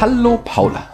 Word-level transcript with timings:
Hallo 0.00 0.40
Paula. 0.42 0.88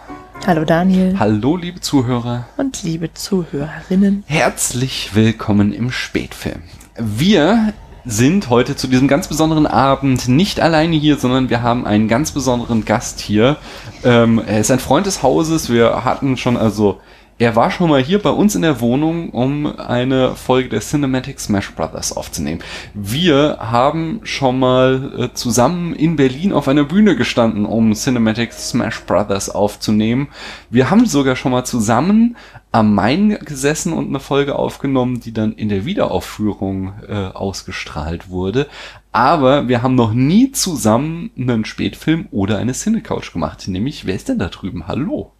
Hallo 0.45 0.65
Daniel. 0.65 1.17
Hallo 1.17 1.55
liebe 1.55 1.79
Zuhörer. 1.79 2.45
Und 2.57 2.83
liebe 2.83 3.13
Zuhörerinnen. 3.13 4.25
Herzlich 4.27 5.15
willkommen 5.15 5.71
im 5.71 5.91
Spätfilm. 5.91 6.63
Wir 6.97 7.71
sind 8.03 8.49
heute 8.49 8.75
zu 8.75 8.87
diesem 8.87 9.07
ganz 9.07 9.29
besonderen 9.29 9.65
Abend 9.65 10.27
nicht 10.27 10.59
alleine 10.59 10.97
hier, 10.97 11.15
sondern 11.15 11.49
wir 11.49 11.61
haben 11.61 11.87
einen 11.87 12.09
ganz 12.09 12.33
besonderen 12.33 12.83
Gast 12.83 13.21
hier. 13.21 13.55
Ähm, 14.03 14.41
er 14.45 14.59
ist 14.59 14.71
ein 14.71 14.79
Freund 14.79 15.05
des 15.05 15.23
Hauses. 15.23 15.71
Wir 15.71 16.03
hatten 16.03 16.35
schon 16.35 16.57
also 16.57 16.99
er 17.39 17.55
war 17.55 17.69
schon 17.69 17.89
mal 17.89 18.01
hier 18.01 18.19
bei 18.19 18.31
uns 18.31 18.55
in 18.55 18.63
der 18.63 18.81
Wohnung, 18.81 19.29
um 19.29 19.67
eine 19.79 20.35
Folge 20.35 20.69
der 20.69 20.79
Cinematic 20.79 21.39
Smash 21.39 21.71
Brothers 21.75 22.15
aufzunehmen. 22.15 22.63
Wir 22.95 23.57
haben 23.59 24.21
schon 24.23 24.57
mal 24.57 25.13
äh, 25.17 25.33
zusammen 25.35 25.93
in 25.93 26.15
Berlin 26.15 26.51
auf 26.51 26.67
einer 26.67 26.83
Bühne 26.83 27.15
gestanden, 27.15 27.65
um 27.65 27.93
Cinematic 27.93 28.53
Smash 28.53 29.01
Brothers 29.01 29.51
aufzunehmen. 29.51 30.29
Wir 30.71 30.89
haben 30.89 31.05
sogar 31.05 31.35
schon 31.35 31.51
mal 31.51 31.63
zusammen 31.63 32.37
am 32.71 32.95
Main 32.95 33.37
gesessen 33.45 33.93
und 33.93 34.07
eine 34.07 34.19
Folge 34.19 34.55
aufgenommen, 34.55 35.19
die 35.19 35.31
dann 35.31 35.53
in 35.53 35.69
der 35.69 35.85
Wiederaufführung 35.85 36.93
äh, 37.07 37.13
ausgestrahlt 37.13 38.29
wurde. 38.29 38.65
Aber 39.11 39.67
wir 39.67 39.83
haben 39.83 39.95
noch 39.95 40.13
nie 40.13 40.51
zusammen 40.53 41.29
einen 41.37 41.65
Spätfilm 41.65 42.27
oder 42.31 42.57
eine 42.57 42.73
Cinecouch 42.73 43.31
gemacht. 43.31 43.67
Nämlich, 43.67 44.07
wer 44.07 44.15
ist 44.15 44.27
denn 44.27 44.39
da 44.39 44.47
drüben? 44.47 44.87
Hallo. 44.87 45.33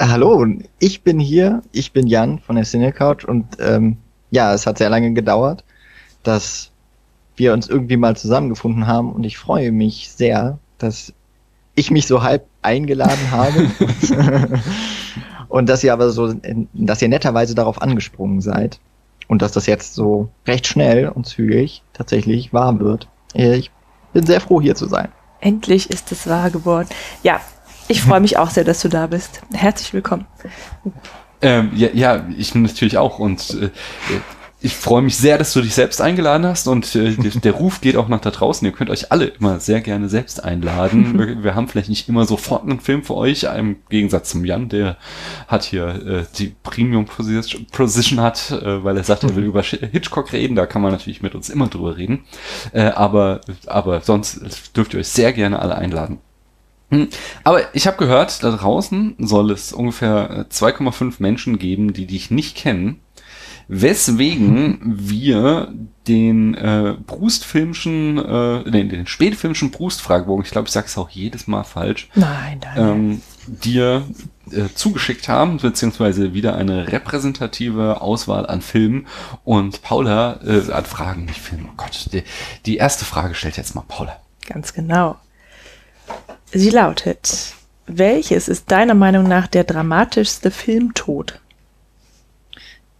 Hallo, 0.00 0.46
ich 0.78 1.02
bin 1.02 1.18
hier, 1.18 1.62
ich 1.72 1.92
bin 1.92 2.06
Jan 2.06 2.38
von 2.38 2.54
der 2.54 2.64
Cinecouch 2.64 3.24
und 3.26 3.56
ähm, 3.58 3.96
ja, 4.30 4.54
es 4.54 4.64
hat 4.64 4.78
sehr 4.78 4.90
lange 4.90 5.12
gedauert, 5.12 5.64
dass 6.22 6.70
wir 7.34 7.52
uns 7.52 7.68
irgendwie 7.68 7.96
mal 7.96 8.16
zusammengefunden 8.16 8.86
haben 8.86 9.10
und 9.10 9.24
ich 9.24 9.38
freue 9.38 9.72
mich 9.72 10.10
sehr, 10.10 10.60
dass 10.78 11.12
ich 11.74 11.90
mich 11.90 12.06
so 12.06 12.22
halb 12.22 12.46
eingeladen 12.62 13.30
habe 13.32 13.70
und 15.48 15.68
dass 15.68 15.82
ihr 15.82 15.92
aber 15.92 16.10
so, 16.10 16.32
dass 16.74 17.02
ihr 17.02 17.08
netterweise 17.08 17.56
darauf 17.56 17.82
angesprungen 17.82 18.40
seid 18.40 18.78
und 19.26 19.42
dass 19.42 19.50
das 19.50 19.66
jetzt 19.66 19.94
so 19.94 20.28
recht 20.46 20.68
schnell 20.68 21.08
und 21.08 21.26
zügig 21.26 21.82
tatsächlich 21.92 22.52
wahr 22.52 22.78
wird. 22.78 23.08
Ich 23.34 23.72
bin 24.12 24.24
sehr 24.24 24.40
froh 24.40 24.60
hier 24.60 24.76
zu 24.76 24.86
sein. 24.86 25.08
Endlich 25.40 25.90
ist 25.90 26.12
es 26.12 26.28
wahr 26.28 26.50
geworden. 26.50 26.88
Ja, 27.24 27.40
ich 27.88 28.02
freue 28.02 28.20
mich 28.20 28.36
auch 28.36 28.50
sehr, 28.50 28.64
dass 28.64 28.80
du 28.80 28.88
da 28.88 29.06
bist. 29.06 29.40
Herzlich 29.52 29.92
willkommen. 29.92 30.26
Ähm, 31.40 31.70
ja, 31.74 31.88
ja, 31.92 32.26
ich 32.36 32.54
natürlich 32.54 32.98
auch. 32.98 33.18
Und 33.18 33.50
äh, 33.60 33.70
ich 34.60 34.74
freue 34.74 35.02
mich 35.02 35.16
sehr, 35.16 35.38
dass 35.38 35.52
du 35.52 35.60
dich 35.60 35.74
selbst 35.74 36.00
eingeladen 36.00 36.44
hast. 36.44 36.66
Und 36.66 36.94
äh, 36.96 37.14
der 37.14 37.52
Ruf 37.52 37.80
geht 37.80 37.96
auch 37.96 38.08
nach 38.08 38.20
da 38.20 38.30
draußen. 38.30 38.66
Ihr 38.66 38.72
könnt 38.72 38.90
euch 38.90 39.12
alle 39.12 39.26
immer 39.26 39.60
sehr 39.60 39.80
gerne 39.80 40.08
selbst 40.08 40.42
einladen. 40.42 41.18
Wir, 41.18 41.42
wir 41.42 41.54
haben 41.54 41.68
vielleicht 41.68 41.88
nicht 41.88 42.08
immer 42.08 42.24
sofort 42.24 42.64
einen 42.64 42.80
Film 42.80 43.04
für 43.04 43.14
euch. 43.14 43.44
Im 43.44 43.76
Gegensatz 43.88 44.30
zum 44.30 44.44
Jan, 44.44 44.68
der 44.68 44.96
hat 45.46 45.64
hier 45.64 45.88
äh, 45.88 46.24
die 46.36 46.54
Premium 46.62 47.06
Position 47.06 48.20
hat, 48.20 48.50
äh, 48.50 48.84
weil 48.84 48.96
er 48.96 49.04
sagt, 49.04 49.22
er 49.22 49.36
will 49.36 49.44
über 49.46 49.62
Hitchcock 49.62 50.32
reden. 50.32 50.56
Da 50.56 50.66
kann 50.66 50.82
man 50.82 50.92
natürlich 50.92 51.22
mit 51.22 51.34
uns 51.34 51.48
immer 51.48 51.68
drüber 51.68 51.96
reden. 51.96 52.24
Äh, 52.72 52.90
aber, 52.90 53.40
aber 53.66 54.00
sonst 54.00 54.76
dürft 54.76 54.94
ihr 54.94 55.00
euch 55.00 55.08
sehr 55.08 55.32
gerne 55.32 55.60
alle 55.60 55.76
einladen. 55.76 56.18
Hm. 56.90 57.08
Aber 57.44 57.74
ich 57.74 57.86
habe 57.86 57.98
gehört, 57.98 58.42
da 58.42 58.50
draußen 58.50 59.16
soll 59.18 59.50
es 59.50 59.72
ungefähr 59.72 60.46
2,5 60.50 61.16
Menschen 61.18 61.58
geben, 61.58 61.92
die 61.92 62.06
dich 62.06 62.30
nicht 62.30 62.56
kennen. 62.56 63.00
Weswegen 63.70 64.78
wir 64.82 65.74
den 66.06 66.54
äh, 66.54 66.94
Brustfilmschen, 67.06 68.16
äh, 68.16 68.70
den, 68.70 68.88
den 68.88 69.06
spätfilmschen 69.06 69.70
Brustfragebogen, 69.70 70.42
ich 70.42 70.50
glaube, 70.50 70.68
ich 70.68 70.72
sage 70.72 70.86
es 70.86 70.96
auch 70.96 71.10
jedes 71.10 71.46
Mal 71.46 71.64
falsch, 71.64 72.08
nein, 72.14 72.60
nein. 72.64 72.76
Ähm, 72.78 73.22
dir 73.46 74.06
äh, 74.50 74.68
zugeschickt 74.74 75.28
haben, 75.28 75.58
beziehungsweise 75.58 76.32
wieder 76.32 76.56
eine 76.56 76.90
repräsentative 76.90 78.00
Auswahl 78.00 78.46
an 78.46 78.62
Filmen. 78.62 79.06
Und 79.44 79.82
Paula 79.82 80.40
äh, 80.44 80.72
an 80.72 80.86
Fragen, 80.86 81.26
nicht 81.26 81.40
Filme. 81.40 81.68
Oh 81.70 81.74
Gott, 81.76 82.08
die, 82.12 82.22
die 82.64 82.78
erste 82.78 83.04
Frage 83.04 83.34
stellt 83.34 83.58
jetzt 83.58 83.74
mal 83.74 83.84
Paula. 83.86 84.16
Ganz 84.46 84.72
genau. 84.72 85.16
Sie 86.52 86.70
lautet, 86.70 87.54
welches 87.86 88.48
ist 88.48 88.70
deiner 88.70 88.94
Meinung 88.94 89.24
nach 89.24 89.46
der 89.46 89.64
dramatischste 89.64 90.50
Filmtod? 90.50 91.40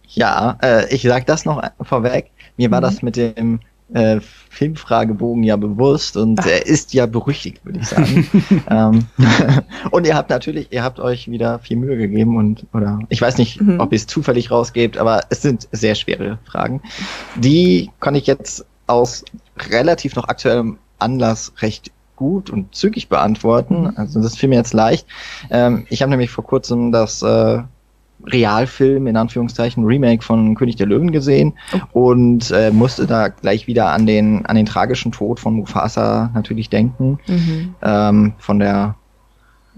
Ja, 0.07 0.57
äh, 0.61 0.93
ich 0.93 1.03
sag 1.03 1.25
das 1.27 1.45
noch 1.45 1.63
vorweg. 1.81 2.31
Mir 2.57 2.71
war 2.71 2.79
mhm. 2.79 2.83
das 2.83 3.01
mit 3.01 3.15
dem 3.15 3.59
äh, 3.93 4.19
Filmfragebogen 4.49 5.43
ja 5.43 5.55
bewusst 5.55 6.17
und 6.17 6.39
Ach. 6.39 6.45
er 6.45 6.65
ist 6.65 6.93
ja 6.93 7.05
berüchtigt, 7.05 7.63
würde 7.65 7.79
ich 7.79 7.87
sagen. 7.87 8.27
ähm, 8.69 9.07
und 9.91 10.05
ihr 10.05 10.15
habt 10.15 10.29
natürlich, 10.29 10.71
ihr 10.71 10.83
habt 10.83 10.99
euch 10.99 11.29
wieder 11.29 11.59
viel 11.59 11.77
Mühe 11.77 11.97
gegeben 11.97 12.37
und 12.37 12.65
oder 12.73 12.99
ich 13.09 13.21
weiß 13.21 13.37
nicht, 13.37 13.61
mhm. 13.61 13.79
ob 13.79 13.91
ihr 13.91 13.97
es 13.97 14.07
zufällig 14.07 14.51
rausgebt, 14.51 14.97
aber 14.97 15.21
es 15.29 15.41
sind 15.41 15.67
sehr 15.71 15.95
schwere 15.95 16.39
Fragen. 16.45 16.81
Die 17.35 17.89
kann 17.99 18.15
ich 18.15 18.27
jetzt 18.27 18.65
aus 18.87 19.23
relativ 19.57 20.15
noch 20.15 20.27
aktuellem 20.27 20.77
Anlass 20.99 21.53
recht 21.59 21.91
gut 22.19 22.49
und 22.49 22.75
zügig 22.75 23.07
beantworten. 23.07 23.93
Also 23.95 24.21
das 24.21 24.35
fiel 24.35 24.49
mir 24.49 24.57
jetzt 24.57 24.73
leicht. 24.73 25.07
Ähm, 25.49 25.87
ich 25.89 26.01
habe 26.01 26.11
nämlich 26.11 26.29
vor 26.29 26.43
kurzem 26.43 26.91
das 26.91 27.23
äh, 27.23 27.63
Realfilm, 28.25 29.07
in 29.07 29.15
Anführungszeichen, 29.15 29.85
Remake 29.85 30.21
von 30.21 30.53
König 30.55 30.75
der 30.75 30.87
Löwen 30.87 31.11
gesehen 31.11 31.53
oh. 31.93 32.07
und 32.07 32.51
äh, 32.51 32.71
musste 32.71 33.07
da 33.07 33.29
gleich 33.29 33.67
wieder 33.67 33.91
an 33.93 34.05
den, 34.05 34.45
an 34.45 34.57
den 34.57 34.65
tragischen 34.65 35.13
Tod 35.13 35.39
von 35.39 35.53
Mufasa 35.53 36.29
natürlich 36.33 36.69
denken. 36.69 37.19
Mhm. 37.27 37.75
Ähm, 37.81 38.33
von 38.37 38.59
der, 38.59 38.95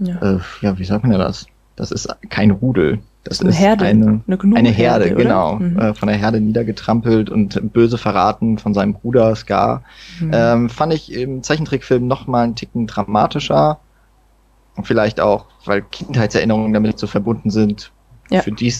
ja. 0.00 0.16
Äh, 0.16 0.38
ja, 0.62 0.76
wie 0.78 0.84
sagt 0.84 1.04
man 1.04 1.16
das? 1.16 1.46
Das 1.76 1.92
ist 1.92 2.08
kein 2.28 2.50
Rudel. 2.50 2.98
Das 3.24 3.40
eine 3.40 3.50
ist 3.50 3.58
Herde, 3.58 3.84
eine, 3.84 4.22
eine, 4.26 4.56
eine 4.56 4.70
Herde, 4.70 5.04
Herde 5.04 5.22
genau. 5.22 5.56
Mhm. 5.56 5.78
Äh, 5.78 5.94
von 5.94 6.08
der 6.08 6.16
Herde 6.16 6.40
niedergetrampelt 6.40 7.30
und 7.30 7.72
böse 7.72 7.96
verraten 7.96 8.58
von 8.58 8.74
seinem 8.74 8.94
Bruder 8.94 9.34
Scar. 9.36 9.84
Mhm. 10.20 10.30
Ähm, 10.32 10.70
fand 10.70 10.92
ich 10.92 11.12
im 11.12 11.42
Zeichentrickfilm 11.42 12.06
noch 12.06 12.26
mal 12.26 12.42
einen 12.42 12.56
Ticken 12.56 12.86
dramatischer. 12.86 13.78
Und 14.74 14.86
vielleicht 14.86 15.20
auch, 15.20 15.46
weil 15.66 15.82
Kindheitserinnerungen 15.82 16.72
damit 16.72 16.98
so 16.98 17.06
verbunden 17.06 17.50
sind. 17.50 17.92
Ja. 18.30 18.40
Für 18.40 18.52
die 18.52 18.72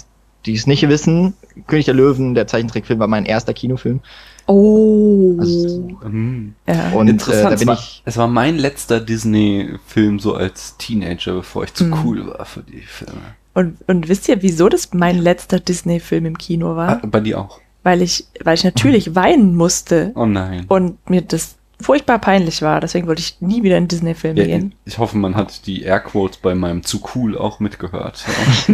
die 0.47 0.55
es 0.55 0.67
nicht 0.67 0.89
wissen, 0.89 1.35
König 1.67 1.85
der 1.85 1.95
Löwen, 1.95 2.35
der 2.35 2.47
Zeichentrickfilm, 2.47 2.99
war 2.99 3.07
mein 3.07 3.27
erster 3.27 3.55
Kinofilm. 3.55 4.01
Oh. 4.47 5.37
Also, 5.39 5.89
mhm. 6.05 6.55
ja. 6.67 6.91
Und 6.91 7.09
Interessant, 7.09 7.47
äh, 7.47 7.51
da 7.51 7.73
bin 7.73 7.75
ich, 7.75 8.03
es 8.05 8.17
war 8.17 8.27
mein 8.27 8.59
letzter 8.59 9.01
Disney-Film 9.01 10.19
so 10.19 10.35
als 10.35 10.77
Teenager, 10.79 11.35
bevor 11.35 11.65
ich 11.65 11.75
zu 11.75 11.85
mhm. 11.85 11.95
cool 12.05 12.27
war 12.27 12.45
für 12.45 12.63
die 12.63 12.81
Filme. 12.81 13.21
Und, 13.55 13.77
und 13.87 14.09
wisst 14.09 14.29
ihr, 14.29 14.43
wieso 14.43 14.69
das 14.69 14.93
mein 14.95 15.19
letzter 15.19 15.61
Disney-Film 15.61 16.27
im 16.27 16.39
Kino 16.39 16.77
war? 16.77 17.03
Ah, 17.03 17.07
bei 17.07 17.21
dir 17.21 17.39
auch. 17.41 17.61
Weil 17.83 18.03
ich, 18.03 18.27
weil 18.43 18.55
ich 18.55 18.65
natürlich 18.65 19.15
weinen 19.15 19.55
musste. 19.55 20.13
Oh 20.15 20.27
nein. 20.27 20.65
Und 20.69 20.99
mir 21.11 21.23
das 21.23 21.57
furchtbar 21.81 22.19
peinlich 22.19 22.63
war. 22.63 22.81
Deswegen 22.81 23.07
wollte 23.07 23.21
ich 23.21 23.41
nie 23.41 23.63
wieder 23.63 23.77
in 23.77 23.89
Disney-Film 23.89 24.37
ja, 24.37 24.45
gehen. 24.45 24.75
Ich 24.85 24.99
hoffe, 24.99 25.19
man 25.19 25.35
hat 25.35 25.67
die 25.67 25.83
Airquotes 25.83 26.39
bei 26.39 26.55
meinem 26.55 26.83
zu 26.83 27.03
cool 27.15 27.37
auch 27.37 27.61
mitgehört. 27.61 28.25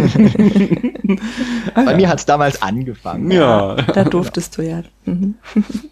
bei 1.75 1.85
ja. 1.85 1.97
mir 1.97 2.09
hat 2.09 2.19
es 2.19 2.27
damals 2.27 2.63
angefangen. 2.63 3.31
Ja. 3.31 3.75
Da 3.75 4.05
durftest 4.05 4.59
du 4.59 4.63
ja. 4.63 4.83
Mhm. 5.05 5.35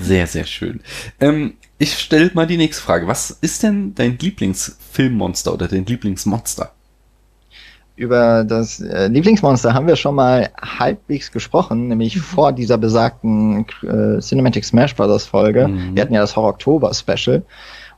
Sehr, 0.00 0.26
sehr 0.26 0.46
schön. 0.46 0.80
Ähm, 1.20 1.52
ich 1.76 1.98
stelle 1.98 2.30
mal 2.32 2.46
die 2.46 2.56
nächste 2.56 2.82
Frage. 2.82 3.06
Was 3.06 3.30
ist 3.30 3.62
denn 3.62 3.94
dein 3.94 4.18
Lieblingsfilmmonster 4.18 5.52
oder 5.52 5.68
dein 5.68 5.84
Lieblingsmonster? 5.84 6.72
Über 8.00 8.44
das 8.44 8.80
äh, 8.80 9.08
Lieblingsmonster 9.08 9.74
haben 9.74 9.86
wir 9.86 9.94
schon 9.94 10.14
mal 10.14 10.48
halbwegs 10.58 11.30
gesprochen, 11.30 11.88
nämlich 11.88 12.16
mhm. 12.16 12.20
vor 12.20 12.50
dieser 12.50 12.78
besagten 12.78 13.66
äh, 13.82 14.18
Cinematic 14.20 14.64
Smash 14.64 14.96
Brothers 14.96 15.26
Folge. 15.26 15.68
Mhm. 15.68 15.94
Wir 15.94 16.02
hatten 16.02 16.14
ja 16.14 16.22
das 16.22 16.34
Horror 16.34 16.48
Oktober 16.48 16.94
Special 16.94 17.42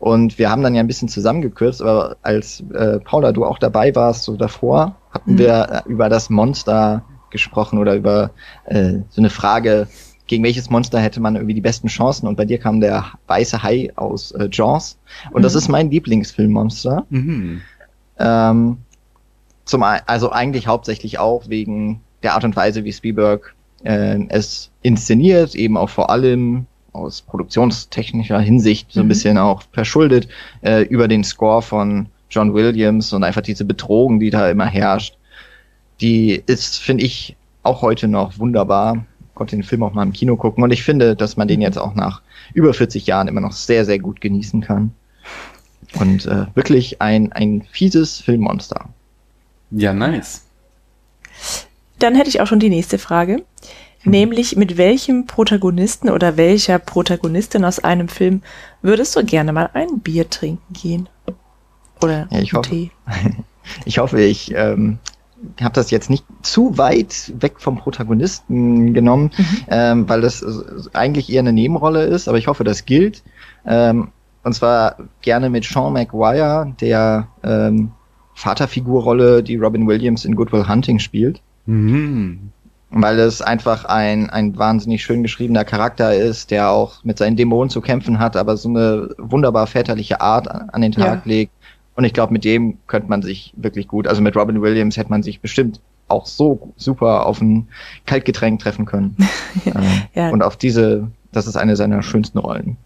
und 0.01 0.39
wir 0.39 0.51
haben 0.51 0.65
dann 0.65 0.75
ja 0.75 0.81
ein 0.81 0.89
bisschen 0.89 1.09
zusammengekürzt, 1.09 1.81
aber 1.81 2.17
als 2.23 2.65
äh, 2.75 2.99
Paula 2.99 3.31
du 3.31 3.45
auch 3.45 3.59
dabei 3.59 3.95
warst, 3.95 4.25
so 4.25 4.37
davor, 4.37 4.97
hatten 5.13 5.35
mhm. 5.35 5.39
wir 5.39 5.85
äh, 5.87 5.89
über 5.89 6.09
das 6.09 6.29
Monster 6.31 7.05
gesprochen 7.31 7.79
oder 7.79 7.95
über 7.95 8.33
äh, 8.65 8.95
so 9.09 9.21
eine 9.21 9.31
Frage, 9.31 9.87
gegen 10.27 10.43
welches 10.43 10.69
Monster 10.69 10.99
hätte 10.99 11.21
man 11.21 11.37
irgendwie 11.37 11.55
die 11.55 11.61
besten 11.61 11.87
Chancen 11.87 12.27
und 12.27 12.35
bei 12.35 12.45
dir 12.45 12.59
kam 12.59 12.81
der 12.81 13.05
weiße 13.29 13.63
Hai 13.63 13.93
aus 13.95 14.33
äh, 14.33 14.49
Jaws 14.51 14.99
und 15.31 15.43
das 15.43 15.53
mhm. 15.53 15.59
ist 15.59 15.69
mein 15.69 15.91
Lieblingsfilmmonster. 15.93 17.07
Mhm. 17.09 17.61
Ähm, 18.19 18.79
zum, 19.65 19.83
also 19.83 20.31
eigentlich 20.31 20.67
hauptsächlich 20.67 21.19
auch 21.19 21.49
wegen 21.49 22.01
der 22.23 22.35
Art 22.35 22.45
und 22.45 22.57
Weise, 22.57 22.85
wie 22.85 22.93
Spielberg 22.93 23.55
äh, 23.85 24.19
es 24.29 24.71
inszeniert, 24.83 25.55
eben 25.55 25.77
auch 25.77 25.91
vor 25.91 26.11
allem 26.11 26.67
aus 26.93 27.23
produktionstechnischer 27.23 28.39
Hinsicht 28.41 28.93
so 28.93 29.01
ein 29.01 29.07
mhm. 29.07 29.09
bisschen 29.09 29.39
auch 29.39 29.63
verschuldet, 29.73 30.29
äh, 30.63 30.83
über 30.83 31.09
den 31.09 31.25
Score 31.25 31.63
von 31.63 32.07
John 32.31 32.55
Williams 32.55 33.13
und 33.13 33.25
einfach 33.25 33.43
diese 33.43 33.65
Bedrohung, 33.65 34.21
die 34.21 34.31
da 34.31 34.51
immer 34.51 34.67
herrscht. 34.67 35.17
Die 36.01 36.43
ist, 36.47 36.79
finde 36.79 37.05
ich, 37.05 37.37
auch 37.63 37.83
heute 37.83 38.09
noch 38.09 38.39
wunderbar. 38.39 39.05
Konnte 39.35 39.57
den 39.57 39.63
Film 39.63 39.83
auch 39.83 39.93
mal 39.93 40.03
im 40.03 40.13
Kino 40.13 40.37
gucken 40.37 40.63
und 40.63 40.73
ich 40.73 40.83
finde, 40.83 41.17
dass 41.17 41.37
man 41.37 41.49
den 41.49 41.61
mhm. 41.61 41.63
jetzt 41.63 41.79
auch 41.79 41.95
nach 41.95 42.23
über 42.55 42.75
40 42.75 43.07
Jahren 43.07 43.29
immer 43.29 43.41
noch 43.41 43.53
sehr, 43.53 43.85
sehr 43.85 43.99
gut 43.99 44.21
genießen 44.21 44.61
kann. 44.61 44.93
Und 45.99 46.27
äh, 46.27 46.47
wirklich 46.55 47.03
ein, 47.03 47.33
ein 47.33 47.63
fieses 47.71 48.21
Filmmonster. 48.21 48.89
Ja, 49.73 49.93
nice. 49.93 50.43
Dann 51.99 52.15
hätte 52.15 52.29
ich 52.29 52.41
auch 52.41 52.47
schon 52.47 52.61
die 52.61 52.69
nächste 52.69 52.99
Frage. 52.99 53.45
Nämlich, 54.05 54.57
mit 54.57 54.77
welchem 54.77 55.27
Protagonisten 55.27 56.11
oder 56.11 56.37
welcher 56.37 56.79
Protagonistin 56.81 57.65
aus 57.65 57.79
einem 57.79 58.09
Film 58.09 58.43
würdest 58.83 59.15
du 59.15 59.25
gerne 59.25 59.53
mal 59.53 59.71
ein 59.75 60.01
Bier 60.01 60.29
trinken 60.29 60.73
gehen? 60.73 61.09
Oder 62.03 62.27
Ja, 62.31 62.41
ich 62.41 62.53
einen 62.53 62.59
hoffe- 62.59 62.71
Tee? 62.71 62.91
Ich 63.85 63.99
hoffe, 63.99 64.21
ich 64.21 64.53
ähm, 64.57 64.99
habe 65.61 65.75
das 65.75 65.93
jetzt 65.93 66.11
nicht 66.11 66.25
zu 66.43 66.77
weit 66.79 67.33
weg 67.41 67.61
vom 67.61 67.79
Protagonisten 67.79 68.93
genommen, 68.93 69.31
ähm, 69.69 70.09
weil 70.09 70.21
das 70.21 70.45
eigentlich 70.95 71.31
eher 71.33 71.39
eine 71.41 71.53
Nebenrolle 71.53 72.03
ist, 72.03 72.27
aber 72.27 72.39
ich 72.39 72.49
hoffe, 72.49 72.65
das 72.65 72.87
gilt. 72.87 73.23
Ähm, 73.65 74.09
und 74.43 74.53
zwar 74.53 74.97
gerne 75.21 75.49
mit 75.49 75.65
Sean 75.65 75.93
McGuire, 75.93 76.75
der 76.81 77.29
ähm, 77.45 77.93
Vaterfigurrolle, 78.43 79.43
die 79.43 79.57
Robin 79.57 79.87
Williams 79.87 80.25
in 80.25 80.35
Good 80.37 80.53
Will 80.53 80.69
Hunting 80.69 80.99
spielt. 80.99 81.41
Mhm. 81.67 82.51
Weil 82.91 83.19
es 83.21 83.41
einfach 83.41 83.87
ein, 83.87 84.29
ein 84.29 84.59
wahnsinnig 84.59 85.03
schön 85.03 85.23
geschriebener 85.23 85.65
Charakter 85.65 86.15
ist, 86.15 86.51
der 86.51 86.71
auch 86.71 87.03
mit 87.05 87.17
seinen 87.19 87.37
Dämonen 87.37 87.71
zu 87.71 87.81
kämpfen 87.81 88.19
hat, 88.19 88.37
aber 88.37 88.57
so 88.59 88.69
eine 88.69 89.09
wunderbar 89.17 89.67
väterliche 89.67 90.21
Art 90.21 90.47
an 90.51 90.69
an 90.71 90.83
den 90.83 90.93
Tag 90.93 91.23
Ja. 91.25 91.33
legt. 91.33 91.53
Und 91.95 92.05
ich 92.05 92.13
glaube, 92.13 92.33
mit 92.33 92.45
dem 92.45 92.79
könnte 92.87 93.09
man 93.09 93.23
sich 93.23 93.53
wirklich 93.57 93.87
gut, 93.89 94.07
also 94.07 94.21
mit 94.23 94.37
Robin 94.37 94.61
Williams 94.61 94.97
hätte 94.97 95.11
man 95.11 95.23
sich 95.23 95.41
bestimmt 95.41 95.81
auch 96.09 96.27
so 96.27 96.73
super 96.77 97.27
auf 97.27 97.41
ein 97.41 97.69
Kaltgetränk 98.07 98.61
treffen 98.61 98.85
können. 98.87 99.17
Ähm, 99.67 100.03
Ja. 100.15 100.31
Und 100.31 100.43
auf 100.43 100.57
diese, 100.57 101.09
das 101.33 101.47
ist 101.47 101.57
eine 101.57 101.77
seiner 101.77 102.03
schönsten 102.03 102.39
Rollen. 102.39 102.77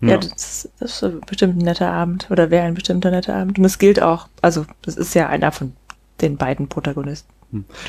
Ja, 0.00 0.08
Ja. 0.10 0.16
das, 0.18 0.68
das 0.78 1.02
ist 1.02 1.26
bestimmt 1.26 1.56
ein 1.56 1.64
netter 1.64 1.90
Abend 1.90 2.30
oder 2.30 2.50
wäre 2.50 2.66
ein 2.66 2.74
bestimmter 2.74 3.10
netter 3.10 3.34
Abend. 3.34 3.58
Und 3.58 3.64
es 3.64 3.78
gilt 3.78 4.00
auch, 4.02 4.28
also 4.42 4.66
das 4.82 4.96
ist 4.96 5.14
ja 5.14 5.28
einer 5.28 5.52
von 5.52 5.72
den 6.20 6.36
beiden 6.36 6.68
Protagonisten. 6.68 7.30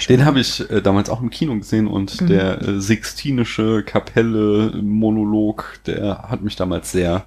Den 0.07 0.23
habe 0.23 0.39
ich 0.39 0.69
äh, 0.69 0.81
damals 0.81 1.09
auch 1.09 1.21
im 1.21 1.29
Kino 1.29 1.55
gesehen 1.57 1.87
und 1.87 2.21
Mhm. 2.21 2.27
der 2.27 2.61
äh, 2.61 2.79
Sixtinische 2.79 3.83
Kapelle 3.83 4.71
Monolog, 4.81 5.79
der 5.87 6.25
hat 6.29 6.41
mich 6.41 6.55
damals 6.55 6.91
sehr 6.91 7.25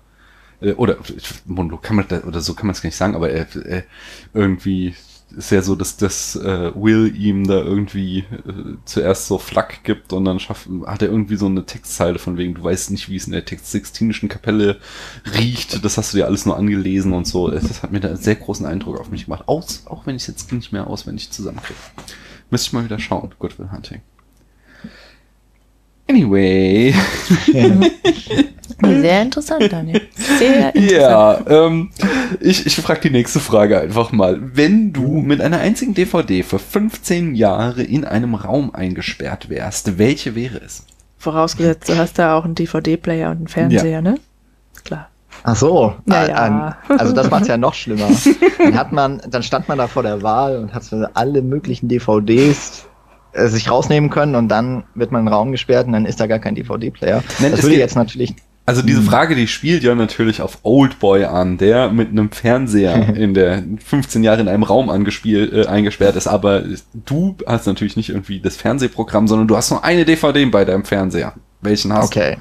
äh, 0.60 0.72
oder 0.72 0.96
Monolog 1.46 1.82
kann 1.82 1.96
man 1.96 2.06
da, 2.08 2.20
oder 2.20 2.40
so 2.40 2.54
kann 2.54 2.66
man 2.66 2.72
es 2.74 2.82
gar 2.82 2.88
nicht 2.88 2.96
sagen, 2.96 3.14
aber 3.16 3.30
irgendwie 4.32 4.94
ist 5.36 5.50
ja 5.50 5.62
so, 5.62 5.74
dass 5.74 5.96
das 5.96 6.36
äh, 6.36 6.72
Will 6.74 7.14
ihm 7.16 7.46
da 7.46 7.58
irgendwie 7.58 8.18
äh, 8.18 8.76
zuerst 8.84 9.26
so 9.26 9.38
Flack 9.38 9.84
gibt 9.84 10.12
und 10.12 10.24
dann 10.24 10.40
schafft, 10.40 10.68
hat 10.86 11.02
er 11.02 11.08
irgendwie 11.08 11.36
so 11.36 11.46
eine 11.46 11.66
Textzeile 11.66 12.18
von 12.18 12.36
wegen, 12.36 12.54
du 12.54 12.62
weißt 12.62 12.90
nicht, 12.90 13.08
wie 13.08 13.16
es 13.16 13.26
in 13.26 13.32
der 13.32 13.44
Text 13.44 13.70
Sixtinischen 13.70 14.28
Kapelle 14.28 14.78
riecht, 15.34 15.84
das 15.84 15.98
hast 15.98 16.12
du 16.12 16.18
dir 16.18 16.26
alles 16.26 16.46
nur 16.46 16.56
angelesen 16.56 17.12
und 17.12 17.26
so. 17.26 17.48
Das 17.48 17.82
hat 17.82 17.92
mir 17.92 18.00
da 18.00 18.08
einen 18.08 18.16
sehr 18.16 18.36
großen 18.36 18.66
Eindruck 18.66 19.00
auf 19.00 19.10
mich 19.10 19.24
gemacht. 19.24 19.44
Aus, 19.46 19.86
auch 19.86 20.06
wenn 20.06 20.16
ich 20.16 20.22
es 20.22 20.28
jetzt 20.28 20.52
nicht 20.52 20.72
mehr 20.72 20.86
auswendig 20.86 21.30
zusammenkriege. 21.30 21.78
Müsste 22.50 22.68
ich 22.68 22.72
mal 22.72 22.84
wieder 22.84 22.98
schauen, 22.98 23.34
Good 23.38 23.58
Will 23.58 23.70
Hunting. 23.70 24.02
Anyway. 26.10 26.92
Sehr 28.82 29.22
interessant, 29.22 29.72
Daniel. 29.72 30.00
Sehr 30.38 30.74
interessant. 30.74 30.90
Ja, 30.90 31.66
ähm, 31.66 31.90
ich, 32.40 32.66
ich 32.66 32.76
frage 32.76 33.02
die 33.02 33.10
nächste 33.10 33.38
Frage 33.38 33.80
einfach 33.80 34.10
mal. 34.10 34.40
Wenn 34.40 34.92
du 34.92 35.20
mit 35.20 35.40
einer 35.40 35.60
einzigen 35.60 35.94
DVD 35.94 36.42
für 36.42 36.58
15 36.58 37.36
Jahre 37.36 37.82
in 37.84 38.04
einem 38.04 38.34
Raum 38.34 38.74
eingesperrt 38.74 39.50
wärst, 39.50 39.98
welche 39.98 40.34
wäre 40.34 40.58
es? 40.58 40.84
Vorausgesetzt, 41.18 41.88
du 41.88 41.96
hast 41.96 42.18
da 42.18 42.36
auch 42.36 42.44
einen 42.44 42.56
DVD-Player 42.56 43.30
und 43.30 43.36
einen 43.36 43.48
Fernseher, 43.48 44.02
ne? 44.02 44.16
Klar. 44.82 45.10
Ach 45.44 45.54
so, 45.54 45.94
Ja, 46.06 46.24
äh, 46.24 46.28
ja. 46.30 46.76
ähm, 46.88 46.98
also 46.98 47.12
das 47.14 47.30
macht's 47.30 47.46
ja 47.46 47.56
noch 47.56 47.74
schlimmer. 47.74 48.08
Dann 48.58 48.74
hat 48.74 48.90
man, 48.90 49.22
dann 49.28 49.44
stand 49.44 49.68
man 49.68 49.78
da 49.78 49.86
vor 49.86 50.02
der 50.02 50.22
Wahl 50.22 50.58
und 50.58 50.74
hat 50.74 50.82
alle 51.14 51.42
möglichen 51.42 51.88
DVDs 51.88 52.86
äh, 53.32 53.48
sich 53.48 53.70
rausnehmen 53.70 54.10
können 54.10 54.34
und 54.34 54.48
dann 54.48 54.84
wird 54.94 55.12
man 55.12 55.20
in 55.20 55.26
den 55.26 55.34
Raum 55.34 55.52
gesperrt 55.52 55.86
und 55.86 55.92
dann 55.92 56.06
ist 56.06 56.20
da 56.20 56.26
gar 56.26 56.38
kein 56.38 56.54
DVD-Player. 56.54 57.22
Das 57.40 57.62
würde 57.62 57.76
jetzt 57.76 57.96
natürlich, 57.96 58.34
Also 58.66 58.82
diese 58.82 59.02
Frage, 59.02 59.34
die 59.34 59.46
spielt 59.46 59.82
ja 59.82 59.94
natürlich 59.94 60.42
auf 60.42 60.58
Oldboy 60.62 61.24
an, 61.24 61.58
der 61.58 61.90
mit 61.90 62.10
einem 62.10 62.30
Fernseher 62.30 63.14
in 63.16 63.34
der 63.34 63.62
15 63.84 64.22
Jahre 64.22 64.40
in 64.40 64.48
einem 64.48 64.62
Raum 64.62 64.90
angespielt, 64.90 65.52
äh, 65.52 65.66
eingesperrt 65.66 66.16
ist, 66.16 66.26
aber 66.26 66.64
du 66.94 67.36
hast 67.46 67.66
natürlich 67.66 67.96
nicht 67.96 68.10
irgendwie 68.10 68.40
das 68.40 68.56
Fernsehprogramm, 68.56 69.28
sondern 69.28 69.48
du 69.48 69.56
hast 69.56 69.70
nur 69.70 69.84
eine 69.84 70.04
DVD 70.04 70.44
bei 70.46 70.64
deinem 70.64 70.84
Fernseher. 70.84 71.34
Welchen 71.60 71.92
hast 71.92 72.06
okay. 72.06 72.38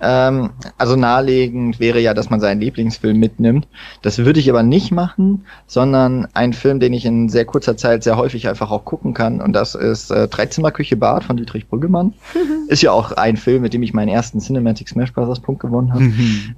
Ähm, 0.00 0.50
also 0.78 0.96
naheliegend 0.96 1.80
wäre 1.80 2.00
ja, 2.00 2.14
dass 2.14 2.30
man 2.30 2.40
seinen 2.40 2.60
Lieblingsfilm 2.60 3.18
mitnimmt. 3.18 3.68
Das 4.02 4.18
würde 4.18 4.40
ich 4.40 4.50
aber 4.50 4.62
nicht 4.62 4.92
machen, 4.92 5.44
sondern 5.66 6.28
ein 6.34 6.52
Film, 6.52 6.80
den 6.80 6.92
ich 6.92 7.04
in 7.04 7.28
sehr 7.28 7.44
kurzer 7.44 7.76
Zeit 7.76 8.02
sehr 8.02 8.16
häufig 8.16 8.48
einfach 8.48 8.70
auch 8.70 8.84
gucken 8.84 9.14
kann. 9.14 9.40
Und 9.40 9.52
das 9.52 9.74
ist 9.74 10.10
äh, 10.10 10.28
Dreizimmerküche 10.28 10.96
Bad 10.96 11.24
von 11.24 11.36
Dietrich 11.36 11.68
Brüggemann. 11.68 12.14
ist 12.68 12.82
ja 12.82 12.92
auch 12.92 13.12
ein 13.12 13.36
Film, 13.36 13.62
mit 13.62 13.74
dem 13.74 13.82
ich 13.82 13.94
meinen 13.94 14.08
ersten 14.08 14.40
Cinematic 14.40 14.88
Smash 14.88 15.12
Bros. 15.12 15.40
Punkt 15.40 15.60
gewonnen 15.60 15.92
habe. 15.92 16.04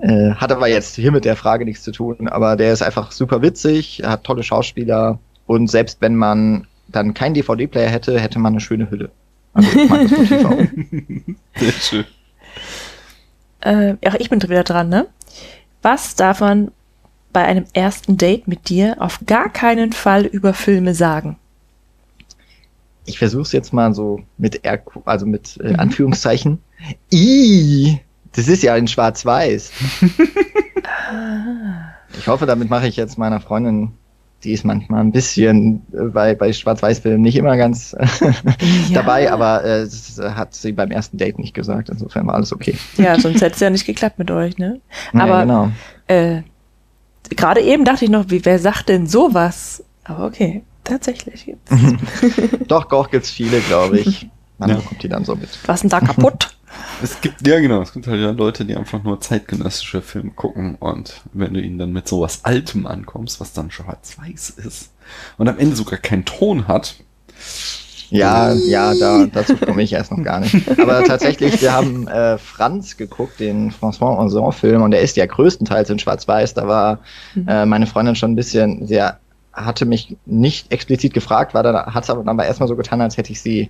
Äh, 0.00 0.34
hat 0.34 0.52
aber 0.52 0.68
jetzt 0.68 0.96
hier 0.96 1.10
mit 1.10 1.24
der 1.24 1.36
Frage 1.36 1.64
nichts 1.64 1.82
zu 1.82 1.92
tun, 1.92 2.28
aber 2.28 2.56
der 2.56 2.72
ist 2.72 2.82
einfach 2.82 3.12
super 3.12 3.42
witzig, 3.42 4.02
hat 4.04 4.24
tolle 4.24 4.42
Schauspieler 4.42 5.18
und 5.46 5.68
selbst 5.68 6.00
wenn 6.00 6.16
man 6.16 6.66
dann 6.88 7.14
keinen 7.14 7.34
DVD-Player 7.34 7.88
hätte, 7.88 8.18
hätte 8.18 8.38
man 8.38 8.54
eine 8.54 8.60
schöne 8.60 8.90
Hülle. 8.90 9.10
Also 9.52 9.78
ich 9.78 9.88
mag 9.88 10.02
das 10.02 10.18
Motiv 10.18 10.44
auch. 10.44 10.58
Sehr 11.56 11.72
schön. 11.72 12.04
Äh, 13.60 13.96
ja, 14.02 14.14
ich 14.18 14.30
bin 14.30 14.42
wieder 14.42 14.64
dran, 14.64 14.88
ne? 14.88 15.06
Was 15.82 16.14
darf 16.16 16.40
man 16.40 16.70
bei 17.32 17.44
einem 17.44 17.64
ersten 17.72 18.16
Date 18.16 18.48
mit 18.48 18.68
dir 18.68 18.96
auf 19.00 19.20
gar 19.26 19.48
keinen 19.52 19.92
Fall 19.92 20.24
über 20.24 20.54
Filme 20.54 20.94
sagen? 20.94 21.36
Ich 23.04 23.18
versuche 23.18 23.42
es 23.42 23.52
jetzt 23.52 23.72
mal 23.72 23.94
so 23.94 24.20
mit 24.36 24.64
R, 24.64 24.80
also 25.04 25.24
mit 25.26 25.58
äh, 25.62 25.72
Mhm. 25.72 25.80
Anführungszeichen. 25.80 26.58
I, 27.12 27.98
das 28.32 28.48
ist 28.48 28.62
ja 28.62 28.76
in 28.76 28.86
Schwarz-Weiß. 28.88 29.72
Ich 32.18 32.26
hoffe, 32.26 32.46
damit 32.46 32.68
mache 32.70 32.88
ich 32.88 32.96
jetzt 32.96 33.18
meiner 33.18 33.40
Freundin, 33.40 33.92
die 34.44 34.52
ist 34.52 34.64
manchmal 34.64 35.00
ein 35.00 35.10
bisschen 35.12 35.82
äh, 35.92 36.04
bei, 36.04 36.34
bei 36.34 36.52
Schwarz-Weiß-Filmen 36.52 37.20
nicht 37.20 37.36
immer 37.36 37.56
ganz 37.56 37.96
dabei, 38.94 39.32
aber 39.32 39.64
äh, 39.64 39.80
das 39.84 40.20
hat 40.22 40.54
sie 40.54 40.72
beim 40.72 40.90
ersten 40.90 41.18
Date 41.18 41.38
nicht 41.38 41.54
gesagt. 41.54 41.88
Insofern 41.88 42.26
war 42.26 42.34
alles 42.34 42.52
okay. 42.52 42.76
Ja, 42.96 43.18
sonst 43.18 43.40
hätte 43.42 43.54
es 43.54 43.60
ja 43.60 43.70
nicht 43.70 43.86
geklappt 43.86 44.18
mit 44.18 44.30
euch, 44.30 44.56
ne? 44.58 44.80
Ja, 45.12 45.20
Aber- 45.20 45.40
genau. 45.42 45.70
Äh, 46.06 46.42
Gerade 47.30 47.60
eben 47.60 47.84
dachte 47.84 48.04
ich 48.06 48.10
noch, 48.10 48.30
wie, 48.30 48.42
wer 48.46 48.58
sagt 48.58 48.88
denn 48.88 49.06
sowas? 49.06 49.84
Aber 50.04 50.24
okay, 50.24 50.62
tatsächlich 50.84 51.44
gibt's. 51.44 51.70
Doch, 52.68 52.86
doch 52.86 53.10
gibt's 53.10 53.28
viele, 53.30 53.60
glaube 53.60 53.98
ich. 53.98 54.28
Man 54.58 54.70
Ja. 54.70 54.76
bekommt 54.76 55.02
die 55.02 55.08
dann 55.08 55.24
so 55.24 55.34
mit. 55.36 55.48
Was 55.66 55.80
denn 55.80 55.90
da 55.90 56.00
kaputt? 56.00 56.50
Es 57.02 57.20
gibt, 57.22 57.46
ja 57.46 57.58
genau, 57.60 57.80
es 57.80 57.94
gibt 57.94 58.06
halt 58.06 58.20
ja 58.20 58.30
Leute, 58.30 58.64
die 58.66 58.76
einfach 58.76 59.02
nur 59.02 59.20
zeitgenössische 59.20 60.02
Filme 60.02 60.32
gucken 60.32 60.74
und 60.74 61.22
wenn 61.32 61.54
du 61.54 61.60
ihnen 61.62 61.78
dann 61.78 61.92
mit 61.92 62.06
sowas 62.06 62.40
Altem 62.42 62.86
ankommst, 62.86 63.40
was 63.40 63.54
dann 63.54 63.70
schwarz-weiß 63.70 64.50
ist 64.50 64.90
und 65.38 65.48
am 65.48 65.58
Ende 65.58 65.74
sogar 65.76 65.98
keinen 65.98 66.26
Ton 66.26 66.68
hat, 66.68 66.96
Ja, 68.10 68.52
ja, 68.52 68.94
da, 68.94 69.26
dazu 69.26 69.56
komme 69.56 69.82
ich 69.82 69.92
erst 69.92 70.10
noch 70.12 70.22
gar 70.22 70.40
nicht. 70.40 70.56
Aber 70.78 71.04
tatsächlich, 71.04 71.60
wir 71.62 71.72
haben 71.72 72.06
äh, 72.08 72.36
Franz 72.38 72.96
geguckt, 72.96 73.38
den 73.40 73.70
François 73.70 74.18
Ozon-Film, 74.24 74.82
und 74.82 74.90
der 74.92 75.00
ist 75.00 75.16
ja 75.16 75.26
größtenteils 75.26 75.90
in 75.90 75.98
Schwarz-Weiß. 75.98 76.54
Da 76.54 76.66
war 76.68 77.00
äh, 77.46 77.64
meine 77.66 77.86
Freundin 77.86 78.14
schon 78.14 78.32
ein 78.32 78.36
bisschen, 78.36 78.86
sehr 78.86 79.18
hatte 79.52 79.86
mich 79.86 80.16
nicht 80.24 80.70
explizit 80.70 81.12
gefragt, 81.14 81.52
war 81.52 81.62
dann, 81.64 81.74
hat 81.74 82.04
es 82.04 82.10
aber 82.10 82.20
dann 82.20 82.28
aber 82.28 82.46
erstmal 82.46 82.68
so 82.68 82.76
getan, 82.76 83.00
als 83.00 83.16
hätte 83.16 83.32
ich 83.32 83.40
sie 83.40 83.68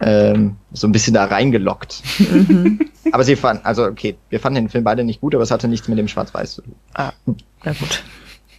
ähm, 0.00 0.56
so 0.72 0.86
ein 0.86 0.92
bisschen 0.92 1.14
da 1.14 1.24
reingelockt. 1.24 2.02
mhm. 2.18 2.80
Aber 3.12 3.24
sie 3.24 3.36
fanden, 3.36 3.64
also 3.64 3.84
okay, 3.84 4.16
wir 4.30 4.40
fanden 4.40 4.56
den 4.64 4.68
Film 4.68 4.84
beide 4.84 5.04
nicht 5.04 5.20
gut, 5.20 5.34
aber 5.34 5.42
es 5.44 5.50
hatte 5.50 5.68
nichts 5.68 5.88
mit 5.88 5.98
dem 5.98 6.08
Schwarz-Weiß 6.08 6.54
zu 6.54 6.62
tun. 6.62 6.74
Ah, 6.94 7.12
na 7.26 7.72
gut. 7.72 8.02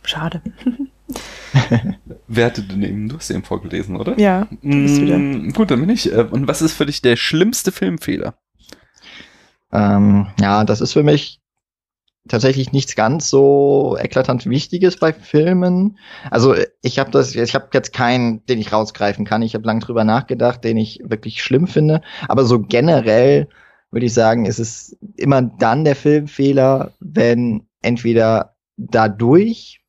Schade. 0.03 0.41
wer 2.27 2.45
hatte 2.45 2.61
denn 2.63 2.83
eben, 2.83 3.09
du 3.09 3.17
hast 3.17 3.29
eben 3.31 3.43
vorgelesen, 3.43 3.95
oder? 3.95 4.19
Ja, 4.19 4.47
du 4.61 4.81
bist 4.81 5.01
wieder. 5.01 5.17
Mm, 5.17 5.51
Gut, 5.53 5.71
dann 5.71 5.79
bin 5.79 5.89
ich. 5.89 6.11
Äh, 6.11 6.25
Und 6.29 6.47
was 6.47 6.61
ist 6.61 6.73
für 6.73 6.85
dich 6.85 7.01
der 7.01 7.15
schlimmste 7.15 7.71
Filmfehler? 7.71 8.35
Ähm, 9.71 10.27
ja, 10.39 10.63
das 10.63 10.81
ist 10.81 10.93
für 10.93 11.03
mich 11.03 11.39
tatsächlich 12.27 12.71
nichts 12.71 12.95
ganz 12.95 13.29
so 13.29 13.97
eklatant 13.99 14.47
Wichtiges 14.47 14.97
bei 14.97 15.13
Filmen. 15.13 15.97
Also 16.31 16.55
ich 16.81 16.99
habe 16.99 17.11
das, 17.11 17.35
ich 17.35 17.55
habe 17.55 17.67
jetzt 17.73 17.93
keinen, 17.93 18.45
den 18.47 18.59
ich 18.59 18.71
rausgreifen 18.71 19.25
kann. 19.25 19.41
Ich 19.41 19.53
habe 19.53 19.65
lang 19.65 19.79
drüber 19.79 20.03
nachgedacht, 20.03 20.63
den 20.63 20.77
ich 20.77 21.01
wirklich 21.03 21.43
schlimm 21.43 21.67
finde. 21.67 22.01
Aber 22.27 22.45
so 22.45 22.59
generell 22.59 23.47
würde 23.91 24.07
ich 24.07 24.13
sagen, 24.13 24.45
ist 24.45 24.59
es 24.59 24.97
immer 25.15 25.41
dann 25.41 25.85
der 25.85 25.95
Filmfehler, 25.95 26.93
wenn 26.99 27.67
entweder 27.81 28.55
dadurch 28.77 29.81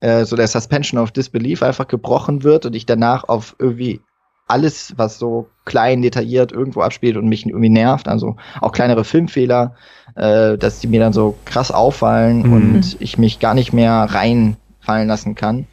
äh, 0.00 0.24
so 0.24 0.36
der 0.36 0.48
Suspension 0.48 1.00
of 1.00 1.10
Disbelief 1.10 1.62
einfach 1.62 1.88
gebrochen 1.88 2.44
wird 2.44 2.66
und 2.66 2.74
ich 2.74 2.86
danach 2.86 3.24
auf 3.24 3.56
irgendwie 3.58 4.00
alles, 4.46 4.94
was 4.96 5.18
so 5.18 5.48
klein 5.64 6.02
detailliert 6.02 6.52
irgendwo 6.52 6.80
abspielt 6.82 7.16
und 7.16 7.28
mich 7.28 7.44
irgendwie 7.46 7.68
nervt, 7.68 8.06
also 8.08 8.36
auch 8.60 8.72
kleinere 8.72 9.04
Filmfehler, 9.04 9.74
äh, 10.14 10.56
dass 10.56 10.78
die 10.80 10.86
mir 10.86 11.00
dann 11.00 11.12
so 11.12 11.36
krass 11.44 11.70
auffallen 11.72 12.42
Mhm. 12.42 12.52
und 12.52 12.96
ich 13.00 13.18
mich 13.18 13.40
gar 13.40 13.54
nicht 13.54 13.72
mehr 13.72 13.92
reinfallen 14.08 15.08
lassen 15.08 15.34
kann. 15.34 15.66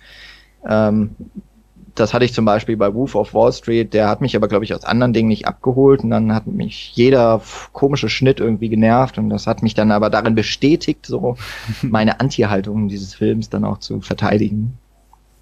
Ähm, 0.67 1.11
das 1.95 2.15
hatte 2.15 2.25
ich 2.25 2.33
zum 2.33 2.45
Beispiel 2.45 2.75
bei 2.75 2.91
Wolf 2.95 3.13
of 3.13 3.35
Wall 3.35 3.53
Street, 3.53 3.93
der 3.93 4.09
hat 4.09 4.19
mich 4.19 4.35
aber, 4.35 4.47
glaube 4.47 4.65
ich, 4.65 4.73
aus 4.73 4.83
anderen 4.83 5.13
Dingen 5.13 5.27
nicht 5.27 5.47
abgeholt 5.47 6.03
und 6.03 6.09
dann 6.09 6.33
hat 6.33 6.47
mich 6.47 6.91
jeder 6.95 7.39
komische 7.71 8.09
Schnitt 8.09 8.39
irgendwie 8.39 8.69
genervt 8.69 9.19
und 9.19 9.29
das 9.29 9.45
hat 9.45 9.61
mich 9.61 9.75
dann 9.75 9.91
aber 9.91 10.09
darin 10.09 10.33
bestätigt, 10.33 11.05
so 11.05 11.37
meine 11.83 12.19
Anti-Haltung 12.19 12.87
dieses 12.87 13.13
Films 13.13 13.51
dann 13.51 13.63
auch 13.63 13.77
zu 13.77 14.01
verteidigen. 14.01 14.73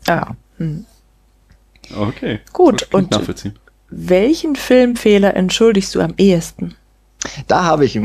Ah. 0.07 0.31
Hm. 0.57 0.83
Okay. 1.97 2.39
Gut, 2.53 2.87
und- 2.93 3.11
nachvollziehen. 3.11 3.55
Welchen 3.89 4.55
Filmfehler 4.55 5.35
entschuldigst 5.35 5.93
du 5.95 5.99
am 5.99 6.13
ehesten? 6.17 6.75
Da 7.47 7.65
habe 7.65 7.85
ich 7.85 7.99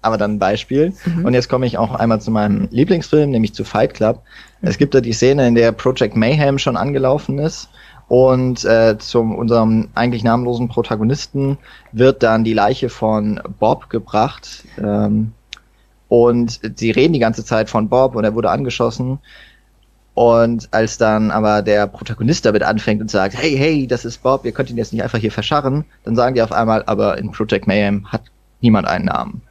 aber 0.00 0.16
dann 0.16 0.34
ein 0.34 0.38
Beispiel. 0.38 0.92
Mhm. 1.04 1.24
Und 1.24 1.34
jetzt 1.34 1.48
komme 1.48 1.66
ich 1.66 1.78
auch 1.78 1.94
einmal 1.94 2.20
zu 2.20 2.30
meinem 2.30 2.68
Lieblingsfilm, 2.70 3.30
nämlich 3.30 3.52
zu 3.54 3.64
Fight 3.64 3.94
Club. 3.94 4.22
Es 4.60 4.78
gibt 4.78 4.94
da 4.94 5.00
die 5.00 5.12
Szene, 5.12 5.48
in 5.48 5.54
der 5.54 5.72
Project 5.72 6.16
Mayhem 6.16 6.58
schon 6.58 6.76
angelaufen 6.76 7.38
ist. 7.38 7.68
Und 8.08 8.64
äh, 8.64 8.98
zum 8.98 9.34
unserem 9.34 9.88
eigentlich 9.94 10.22
namenlosen 10.22 10.68
Protagonisten 10.68 11.58
wird 11.92 12.22
dann 12.22 12.44
die 12.44 12.52
Leiche 12.52 12.88
von 12.88 13.40
Bob 13.58 13.88
gebracht. 13.90 14.64
Ähm, 14.78 15.32
und 16.08 16.60
sie 16.76 16.90
reden 16.90 17.14
die 17.14 17.20
ganze 17.20 17.44
Zeit 17.44 17.70
von 17.70 17.88
Bob 17.88 18.14
und 18.14 18.24
er 18.24 18.34
wurde 18.34 18.50
angeschossen. 18.50 19.18
Und 20.14 20.68
als 20.72 20.98
dann 20.98 21.30
aber 21.30 21.62
der 21.62 21.86
Protagonist 21.86 22.44
damit 22.44 22.62
anfängt 22.62 23.00
und 23.00 23.10
sagt, 23.10 23.34
hey, 23.34 23.56
hey, 23.56 23.86
das 23.86 24.04
ist 24.04 24.22
Bob, 24.22 24.44
ihr 24.44 24.52
könnt 24.52 24.68
ihn 24.68 24.76
jetzt 24.76 24.92
nicht 24.92 25.02
einfach 25.02 25.18
hier 25.18 25.32
verscharren, 25.32 25.84
dann 26.04 26.16
sagen 26.16 26.34
die 26.34 26.42
auf 26.42 26.52
einmal, 26.52 26.82
aber 26.84 27.16
in 27.16 27.30
Project 27.30 27.66
Mayhem 27.66 28.10
hat 28.12 28.22
niemand 28.60 28.86
einen 28.86 29.06
Namen. 29.06 29.42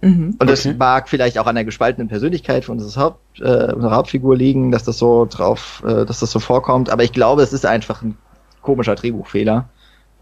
Mhm. 0.00 0.36
Und 0.38 0.48
das 0.48 0.64
Okay. 0.64 0.76
mag 0.78 1.08
vielleicht 1.08 1.38
auch 1.38 1.46
an 1.48 1.56
der 1.56 1.64
gespaltenen 1.64 2.06
Persönlichkeit 2.08 2.64
von 2.64 2.80
Haupt, 2.80 3.40
äh, 3.40 3.72
unserer 3.72 3.96
Hauptfigur 3.96 4.36
liegen, 4.36 4.70
dass 4.70 4.84
das 4.84 4.98
so 4.98 5.26
drauf, 5.28 5.82
äh, 5.84 6.06
dass 6.06 6.20
das 6.20 6.30
so 6.30 6.38
vorkommt. 6.38 6.88
Aber 6.88 7.02
ich 7.02 7.12
glaube, 7.12 7.42
es 7.42 7.52
ist 7.52 7.66
einfach 7.66 8.02
ein 8.02 8.16
komischer 8.62 8.94
Drehbuchfehler. 8.94 9.68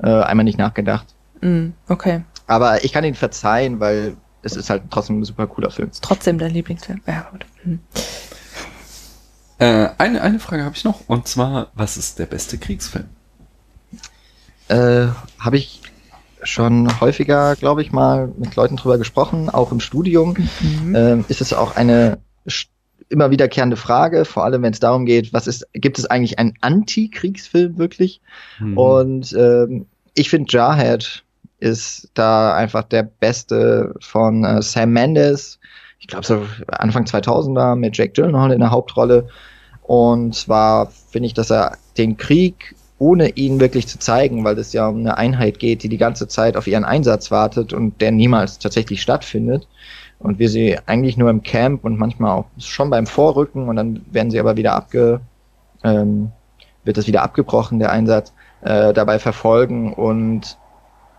Äh, 0.02 0.08
einmal 0.08 0.44
nicht 0.44 0.58
nachgedacht. 0.58 1.06
Mhm. 1.42 1.74
Okay. 1.88 2.22
Aber 2.46 2.84
ich 2.84 2.92
kann 2.92 3.04
ihn 3.04 3.14
verzeihen, 3.14 3.80
weil 3.80 4.16
es 4.42 4.56
ist 4.56 4.70
halt 4.70 4.84
trotzdem 4.90 5.20
ein 5.20 5.24
super 5.24 5.46
cooler 5.46 5.70
Film. 5.70 5.90
Ist 5.90 6.02
trotzdem 6.02 6.38
dein 6.38 6.52
Lieblingsfilm. 6.52 7.02
Ja, 7.06 7.26
gut. 7.30 7.44
Mhm. 7.64 7.80
Äh, 9.58 9.88
eine, 9.98 10.22
eine 10.22 10.38
Frage 10.38 10.64
habe 10.64 10.76
ich 10.76 10.84
noch, 10.84 11.08
und 11.08 11.26
zwar, 11.26 11.70
was 11.74 11.96
ist 11.96 12.18
der 12.18 12.26
beste 12.26 12.58
Kriegsfilm? 12.58 13.06
Äh, 14.68 15.06
Habe 15.38 15.56
ich 15.56 15.80
schon 16.42 17.00
häufiger, 17.00 17.56
glaube 17.56 17.82
ich, 17.82 17.92
mal 17.92 18.32
mit 18.36 18.56
Leuten 18.56 18.76
drüber 18.76 18.98
gesprochen, 18.98 19.48
auch 19.48 19.72
im 19.72 19.80
Studium. 19.80 20.36
Mhm. 20.60 20.94
ähm, 20.94 21.24
ist 21.28 21.40
es 21.40 21.52
auch 21.52 21.76
eine 21.76 22.18
immer 23.08 23.30
wiederkehrende 23.30 23.76
Frage, 23.76 24.24
vor 24.24 24.44
allem 24.44 24.62
wenn 24.62 24.72
es 24.72 24.80
darum 24.80 25.06
geht, 25.06 25.32
was 25.32 25.46
ist, 25.46 25.66
gibt 25.72 25.98
es 25.98 26.06
eigentlich 26.06 26.38
einen 26.38 26.54
Anti-Kriegsfilm 26.60 27.78
wirklich? 27.78 28.20
Hm. 28.58 28.76
Und 28.76 29.32
ähm, 29.32 29.86
ich 30.14 30.28
finde 30.30 30.50
Jarhead 30.50 31.22
ist 31.58 32.10
da 32.14 32.54
einfach 32.54 32.82
der 32.82 33.02
beste 33.04 33.94
von 34.00 34.44
äh, 34.44 34.60
Sam 34.60 34.90
Mendes. 34.90 35.58
Ich 35.98 36.06
glaube 36.08 36.26
so 36.26 36.46
Anfang 36.68 37.04
2000er 37.04 37.74
mit 37.74 37.96
Jake 37.96 38.12
Gyllenhaal 38.12 38.52
in 38.52 38.60
der 38.60 38.70
Hauptrolle. 38.70 39.28
Und 39.82 40.34
zwar 40.34 40.86
finde 40.86 41.26
ich, 41.26 41.34
dass 41.34 41.50
er 41.50 41.78
den 41.96 42.16
Krieg 42.16 42.74
ohne 42.98 43.30
ihn 43.30 43.60
wirklich 43.60 43.86
zu 43.86 43.98
zeigen, 43.98 44.44
weil 44.44 44.58
es 44.58 44.72
ja 44.72 44.88
um 44.88 45.00
eine 45.00 45.18
Einheit 45.18 45.58
geht, 45.58 45.82
die 45.82 45.88
die 45.88 45.98
ganze 45.98 46.28
Zeit 46.28 46.56
auf 46.56 46.66
ihren 46.66 46.84
Einsatz 46.84 47.30
wartet 47.30 47.72
und 47.72 48.00
der 48.00 48.10
niemals 48.10 48.58
tatsächlich 48.58 49.02
stattfindet. 49.02 49.68
Und 50.18 50.38
wir 50.38 50.48
sie 50.48 50.78
eigentlich 50.86 51.18
nur 51.18 51.28
im 51.28 51.42
Camp 51.42 51.84
und 51.84 51.98
manchmal 51.98 52.32
auch 52.32 52.46
schon 52.58 52.88
beim 52.88 53.06
Vorrücken 53.06 53.68
und 53.68 53.76
dann 53.76 54.04
werden 54.10 54.30
sie 54.30 54.40
aber 54.40 54.56
wieder 54.56 54.74
abge, 54.74 55.20
ähm, 55.84 56.32
wird 56.84 56.96
das 56.96 57.06
wieder 57.06 57.22
abgebrochen, 57.22 57.78
der 57.78 57.92
Einsatz, 57.92 58.32
äh, 58.62 58.94
dabei 58.94 59.18
verfolgen 59.18 59.92
und 59.92 60.56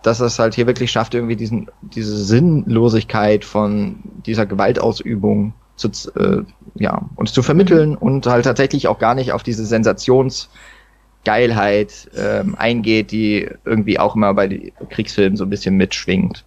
dass 0.03 0.19
es 0.19 0.39
halt 0.39 0.55
hier 0.55 0.67
wirklich 0.67 0.91
schafft, 0.91 1.13
irgendwie 1.13 1.35
diesen, 1.35 1.69
diese 1.81 2.17
Sinnlosigkeit 2.17 3.43
von 3.43 3.97
dieser 4.25 4.45
Gewaltausübung 4.45 5.53
zu, 5.75 5.89
äh, 6.15 6.43
ja, 6.75 7.01
uns 7.15 7.33
zu 7.33 7.43
vermitteln 7.43 7.95
und 7.95 8.25
halt 8.27 8.45
tatsächlich 8.45 8.87
auch 8.87 8.99
gar 8.99 9.15
nicht 9.15 9.31
auf 9.31 9.43
diese 9.43 9.65
Sensationsgeilheit 9.65 12.09
ähm, 12.17 12.55
eingeht, 12.55 13.11
die 13.11 13.49
irgendwie 13.65 13.99
auch 13.99 14.15
immer 14.15 14.33
bei 14.33 14.47
den 14.47 14.71
Kriegsfilmen 14.89 15.37
so 15.37 15.45
ein 15.45 15.49
bisschen 15.49 15.75
mitschwingt. 15.75 16.45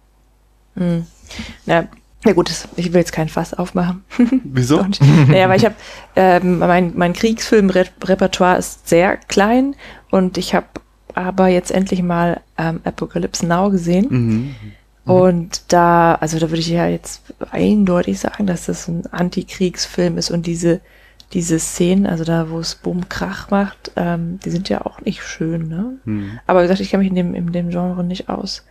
Mhm. 0.75 1.05
Na, 1.65 1.87
na 2.23 2.33
gut, 2.33 2.51
ich 2.75 2.93
will 2.93 2.99
jetzt 2.99 3.13
kein 3.13 3.29
Fass 3.29 3.53
aufmachen. 3.53 4.03
Wieso? 4.43 4.85
Naja, 5.27 5.49
weil 5.49 5.57
ich 5.57 5.65
habe, 5.65 5.75
ähm, 6.15 6.59
mein, 6.59 6.93
mein 6.95 7.13
Kriegsfilmrepertoire 7.13 8.57
ist 8.57 8.87
sehr 8.87 9.17
klein 9.17 9.75
und 10.11 10.37
ich 10.37 10.53
habe 10.53 10.67
aber 11.15 11.47
jetzt 11.47 11.71
endlich 11.71 12.01
mal 12.03 12.41
ähm, 12.57 12.81
Apocalypse 12.83 13.45
Now 13.45 13.69
gesehen. 13.69 14.07
Mhm. 14.09 14.55
Und 15.03 15.73
da, 15.73 16.15
also 16.15 16.37
da 16.39 16.49
würde 16.49 16.59
ich 16.59 16.69
ja 16.69 16.87
jetzt 16.87 17.23
eindeutig 17.51 18.19
sagen, 18.19 18.45
dass 18.45 18.67
das 18.67 18.87
ein 18.87 19.05
Antikriegsfilm 19.11 20.17
ist 20.17 20.29
und 20.29 20.45
diese, 20.45 20.79
diese 21.33 21.59
Szenen, 21.59 22.05
also 22.05 22.23
da, 22.23 22.49
wo 22.49 22.59
es 22.59 22.75
Bumm 22.75 23.09
Krach 23.09 23.49
macht, 23.49 23.91
ähm, 23.95 24.39
die 24.45 24.51
sind 24.51 24.69
ja 24.69 24.85
auch 24.85 25.01
nicht 25.01 25.23
schön, 25.23 25.67
ne? 25.67 25.97
Mhm. 26.05 26.39
Aber 26.45 26.59
wie 26.59 26.63
gesagt, 26.65 26.81
ich 26.81 26.89
kenne 26.91 27.01
mich 27.03 27.09
in 27.09 27.15
dem, 27.15 27.33
in 27.33 27.51
dem 27.51 27.69
Genre 27.69 28.03
nicht 28.03 28.29
aus. 28.29 28.63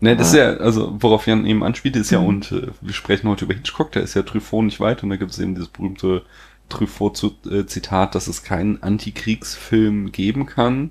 Ne, 0.00 0.16
das 0.16 0.28
ist 0.28 0.34
ja, 0.34 0.54
also 0.54 0.96
worauf 1.00 1.26
Jan 1.26 1.44
eben 1.44 1.62
anspielt, 1.62 1.96
ist 1.96 2.10
ja, 2.10 2.20
Mhm. 2.20 2.26
und 2.26 2.52
äh, 2.52 2.68
wir 2.80 2.94
sprechen 2.94 3.28
heute 3.28 3.44
über 3.44 3.54
Hitchcock, 3.54 3.92
da 3.92 4.00
ist 4.00 4.14
ja 4.14 4.22
Truffaut 4.22 4.64
nicht 4.64 4.80
weit 4.80 5.02
und 5.02 5.10
da 5.10 5.16
gibt 5.16 5.32
es 5.32 5.38
eben 5.38 5.54
dieses 5.54 5.68
berühmte 5.68 6.22
Truffaut-Zitat, 6.68 8.14
dass 8.14 8.26
es 8.26 8.42
keinen 8.42 8.82
Antikriegsfilm 8.82 10.12
geben 10.12 10.46
kann, 10.46 10.90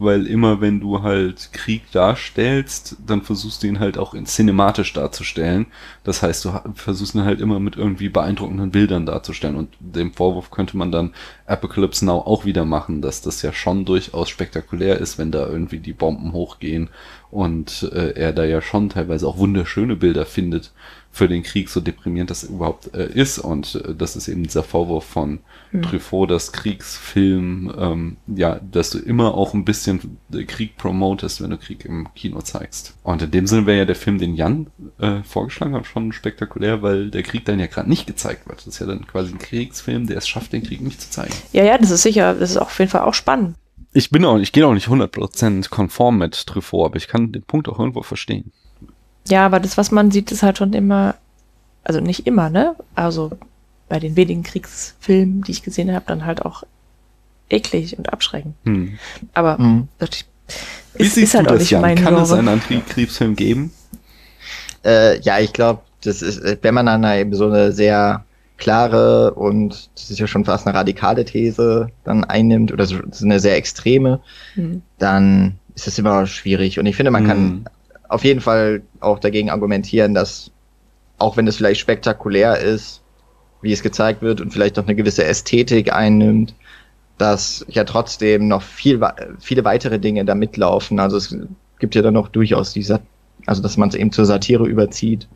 weil 0.00 0.26
immer 0.26 0.62
wenn 0.62 0.80
du 0.80 1.02
halt 1.02 1.52
Krieg 1.52 1.82
darstellst, 1.92 2.96
dann 3.06 3.20
versuchst 3.20 3.62
du 3.62 3.66
ihn 3.66 3.80
halt 3.80 3.98
auch 3.98 4.14
in 4.14 4.24
cinematisch 4.24 4.94
darzustellen. 4.94 5.66
Das 6.04 6.22
heißt, 6.22 6.46
du 6.46 6.58
versuchst 6.74 7.14
ihn 7.14 7.24
halt 7.24 7.40
immer 7.40 7.60
mit 7.60 7.76
irgendwie 7.76 8.08
beeindruckenden 8.08 8.70
Bildern 8.70 9.04
darzustellen 9.04 9.56
und 9.56 9.68
dem 9.78 10.14
Vorwurf 10.14 10.50
könnte 10.50 10.78
man 10.78 10.90
dann 10.90 11.12
Apocalypse 11.46 12.06
Now 12.06 12.20
auch 12.20 12.46
wieder 12.46 12.64
machen, 12.64 13.02
dass 13.02 13.20
das 13.20 13.42
ja 13.42 13.52
schon 13.52 13.84
durchaus 13.84 14.30
spektakulär 14.30 14.98
ist, 14.98 15.18
wenn 15.18 15.32
da 15.32 15.46
irgendwie 15.46 15.80
die 15.80 15.92
Bomben 15.92 16.32
hochgehen 16.32 16.88
und 17.30 17.90
äh, 17.92 18.12
er 18.12 18.32
da 18.32 18.44
ja 18.44 18.62
schon 18.62 18.88
teilweise 18.88 19.28
auch 19.28 19.36
wunderschöne 19.36 19.96
Bilder 19.96 20.24
findet 20.24 20.72
für 21.12 21.28
den 21.28 21.42
Krieg, 21.42 21.68
so 21.68 21.80
deprimierend 21.80 22.30
das 22.30 22.44
überhaupt 22.44 22.94
äh, 22.94 23.10
ist. 23.12 23.38
Und 23.38 23.74
äh, 23.74 23.94
das 23.94 24.16
ist 24.16 24.28
eben 24.28 24.42
dieser 24.44 24.62
Vorwurf 24.62 25.04
von 25.04 25.40
Hm. 25.70 25.82
Truffaut, 25.82 26.30
dass 26.30 26.52
Kriegsfilm, 26.52 27.72
ähm, 27.78 28.16
ja, 28.26 28.60
dass 28.72 28.90
du 28.90 28.98
immer 28.98 29.34
auch 29.34 29.54
ein 29.54 29.64
bisschen 29.64 30.18
Krieg 30.48 30.76
promotest, 30.76 31.42
wenn 31.42 31.50
du 31.50 31.58
Krieg 31.58 31.84
im 31.84 32.08
Kino 32.14 32.40
zeigst. 32.42 32.96
Und 33.04 33.22
in 33.22 33.30
dem 33.30 33.46
Sinne 33.46 33.66
wäre 33.66 33.78
ja 33.78 33.84
der 33.84 33.94
Film, 33.94 34.18
den 34.18 34.34
Jan 34.34 34.66
äh, 34.98 35.22
vorgeschlagen 35.22 35.74
hat, 35.74 35.86
schon 35.86 36.12
spektakulär, 36.12 36.82
weil 36.82 37.10
der 37.10 37.22
Krieg 37.22 37.44
dann 37.44 37.60
ja 37.60 37.66
gerade 37.66 37.88
nicht 37.88 38.06
gezeigt 38.06 38.48
wird. 38.48 38.58
Das 38.58 38.66
ist 38.66 38.80
ja 38.80 38.86
dann 38.86 39.06
quasi 39.06 39.32
ein 39.32 39.38
Kriegsfilm, 39.38 40.08
der 40.08 40.18
es 40.18 40.28
schafft, 40.28 40.52
den 40.52 40.64
Krieg 40.64 40.80
nicht 40.80 41.00
zu 41.00 41.10
zeigen. 41.10 41.34
Ja, 41.52 41.62
ja, 41.62 41.78
das 41.78 41.90
ist 41.90 42.02
sicher, 42.02 42.34
das 42.34 42.50
ist 42.50 42.56
auf 42.56 42.76
jeden 42.78 42.90
Fall 42.90 43.02
auch 43.02 43.14
spannend. 43.14 43.54
Ich 43.92 44.10
bin 44.10 44.24
auch, 44.24 44.38
ich 44.38 44.52
gehe 44.52 44.66
auch 44.66 44.74
nicht 44.74 44.88
100% 44.88 45.68
konform 45.68 46.18
mit 46.18 46.46
Truffaut, 46.46 46.86
aber 46.86 46.96
ich 46.96 47.08
kann 47.08 47.32
den 47.32 47.42
Punkt 47.42 47.68
auch 47.68 47.78
irgendwo 47.78 48.02
verstehen. 48.02 48.52
Ja, 49.28 49.46
aber 49.46 49.60
das, 49.60 49.76
was 49.76 49.90
man 49.90 50.10
sieht, 50.10 50.32
ist 50.32 50.42
halt 50.42 50.58
schon 50.58 50.72
immer, 50.72 51.14
also 51.84 52.00
nicht 52.00 52.26
immer, 52.26 52.50
ne? 52.50 52.74
Also 52.94 53.30
bei 53.88 53.98
den 53.98 54.16
wenigen 54.16 54.42
Kriegsfilmen, 54.42 55.42
die 55.42 55.52
ich 55.52 55.62
gesehen 55.62 55.92
habe, 55.92 56.04
dann 56.06 56.24
halt 56.24 56.44
auch 56.44 56.62
eklig 57.48 57.98
und 57.98 58.12
abschreckend. 58.12 58.54
Hm. 58.64 58.98
Aber 59.34 59.58
Mhm. 59.58 59.88
das 59.98 60.10
Wie 60.94 61.02
ist, 61.04 61.14
siehst 61.14 61.28
ist 61.28 61.34
halt 61.34 61.46
du 61.46 61.50
auch 61.50 61.54
das, 61.54 61.62
nicht 61.62 61.70
Jan? 61.70 61.80
mein 61.82 61.96
Kann 61.96 62.14
es 62.14 62.28
Genre. 62.28 62.38
einen 62.38 62.48
Antikriegsfilm 62.48 63.36
geben? 63.36 63.72
Äh, 64.84 65.20
ja, 65.20 65.38
ich 65.38 65.52
glaube, 65.52 65.82
das 66.02 66.22
ist, 66.22 66.40
wenn 66.62 66.74
man 66.74 66.86
dann 66.86 67.04
eben 67.04 67.34
so 67.34 67.46
eine 67.46 67.72
sehr 67.72 68.24
klare 68.56 69.32
und 69.34 69.90
das 69.94 70.10
ist 70.10 70.18
ja 70.18 70.26
schon 70.26 70.44
fast 70.44 70.66
eine 70.66 70.76
radikale 70.76 71.24
These 71.24 71.88
dann 72.04 72.24
einnimmt 72.24 72.72
oder 72.72 72.86
so, 72.86 72.96
so 73.10 73.24
eine 73.24 73.40
sehr 73.40 73.56
extreme, 73.56 74.20
Hm. 74.54 74.82
dann 74.98 75.58
ist 75.74 75.86
es 75.88 75.98
immer 75.98 76.26
schwierig. 76.26 76.78
Und 76.78 76.86
ich 76.86 76.96
finde, 76.96 77.10
man 77.10 77.26
kann 77.26 77.64
auf 78.10 78.24
jeden 78.24 78.40
Fall 78.40 78.82
auch 78.98 79.20
dagegen 79.20 79.50
argumentieren, 79.50 80.14
dass 80.14 80.50
auch 81.18 81.36
wenn 81.36 81.46
es 81.46 81.56
vielleicht 81.56 81.80
spektakulär 81.80 82.58
ist, 82.58 83.02
wie 83.62 83.72
es 83.72 83.82
gezeigt 83.82 84.20
wird 84.20 84.40
und 84.40 84.52
vielleicht 84.52 84.78
auch 84.78 84.84
eine 84.84 84.96
gewisse 84.96 85.24
Ästhetik 85.24 85.92
einnimmt, 85.92 86.54
dass 87.18 87.64
ja 87.68 87.84
trotzdem 87.84 88.48
noch 88.48 88.62
viel, 88.62 89.00
viele 89.38 89.64
weitere 89.64 90.00
Dinge 90.00 90.24
da 90.24 90.34
mitlaufen. 90.34 90.98
Also 90.98 91.18
es 91.18 91.36
gibt 91.78 91.94
ja 91.94 92.02
dann 92.02 92.14
noch 92.14 92.28
durchaus 92.28 92.72
die, 92.72 92.82
Sat 92.82 93.02
also 93.46 93.62
dass 93.62 93.76
man 93.76 93.90
es 93.90 93.94
eben 93.94 94.12
zur 94.12 94.26
Satire 94.26 94.66
überzieht 94.66 95.28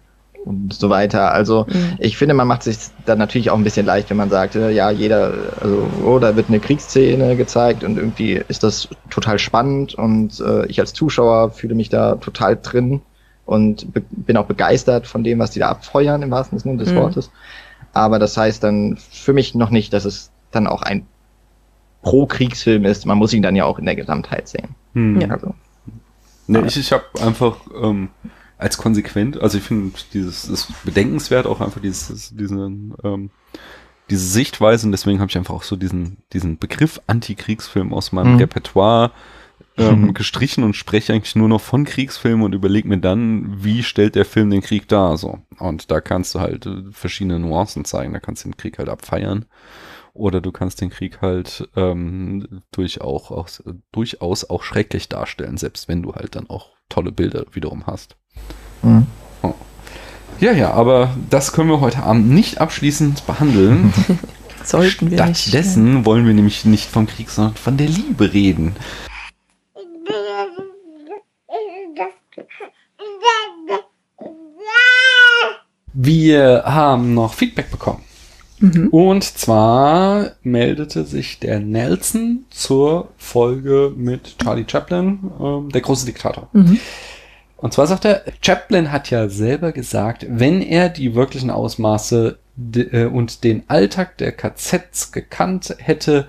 und 0.45 0.73
so 0.75 0.91
weiter. 0.91 1.33
Also 1.33 1.67
Mhm. 1.69 1.95
ich 1.99 2.17
finde, 2.17 2.35
man 2.35 2.47
macht 2.47 2.63
sich 2.63 2.77
dann 3.07 3.19
natürlich 3.19 3.51
auch 3.51 3.57
ein 3.57 3.65
bisschen 3.65 3.87
leicht, 3.87 4.11
wenn 4.11 4.17
man 4.17 4.31
sagt, 4.31 4.55
äh, 4.57 4.71
ja, 4.71 4.91
jeder, 4.91 5.33
also, 5.61 5.87
oh, 6.05 6.19
da 6.19 6.37
wird 6.37 6.49
eine 6.49 6.61
Kriegsszene 6.61 7.37
gezeigt 7.37 7.83
und 7.85 7.97
irgendwie 7.97 8.43
ist 8.49 8.63
das 8.63 8.89
total 9.11 9.39
spannend 9.39 9.95
und 9.95 10.41
äh, 10.41 10.67
ich 10.67 10.81
als 10.81 10.93
Zuschauer 10.93 11.51
fühle 11.51 11.75
mich 11.75 11.89
da 11.89 12.17
total 12.17 12.57
drin 12.61 13.01
und 13.47 13.93
be 13.93 14.03
bin 14.11 14.37
auch 14.37 14.47
begeistert 14.47 15.07
von 15.07 15.25
dem, 15.25 15.39
was 15.39 15.51
die 15.51 15.59
da 15.61 15.69
abfeuern, 15.69 16.23
im 16.23 16.31
wahrsten 16.31 16.59
Sinne 16.59 16.77
des 16.79 16.93
Mhm. 16.93 16.97
Wortes. 16.97 17.31
Aber 17.93 18.19
das 18.19 18.37
heißt 18.37 18.63
dann 18.65 18.97
für 19.11 19.33
mich 19.33 19.55
noch 19.55 19.71
nicht, 19.71 19.93
dass 19.93 20.05
es 20.05 20.31
dann 20.51 20.67
auch 20.67 20.83
ein 20.83 21.07
Pro-Kriegsfilm 22.03 22.85
ist. 22.85 23.07
Man 23.07 23.19
muss 23.19 23.33
ihn 23.33 23.43
dann 23.43 23.57
ja 23.57 23.65
auch 23.65 23.79
in 23.79 23.87
der 23.87 23.95
Gesamtheit 23.97 24.49
sehen. 24.49 24.75
Hm. 24.95 25.21
Ja. 25.21 25.29
Also, 25.31 25.55
Nee, 26.47 26.61
ich, 26.67 26.77
ich 26.77 26.93
habe 26.93 27.05
einfach 27.23 27.57
ähm, 27.83 28.11
als 28.59 28.79
konsequent, 28.79 29.41
also 29.41 29.59
ich 29.59 29.65
finde 29.65 29.93
dieses 30.13 30.45
ist 30.45 30.69
bedenkenswert 30.85 31.47
auch 31.47 31.61
einfach 31.61 31.81
dieses 31.81 32.35
diesen 32.35 32.95
ähm, 33.03 33.31
diese 34.11 34.27
Sichtweise 34.27 34.87
und 34.87 34.93
deswegen 34.93 35.21
habe 35.21 35.31
ich 35.31 35.37
einfach 35.39 35.55
auch 35.55 35.63
so 35.63 35.77
diesen 35.77 36.19
diesen 36.33 36.59
Begriff 36.59 37.01
Antikriegsfilm 37.07 37.93
aus 37.93 38.13
meinem 38.13 38.35
Mhm. 38.35 38.39
Repertoire 38.39 39.11
ähm, 39.77 40.15
gestrichen 40.15 40.63
und 40.63 40.77
spreche 40.77 41.13
eigentlich 41.13 41.37
nur 41.37 41.49
noch 41.49 41.61
von 41.61 41.85
Kriegsfilmen 41.85 42.45
und 42.45 42.55
überlege 42.55 42.89
mir 42.89 42.99
dann, 42.99 43.65
wie 43.65 43.83
stellt 43.83 44.15
der 44.15 44.25
Film 44.25 44.51
den 44.51 44.63
Krieg 44.63 44.89
dar 44.89 45.17
so 45.17 45.39
und 45.59 45.91
da 45.91 46.01
kannst 46.01 46.35
du 46.35 46.41
halt 46.41 46.67
äh, 46.67 46.83
verschiedene 46.93 47.39
Nuancen 47.39 47.85
zeigen, 47.85 48.13
da 48.13 48.21
kannst 48.21 48.45
du 48.45 48.49
den 48.49 48.57
Krieg 48.57 48.79
halt 48.79 48.89
abfeiern 48.89 49.47
oder 50.15 50.41
du 50.41 50.53
kannst 50.53 50.81
den 50.81 50.91
Krieg 50.91 51.21
halt 51.21 51.69
ähm, 51.75 52.63
durch 52.71 53.01
auch, 53.01 53.33
auch, 53.33 53.49
durchaus 53.91 54.49
auch 54.49 54.63
schrecklich 54.63 55.09
darstellen, 55.09 55.59
selbst 55.59 55.89
wenn 55.89 56.03
du 56.03 56.15
halt 56.15 56.37
dann 56.37 56.49
auch 56.49 56.71
tolle 56.89 57.11
Bilder 57.11 57.45
wiederum 57.53 57.87
hast. 57.87 58.17
Mhm. 58.83 59.07
Ja, 60.41 60.53
ja, 60.53 60.73
aber 60.73 61.15
das 61.31 61.53
können 61.53 61.71
wir 61.71 61.81
heute 61.81 62.03
Abend 62.03 62.29
nicht 62.29 62.61
abschließend 62.61 63.27
behandeln. 63.27 63.93
Sollten 64.65 65.11
wir 65.11 65.25
nicht. 65.27 65.43
Stattdessen 65.43 66.05
wollen 66.05 66.27
wir 66.27 66.35
nämlich 66.35 66.65
nicht 66.65 66.91
vom 66.91 67.07
Krieg, 67.07 67.31
sondern 67.31 67.55
von 67.55 67.77
der 67.77 67.89
Liebe 67.89 68.33
reden. 68.33 68.75
Wir 75.93 76.65
haben 76.67 77.15
noch 77.15 77.35
Feedback 77.35 77.71
bekommen. 77.71 78.03
Mhm. 78.59 78.89
Und 78.89 79.25
zwar 79.25 80.33
meldete 80.43 81.05
sich 81.05 81.39
der 81.39 81.61
Nelson 81.61 82.45
zur 82.51 83.09
Folge 83.17 83.93
mit 83.97 84.39
Charlie 84.43 84.65
Chaplin, 84.67 85.31
ähm, 85.41 85.71
der 85.71 85.81
große 85.81 86.07
Diktator. 86.07 86.49
Mhm. 86.53 86.79
Und 87.57 87.73
zwar 87.73 87.87
sagt 87.87 88.05
er, 88.05 88.23
Chaplin 88.43 88.93
hat 88.93 89.11
ja 89.11 89.29
selber 89.29 89.73
gesagt, 89.73 90.27
wenn 90.29 90.61
er 90.61 90.89
die 90.89 91.15
wirklichen 91.15 91.51
Ausmaße 91.51 92.39
äh, 92.75 93.05
und 93.07 93.43
den 93.45 93.65
Alltag 93.69 94.19
der 94.19 94.33
KZs 94.33 95.13
gekannt 95.13 95.75
hätte, 95.79 96.27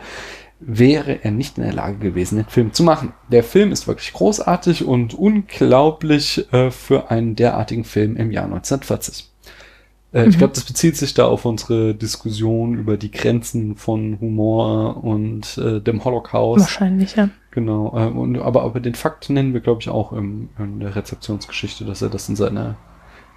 wäre 0.59 1.23
er 1.23 1.31
nicht 1.31 1.57
in 1.57 1.63
der 1.65 1.73
Lage 1.73 1.97
gewesen, 1.97 2.37
den 2.37 2.45
Film 2.45 2.73
zu 2.73 2.83
machen. 2.83 3.11
Der 3.29 3.43
Film 3.43 3.71
ist 3.73 3.87
wirklich 3.87 4.13
großartig 4.13 4.85
und 4.85 5.13
unglaublich 5.13 6.51
äh, 6.53 6.71
für 6.71 7.11
einen 7.11 7.35
derartigen 7.35 7.83
Film 7.83 8.15
im 8.15 8.31
Jahr 8.31 8.45
1940. 8.45 9.29
Äh, 10.13 10.27
Ich 10.29 10.35
Mhm. 10.35 10.39
glaube, 10.39 10.53
das 10.53 10.63
bezieht 10.63 10.95
sich 10.95 11.13
da 11.13 11.25
auf 11.25 11.43
unsere 11.43 11.93
Diskussion 11.93 12.75
über 12.75 12.95
die 12.97 13.11
Grenzen 13.11 13.75
von 13.75 14.17
Humor 14.21 15.03
und 15.03 15.57
äh, 15.57 15.81
dem 15.81 16.03
Holocaust. 16.05 16.61
Wahrscheinlich, 16.61 17.15
ja. 17.17 17.29
Genau, 17.55 17.97
äh, 17.97 18.07
und, 18.09 18.37
aber, 18.37 18.63
aber 18.63 18.81
den 18.81 18.95
Fakt 18.95 19.29
nennen 19.29 19.53
wir, 19.53 19.61
glaube 19.61 19.79
ich, 19.79 19.87
auch 19.87 20.11
im, 20.11 20.49
in 20.59 20.81
der 20.81 20.93
Rezeptionsgeschichte, 20.93 21.85
dass 21.85 22.01
er 22.01 22.09
das 22.09 22.27
in 22.27 22.35
seiner 22.35 22.75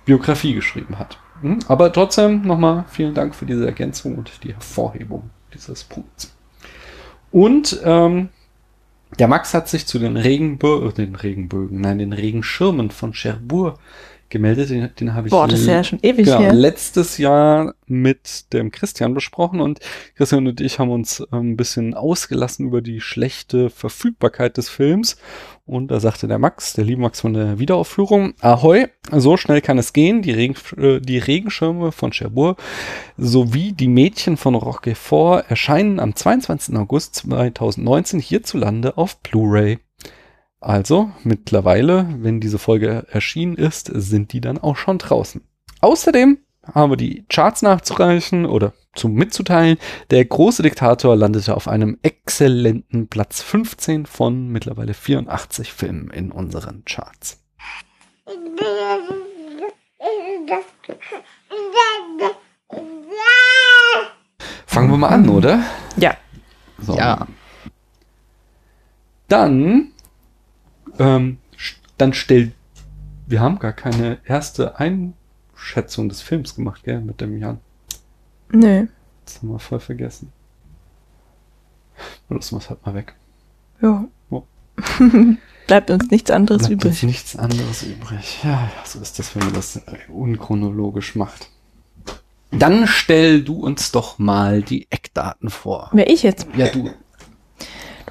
Biografie 0.06 0.54
geschrieben 0.54 0.98
hat. 0.98 1.20
Hm? 1.40 1.60
Aber 1.68 1.92
trotzdem 1.92 2.42
nochmal 2.42 2.84
vielen 2.88 3.14
Dank 3.14 3.36
für 3.36 3.46
diese 3.46 3.64
Ergänzung 3.64 4.16
und 4.16 4.42
die 4.42 4.52
Hervorhebung 4.52 5.30
dieses 5.54 5.84
Punkts. 5.84 6.34
Und 7.30 7.80
ähm, 7.84 8.30
der 9.20 9.28
Max 9.28 9.54
hat 9.54 9.68
sich 9.68 9.86
zu 9.86 10.00
den 10.00 10.16
Regenbö 10.16 10.90
den 10.90 11.14
Regenbögen, 11.14 11.80
nein, 11.80 11.98
den 11.98 12.12
Regenschirmen 12.12 12.90
von 12.90 13.12
Cherbourg 13.12 13.78
gemeldet. 14.30 14.70
Den, 14.70 14.90
den 14.98 15.14
habe 15.14 15.28
ich 15.28 15.30
Boah, 15.30 15.48
das 15.48 15.60
ist 15.60 15.66
ja 15.66 15.84
schon 15.84 15.98
ewig 16.02 16.26
Genau, 16.26 16.40
her. 16.40 16.52
letztes 16.52 17.18
Jahr 17.18 17.74
mit 17.86 18.52
dem 18.52 18.70
Christian 18.70 19.14
besprochen 19.14 19.60
und 19.60 19.80
Christian 20.16 20.46
und 20.46 20.60
ich 20.60 20.78
haben 20.78 20.90
uns 20.90 21.20
ähm, 21.32 21.52
ein 21.52 21.56
bisschen 21.56 21.94
ausgelassen 21.94 22.66
über 22.66 22.82
die 22.82 23.00
schlechte 23.00 23.70
Verfügbarkeit 23.70 24.56
des 24.56 24.68
Films. 24.68 25.16
Und 25.64 25.90
da 25.90 26.00
sagte 26.00 26.28
der 26.28 26.38
Max, 26.38 26.72
der 26.72 26.84
liebe 26.84 27.02
Max 27.02 27.20
von 27.20 27.34
der 27.34 27.58
Wiederaufführung, 27.58 28.32
Ahoi, 28.40 28.86
so 29.12 29.36
schnell 29.36 29.60
kann 29.60 29.76
es 29.76 29.92
gehen. 29.92 30.22
Die, 30.22 30.30
Regen, 30.32 30.54
äh, 30.78 31.00
die 31.00 31.18
Regenschirme 31.18 31.92
von 31.92 32.10
Cherbourg 32.12 32.58
sowie 33.16 33.72
die 33.72 33.88
Mädchen 33.88 34.36
von 34.36 34.54
Roquefort 34.54 35.44
erscheinen 35.50 36.00
am 36.00 36.14
22. 36.14 36.74
August 36.76 37.16
2019 37.16 38.18
hierzulande 38.20 38.96
auf 38.96 39.18
Blu-ray. 39.20 39.78
Also 40.60 41.10
mittlerweile, 41.22 42.06
wenn 42.18 42.40
diese 42.40 42.58
Folge 42.58 43.06
erschienen 43.10 43.56
ist, 43.56 43.90
sind 43.94 44.32
die 44.32 44.40
dann 44.40 44.58
auch 44.58 44.76
schon 44.76 44.98
draußen. 44.98 45.42
Außerdem 45.80 46.38
haben 46.74 46.92
wir 46.92 46.96
die 46.96 47.24
Charts 47.28 47.62
nachzureichen 47.62 48.44
oder 48.44 48.72
zum 48.94 49.14
mitzuteilen. 49.14 49.78
Der 50.10 50.24
große 50.24 50.62
Diktator 50.62 51.16
landete 51.16 51.56
auf 51.56 51.68
einem 51.68 51.98
exzellenten 52.02 53.08
Platz 53.08 53.40
15 53.42 54.06
von 54.06 54.48
mittlerweile 54.48 54.94
84 54.94 55.72
Filmen 55.72 56.10
in 56.10 56.32
unseren 56.32 56.84
Charts. 56.84 57.40
Fangen 64.66 64.90
wir 64.90 64.96
mal 64.96 65.08
an, 65.08 65.28
oder? 65.28 65.62
Ja. 65.96 66.16
So. 66.78 66.96
Ja. 66.96 67.26
Dann, 69.28 69.92
ähm, 70.98 71.38
dann 71.96 72.14
stellt, 72.14 72.52
wir 73.26 73.40
haben 73.40 73.58
gar 73.58 73.72
keine 73.72 74.18
erste 74.24 74.78
Einschätzung 74.78 76.08
des 76.08 76.22
Films 76.22 76.54
gemacht, 76.54 76.84
gell, 76.84 77.00
mit 77.00 77.20
dem 77.20 77.36
Jan. 77.38 77.60
Nö. 78.50 78.86
Das 79.24 79.38
haben 79.38 79.50
wir 79.50 79.58
voll 79.58 79.80
vergessen. 79.80 80.32
Lassen 82.28 82.54
wir 82.54 82.58
es 82.58 82.70
halt 82.70 82.84
mal 82.86 82.94
weg. 82.94 83.14
Ja. 83.82 84.04
Oh. 84.30 84.44
Bleibt 85.66 85.90
uns 85.90 86.10
nichts 86.10 86.30
anderes 86.30 86.68
Bleibt 86.68 86.84
uns 86.84 86.96
übrig. 86.96 87.02
nichts 87.02 87.36
anderes 87.36 87.82
übrig. 87.82 88.38
Ja, 88.42 88.50
ja, 88.50 88.70
so 88.84 89.00
ist 89.00 89.18
das, 89.18 89.34
wenn 89.34 89.44
man 89.44 89.54
das 89.54 89.76
äh, 89.76 89.82
unchronologisch 90.08 91.14
macht. 91.14 91.50
Dann 92.50 92.86
stell 92.86 93.42
du 93.42 93.60
uns 93.60 93.92
doch 93.92 94.18
mal 94.18 94.62
die 94.62 94.86
Eckdaten 94.90 95.50
vor. 95.50 95.90
Wer 95.92 96.08
ich 96.08 96.22
jetzt? 96.22 96.46
Ja, 96.56 96.68
du. 96.68 96.90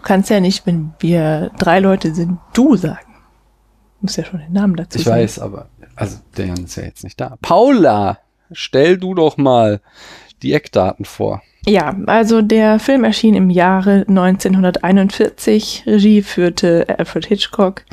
Kannst 0.08 0.30
ja 0.30 0.40
nicht, 0.40 0.66
wenn 0.66 0.94
wir 1.00 1.52
drei 1.60 1.80
Leute 1.82 2.16
sind, 2.16 2.40
du 2.54 2.78
sagen. 2.78 3.14
Du 4.00 4.04
musst 4.06 4.16
ja 4.16 4.24
schon 4.24 4.40
den 4.40 4.54
Namen 4.54 4.78
dazu 4.78 5.00
Ich 5.00 5.04
sagen. 5.04 5.22
weiß, 5.22 5.40
aber, 5.40 5.68
also, 5.98 6.20
der 6.38 6.46
Jan 6.46 6.64
ist 6.64 6.78
ja 6.78 6.84
jetzt 6.84 7.04
nicht 7.04 7.20
da. 7.20 7.36
Paula, 7.42 8.20
stell 8.54 8.98
du 8.98 9.14
doch 9.14 9.36
mal 9.36 9.82
die 10.44 10.54
Eckdaten 10.54 11.04
vor. 11.04 11.42
Ja, 11.66 11.94
also 12.06 12.42
der 12.42 12.80
Film 12.80 13.04
erschien 13.04 13.36
im 13.36 13.50
Jahre 13.50 14.06
1941. 14.08 15.84
Regie 15.86 16.22
führte 16.22 16.86
Alfred 16.98 17.26
Hitchcock. 17.26 17.84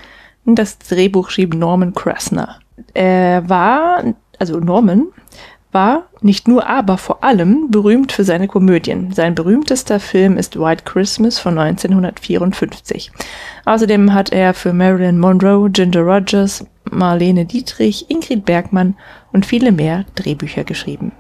Und 0.45 0.57
Das 0.61 0.79
Drehbuch 0.79 1.31
schrieb 1.31 1.53
Norman 1.55 1.95
Krasner. 1.95 2.61
Er 2.93 3.49
war, 3.49 4.05
also 4.39 4.61
Norman, 4.61 5.09
war 5.75 6.05
nicht 6.21 6.49
nur, 6.49 6.67
aber 6.67 6.97
vor 6.97 7.23
allem 7.23 7.71
berühmt 7.71 8.13
für 8.13 8.25
seine 8.25 8.49
Komödien. 8.49 9.13
Sein 9.13 9.35
berühmtester 9.35 10.01
Film 10.01 10.39
ist 10.39 10.59
White 10.59 10.85
Christmas 10.85 11.39
von 11.39 11.59
1954. 11.59 13.13
Außerdem 13.67 14.15
hat 14.15 14.33
er 14.33 14.55
für 14.55 14.73
Marilyn 14.73 15.19
Monroe, 15.19 15.69
Ginger 15.69 16.01
Rogers, 16.01 16.65
Marlene 16.91 17.45
Dietrich, 17.45 18.09
Ingrid 18.09 18.45
Bergmann 18.45 18.97
und 19.33 19.45
viele 19.45 19.73
mehr 19.73 20.05
Drehbücher 20.15 20.65
geschrieben. 20.65 21.13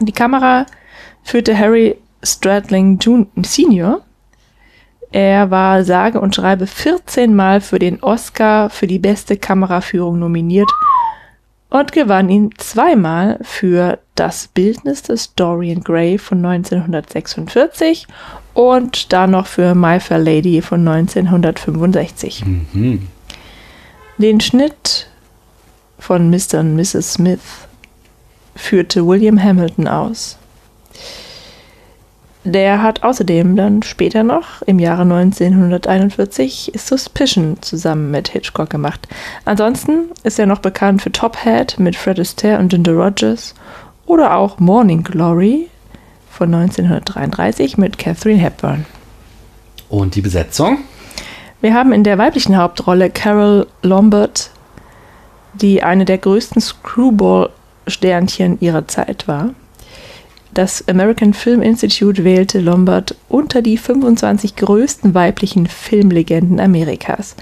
Die 0.00 0.12
Kamera 0.12 0.66
führte 1.22 1.56
Harry 1.56 1.96
Stradling 2.22 2.98
Jun 2.98 3.28
Senior. 3.42 4.02
Er 5.12 5.50
war 5.50 5.84
sage 5.84 6.20
und 6.20 6.34
schreibe 6.34 6.66
14 6.66 7.34
Mal 7.34 7.60
für 7.60 7.78
den 7.78 8.02
Oscar 8.02 8.70
für 8.70 8.86
die 8.86 8.98
beste 8.98 9.36
Kameraführung 9.36 10.18
nominiert 10.18 10.70
und 11.72 11.90
gewann 11.90 12.28
ihn 12.28 12.50
zweimal 12.58 13.38
für 13.40 13.98
das 14.14 14.48
Bildnis 14.48 15.04
des 15.04 15.34
Dorian 15.34 15.80
Gray 15.80 16.18
von 16.18 16.44
1946 16.44 18.06
und 18.52 19.10
dann 19.10 19.30
noch 19.30 19.46
für 19.46 19.74
My 19.74 19.98
Fair 19.98 20.18
Lady 20.18 20.60
von 20.60 20.86
1965. 20.86 22.44
Mhm. 22.44 23.08
Den 24.18 24.40
Schnitt 24.42 25.08
von 25.98 26.28
Mr. 26.28 26.60
und 26.60 26.76
Mrs. 26.76 27.14
Smith 27.14 27.40
führte 28.54 29.06
William 29.06 29.42
Hamilton 29.42 29.88
aus. 29.88 30.36
Der 32.44 32.82
hat 32.82 33.04
außerdem 33.04 33.54
dann 33.54 33.82
später 33.84 34.24
noch 34.24 34.62
im 34.62 34.80
Jahre 34.80 35.02
1941 35.02 36.72
Suspicion 36.74 37.58
zusammen 37.60 38.10
mit 38.10 38.28
Hitchcock 38.28 38.68
gemacht. 38.68 39.06
Ansonsten 39.44 40.10
ist 40.24 40.40
er 40.40 40.46
noch 40.46 40.58
bekannt 40.58 41.02
für 41.02 41.12
Top 41.12 41.36
Hat 41.44 41.78
mit 41.78 41.94
Fred 41.94 42.18
Astaire 42.18 42.58
und 42.58 42.68
Ginger 42.70 42.94
Rogers 42.94 43.54
oder 44.06 44.36
auch 44.36 44.58
Morning 44.58 45.04
Glory 45.04 45.68
von 46.30 46.52
1933 46.52 47.78
mit 47.78 47.98
Catherine 47.98 48.40
Hepburn. 48.40 48.86
Und 49.88 50.16
die 50.16 50.22
Besetzung? 50.22 50.78
Wir 51.60 51.74
haben 51.74 51.92
in 51.92 52.02
der 52.02 52.18
weiblichen 52.18 52.56
Hauptrolle 52.56 53.08
Carol 53.10 53.68
Lombard, 53.82 54.50
die 55.54 55.84
eine 55.84 56.04
der 56.04 56.18
größten 56.18 56.60
Screwball-Sternchen 56.60 58.58
ihrer 58.60 58.88
Zeit 58.88 59.28
war. 59.28 59.50
Das 60.54 60.86
American 60.86 61.32
Film 61.32 61.62
Institute 61.62 62.24
wählte 62.24 62.60
Lombard 62.60 63.14
unter 63.30 63.62
die 63.62 63.78
25 63.78 64.56
größten 64.56 65.14
weiblichen 65.14 65.66
Filmlegenden 65.66 66.60
Amerikas. 66.60 67.36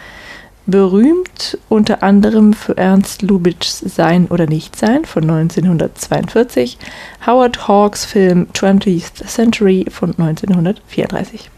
Berühmt 0.67 1.59
unter 1.69 2.05
anderem 2.05 2.53
für 2.53 2.77
Ernst 2.77 3.23
Lubitschs 3.23 3.81
Sein 3.81 4.29
oder 4.29 4.47
Nichtsein 4.47 5.05
von 5.05 5.29
1942, 5.29 6.79
Howard 7.27 7.67
Hawks 7.67 8.05
Film 8.05 8.47
20th 8.53 9.27
Century 9.27 9.87
von 9.91 10.11
1934. 10.11 11.51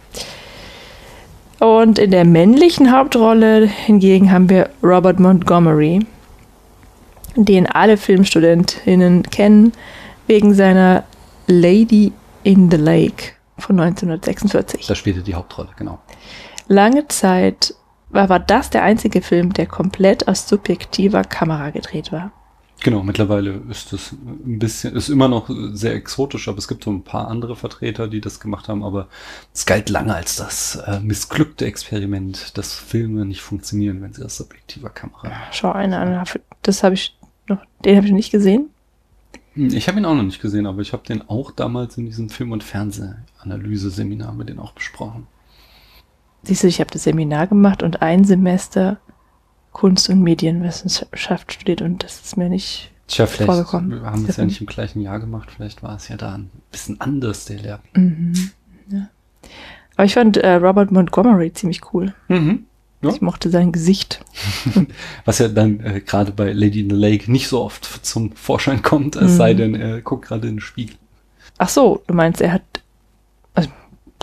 Und 1.58 1.98
in 1.98 2.10
der 2.12 2.24
männlichen 2.24 2.90
Hauptrolle 2.90 3.66
hingegen 3.66 4.32
haben 4.32 4.48
wir 4.48 4.70
Robert 4.82 5.20
Montgomery, 5.20 6.00
den 7.36 7.66
alle 7.66 7.98
Filmstudentinnen 7.98 9.24
kennen, 9.24 9.72
wegen 10.26 10.54
seiner 10.54 11.04
Lady 11.46 12.12
in 12.42 12.70
the 12.70 12.76
Lake 12.76 13.32
von 13.58 13.78
1946. 13.78 14.86
Da 14.86 14.94
spielte 14.94 15.22
die 15.22 15.34
Hauptrolle, 15.34 15.70
genau. 15.76 15.98
Lange 16.68 17.08
Zeit 17.08 17.74
war, 18.10 18.28
war 18.28 18.40
das 18.40 18.70
der 18.70 18.82
einzige 18.82 19.22
Film, 19.22 19.52
der 19.52 19.66
komplett 19.66 20.28
aus 20.28 20.48
subjektiver 20.48 21.22
Kamera 21.24 21.70
gedreht 21.70 22.12
war. 22.12 22.32
Genau, 22.82 23.04
mittlerweile 23.04 23.62
ist 23.70 23.92
es 23.92 24.12
ein 24.12 24.58
bisschen, 24.58 24.96
ist 24.96 25.08
immer 25.08 25.28
noch 25.28 25.48
sehr 25.72 25.94
exotisch, 25.94 26.48
aber 26.48 26.58
es 26.58 26.66
gibt 26.66 26.82
so 26.82 26.90
ein 26.90 27.04
paar 27.04 27.28
andere 27.28 27.54
Vertreter, 27.54 28.08
die 28.08 28.20
das 28.20 28.40
gemacht 28.40 28.68
haben, 28.68 28.82
aber 28.82 29.06
es 29.54 29.66
galt 29.66 29.88
lange 29.88 30.14
als 30.14 30.34
das 30.36 30.76
äh, 30.86 30.98
missglückte 30.98 31.64
Experiment, 31.64 32.58
dass 32.58 32.74
Filme 32.74 33.24
nicht 33.24 33.40
funktionieren, 33.40 34.02
wenn 34.02 34.12
sie 34.12 34.24
aus 34.24 34.36
subjektiver 34.36 34.90
Kamera. 34.90 35.30
Schau 35.52 35.70
einen 35.70 35.94
an, 35.94 36.24
das 36.62 36.82
habe 36.82 36.96
ich 36.96 37.16
noch, 37.46 37.58
den 37.84 37.96
habe 37.96 38.06
ich 38.06 38.12
nicht 38.12 38.32
gesehen. 38.32 38.70
Hm, 39.54 39.68
ich 39.74 39.88
habe 39.88 39.98
ihn 39.98 40.04
auch 40.04 40.14
noch 40.14 40.22
nicht 40.22 40.40
gesehen, 40.40 40.66
aber 40.66 40.80
ich 40.80 40.92
habe 40.92 41.02
den 41.06 41.28
auch 41.28 41.50
damals 41.50 41.96
in 41.98 42.06
diesem 42.06 42.28
Film- 42.28 42.52
und 42.52 42.64
Fernsehanalyse-Seminar 42.64 44.32
mit 44.32 44.48
den 44.48 44.58
auch 44.58 44.72
besprochen. 44.72 45.26
Siehst 46.44 46.62
du, 46.62 46.68
ich 46.68 46.80
habe 46.80 46.90
das 46.90 47.04
Seminar 47.04 47.46
gemacht 47.46 47.82
und 47.82 48.02
ein 48.02 48.24
Semester 48.24 48.98
Kunst- 49.72 50.08
und 50.08 50.22
Medienwissenschaft 50.22 51.52
studiert 51.52 51.82
und 51.82 52.02
das 52.02 52.20
ist 52.20 52.36
mir 52.36 52.48
nicht 52.48 52.90
Tja, 53.06 53.26
vielleicht 53.26 53.46
vorgekommen. 53.46 54.02
Wir 54.02 54.10
haben 54.10 54.26
es 54.28 54.36
ja 54.36 54.44
nicht 54.44 54.60
im 54.60 54.66
gleichen 54.66 55.00
Jahr 55.00 55.18
gemacht, 55.18 55.50
vielleicht 55.54 55.82
war 55.82 55.96
es 55.96 56.08
ja 56.08 56.16
da 56.16 56.34
ein 56.34 56.50
bisschen 56.70 57.00
anders, 57.00 57.44
der 57.44 57.58
Lehr. 57.58 57.80
Mhm. 57.94 58.50
Ja. 58.88 59.08
Aber 59.96 60.04
ich 60.04 60.14
fand 60.14 60.36
äh, 60.36 60.54
Robert 60.54 60.90
Montgomery 60.90 61.52
ziemlich 61.52 61.92
cool. 61.92 62.14
Mhm. 62.28 62.66
Ja. 63.02 63.10
Ich 63.10 63.20
mochte 63.20 63.50
sein 63.50 63.72
Gesicht. 63.72 64.20
Was 65.24 65.38
ja 65.38 65.48
dann 65.48 65.80
äh, 65.80 66.00
gerade 66.00 66.30
bei 66.32 66.52
Lady 66.52 66.80
in 66.80 66.90
the 66.90 66.96
Lake 66.96 67.30
nicht 67.30 67.48
so 67.48 67.60
oft 67.62 67.84
zum 68.06 68.32
Vorschein 68.32 68.82
kommt, 68.82 69.16
es 69.16 69.32
Mhm. 69.32 69.36
sei 69.36 69.54
denn, 69.54 69.74
er 69.74 70.00
guckt 70.00 70.26
gerade 70.28 70.46
in 70.48 70.54
den 70.56 70.60
Spiegel. 70.60 70.94
Ach 71.58 71.68
so, 71.68 72.02
du 72.06 72.14
meinst, 72.14 72.40
er 72.40 72.52
hat. 72.52 72.62
Also, 73.54 73.68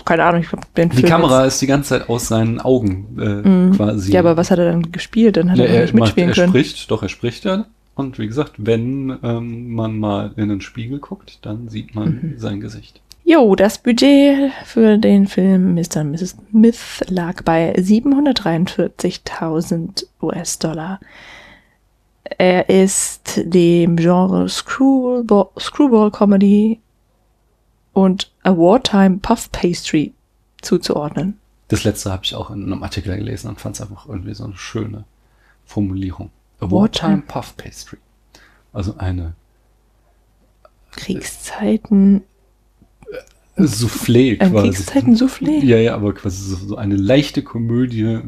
keine 0.04 0.24
Ahnung, 0.24 0.40
ich 0.42 0.50
habe 0.52 0.62
den 0.76 0.88
Die 0.90 0.96
Film 0.96 1.08
Kamera 1.08 1.44
ist 1.44 1.60
die 1.60 1.66
ganze 1.66 1.90
Zeit 1.90 2.08
aus 2.08 2.28
seinen 2.28 2.60
Augen 2.60 3.18
äh, 3.20 3.48
Mhm. 3.48 3.72
quasi. 3.76 4.12
Ja, 4.12 4.20
aber 4.20 4.36
was 4.36 4.50
hat 4.50 4.58
er 4.58 4.70
dann 4.72 4.90
gespielt? 4.92 5.36
Dann 5.36 5.50
hat 5.50 5.58
Ja, 5.58 5.64
er, 5.64 5.70
er, 5.74 5.80
nicht 5.82 5.92
macht, 5.94 6.00
mitspielen 6.16 6.30
er 6.30 6.34
können. 6.34 6.48
spricht, 6.48 6.90
doch 6.90 7.02
er 7.02 7.08
spricht 7.10 7.44
ja. 7.44 7.66
Und 7.94 8.18
wie 8.18 8.26
gesagt, 8.26 8.52
wenn 8.56 9.14
ähm, 9.22 9.74
man 9.74 9.98
mal 9.98 10.32
in 10.36 10.48
den 10.48 10.62
Spiegel 10.62 11.00
guckt, 11.00 11.38
dann 11.42 11.68
sieht 11.68 11.94
man 11.94 12.08
Mhm. 12.08 12.34
sein 12.38 12.60
Gesicht. 12.60 13.00
Jo, 13.32 13.54
das 13.54 13.78
Budget 13.78 14.50
für 14.64 14.98
den 14.98 15.28
Film 15.28 15.76
Mr. 15.76 16.00
und 16.00 16.10
Mrs. 16.10 16.36
Smith 16.50 17.04
lag 17.06 17.44
bei 17.44 17.72
743.000 17.76 20.04
US-Dollar. 20.20 20.98
Er 22.24 22.68
ist 22.68 23.40
dem 23.44 23.94
Genre 23.94 24.48
Screwball, 24.48 25.46
Screwball 25.60 26.10
Comedy 26.10 26.80
und 27.92 28.32
a 28.42 28.50
Wartime 28.50 29.18
Puff 29.18 29.52
Pastry 29.52 30.12
zuzuordnen. 30.60 31.38
Das 31.68 31.84
letzte 31.84 32.10
habe 32.10 32.24
ich 32.24 32.34
auch 32.34 32.50
in 32.50 32.64
einem 32.64 32.82
Artikel 32.82 33.16
gelesen 33.16 33.48
und 33.48 33.60
fand 33.60 33.76
es 33.76 33.80
einfach 33.80 34.08
irgendwie 34.08 34.34
so 34.34 34.42
eine 34.42 34.56
schöne 34.56 35.04
Formulierung. 35.66 36.30
A 36.58 36.62
Wartime. 36.62 36.80
wartime 36.80 37.22
puff 37.28 37.56
pastry. 37.56 37.98
Also 38.72 38.96
eine 38.98 39.34
Kriegszeiten, 40.90 42.24
Soufflé 43.56 44.40
ein 44.40 44.52
quasi. 44.52 44.68
Kriegszeiten 44.68 45.16
Soufflé. 45.16 45.64
Ja, 45.64 45.76
ja, 45.76 45.94
aber 45.94 46.14
quasi 46.14 46.42
so, 46.42 46.56
so 46.56 46.76
eine 46.76 46.96
leichte 46.96 47.42
Komödie 47.42 48.20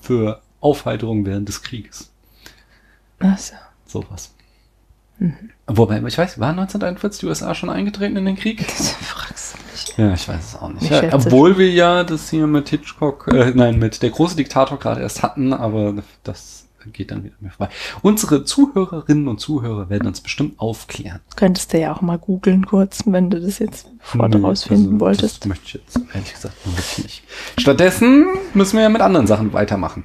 für 0.00 0.40
Aufheiterung 0.60 1.26
während 1.26 1.48
des 1.48 1.62
Krieges. 1.62 2.12
Ach 3.18 3.38
so. 3.38 3.54
Sowas. 3.86 4.32
Mhm. 5.18 5.50
Wobei, 5.66 6.02
ich 6.06 6.18
weiß, 6.18 6.40
war 6.40 6.50
1941 6.50 7.20
die 7.20 7.26
USA 7.26 7.54
schon 7.54 7.70
eingetreten 7.70 8.16
in 8.16 8.24
den 8.24 8.36
Krieg? 8.36 8.66
Das 8.66 8.92
fragst 8.92 9.54
du 9.54 9.58
mich. 9.70 9.96
Ja, 9.98 10.14
ich 10.14 10.28
weiß 10.28 10.54
es 10.54 10.56
auch 10.56 10.68
nicht. 10.70 10.84
Ich 10.84 10.90
Ja, 10.90 11.12
obwohl 11.12 11.58
wir 11.58 11.70
ja 11.70 12.04
das 12.04 12.30
hier 12.30 12.46
mit 12.46 12.68
Hitchcock, 12.70 13.28
äh, 13.32 13.52
nein, 13.54 13.78
mit 13.78 14.02
der 14.02 14.10
große 14.10 14.36
Diktator 14.36 14.78
gerade 14.78 15.02
erst 15.02 15.22
hatten, 15.22 15.52
aber 15.52 16.02
das 16.24 16.66
geht 16.92 17.10
dann 17.10 17.24
wieder 17.24 17.34
mehr 17.40 17.52
vorbei. 17.52 17.72
Unsere 18.02 18.44
Zuhörerinnen 18.44 19.28
und 19.28 19.40
Zuhörer 19.40 19.90
werden 19.90 20.08
uns 20.08 20.20
bestimmt 20.20 20.58
aufklären. 20.58 21.20
Könntest 21.36 21.72
du 21.72 21.78
ja 21.78 21.92
auch 21.92 22.00
mal 22.00 22.18
googeln 22.18 22.66
kurz, 22.66 23.02
wenn 23.06 23.30
du 23.30 23.40
das 23.40 23.58
jetzt 23.58 23.88
Nö, 24.14 24.22
rausfinden 24.22 24.94
also, 24.94 25.00
wolltest. 25.00 25.40
Das 25.40 25.48
möchte 25.48 25.64
ich 25.66 25.74
jetzt 25.74 26.00
ehrlich 26.14 26.32
gesagt 26.32 26.54
nicht. 26.98 27.22
Stattdessen 27.58 28.26
müssen 28.54 28.76
wir 28.76 28.82
ja 28.82 28.88
mit 28.88 29.02
anderen 29.02 29.26
Sachen 29.26 29.52
weitermachen. 29.52 30.04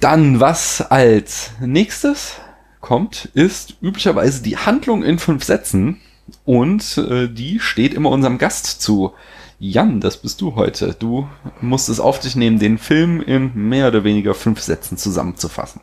Dann, 0.00 0.38
was 0.40 0.80
als 0.80 1.50
nächstes 1.60 2.34
kommt, 2.80 3.26
ist 3.34 3.76
üblicherweise 3.82 4.42
die 4.42 4.56
Handlung 4.56 5.02
in 5.02 5.18
fünf 5.18 5.42
Sätzen. 5.42 6.00
Und 6.48 6.96
äh, 6.96 7.28
die 7.28 7.60
steht 7.60 7.92
immer 7.92 8.08
unserem 8.08 8.38
Gast 8.38 8.80
zu. 8.80 9.12
Jan, 9.58 10.00
das 10.00 10.16
bist 10.16 10.40
du 10.40 10.54
heute. 10.54 10.96
Du 10.98 11.28
musst 11.60 11.90
es 11.90 12.00
auf 12.00 12.20
dich 12.20 12.36
nehmen, 12.36 12.58
den 12.58 12.78
Film 12.78 13.20
in 13.20 13.52
mehr 13.54 13.88
oder 13.88 14.02
weniger 14.02 14.32
fünf 14.32 14.62
Sätzen 14.62 14.96
zusammenzufassen. 14.96 15.82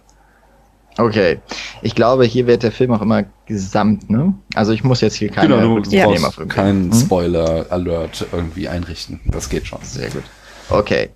Okay. 0.97 1.37
Ich 1.83 1.93
glaube, 1.93 2.25
hier 2.25 2.47
wird 2.47 2.63
der 2.63 2.71
Film 2.71 2.93
auch 2.93 3.03
immer 3.03 3.25
gesamt, 3.45 4.09
ne? 4.09 4.33
Also 4.55 4.71
ich 4.71 4.83
muss 4.83 5.01
jetzt 5.01 5.13
hier 5.13 5.29
keine 5.29 5.55
genau, 5.55 5.79
du 5.81 5.91
irgendwie. 5.91 6.47
keinen 6.47 6.91
Hm? 6.91 6.99
Spoiler-Alert 6.99 8.25
irgendwie 8.31 8.67
einrichten. 8.67 9.19
Das 9.25 9.49
geht 9.49 9.67
schon. 9.67 9.83
Sehr 9.83 10.09
gut. 10.09 10.23
Okay. 10.71 11.11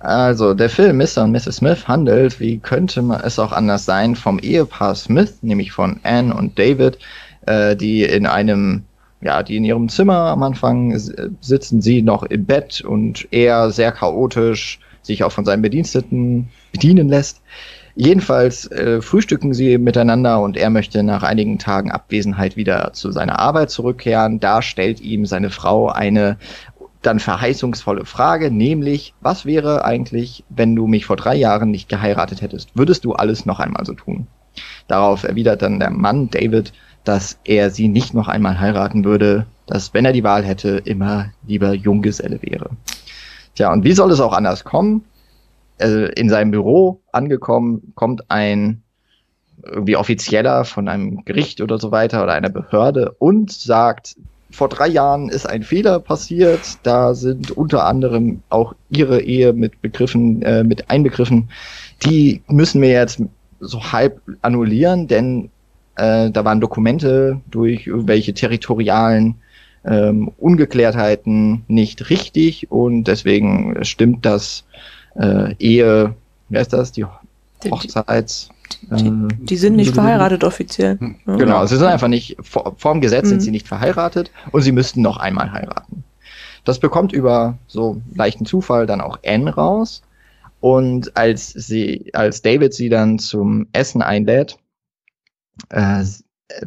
Also, 0.00 0.54
der 0.54 0.70
Film 0.70 0.96
Mr. 0.96 1.22
und 1.22 1.30
Mrs. 1.30 1.58
Smith 1.58 1.86
handelt, 1.86 2.40
wie 2.40 2.58
könnte 2.58 3.00
man 3.02 3.20
es 3.20 3.38
auch 3.38 3.52
anders 3.52 3.84
sein, 3.84 4.16
vom 4.16 4.40
Ehepaar 4.40 4.96
Smith, 4.96 5.34
nämlich 5.42 5.70
von 5.70 6.00
Anne 6.02 6.34
und 6.34 6.58
David, 6.58 6.98
äh, 7.46 7.76
die 7.76 8.02
in 8.02 8.26
einem, 8.26 8.84
ja, 9.20 9.42
die 9.42 9.56
in 9.56 9.64
ihrem 9.64 9.88
Zimmer 9.88 10.28
am 10.28 10.42
Anfang 10.42 10.92
äh, 10.92 10.98
sitzen 11.40 11.80
sie 11.80 12.02
noch 12.02 12.22
im 12.24 12.44
Bett 12.44 12.80
und 12.80 13.28
er 13.30 13.70
sehr 13.70 13.92
chaotisch 13.92 14.80
sich 15.02 15.24
auch 15.24 15.32
von 15.32 15.44
seinen 15.44 15.62
Bediensteten 15.62 16.48
bedienen 16.72 17.08
lässt. 17.08 17.40
Jedenfalls 17.94 18.70
äh, 18.70 19.02
frühstücken 19.02 19.54
sie 19.54 19.76
miteinander 19.76 20.40
und 20.40 20.56
er 20.56 20.70
möchte 20.70 21.02
nach 21.02 21.24
einigen 21.24 21.58
Tagen 21.58 21.90
Abwesenheit 21.90 22.56
wieder 22.56 22.92
zu 22.92 23.10
seiner 23.10 23.40
Arbeit 23.40 23.70
zurückkehren. 23.70 24.38
Da 24.38 24.62
stellt 24.62 25.00
ihm 25.00 25.26
seine 25.26 25.50
Frau 25.50 25.88
eine 25.88 26.36
dann 27.02 27.18
verheißungsvolle 27.18 28.04
Frage, 28.04 28.50
nämlich, 28.50 29.14
was 29.20 29.46
wäre 29.46 29.84
eigentlich, 29.84 30.44
wenn 30.48 30.76
du 30.76 30.86
mich 30.86 31.06
vor 31.06 31.16
drei 31.16 31.34
Jahren 31.34 31.70
nicht 31.70 31.88
geheiratet 31.88 32.42
hättest? 32.42 32.70
Würdest 32.74 33.04
du 33.04 33.14
alles 33.14 33.46
noch 33.46 33.60
einmal 33.60 33.84
so 33.84 33.94
tun? 33.94 34.26
Darauf 34.88 35.24
erwidert 35.24 35.62
dann 35.62 35.80
der 35.80 35.90
Mann 35.90 36.30
David, 36.30 36.72
dass 37.08 37.38
er 37.44 37.70
sie 37.70 37.88
nicht 37.88 38.12
noch 38.12 38.28
einmal 38.28 38.60
heiraten 38.60 39.02
würde, 39.02 39.46
dass, 39.66 39.94
wenn 39.94 40.04
er 40.04 40.12
die 40.12 40.24
Wahl 40.24 40.44
hätte, 40.44 40.82
immer 40.84 41.30
lieber 41.46 41.72
Junggeselle 41.72 42.42
wäre. 42.42 42.68
Tja, 43.54 43.72
und 43.72 43.82
wie 43.82 43.92
soll 43.92 44.10
es 44.12 44.20
auch 44.20 44.34
anders 44.34 44.64
kommen? 44.64 45.04
Äh, 45.78 46.12
in 46.12 46.28
seinem 46.28 46.50
Büro 46.50 47.00
angekommen, 47.10 47.92
kommt 47.94 48.30
ein 48.30 48.82
irgendwie 49.64 49.96
offizieller 49.96 50.66
von 50.66 50.86
einem 50.86 51.24
Gericht 51.24 51.62
oder 51.62 51.78
so 51.78 51.90
weiter 51.90 52.22
oder 52.22 52.34
einer 52.34 52.50
Behörde 52.50 53.14
und 53.18 53.52
sagt, 53.52 54.16
vor 54.50 54.68
drei 54.68 54.88
Jahren 54.88 55.30
ist 55.30 55.48
ein 55.48 55.62
Fehler 55.62 56.00
passiert. 56.00 56.60
Da 56.82 57.14
sind 57.14 57.52
unter 57.52 57.86
anderem 57.86 58.42
auch 58.50 58.74
ihre 58.90 59.22
Ehe 59.22 59.54
mit 59.54 59.80
begriffen, 59.80 60.42
äh, 60.42 60.62
mit 60.62 60.90
einbegriffen. 60.90 61.48
Die 62.04 62.42
müssen 62.48 62.82
wir 62.82 62.90
jetzt 62.90 63.22
so 63.60 63.92
halb 63.92 64.20
annullieren, 64.42 65.08
denn 65.08 65.50
äh, 65.98 66.30
da 66.30 66.44
waren 66.44 66.60
Dokumente 66.60 67.40
durch 67.50 67.88
welche 67.92 68.32
territorialen 68.34 69.36
ähm, 69.84 70.30
Ungeklärtheiten 70.38 71.64
nicht 71.68 72.10
richtig 72.10 72.70
und 72.70 73.04
deswegen 73.04 73.84
stimmt 73.84 74.24
das 74.24 74.64
äh, 75.16 75.54
Ehe, 75.58 76.14
wer 76.48 76.60
ist 76.60 76.72
das, 76.72 76.92
die 76.92 77.04
Hochzeits... 77.70 78.50
Die, 78.90 79.10
die, 79.40 79.56
sind 79.56 79.76
nicht 79.76 79.94
verheiratet 79.94 80.44
offiziell. 80.44 80.98
Hm. 81.00 81.16
Genau, 81.38 81.64
sie 81.66 81.76
sind 81.76 81.86
einfach 81.86 82.06
nicht, 82.06 82.36
vor, 82.42 82.74
vorm 82.76 83.00
Gesetz 83.00 83.24
mhm. 83.24 83.28
sind 83.30 83.40
sie 83.40 83.50
nicht 83.50 83.66
verheiratet 83.66 84.30
und 84.52 84.60
sie 84.60 84.72
müssten 84.72 85.00
noch 85.00 85.16
einmal 85.16 85.50
heiraten. 85.52 86.04
Das 86.64 86.78
bekommt 86.78 87.12
über 87.12 87.56
so 87.66 88.02
leichten 88.14 88.44
Zufall 88.44 88.86
dann 88.86 89.00
auch 89.00 89.18
Anne 89.24 89.54
raus. 89.54 90.02
Und 90.60 91.16
als 91.16 91.48
sie, 91.48 92.10
als 92.12 92.42
David 92.42 92.74
sie 92.74 92.90
dann 92.90 93.18
zum 93.18 93.68
Essen 93.72 94.02
einlädt, 94.02 94.58
äh, 95.70 96.04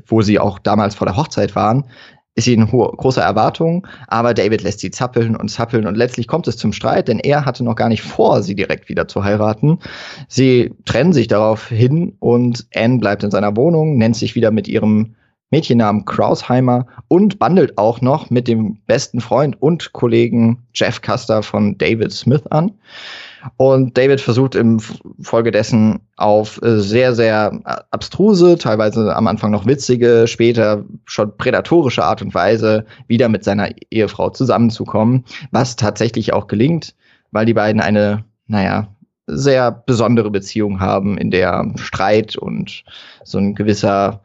wo 0.08 0.22
sie 0.22 0.40
auch 0.40 0.60
damals 0.60 0.96
vor 0.96 1.08
der 1.08 1.18
Hochzeit 1.18 1.56
waren, 1.56 1.86
ist 2.36 2.46
sie 2.46 2.54
in 2.54 2.72
hohe, 2.72 2.92
großer 2.96 3.22
Erwartung, 3.22 3.86
aber 4.08 4.34
David 4.34 4.62
lässt 4.62 4.80
sie 4.80 4.92
zappeln 4.92 5.36
und 5.36 5.50
zappeln 5.50 5.86
und 5.86 5.98
letztlich 5.98 6.28
kommt 6.28 6.48
es 6.48 6.56
zum 6.56 6.72
Streit, 6.72 7.08
denn 7.08 7.20
er 7.20 7.46
hatte 7.46 7.64
noch 7.64 7.76
gar 7.76 7.90
nicht 7.90 8.04
vor, 8.04 8.42
sie 8.42 8.56
direkt 8.56 8.88
wieder 8.88 9.08
zu 9.08 9.24
heiraten. 9.24 9.80
Sie 10.30 10.74
trennen 10.86 11.14
sich 11.14 11.28
darauf 11.28 11.68
hin 11.68 12.16
und 12.20 12.68
Anne 12.74 13.00
bleibt 13.00 13.24
in 13.24 13.32
seiner 13.32 13.58
Wohnung, 13.58 13.98
nennt 13.98 14.16
sich 14.16 14.36
wieder 14.36 14.52
mit 14.52 14.68
ihrem 14.68 15.16
Mädchennamen 15.50 16.06
Krausheimer 16.06 16.88
und 17.10 17.38
bandelt 17.38 17.78
auch 17.78 18.00
noch 18.00 18.30
mit 18.30 18.48
dem 18.48 18.78
besten 18.88 19.20
Freund 19.20 19.62
und 19.62 19.92
Kollegen 19.92 20.64
Jeff 20.74 21.02
Custer 21.02 21.44
von 21.44 21.78
David 21.78 22.14
Smith 22.14 22.48
an. 22.48 22.72
Und 23.58 23.98
David 23.98 24.22
versucht 24.22 24.56
im 24.56 24.80
Folge 25.22 25.52
dessen 25.52 26.00
auf 26.18 26.62
äh, 26.62 26.80
sehr, 26.80 27.16
sehr 27.16 27.60
abstruse, 27.92 28.58
teilweise 28.58 29.16
am 29.16 29.28
Anfang 29.28 29.52
noch 29.52 29.66
witzige, 29.66 30.26
später 30.28 30.84
schon 31.06 31.36
prädatorische 31.38 32.04
Art 32.04 32.22
und 32.22 32.34
Weise 32.34 32.86
wieder 33.08 33.30
mit 33.30 33.44
seiner 33.44 33.70
Ehefrau 33.90 34.30
zusammenzukommen, 34.30 35.26
was 35.52 35.76
tatsächlich 35.76 36.34
auch 36.34 36.48
gelingt, 36.48 36.96
weil 37.32 37.46
die 37.46 37.54
beiden 37.54 37.82
eine, 37.82 38.24
naja, 38.48 38.88
sehr 39.28 39.72
besondere 39.72 40.30
Beziehung 40.30 40.80
haben, 40.80 41.18
in 41.18 41.32
der 41.32 41.72
Streit 41.76 42.36
und 42.36 42.84
so 43.24 43.38
ein 43.38 43.56
gewisser 43.56 44.22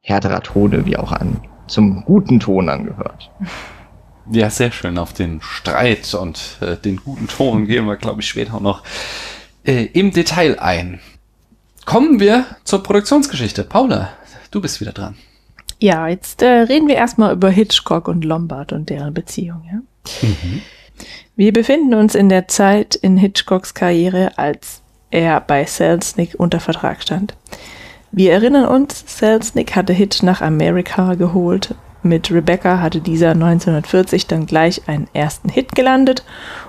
härterer 0.00 0.42
Tone 0.42 0.86
wie 0.86 0.96
auch 0.96 1.12
an 1.12 1.40
zum 1.66 2.04
guten 2.04 2.40
Ton 2.40 2.68
angehört. 2.68 3.30
Ja, 4.30 4.50
sehr 4.50 4.72
schön. 4.72 4.98
Auf 4.98 5.12
den 5.12 5.40
Streit 5.42 6.14
und 6.14 6.58
äh, 6.60 6.76
den 6.76 6.96
guten 6.96 7.28
Ton 7.28 7.66
gehen 7.66 7.86
wir, 7.86 7.96
glaube 7.96 8.22
ich, 8.22 8.28
später 8.28 8.54
auch 8.54 8.60
noch 8.60 8.82
äh, 9.64 9.84
im 9.86 10.12
Detail 10.12 10.58
ein. 10.58 11.00
Kommen 11.84 12.20
wir 12.20 12.46
zur 12.64 12.82
Produktionsgeschichte. 12.82 13.64
Paula, 13.64 14.10
du 14.50 14.60
bist 14.60 14.80
wieder 14.80 14.92
dran. 14.92 15.16
Ja, 15.80 16.08
jetzt 16.08 16.40
äh, 16.40 16.46
reden 16.46 16.88
wir 16.88 16.94
erstmal 16.94 17.34
über 17.34 17.50
Hitchcock 17.50 18.08
und 18.08 18.24
Lombard 18.24 18.72
und 18.72 18.88
deren 18.88 19.12
Beziehung. 19.12 19.62
Ja? 19.70 20.26
Mhm. 20.26 20.62
Wir 21.36 21.52
befinden 21.52 21.94
uns 21.94 22.14
in 22.14 22.28
der 22.28 22.48
Zeit 22.48 22.94
in 22.94 23.16
Hitchcocks 23.16 23.74
Karriere, 23.74 24.38
als 24.38 24.80
er 25.10 25.40
bei 25.40 25.64
Selznick 25.66 26.36
unter 26.38 26.60
Vertrag 26.60 27.02
stand. 27.02 27.34
Wir 28.12 28.32
erinnern 28.32 28.66
uns, 28.66 29.04
Selznick 29.06 29.74
hatte 29.74 29.92
Hitch 29.92 30.22
nach 30.22 30.40
Amerika 30.40 31.14
geholt 31.14 31.74
mit 32.04 32.30
Rebecca 32.30 32.80
hatte 32.80 33.00
dieser 33.00 33.30
1940 33.30 34.26
dann 34.26 34.46
gleich 34.46 34.82
einen 34.86 35.08
ersten 35.12 35.48
Hit 35.48 35.74
gelandet 35.74 36.24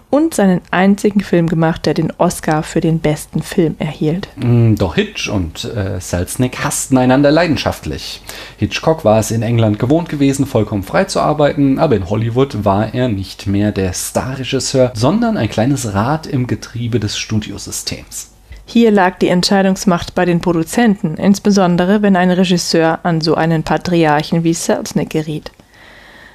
und 0.10 0.34
seinen 0.34 0.62
einzigen 0.71 1.19
Film 1.19 1.48
gemacht, 1.48 1.86
der 1.86 1.93
den 1.93 2.13
Oscar 2.17 2.63
für 2.63 2.80
den 2.80 3.00
besten 3.00 3.41
Film 3.41 3.76
erhielt. 3.80 4.30
Mm, 4.38 4.76
doch 4.76 4.95
Hitch 4.95 5.28
und 5.30 5.65
äh, 5.65 6.00
Selznick 6.00 6.63
hassten 6.63 6.98
einander 6.98 7.32
leidenschaftlich. 7.32 8.21
Hitchcock 8.58 9.04
war 9.04 9.19
es 9.19 9.32
in 9.32 9.41
England 9.41 9.78
gewohnt 9.80 10.10
gewesen, 10.10 10.45
vollkommen 10.45 10.84
frei 10.84 11.06
zu 11.06 11.19
arbeiten, 11.19 11.80
aber 11.80 11.95
in 11.95 12.10
Hollywood 12.10 12.63
war 12.63 12.93
er 12.93 13.10
nicht 13.10 13.48
mehr 13.48 13.71
der 13.71 13.93
Starregisseur, 13.93 14.91
sondern 14.95 15.38
ein 15.38 15.50
kleines 15.50 15.93
Rad 15.93 16.28
im 16.28 16.48
Getriebe 16.48 17.00
des 17.00 17.17
Studiosystems. 17.17 18.35
Hier 18.65 18.91
lag 18.91 19.19
die 19.19 19.30
Entscheidungsmacht 19.30 20.15
bei 20.15 20.25
den 20.25 20.41
Produzenten, 20.41 21.17
insbesondere 21.17 22.01
wenn 22.01 22.15
ein 22.15 22.32
Regisseur 22.32 22.99
an 23.04 23.21
so 23.21 23.36
einen 23.36 23.63
Patriarchen 23.63 24.43
wie 24.43 24.54
Selznick 24.54 25.12
geriet. 25.12 25.51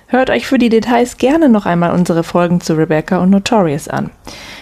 Hört 0.06 0.30
euch 0.30 0.46
für 0.46 0.58
die 0.58 0.68
Details 0.68 1.18
gerne 1.18 1.48
noch 1.48 1.66
einmal 1.66 1.92
unsere 1.92 2.24
Folgen 2.24 2.60
zu 2.60 2.74
Rebecca 2.74 3.18
und 3.18 3.30
Notorious 3.30 3.88
an. 3.88 4.10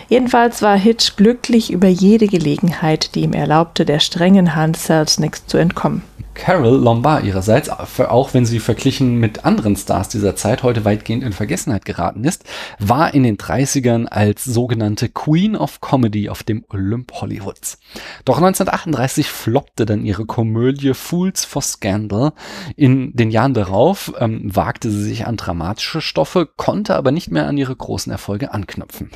Jedenfalls 0.09 0.61
war 0.61 0.77
Hitch 0.77 1.17
glücklich 1.17 1.71
über 1.71 1.89
jede 1.89 2.27
Gelegenheit, 2.27 3.15
die 3.15 3.23
ihm 3.23 3.33
erlaubte, 3.33 3.85
der 3.87 4.01
strengen 4.01 4.55
Hand 4.55 4.77
Selznicks 4.77 5.47
zu 5.47 5.57
entkommen. 5.57 6.03
Carol 6.39 6.81
Lombard 6.81 7.25
ihrerseits, 7.25 7.69
auch 7.69 8.33
wenn 8.33 8.47
sie 8.47 8.61
verglichen 8.61 9.17
mit 9.17 9.45
anderen 9.45 9.77
Stars 9.77 10.09
dieser 10.09 10.37
Zeit 10.37 10.63
heute 10.63 10.85
weitgehend 10.85 11.25
in 11.25 11.33
Vergessenheit 11.33 11.85
geraten 11.85 12.25
ist, 12.25 12.45
war 12.79 13.13
in 13.13 13.25
den 13.25 13.37
30ern 13.37 14.07
als 14.07 14.45
sogenannte 14.45 15.09
Queen 15.09 15.57
of 15.57 15.81
Comedy 15.81 16.29
auf 16.31 16.45
dem 16.45 16.65
Olymp 16.69 17.13
Hollywoods. 17.21 17.79
Doch 18.25 18.37
1938 18.37 19.29
floppte 19.29 19.85
dann 19.85 20.05
ihre 20.05 20.27
Komödie 20.27 20.95
Fools 20.95 21.45
for 21.45 21.61
Scandal. 21.61 22.33
In 22.77 23.15
den 23.15 23.31
Jahren 23.31 23.53
darauf 23.53 24.13
ähm, 24.19 24.55
wagte 24.55 24.91
sie 24.91 25.03
sich 25.03 25.27
an 25.27 25.37
dramatische 25.37 26.01
Stoffe, 26.01 26.49
konnte 26.57 26.95
aber 26.95 27.11
nicht 27.11 27.31
mehr 27.33 27.49
an 27.49 27.59
ihre 27.59 27.75
großen 27.75 28.13
Erfolge 28.13 28.55
anknüpfen. 28.55 29.11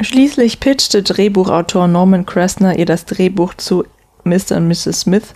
Schließlich 0.00 0.60
pitchte 0.60 1.02
Drehbuchautor 1.02 1.88
Norman 1.88 2.26
Kressner 2.26 2.78
ihr 2.78 2.86
das 2.86 3.04
Drehbuch 3.04 3.54
zu 3.54 3.84
Mr. 4.24 4.56
und 4.56 4.68
Mrs. 4.68 5.00
Smith 5.00 5.34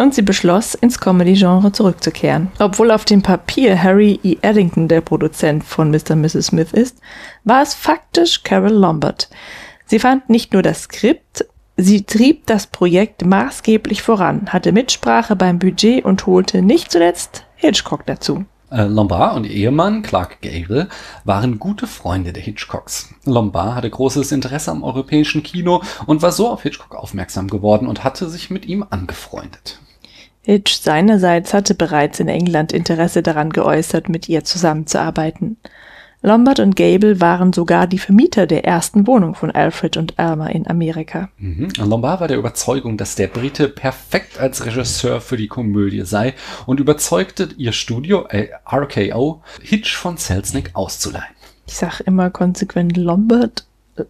und 0.00 0.14
sie 0.14 0.22
beschloss, 0.22 0.74
ins 0.74 0.98
Comedy-Genre 0.98 1.72
zurückzukehren. 1.72 2.48
Obwohl 2.58 2.90
auf 2.90 3.04
dem 3.04 3.22
Papier 3.22 3.80
Harry 3.80 4.18
E. 4.22 4.36
Eddington 4.42 4.88
der 4.88 5.00
Produzent 5.00 5.62
von 5.64 5.90
Mr. 5.90 6.12
und 6.12 6.22
Mrs. 6.22 6.46
Smith 6.46 6.72
ist, 6.72 6.98
war 7.44 7.62
es 7.62 7.74
faktisch 7.74 8.42
Carol 8.42 8.72
Lombard. 8.72 9.28
Sie 9.86 9.98
fand 9.98 10.30
nicht 10.30 10.52
nur 10.52 10.62
das 10.62 10.82
Skript, 10.82 11.46
sie 11.76 12.02
trieb 12.02 12.46
das 12.46 12.66
Projekt 12.66 13.24
maßgeblich 13.24 14.02
voran, 14.02 14.46
hatte 14.48 14.72
Mitsprache 14.72 15.36
beim 15.36 15.58
Budget 15.58 16.04
und 16.04 16.26
holte 16.26 16.62
nicht 16.62 16.90
zuletzt 16.90 17.44
Hitchcock 17.56 18.06
dazu. 18.06 18.44
Äh, 18.70 18.84
Lombard 18.84 19.36
und 19.36 19.44
ihr 19.44 19.50
Ehemann 19.50 20.02
Clark 20.02 20.40
Gable 20.42 20.88
waren 21.24 21.58
gute 21.58 21.86
Freunde 21.86 22.32
der 22.32 22.42
Hitchcocks. 22.42 23.12
Lombard 23.24 23.74
hatte 23.74 23.90
großes 23.90 24.30
Interesse 24.30 24.70
am 24.70 24.84
europäischen 24.84 25.42
Kino 25.42 25.82
und 26.06 26.22
war 26.22 26.30
so 26.30 26.48
auf 26.48 26.62
Hitchcock 26.62 26.94
aufmerksam 26.94 27.48
geworden 27.48 27.88
und 27.88 28.04
hatte 28.04 28.28
sich 28.28 28.48
mit 28.48 28.66
ihm 28.66 28.86
angefreundet. 28.88 29.80
Hitch 30.42 30.80
seinerseits 30.80 31.52
hatte 31.52 31.74
bereits 31.74 32.20
in 32.20 32.28
England 32.28 32.72
Interesse 32.72 33.22
daran 33.22 33.50
geäußert, 33.50 34.08
mit 34.08 34.28
ihr 34.28 34.44
zusammenzuarbeiten. 34.44 35.58
Lombard 36.22 36.60
und 36.60 36.76
Gable 36.76 37.20
waren 37.20 37.54
sogar 37.54 37.86
die 37.86 37.98
Vermieter 37.98 38.46
der 38.46 38.66
ersten 38.66 39.06
Wohnung 39.06 39.34
von 39.34 39.50
Alfred 39.50 39.96
und 39.96 40.18
Alma 40.18 40.48
in 40.48 40.66
Amerika. 40.66 41.30
Mhm. 41.38 41.70
Lombard 41.78 42.20
war 42.20 42.28
der 42.28 42.36
Überzeugung, 42.36 42.98
dass 42.98 43.14
der 43.14 43.28
Brite 43.28 43.68
perfekt 43.68 44.38
als 44.38 44.66
Regisseur 44.66 45.22
für 45.22 45.38
die 45.38 45.48
Komödie 45.48 46.02
sei 46.04 46.34
und 46.66 46.78
überzeugte 46.78 47.48
ihr 47.56 47.72
Studio 47.72 48.26
äh, 48.28 48.48
RKO, 48.70 49.42
Hitch 49.62 49.96
von 49.96 50.18
Selznick 50.18 50.70
auszuleihen. 50.74 51.34
Ich 51.66 51.76
sag 51.76 52.00
immer 52.00 52.28
konsequent 52.28 52.98
Lombard 52.98 53.64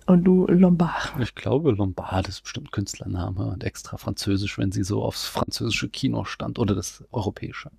und 0.06 0.24
du 0.24 0.46
Lombard. 0.46 1.12
Ich 1.20 1.34
glaube, 1.34 1.72
Lombard 1.72 2.28
ist 2.28 2.42
bestimmt 2.42 2.72
Künstlername 2.72 3.46
und 3.46 3.64
extra 3.64 3.96
französisch, 3.96 4.58
wenn 4.58 4.72
sie 4.72 4.84
so 4.84 5.02
aufs 5.02 5.26
französische 5.26 5.88
Kino 5.88 6.24
stand 6.24 6.58
oder 6.58 6.74
das 6.74 7.04
europäische. 7.12 7.70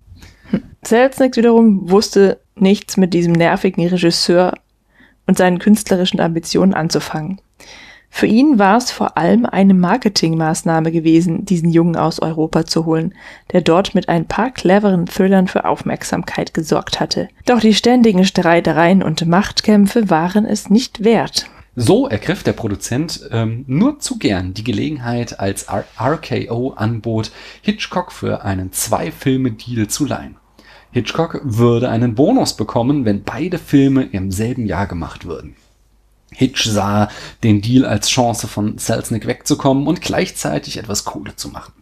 Selznick 0.84 1.36
wiederum 1.36 1.90
wusste 1.90 2.40
nichts 2.54 2.96
mit 2.96 3.14
diesem 3.14 3.32
nervigen 3.32 3.86
Regisseur 3.86 4.54
und 5.26 5.38
seinen 5.38 5.58
künstlerischen 5.58 6.20
Ambitionen 6.20 6.74
anzufangen. 6.74 7.40
Für 8.14 8.26
ihn 8.26 8.58
war 8.58 8.76
es 8.76 8.90
vor 8.90 9.16
allem 9.16 9.46
eine 9.46 9.72
Marketingmaßnahme 9.72 10.92
gewesen, 10.92 11.46
diesen 11.46 11.70
Jungen 11.70 11.96
aus 11.96 12.20
Europa 12.20 12.66
zu 12.66 12.84
holen, 12.84 13.14
der 13.52 13.62
dort 13.62 13.94
mit 13.94 14.10
ein 14.10 14.26
paar 14.26 14.50
cleveren 14.50 15.06
Thrillern 15.06 15.48
für 15.48 15.64
Aufmerksamkeit 15.64 16.52
gesorgt 16.52 17.00
hatte. 17.00 17.28
Doch 17.46 17.60
die 17.60 17.72
ständigen 17.72 18.26
Streitereien 18.26 19.02
und 19.02 19.26
Machtkämpfe 19.26 20.10
waren 20.10 20.44
es 20.44 20.68
nicht 20.68 21.04
wert. 21.04 21.46
So 21.74 22.06
ergriff 22.06 22.42
der 22.42 22.52
Produzent 22.52 23.28
ähm, 23.30 23.64
nur 23.66 23.98
zu 23.98 24.18
gern 24.18 24.52
die 24.52 24.64
Gelegenheit, 24.64 25.40
als 25.40 25.64
R 25.64 25.84
RKO 25.98 26.74
anbot, 26.74 27.32
Hitchcock 27.62 28.12
für 28.12 28.44
einen 28.44 28.72
Zwei-Filme-Deal 28.72 29.88
zu 29.88 30.04
leihen. 30.04 30.36
Hitchcock 30.90 31.40
würde 31.44 31.88
einen 31.88 32.14
Bonus 32.14 32.54
bekommen, 32.54 33.06
wenn 33.06 33.22
beide 33.22 33.56
Filme 33.56 34.04
im 34.04 34.30
selben 34.30 34.66
Jahr 34.66 34.86
gemacht 34.86 35.24
würden. 35.24 35.56
Hitch 36.30 36.64
sah 36.66 37.08
den 37.42 37.62
Deal 37.62 37.86
als 37.86 38.08
Chance 38.08 38.48
von 38.48 38.76
Selznick 38.76 39.26
wegzukommen 39.26 39.86
und 39.86 40.02
gleichzeitig 40.02 40.76
etwas 40.76 41.04
Kohle 41.04 41.36
zu 41.36 41.48
machen. 41.48 41.72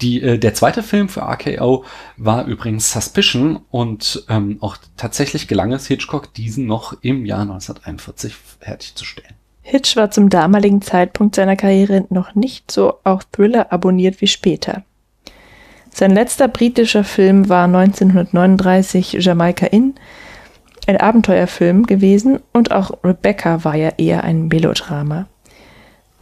Die, 0.00 0.22
äh, 0.22 0.38
der 0.38 0.54
zweite 0.54 0.82
Film 0.82 1.08
für 1.08 1.22
RKO 1.22 1.84
war 2.16 2.46
übrigens 2.46 2.92
Suspicion 2.92 3.60
und 3.70 4.24
ähm, 4.28 4.58
auch 4.60 4.76
tatsächlich 4.96 5.48
gelang 5.48 5.72
es 5.72 5.86
Hitchcock, 5.86 6.34
diesen 6.34 6.66
noch 6.66 6.96
im 7.02 7.24
Jahr 7.24 7.42
1941 7.42 8.34
fertigzustellen. 8.60 9.34
Hitch 9.62 9.96
war 9.96 10.10
zum 10.10 10.28
damaligen 10.28 10.82
Zeitpunkt 10.82 11.36
seiner 11.36 11.56
Karriere 11.56 12.06
noch 12.10 12.34
nicht 12.34 12.70
so 12.70 12.98
auch 13.04 13.22
Thriller 13.22 13.72
abonniert 13.72 14.20
wie 14.20 14.26
später. 14.26 14.84
Sein 15.90 16.10
letzter 16.10 16.48
britischer 16.48 17.04
Film 17.04 17.48
war 17.48 17.64
1939 17.64 19.12
Jamaika 19.20 19.66
Inn, 19.66 19.94
ein 20.86 20.98
Abenteuerfilm 20.98 21.86
gewesen 21.86 22.40
und 22.52 22.72
auch 22.72 22.90
Rebecca 23.04 23.64
war 23.64 23.76
ja 23.76 23.90
eher 23.96 24.24
ein 24.24 24.48
Melodrama. 24.48 25.28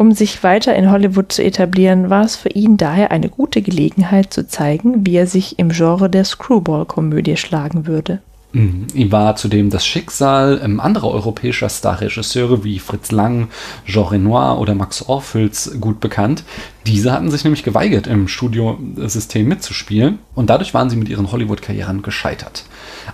Um 0.03 0.11
sich 0.11 0.43
weiter 0.43 0.75
in 0.75 0.91
Hollywood 0.91 1.31
zu 1.31 1.45
etablieren, 1.45 2.11
war 2.11 2.25
es 2.25 2.35
für 2.35 2.49
ihn 2.49 2.77
daher 2.77 3.13
eine 3.13 3.29
gute 3.29 3.63
Gelegenheit 3.63 4.33
zu 4.33 4.49
zeigen, 4.49 5.07
wie 5.07 5.15
er 5.15 5.29
sich 5.29 5.61
im 5.61 5.69
Genre 5.69 6.11
der 6.11 6.25
Screwball-Komödie 6.25 7.37
schlagen 7.37 7.87
würde. 7.87 8.21
Mhm. 8.51 8.89
Ihm 8.95 9.13
war 9.13 9.37
zudem 9.37 9.71
das 9.71 9.87
Schicksal 9.87 10.61
ähm, 10.65 10.81
anderer 10.81 11.13
europäischer 11.13 11.69
Starregisseure 11.69 12.65
wie 12.65 12.81
Fritz 12.81 13.13
Lang, 13.13 13.47
Jean 13.87 14.09
Renoir 14.09 14.59
oder 14.59 14.75
Max 14.75 15.03
Orphüls 15.09 15.77
gut 15.81 16.01
bekannt. 16.01 16.43
Diese 16.85 17.13
hatten 17.13 17.31
sich 17.31 17.45
nämlich 17.45 17.63
geweigert, 17.63 18.09
im 18.09 18.27
Studiosystem 18.27 19.47
mitzuspielen 19.47 20.19
und 20.35 20.51
dadurch 20.51 20.75
waren 20.75 20.91
sie 20.91 20.97
mit 20.97 21.11
ihren 21.11 21.31
Hollywood-Karrieren 21.31 22.03
gescheitert. 22.03 22.65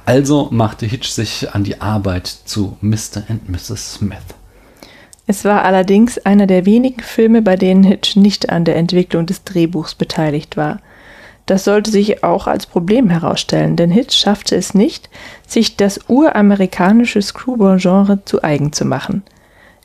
Also 0.06 0.48
machte 0.52 0.86
Hitch 0.86 1.10
sich 1.10 1.54
an 1.54 1.64
die 1.64 1.82
Arbeit 1.82 2.28
zu 2.28 2.78
Mr. 2.80 3.24
and 3.28 3.46
Mrs. 3.46 3.96
Smith. 3.96 4.37
Es 5.30 5.44
war 5.44 5.62
allerdings 5.66 6.16
einer 6.16 6.46
der 6.46 6.64
wenigen 6.64 7.02
Filme, 7.02 7.42
bei 7.42 7.54
denen 7.54 7.82
Hitch 7.82 8.16
nicht 8.16 8.48
an 8.48 8.64
der 8.64 8.76
Entwicklung 8.76 9.26
des 9.26 9.44
Drehbuchs 9.44 9.94
beteiligt 9.94 10.56
war. 10.56 10.80
Das 11.44 11.64
sollte 11.64 11.90
sich 11.90 12.24
auch 12.24 12.46
als 12.46 12.64
Problem 12.64 13.10
herausstellen, 13.10 13.76
denn 13.76 13.90
Hitch 13.90 14.16
schaffte 14.16 14.56
es 14.56 14.72
nicht, 14.72 15.10
sich 15.46 15.76
das 15.76 16.00
uramerikanische 16.08 17.20
Screwball-Genre 17.20 18.24
zu 18.24 18.42
eigen 18.42 18.72
zu 18.72 18.86
machen. 18.86 19.22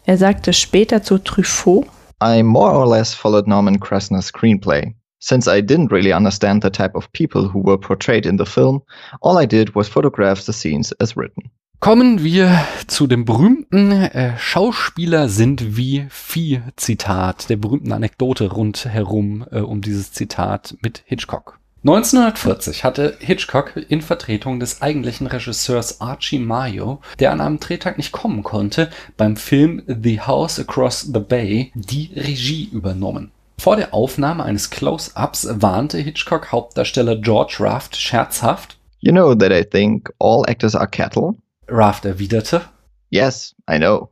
Er 0.05 0.17
sagte 0.17 0.53
später 0.53 1.03
zu 1.03 1.17
Truffaut, 1.17 1.87
I 2.23 2.41
more 2.41 2.71
or 2.71 2.87
less 2.87 3.13
followed 3.13 3.45
Norman 3.45 3.81
Krasner's 3.81 4.27
screenplay. 4.27 4.95
Since 5.19 5.49
I 5.49 5.59
didn't 5.61 5.91
really 5.91 6.13
understand 6.13 6.63
the 6.63 6.69
type 6.69 6.95
of 6.95 7.11
people 7.11 7.53
who 7.53 7.61
were 7.61 7.77
portrayed 7.77 8.25
in 8.25 8.37
the 8.37 8.45
film, 8.45 8.81
all 9.19 9.37
I 9.37 9.45
did 9.45 9.75
was 9.75 9.89
photograph 9.89 10.41
the 10.45 10.53
scenes 10.53 10.93
as 11.01 11.17
written. 11.17 11.51
Kommen 11.83 12.23
wir 12.23 12.63
zu 12.87 13.07
dem 13.07 13.25
berühmten 13.25 13.91
äh, 13.91 14.37
Schauspieler 14.37 15.27
sind 15.27 15.75
wie 15.75 16.05
Vieh 16.09 16.61
Zitat, 16.77 17.49
der 17.49 17.57
berühmten 17.57 17.91
Anekdote 17.91 18.49
rundherum 18.49 19.45
äh, 19.51 19.59
um 19.59 19.81
dieses 19.81 20.13
Zitat 20.13 20.77
mit 20.81 21.03
Hitchcock. 21.05 21.59
1940 21.83 22.85
hatte 22.85 23.17
Hitchcock 23.19 23.73
in 23.89 24.01
Vertretung 24.01 24.61
des 24.61 24.81
eigentlichen 24.81 25.27
Regisseurs 25.27 25.99
Archie 25.99 26.39
Mayo, 26.39 27.01
der 27.19 27.33
an 27.33 27.41
einem 27.41 27.59
Drehtag 27.59 27.97
nicht 27.97 28.13
kommen 28.13 28.43
konnte, 28.43 28.89
beim 29.17 29.35
Film 29.35 29.81
The 29.85 30.21
House 30.21 30.61
Across 30.61 31.09
the 31.13 31.19
Bay 31.19 31.73
die 31.75 32.11
Regie 32.15 32.69
übernommen. 32.71 33.31
Vor 33.57 33.75
der 33.75 33.93
Aufnahme 33.93 34.45
eines 34.45 34.69
Close-ups 34.69 35.49
warnte 35.51 35.97
Hitchcock 35.97 36.53
Hauptdarsteller 36.53 37.17
George 37.17 37.57
Raft 37.59 37.97
scherzhaft. 37.97 38.77
You 39.01 39.11
know 39.11 39.35
that 39.35 39.51
I 39.51 39.65
think 39.69 40.13
all 40.17 40.45
actors 40.47 40.75
are 40.77 40.87
cattle? 40.87 41.35
Raft 41.67 42.05
erwiderte, 42.05 42.69
Yes, 43.09 43.53
I 43.67 43.77
know, 43.77 44.09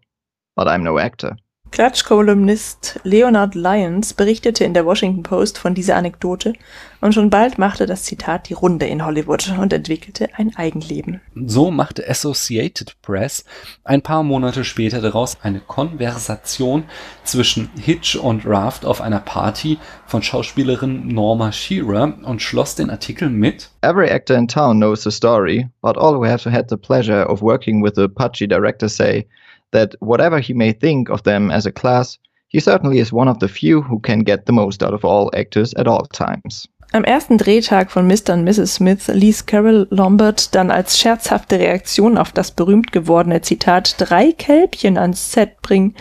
but 0.55 0.67
I'm 0.67 0.83
no 0.83 0.99
actor. 0.99 1.35
Klatschkolumnist 1.71 2.99
Leonard 3.05 3.55
Lyons 3.55 4.13
berichtete 4.13 4.65
in 4.65 4.73
der 4.73 4.86
Washington 4.86 5.23
Post 5.23 5.57
von 5.57 5.73
dieser 5.73 5.95
Anekdote 5.95 6.51
und 6.99 7.13
schon 7.13 7.29
bald 7.29 7.57
machte 7.57 7.86
das 7.86 8.03
Zitat 8.03 8.49
die 8.49 8.53
Runde 8.53 8.88
in 8.88 9.05
Hollywood 9.05 9.49
und 9.57 9.71
entwickelte 9.71 10.27
ein 10.36 10.53
Eigenleben. 10.57 11.21
So 11.34 11.71
machte 11.71 12.07
Associated 12.10 13.01
Press 13.01 13.45
ein 13.86 14.01
paar 14.01 14.21
Monate 14.21 14.65
später 14.65 14.99
daraus 14.99 15.38
eine 15.43 15.62
Konversation 15.62 16.84
zwischen 17.23 17.69
Hitch 17.79 18.17
und 18.17 18.45
Raft 18.45 18.84
auf 18.84 18.99
einer 18.99 19.21
Party 19.21 19.77
von 20.07 20.21
Schauspielerin 20.21 21.07
Norma 21.07 21.53
Shearer 21.53 22.15
und 22.23 22.41
schloss 22.41 22.75
den 22.75 22.89
Artikel 22.89 23.29
mit 23.29 23.69
Every 23.79 24.10
actor 24.10 24.36
in 24.36 24.49
town 24.49 24.77
knows 24.77 25.03
the 25.03 25.12
story, 25.12 25.69
but 25.81 25.97
all 25.97 26.15
who 26.15 26.25
have 26.25 26.51
had 26.51 26.69
the 26.69 26.75
pleasure 26.75 27.29
of 27.29 27.41
working 27.41 27.81
with 27.81 27.93
the 27.95 28.10
pudgy 28.10 28.45
director 28.45 28.89
say 28.89 29.25
that 29.71 29.95
whatever 29.99 30.39
he 30.39 30.53
may 30.53 30.73
think 30.73 31.10
of 31.10 31.23
them 31.23 31.51
as 31.51 31.65
a 31.65 31.71
class, 31.71 32.17
he 32.47 32.60
certainly 32.60 32.99
is 32.99 33.13
one 33.13 33.29
of 33.29 33.39
the 33.39 33.47
few 33.47 33.81
who 33.81 33.99
can 33.99 34.19
get 34.19 34.45
the 34.45 34.53
most 34.53 34.84
out 34.84 34.93
of 34.93 35.05
all 35.05 35.31
actors 35.34 35.73
at 35.75 35.88
all 35.88 36.05
times. 36.07 36.67
Am 36.93 37.05
ersten 37.05 37.38
Drehtag 37.38 37.89
von 37.89 38.05
Mr. 38.05 38.34
und 38.34 38.43
Mrs. 38.43 38.75
Smith 38.75 39.07
ließ 39.07 39.45
Carol 39.45 39.88
Lombard 39.91 40.53
dann 40.53 40.69
als 40.69 40.99
scherzhafte 40.99 41.57
Reaktion 41.57 42.17
auf 42.17 42.34
das 42.34 42.51
berühmt 42.51 42.91
gewordene 42.91 43.41
Zitat 43.41 43.95
drei 43.97 44.34
Kälbchen 44.34 44.97
ans 44.97 45.31
Set 45.31 45.62
bringen 45.62 45.95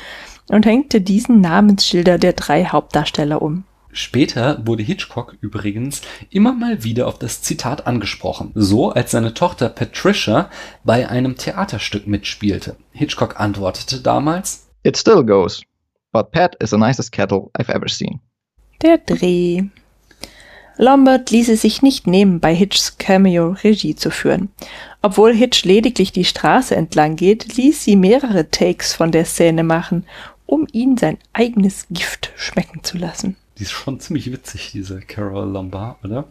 und 0.49 0.67
hängte 0.67 1.01
diesen 1.01 1.41
Namensschilder 1.41 2.19
der 2.19 2.33
drei 2.33 2.65
Hauptdarsteller 2.65 3.41
um. 3.41 3.63
Später 3.93 4.65
wurde 4.67 4.83
Hitchcock 4.83 5.37
übrigens 5.41 6.03
immer 6.31 6.53
mal 6.53 6.85
wieder 6.85 7.09
auf 7.09 7.19
das 7.19 7.43
Zitat 7.43 7.87
angesprochen, 7.87 8.53
so 8.55 8.91
als 8.91 9.11
seine 9.11 9.35
Tochter 9.35 9.69
Patricia 9.69 10.49
bei 10.85 11.09
einem 11.09 11.37
Theaterstück 11.37 12.07
mitspielte. 12.07 12.77
Hitchcock 12.93 13.41
antwortete 13.41 14.01
damals, 14.01 14.69
It 14.83 14.97
still 14.97 15.25
goes, 15.25 15.63
but 16.13 16.31
Pat 16.31 16.55
is 16.63 16.71
the 16.71 16.79
nicest 16.79 17.13
cattle 17.13 17.51
I've 17.59 17.71
ever 17.71 17.89
seen. 17.89 18.21
Der 18.83 18.99
Dreh. 18.99 19.65
Lombard 20.77 21.31
ließ 21.31 21.51
es 21.51 21.61
sich 21.61 21.83
nicht 21.83 22.07
nehmen, 22.07 22.41
bei 22.41 22.55
Hitchs 22.55 22.97
Cameo 22.97 23.51
Regie 23.63 23.97
zu 23.97 24.11
führen. 24.11 24.49
Obwohl 25.03 25.35
Hitch 25.35 25.65
lediglich 25.65 26.13
die 26.13 26.25
Straße 26.25 26.75
entlang 26.75 27.17
geht, 27.17 27.57
ließ 27.57 27.85
sie 27.85 27.97
mehrere 27.97 28.51
Takes 28.51 28.95
von 28.95 29.13
der 29.13 29.27
Szene 29.27 29.63
machen, 29.63 30.07
um 30.47 30.67
ihn 30.73 30.97
sein 30.97 31.19
eigenes 31.35 31.87
Gift 31.91 32.33
schmecken 32.35 32.83
zu 32.83 32.97
lassen. 32.97 33.37
Die 33.61 33.65
ist 33.65 33.73
schon 33.73 34.01
ziemlich 34.01 34.33
witzig, 34.33 34.71
diese 34.73 35.01
Carol 35.01 35.51
Lombard, 35.51 36.03
oder? 36.03 36.25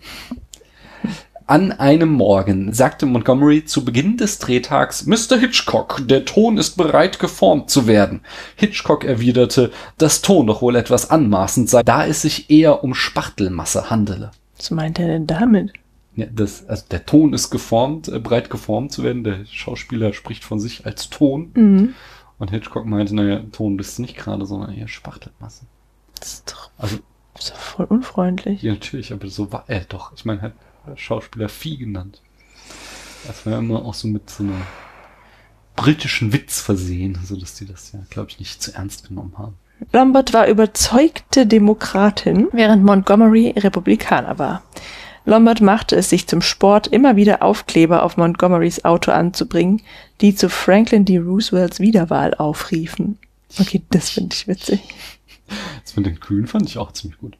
An 1.45 1.71
einem 1.71 2.09
Morgen 2.09 2.73
sagte 2.73 3.05
Montgomery 3.05 3.65
zu 3.65 3.85
Beginn 3.85 4.17
des 4.17 4.39
Drehtags, 4.39 5.05
Mr. 5.05 5.37
Hitchcock, 5.37 6.01
der 6.07 6.25
Ton 6.25 6.57
ist 6.57 6.75
bereit 6.75 7.19
geformt 7.19 7.69
zu 7.69 7.85
werden. 7.85 8.21
Hitchcock 8.55 9.03
erwiderte, 9.03 9.71
dass 9.99 10.23
Ton 10.23 10.47
doch 10.47 10.63
wohl 10.63 10.75
etwas 10.75 11.11
anmaßend 11.11 11.69
sei, 11.69 11.83
da 11.83 12.03
es 12.03 12.23
sich 12.23 12.49
eher 12.49 12.83
um 12.83 12.95
Spachtelmasse 12.95 13.91
handele. 13.91 14.31
Was 14.57 14.71
meint 14.71 14.97
er 14.97 15.07
denn 15.09 15.27
damit? 15.27 15.73
Ja, 16.15 16.25
das, 16.31 16.67
also 16.67 16.83
der 16.89 17.05
Ton 17.05 17.33
ist 17.33 17.51
geformt, 17.51 18.07
äh, 18.07 18.17
bereit 18.17 18.49
geformt 18.49 18.91
zu 18.91 19.03
werden. 19.03 19.23
Der 19.23 19.45
Schauspieler 19.45 20.13
spricht 20.13 20.43
von 20.43 20.59
sich 20.59 20.87
als 20.87 21.11
Ton. 21.11 21.51
Mhm. 21.53 21.93
Und 22.39 22.49
Hitchcock 22.49 22.87
meinte, 22.87 23.13
naja, 23.13 23.43
Ton 23.51 23.77
bist 23.77 23.99
du 23.99 24.01
nicht 24.01 24.17
gerade, 24.17 24.47
sondern 24.47 24.73
eher 24.73 24.87
Spachtelmasse. 24.87 25.65
Das 26.19 26.33
ist 26.33 26.51
doch, 26.51 26.71
Also 26.77 26.97
ist 27.39 27.51
doch 27.51 27.57
voll 27.57 27.85
unfreundlich. 27.85 28.61
Ja, 28.61 28.73
natürlich, 28.73 29.11
aber 29.13 29.27
so 29.27 29.51
war 29.51 29.65
er 29.67 29.81
doch. 29.81 30.13
Ich 30.15 30.25
meine, 30.25 30.39
er 30.39 30.43
hat 30.91 30.99
Schauspieler 30.99 31.49
Vieh 31.49 31.77
genannt. 31.77 32.21
Das 33.27 33.45
war 33.45 33.53
ja 33.53 33.59
immer 33.59 33.85
auch 33.85 33.93
so 33.93 34.07
mit 34.07 34.29
so 34.29 34.43
einer 34.43 34.61
britischen 35.75 36.33
Witz 36.33 36.59
versehen, 36.59 37.17
so 37.23 37.35
dass 37.35 37.55
die 37.55 37.65
das 37.65 37.91
ja, 37.93 37.99
glaube 38.09 38.29
ich, 38.29 38.39
nicht 38.39 38.61
zu 38.61 38.73
ernst 38.73 39.07
genommen 39.07 39.33
haben. 39.37 39.55
Lombard 39.93 40.33
war 40.33 40.47
überzeugte 40.47 41.47
Demokratin, 41.47 42.47
während 42.51 42.83
Montgomery 42.83 43.53
Republikaner 43.57 44.37
war. 44.37 44.63
Lombard 45.25 45.61
machte 45.61 45.95
es 45.95 46.09
sich 46.09 46.27
zum 46.27 46.41
Sport, 46.41 46.87
immer 46.87 47.15
wieder 47.15 47.43
Aufkleber 47.43 48.03
auf 48.03 48.17
Montgomerys 48.17 48.83
Auto 48.83 49.11
anzubringen, 49.11 49.81
die 50.21 50.35
zu 50.35 50.49
Franklin 50.49 51.05
D. 51.05 51.17
Roosevelts 51.17 51.79
Wiederwahl 51.79 52.33
aufriefen. 52.33 53.17
Okay, 53.59 53.81
das 53.89 54.09
finde 54.09 54.35
ich 54.35 54.47
witzig. 54.47 54.81
Das 55.83 55.95
mit 55.95 56.05
den 56.05 56.19
Kühen 56.19 56.47
fand 56.47 56.67
ich 56.69 56.77
auch 56.77 56.91
ziemlich 56.91 57.19
gut. 57.19 57.37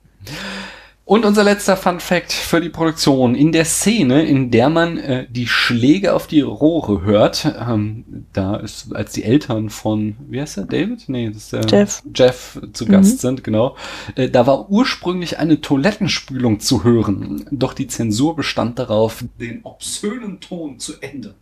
Und 1.06 1.26
unser 1.26 1.44
letzter 1.44 1.76
Fun 1.76 2.00
Fact 2.00 2.32
für 2.32 2.62
die 2.62 2.70
Produktion. 2.70 3.34
In 3.34 3.52
der 3.52 3.66
Szene, 3.66 4.26
in 4.28 4.52
der 4.52 4.70
man 4.70 4.98
äh, 5.00 5.26
die 5.28 5.48
Schläge 5.48 6.14
auf 6.14 6.28
die 6.28 6.42
Rohre 6.42 7.02
hört, 7.02 7.46
ähm, 7.60 8.26
da 8.32 8.58
ist, 8.58 8.96
als 8.96 9.14
die 9.14 9.24
Eltern 9.24 9.72
von, 9.72 10.18
wie 10.30 10.40
heißt 10.40 10.58
der, 10.58 10.66
David? 10.66 11.10
Nee, 11.10 11.30
das 11.30 11.38
ist 11.38 11.54
der 11.54 11.66
Jeff. 11.66 12.04
Jeff 12.14 12.62
zu 12.74 12.86
Gast 12.86 13.22
sind, 13.22 13.44
genau. 13.44 13.76
Äh, 14.14 14.30
da 14.30 14.46
war 14.46 14.70
ursprünglich 14.70 15.40
eine 15.40 15.62
Toilettenspülung 15.62 16.60
zu 16.60 16.84
hören. 16.84 17.44
Doch 17.50 17.74
die 17.74 17.88
Zensur 17.88 18.36
bestand 18.36 18.78
darauf, 18.78 19.24
den 19.40 19.62
obszönen 19.64 20.40
Ton 20.42 20.78
zu 20.78 20.94
ändern. 21.02 21.34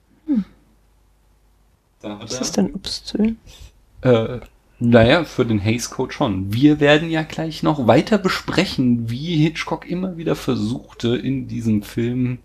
Hat 2.03 2.21
Was 2.21 2.35
er- 2.35 2.41
ist 2.41 2.55
denn 2.55 2.73
obszön? 2.73 3.37
äh, 4.01 4.39
naja, 4.79 5.23
für 5.23 5.45
den 5.45 5.63
Haze 5.63 5.89
Code 5.89 6.13
schon. 6.13 6.53
Wir 6.53 6.79
werden 6.79 7.09
ja 7.09 7.23
gleich 7.23 7.63
noch 7.63 7.87
weiter 7.87 8.17
besprechen, 8.17 9.09
wie 9.09 9.37
Hitchcock 9.37 9.89
immer 9.89 10.17
wieder 10.17 10.35
versuchte, 10.35 11.15
in 11.15 11.47
diesem 11.47 11.81
Film 11.81 12.39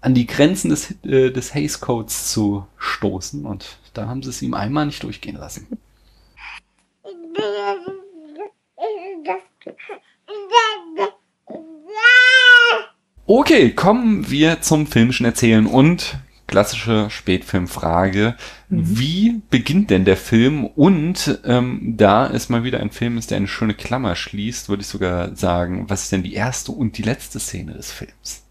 an 0.00 0.14
die 0.14 0.26
Grenzen 0.26 0.70
des, 0.70 0.94
äh, 1.04 1.30
des 1.30 1.54
Haze 1.54 1.78
Codes 1.80 2.32
zu 2.32 2.66
stoßen. 2.78 3.44
Und 3.44 3.78
da 3.94 4.08
haben 4.08 4.22
sie 4.22 4.30
es 4.30 4.42
ihm 4.42 4.54
einmal 4.54 4.86
nicht 4.86 5.02
durchgehen 5.02 5.36
lassen. 5.36 5.66
Okay, 13.26 13.72
kommen 13.72 14.30
wir 14.30 14.62
zum 14.62 14.86
filmischen 14.86 15.26
Erzählen 15.26 15.66
und 15.66 16.18
klassische 16.48 17.08
Spätfilmfrage. 17.10 18.34
Mhm. 18.68 18.98
Wie 18.98 19.42
beginnt 19.50 19.90
denn 19.90 20.04
der 20.04 20.16
Film? 20.16 20.66
Und 20.66 21.38
ähm, 21.44 21.94
da 21.96 22.28
es 22.28 22.48
mal 22.48 22.64
wieder 22.64 22.80
ein 22.80 22.90
Film 22.90 23.16
ist, 23.16 23.30
der 23.30 23.36
eine 23.36 23.46
schöne 23.46 23.74
Klammer 23.74 24.16
schließt, 24.16 24.68
würde 24.68 24.80
ich 24.80 24.88
sogar 24.88 25.36
sagen, 25.36 25.84
was 25.88 26.04
ist 26.04 26.12
denn 26.12 26.24
die 26.24 26.34
erste 26.34 26.72
und 26.72 26.98
die 26.98 27.02
letzte 27.02 27.38
Szene 27.38 27.74
des 27.74 27.92
Films? 27.92 28.42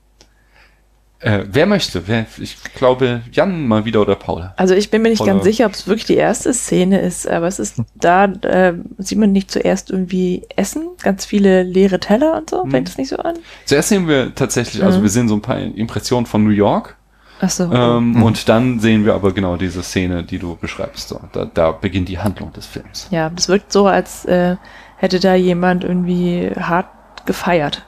Äh, 1.20 1.46
wer 1.52 1.66
möchte? 1.66 2.08
Wer, 2.08 2.28
ich 2.40 2.58
glaube, 2.76 3.22
Jan 3.32 3.68
mal 3.68 3.86
wieder 3.86 4.02
oder 4.02 4.16
Paula. 4.16 4.54
Also 4.56 4.76
ich 4.76 4.92
bin 4.92 5.02
mir 5.02 5.10
nicht 5.10 5.18
Paula. 5.18 5.34
ganz 5.34 5.46
sicher, 5.46 5.66
ob 5.66 5.72
es 5.72 5.88
wirklich 5.88 6.06
die 6.06 6.16
erste 6.16 6.54
Szene 6.54 7.02
ist, 7.02 7.28
aber 7.28 7.48
es 7.48 7.58
ist 7.58 7.82
da, 7.96 8.26
äh, 8.26 8.76
sieht 9.00 9.18
man 9.18 9.32
nicht 9.32 9.50
zuerst 9.50 9.90
irgendwie 9.90 10.44
Essen, 10.56 10.90
ganz 11.02 11.26
viele 11.26 11.64
leere 11.64 12.00
Teller 12.00 12.38
und 12.38 12.52
so, 12.52 12.64
hm. 12.64 12.70
fängt 12.70 12.88
das 12.88 13.00
nicht 13.00 13.10
so 13.10 13.18
an? 13.18 13.40
Zuerst 13.66 13.90
sehen 13.90 14.08
wir 14.08 14.36
tatsächlich, 14.36 14.84
also 14.84 15.00
mhm. 15.00 15.04
wir 15.04 15.10
sehen 15.10 15.28
so 15.28 15.36
ein 15.36 15.42
paar 15.42 15.58
Impressionen 15.58 16.28
von 16.28 16.44
New 16.44 16.52
York. 16.52 16.97
Ach 17.40 17.50
so. 17.50 17.72
Ähm, 17.72 18.12
mhm. 18.12 18.24
Und 18.24 18.50
dann 18.50 18.80
sehen 18.80 19.06
wir 19.06 19.14
aber 19.14 19.32
genau 19.34 19.58
diese 19.58 19.84
Szene, 19.84 20.24
die 20.24 20.40
du 20.40 20.56
beschreibst. 20.56 21.10
So, 21.10 21.20
da, 21.32 21.46
da 21.46 21.72
beginnt 21.72 22.10
die 22.10 22.20
Handlung 22.20 22.52
des 22.54 22.66
Films. 22.66 23.08
Ja, 23.12 23.30
das 23.30 23.48
wirkt 23.48 23.72
so, 23.72 23.88
als 23.88 24.26
äh, 24.26 24.58
hätte 24.98 25.20
da 25.20 25.36
jemand 25.36 25.84
irgendwie 25.84 26.52
hart 26.60 26.88
gefeiert. 27.26 27.86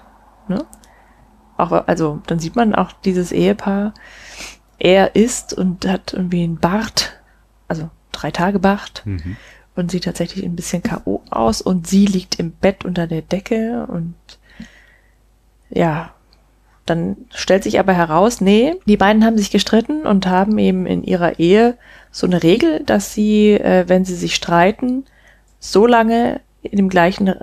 Ne? 0.48 0.66
Auch, 1.58 1.72
also 1.88 2.22
dann 2.28 2.40
sieht 2.40 2.56
man 2.56 2.76
auch 2.76 2.92
dieses 2.92 3.32
Ehepaar. 3.32 3.94
Er 4.78 5.16
isst 5.16 5.54
und 5.54 5.86
hat 5.88 6.14
irgendwie 6.14 6.44
einen 6.44 6.60
Bart, 6.60 7.20
also 7.68 7.90
drei 8.12 8.32
Tage 8.32 8.60
Bart 8.60 9.02
mhm. 9.06 9.36
und 9.76 9.92
sieht 9.92 10.06
tatsächlich 10.06 10.46
ein 10.46 10.56
bisschen 10.56 10.84
K.O. 10.84 11.22
aus 11.32 11.62
und 11.62 11.88
sie 11.88 12.06
liegt 12.06 12.40
im 12.40 12.52
Bett 12.52 12.86
unter 12.86 13.08
der 13.08 13.22
Decke 13.22 13.86
und 13.88 14.16
ja, 15.70 16.14
dann 16.90 17.18
stellt 17.34 17.64
sich 17.64 17.80
aber 17.80 17.94
heraus, 17.94 18.42
nee, 18.42 18.76
die 18.86 18.98
beiden 18.98 19.26
haben 19.26 19.38
sich 19.38 19.52
gestritten 19.52 20.06
und 20.06 20.28
haben 20.28 20.58
eben 20.58 20.86
in 20.86 21.04
ihrer 21.04 21.40
Ehe 21.40 21.78
so 22.12 22.26
eine 22.26 22.44
Regel, 22.44 22.84
dass 22.84 23.14
sie, 23.14 23.52
äh, 23.52 23.86
wenn 23.88 24.06
sie 24.06 24.16
sich 24.16 24.36
streiten, 24.36 25.06
so 25.60 25.86
lange 25.86 26.42
in 26.62 26.78
dem 26.78 26.90
gleichen 26.90 27.34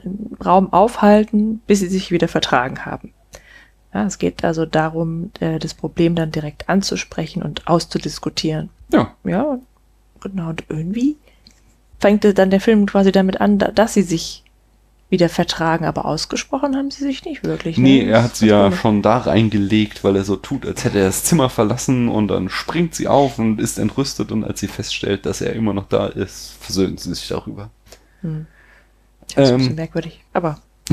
Raum 0.44 0.72
aufhalten, 0.72 1.60
bis 1.66 1.80
sie 1.80 1.88
sich 1.88 2.10
wieder 2.10 2.28
vertragen 2.28 2.84
haben. 2.84 3.12
Ja, 3.94 4.04
es 4.04 4.18
geht 4.18 4.44
also 4.44 4.66
darum, 4.66 5.30
äh, 5.40 5.58
das 5.58 5.74
Problem 5.74 6.14
dann 6.14 6.30
direkt 6.30 6.68
anzusprechen 6.68 7.42
und 7.42 7.66
auszudiskutieren. 7.66 8.68
Ja. 8.92 9.14
Ja, 9.24 9.58
genau. 10.20 10.50
Und 10.50 10.64
irgendwie 10.68 11.16
fängt 11.98 12.24
dann 12.38 12.50
der 12.50 12.60
Film 12.60 12.86
quasi 12.86 13.10
damit 13.10 13.40
an, 13.40 13.58
dass 13.58 13.94
sie 13.94 14.02
sich 14.02 14.44
wieder 15.08 15.28
vertragen, 15.28 15.84
aber 15.84 16.04
ausgesprochen 16.04 16.76
haben 16.76 16.90
sie 16.90 17.04
sich 17.04 17.24
nicht 17.24 17.44
wirklich. 17.44 17.78
Ne? 17.78 17.84
Nee, 17.84 18.04
er 18.06 18.24
hat 18.24 18.36
sie 18.36 18.48
ja 18.48 18.72
schon 18.72 19.02
da 19.02 19.18
reingelegt, 19.18 20.02
weil 20.02 20.16
er 20.16 20.24
so 20.24 20.36
tut, 20.36 20.66
als 20.66 20.84
hätte 20.84 20.98
er 20.98 21.06
das 21.06 21.22
Zimmer 21.24 21.48
verlassen 21.48 22.08
und 22.08 22.28
dann 22.28 22.48
springt 22.48 22.94
sie 22.94 23.06
auf 23.06 23.38
und 23.38 23.60
ist 23.60 23.78
entrüstet 23.78 24.32
und 24.32 24.42
als 24.42 24.60
sie 24.60 24.66
feststellt, 24.66 25.24
dass 25.24 25.40
er 25.40 25.52
immer 25.52 25.72
noch 25.72 25.88
da 25.88 26.06
ist, 26.06 26.56
versöhnt 26.60 26.98
sie 26.98 27.14
sich 27.14 27.28
darüber. 27.28 27.70
Hm. 28.22 28.46
Das 29.34 29.44
ist 29.44 29.48
ähm, 29.50 29.54
ein 29.54 29.58
bisschen 29.58 29.74
merkwürdig, 29.76 30.20
aber 30.32 30.60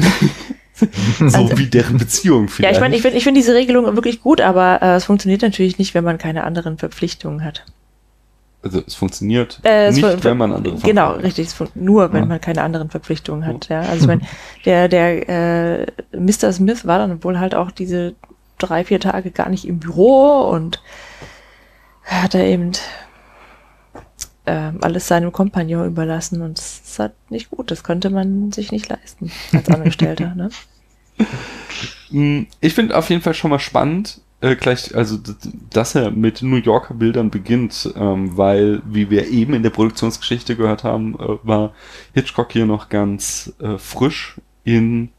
so 1.19 1.25
also, 1.25 1.57
wie 1.57 1.67
deren 1.67 1.97
Beziehung 1.97 2.49
vielleicht. 2.49 2.71
Ja, 2.71 2.77
ich 2.77 2.81
meine, 2.81 2.95
ich 2.95 3.01
finde 3.01 3.17
ich 3.17 3.23
find 3.23 3.37
diese 3.37 3.53
Regelung 3.55 3.85
wirklich 3.95 4.21
gut, 4.21 4.41
aber 4.41 4.81
äh, 4.81 4.95
es 4.95 5.05
funktioniert 5.05 5.41
natürlich 5.41 5.79
nicht, 5.79 5.93
wenn 5.95 6.03
man 6.03 6.19
keine 6.19 6.43
anderen 6.43 6.77
Verpflichtungen 6.77 7.43
hat. 7.43 7.65
Also 8.63 8.81
es 8.87 8.95
funktioniert 8.95 9.59
äh, 9.63 9.87
es 9.87 9.97
nicht, 9.97 10.23
wenn 10.23 10.37
man 10.37 10.53
andere 10.53 10.77
Genau, 10.77 11.13
richtig. 11.13 11.49
nur, 11.75 12.13
wenn 12.13 12.23
ja. 12.23 12.25
man 12.27 12.41
keine 12.41 12.61
anderen 12.61 12.89
Verpflichtungen 12.89 13.45
hat. 13.45 13.67
Ja. 13.67 13.81
Also 13.81 14.03
ich 14.03 14.07
meine, 14.07 14.21
der, 14.65 14.87
der 14.87 15.81
äh, 15.81 15.85
Mr. 16.13 16.53
Smith 16.53 16.85
war 16.85 16.99
dann 16.99 17.23
wohl 17.25 17.39
halt 17.39 17.55
auch 17.55 17.71
diese 17.71 18.15
drei, 18.57 18.85
vier 18.85 19.01
Tage 19.01 19.31
gar 19.31 19.49
nicht 19.49 19.67
im 19.67 19.79
Büro 19.79 20.49
und 20.49 20.81
hat 22.05 22.35
er 22.35 22.45
eben 22.45 22.71
äh, 24.45 24.71
alles 24.81 25.07
seinem 25.07 25.33
Kompagnon 25.33 25.87
überlassen 25.87 26.41
und 26.41 26.57
das 26.57 26.81
ist 26.85 26.99
halt 26.99 27.13
nicht 27.29 27.49
gut. 27.49 27.69
Das 27.69 27.83
könnte 27.83 28.09
man 28.09 28.53
sich 28.53 28.71
nicht 28.71 28.87
leisten 28.89 29.31
als 29.51 29.69
Angestellter. 29.69 30.35
ne? 30.35 30.49
Mm, 32.11 32.47
ich 32.61 32.73
finde 32.73 32.97
auf 32.97 33.09
jeden 33.09 33.21
Fall 33.21 33.33
schon 33.33 33.51
mal 33.51 33.59
spannend, 33.59 34.21
äh, 34.43 34.55
gleich, 34.57 34.93
also 34.93 35.17
dass 35.69 35.95
er 35.95 36.11
mit 36.11 36.41
New 36.41 36.57
Yorker 36.57 36.93
Bildern 36.93 37.29
beginnt, 37.29 37.93
ähm, 37.95 38.35
weil, 38.37 38.81
wie 38.85 39.09
wir 39.09 39.29
eben 39.29 39.53
in 39.53 39.63
der 39.63 39.69
Produktionsgeschichte 39.69 40.57
gehört 40.57 40.83
haben, 40.83 41.15
äh, 41.15 41.37
war 41.43 41.73
Hitchcock 42.13 42.51
hier 42.51 42.65
noch 42.65 42.89
ganz 42.89 43.53
äh, 43.59 43.77
frisch 43.77 44.35
in 44.65 45.09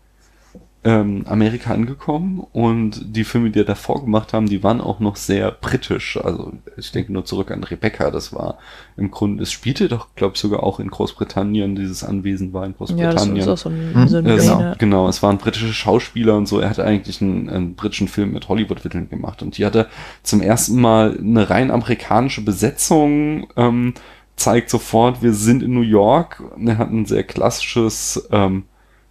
ähm, 0.85 1.25
Amerika 1.27 1.73
angekommen 1.73 2.47
und 2.53 3.17
die 3.17 3.25
Filme, 3.25 3.51
die 3.51 3.61
er 3.61 3.65
davor 3.65 4.03
gemacht 4.03 4.35
haben, 4.35 4.47
die 4.47 4.63
waren 4.63 4.83
auch 4.83 5.01
noch 5.01 5.17
sehr 5.17 5.51
britisch. 5.51 6.19
Also 6.23 6.53
ich 6.77 6.93
denke 6.93 7.13
nur 7.13 7.25
zurück 7.25 7.51
an 7.51 7.65
Rebecca, 7.65 8.11
das 8.11 8.35
war 8.35 8.59
im 8.99 9.11
Grunde, 9.11 9.43
es 9.43 9.51
spielte 9.51 9.89
doch, 9.89 10.09
glaube 10.15 10.35
ich, 10.35 10.41
sogar 10.41 10.63
auch 10.63 10.81
in 10.81 10.91
Großbritannien, 10.91 11.75
dieses 11.75 12.05
Anwesen 12.05 12.53
war 12.53 12.67
in 12.67 12.75
Großbritannien. 12.75 13.37
Ja, 13.37 13.47
das 13.47 13.47
ist 13.47 13.67
auch 13.67 13.71
so 13.71 13.71
ein, 13.71 13.95
hm? 13.95 14.09
so 14.09 14.19
ein 14.19 14.25
genau, 14.25 14.75
genau, 14.79 15.09
es 15.09 15.23
waren 15.23 15.39
britische 15.39 15.73
Schauspieler 15.73 16.37
und 16.37 16.47
so. 16.47 16.61
Er 16.61 16.69
hatte 16.69 16.85
eigentlich 16.85 17.23
einen, 17.23 17.49
einen 17.49 17.75
britischen 17.77 18.09
Film 18.09 18.33
mit 18.33 18.49
Hollywood-Witteln 18.49 19.09
gemacht 19.09 19.43
und 19.43 19.57
die 19.57 19.65
hatte 19.65 19.89
zum 20.23 20.43
ersten 20.43 20.79
Mal 20.81 21.19
eine 21.19 21.49
rein 21.49 21.71
amerikanische 21.71 22.43
Besetzung. 22.43 23.47
Ähm, 23.57 23.95
zeigt 24.37 24.69
sofort, 24.69 25.23
wir 25.23 25.33
sind 25.33 25.63
in 25.63 25.73
New 25.73 25.81
York. 25.81 26.43
Er 26.63 26.77
hat 26.77 26.91
ein 26.91 27.07
sehr 27.07 27.23
klassisches 27.23 28.29
ähm, 28.31 28.65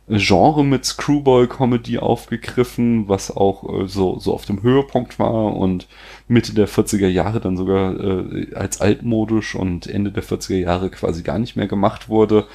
Genre 0.07 0.65
mit 0.65 0.83
Screwball-Comedy 0.83 1.97
aufgegriffen, 1.97 3.07
was 3.07 3.31
auch 3.31 3.83
äh, 3.83 3.87
so, 3.87 4.19
so 4.19 4.33
auf 4.33 4.45
dem 4.45 4.61
Höhepunkt 4.61 5.17
war 5.17 5.55
und 5.55 5.87
Mitte 6.27 6.53
der 6.53 6.67
40er 6.67 7.07
Jahre 7.07 7.39
dann 7.39 7.55
sogar 7.55 7.97
äh, 7.97 8.53
als 8.53 8.81
altmodisch 8.81 9.55
und 9.55 9.87
Ende 9.87 10.11
der 10.11 10.23
40er 10.23 10.57
Jahre 10.57 10.89
quasi 10.89 11.23
gar 11.23 11.39
nicht 11.39 11.55
mehr 11.55 11.67
gemacht 11.67 12.09
wurde. 12.09 12.47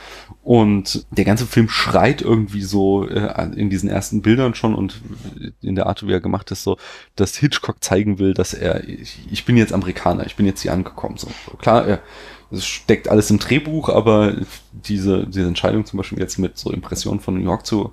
Und 0.43 1.07
der 1.11 1.25
ganze 1.25 1.47
Film 1.47 1.71
schreit 1.71 2.21
irgendwie 2.21 2.63
so 2.63 3.09
äh, 3.09 3.51
in 3.57 3.71
diesen 3.71 3.89
ersten 3.89 4.21
Bildern 4.21 4.55
schon 4.55 4.75
und 4.75 5.01
in 5.63 5.75
der 5.75 5.87
Art, 5.87 6.07
wie 6.07 6.13
er 6.13 6.21
gemacht 6.21 6.51
ist, 6.51 6.65
so, 6.65 6.77
dass 7.17 7.37
Hitchcock 7.37 7.83
zeigen 7.83 8.19
will, 8.19 8.35
dass 8.35 8.53
er, 8.53 8.87
ich, 8.87 9.21
ich 9.31 9.47
bin 9.47 9.57
jetzt 9.57 9.73
Amerikaner, 9.73 10.27
ich 10.27 10.37
bin 10.37 10.45
jetzt 10.45 10.61
hier 10.61 10.75
angekommen. 10.75 11.17
So, 11.17 11.29
klar, 11.59 11.87
er 11.87 12.01
es 12.51 12.67
steckt 12.67 13.09
alles 13.09 13.31
im 13.31 13.39
Drehbuch, 13.39 13.89
aber 13.89 14.35
diese, 14.73 15.27
diese 15.27 15.47
Entscheidung 15.47 15.85
zum 15.85 15.99
Beispiel 15.99 16.19
jetzt 16.19 16.39
mit 16.39 16.57
so 16.57 16.71
Impressionen 16.71 17.21
von 17.21 17.35
New 17.35 17.45
York 17.45 17.67
zu 17.67 17.93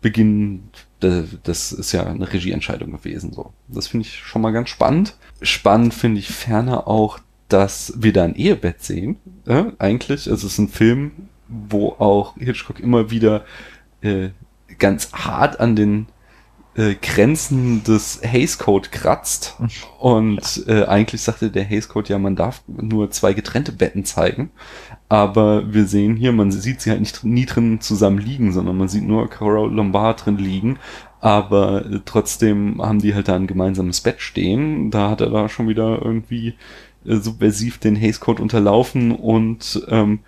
beginnen, 0.00 0.70
das 1.00 1.72
ist 1.72 1.92
ja 1.92 2.04
eine 2.04 2.32
Regieentscheidung 2.32 2.92
gewesen. 2.92 3.32
So, 3.32 3.52
das 3.68 3.88
finde 3.88 4.06
ich 4.06 4.16
schon 4.16 4.42
mal 4.42 4.52
ganz 4.52 4.68
spannend. 4.68 5.16
Spannend 5.42 5.94
finde 5.94 6.20
ich 6.20 6.28
ferner 6.28 6.88
auch, 6.88 7.18
dass 7.48 7.94
wir 7.96 8.12
da 8.12 8.24
ein 8.24 8.36
Ehebett 8.36 8.82
sehen. 8.82 9.16
Äh, 9.46 9.64
eigentlich, 9.78 10.26
es 10.26 10.44
ist 10.44 10.58
ein 10.58 10.68
Film, 10.68 11.12
wo 11.48 11.90
auch 11.98 12.36
Hitchcock 12.36 12.80
immer 12.80 13.10
wieder 13.10 13.44
äh, 14.02 14.30
ganz 14.78 15.12
hart 15.12 15.60
an 15.60 15.76
den 15.76 16.06
äh, 16.78 16.94
Grenzen 16.94 17.82
des 17.82 18.20
Hays 18.22 18.56
Code 18.56 18.88
kratzt. 18.90 19.56
Und 19.98 20.64
äh, 20.68 20.84
eigentlich 20.84 21.22
sagte 21.22 21.50
der 21.50 21.64
Hays 21.64 21.88
Code 21.88 22.10
ja, 22.10 22.18
man 22.18 22.36
darf 22.36 22.62
nur 22.68 23.10
zwei 23.10 23.32
getrennte 23.32 23.72
Betten 23.72 24.04
zeigen. 24.04 24.50
Aber 25.08 25.72
wir 25.72 25.86
sehen 25.86 26.14
hier, 26.16 26.32
man 26.32 26.52
sieht 26.52 26.80
sie 26.80 26.90
halt 26.90 27.00
nicht 27.00 27.24
nie 27.24 27.46
drin 27.46 27.80
zusammen 27.80 28.18
liegen, 28.18 28.52
sondern 28.52 28.76
man 28.76 28.88
sieht 28.88 29.04
nur 29.04 29.28
Cora 29.28 29.66
Lombard 29.66 30.24
drin 30.24 30.38
liegen. 30.38 30.78
Aber 31.20 31.84
äh, 31.84 32.00
trotzdem 32.04 32.80
haben 32.80 33.00
die 33.00 33.14
halt 33.14 33.26
da 33.26 33.34
ein 33.34 33.48
gemeinsames 33.48 34.00
Bett 34.00 34.20
stehen. 34.20 34.92
Da 34.92 35.10
hat 35.10 35.20
er 35.20 35.30
da 35.30 35.48
schon 35.48 35.66
wieder 35.66 36.00
irgendwie 36.00 36.54
äh, 37.04 37.16
subversiv 37.16 37.78
den 37.78 37.96
Hays 37.96 38.20
Code 38.20 38.40
unterlaufen 38.40 39.10
und 39.10 39.84
ähm, 39.88 40.20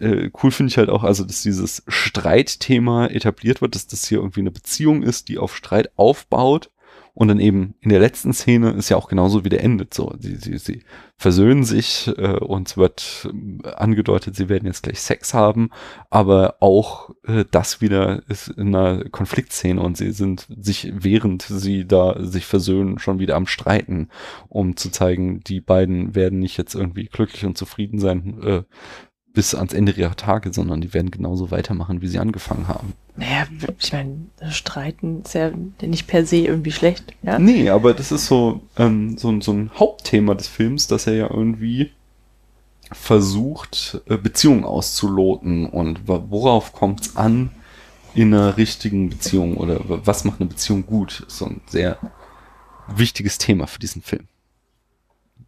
äh, 0.00 0.30
cool 0.42 0.50
finde 0.50 0.70
ich 0.70 0.78
halt 0.78 0.90
auch, 0.90 1.04
also 1.04 1.24
dass 1.24 1.42
dieses 1.42 1.82
Streitthema 1.88 3.06
etabliert 3.06 3.60
wird, 3.60 3.74
dass 3.74 3.86
das 3.86 4.06
hier 4.06 4.18
irgendwie 4.18 4.40
eine 4.40 4.50
Beziehung 4.50 5.02
ist, 5.02 5.28
die 5.28 5.38
auf 5.38 5.56
Streit 5.56 5.90
aufbaut. 5.96 6.70
Und 7.18 7.26
dann 7.26 7.40
eben 7.40 7.74
in 7.80 7.90
der 7.90 7.98
letzten 7.98 8.32
Szene 8.32 8.70
ist 8.70 8.90
ja 8.90 8.96
auch 8.96 9.08
genauso 9.08 9.44
wie 9.44 9.48
der 9.48 9.64
endet. 9.64 9.92
So, 9.92 10.14
sie, 10.20 10.36
sie, 10.36 10.56
sie 10.56 10.84
versöhnen 11.16 11.64
sich 11.64 12.06
äh, 12.16 12.38
und 12.38 12.68
es 12.68 12.76
wird 12.76 13.28
äh, 13.64 13.70
angedeutet, 13.70 14.36
sie 14.36 14.48
werden 14.48 14.66
jetzt 14.66 14.84
gleich 14.84 15.00
Sex 15.00 15.34
haben, 15.34 15.70
aber 16.10 16.58
auch 16.60 17.10
äh, 17.26 17.44
das 17.50 17.80
wieder 17.80 18.22
ist 18.28 18.46
in 18.50 18.68
einer 18.68 19.02
Konfliktszene 19.08 19.80
und 19.80 19.96
sie 19.96 20.12
sind 20.12 20.46
sich, 20.60 20.92
während 20.94 21.42
sie 21.42 21.88
da 21.88 22.24
sich 22.24 22.46
versöhnen, 22.46 23.00
schon 23.00 23.18
wieder 23.18 23.34
am 23.34 23.48
Streiten, 23.48 24.10
um 24.48 24.76
zu 24.76 24.88
zeigen, 24.90 25.40
die 25.40 25.60
beiden 25.60 26.14
werden 26.14 26.38
nicht 26.38 26.56
jetzt 26.56 26.76
irgendwie 26.76 27.06
glücklich 27.06 27.44
und 27.44 27.58
zufrieden 27.58 27.98
sein, 27.98 28.40
äh, 28.44 28.62
bis 29.34 29.54
ans 29.54 29.72
Ende 29.72 29.92
ihrer 29.92 30.16
Tage, 30.16 30.52
sondern 30.52 30.80
die 30.80 30.94
werden 30.94 31.10
genauso 31.10 31.50
weitermachen, 31.50 32.00
wie 32.02 32.08
sie 32.08 32.18
angefangen 32.18 32.68
haben. 32.68 32.94
Naja, 33.16 33.46
ich 33.78 33.92
meine, 33.92 34.26
streiten 34.50 35.22
ist 35.22 35.34
ja 35.34 35.50
nicht 35.82 36.06
per 36.06 36.24
se 36.24 36.36
irgendwie 36.36 36.72
schlecht. 36.72 37.14
Ja? 37.22 37.38
Nee, 37.38 37.70
aber 37.70 37.94
das 37.94 38.12
ist 38.12 38.26
so, 38.26 38.62
ähm, 38.76 39.18
so, 39.18 39.40
so 39.40 39.52
ein 39.52 39.70
Hauptthema 39.78 40.34
des 40.34 40.48
Films, 40.48 40.86
dass 40.86 41.06
er 41.06 41.14
ja 41.14 41.30
irgendwie 41.30 41.92
versucht, 42.92 44.00
äh, 44.06 44.16
Beziehungen 44.16 44.64
auszuloten 44.64 45.66
und 45.66 46.08
worauf 46.08 46.72
kommt 46.72 47.02
es 47.02 47.16
an 47.16 47.50
in 48.14 48.32
einer 48.32 48.56
richtigen 48.56 49.10
Beziehung 49.10 49.56
oder 49.56 49.80
was 49.86 50.24
macht 50.24 50.40
eine 50.40 50.48
Beziehung 50.48 50.86
gut? 50.86 51.24
So 51.28 51.46
ein 51.46 51.60
sehr 51.66 51.98
wichtiges 52.88 53.38
Thema 53.38 53.66
für 53.66 53.78
diesen 53.78 54.02
Film. 54.02 54.26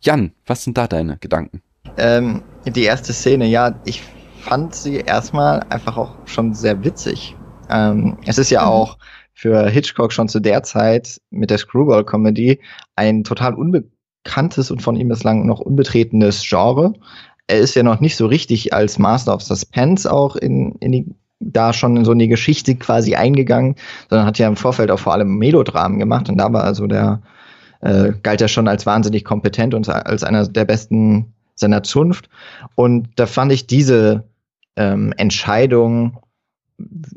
Jan, 0.03 0.33
was 0.47 0.65
sind 0.65 0.79
da 0.79 0.87
deine 0.87 1.17
Gedanken? 1.19 1.63
Ähm, 1.97 2.43
die 2.67 2.85
erste 2.85 3.13
Szene, 3.13 3.47
ja, 3.47 3.75
ich 3.85 4.03
fand 4.41 4.75
sie 4.75 4.97
erstmal 4.97 5.61
einfach 5.69 5.97
auch 5.97 6.15
schon 6.27 6.55
sehr 6.55 6.83
witzig. 6.85 7.37
Ähm, 7.69 8.19
es 8.27 8.39
ist 8.39 8.51
ja 8.51 8.63
mhm. 8.63 8.69
auch 8.69 8.99
für 9.33 9.69
Hitchcock 9.69 10.13
schon 10.13 10.29
zu 10.29 10.41
der 10.41 10.63
Zeit 10.63 11.21
mit 11.31 11.51
der 11.51 11.59
Screwball-Comedy 11.59 12.61
ein 12.97 13.25
total 13.25 13.55
unbekanntes 13.55 14.71
und 14.71 14.83
von 14.83 14.97
ihm 14.97 15.09
bislang 15.09 15.47
noch 15.47 15.61
unbetretenes 15.61 16.43
Genre. 16.47 16.93
Er 17.47 17.59
ist 17.59 17.75
ja 17.75 17.83
noch 17.83 18.01
nicht 18.01 18.17
so 18.17 18.27
richtig 18.27 18.75
als 18.75 18.99
Master 18.99 19.35
of 19.35 19.43
Suspense 19.43 20.11
auch 20.11 20.37
in, 20.37 20.73
in 20.81 20.93
die, 20.93 21.07
da 21.41 21.73
schon 21.73 21.97
in 21.97 22.05
so 22.05 22.13
eine 22.13 22.29
Geschichte 22.29 22.77
quasi 22.77 23.15
eingegangen, 23.15 23.77
sondern 24.09 24.27
hat 24.27 24.39
ja 24.39 24.47
im 24.47 24.57
Vorfeld 24.57 24.91
auch 24.91 24.99
vor 24.99 25.15
allem 25.15 25.39
Melodramen 25.39 25.99
gemacht 25.99 26.29
und 26.29 26.37
da 26.37 26.53
war 26.53 26.65
also 26.65 26.87
der, 26.87 27.23
äh, 27.81 28.13
galt 28.23 28.43
er 28.43 28.49
schon 28.49 28.69
als 28.69 28.85
wahnsinnig 28.85 29.25
kompetent 29.25 29.73
und 29.75 29.89
als 29.89 30.23
einer 30.23 30.47
der 30.47 30.67
besten 30.67 31.33
seiner 31.61 31.83
Zunft. 31.83 32.29
Und 32.75 33.09
da 33.17 33.27
fand 33.27 33.53
ich 33.53 33.67
diese 33.67 34.25
ähm, 34.77 35.13
Entscheidung, 35.17 36.19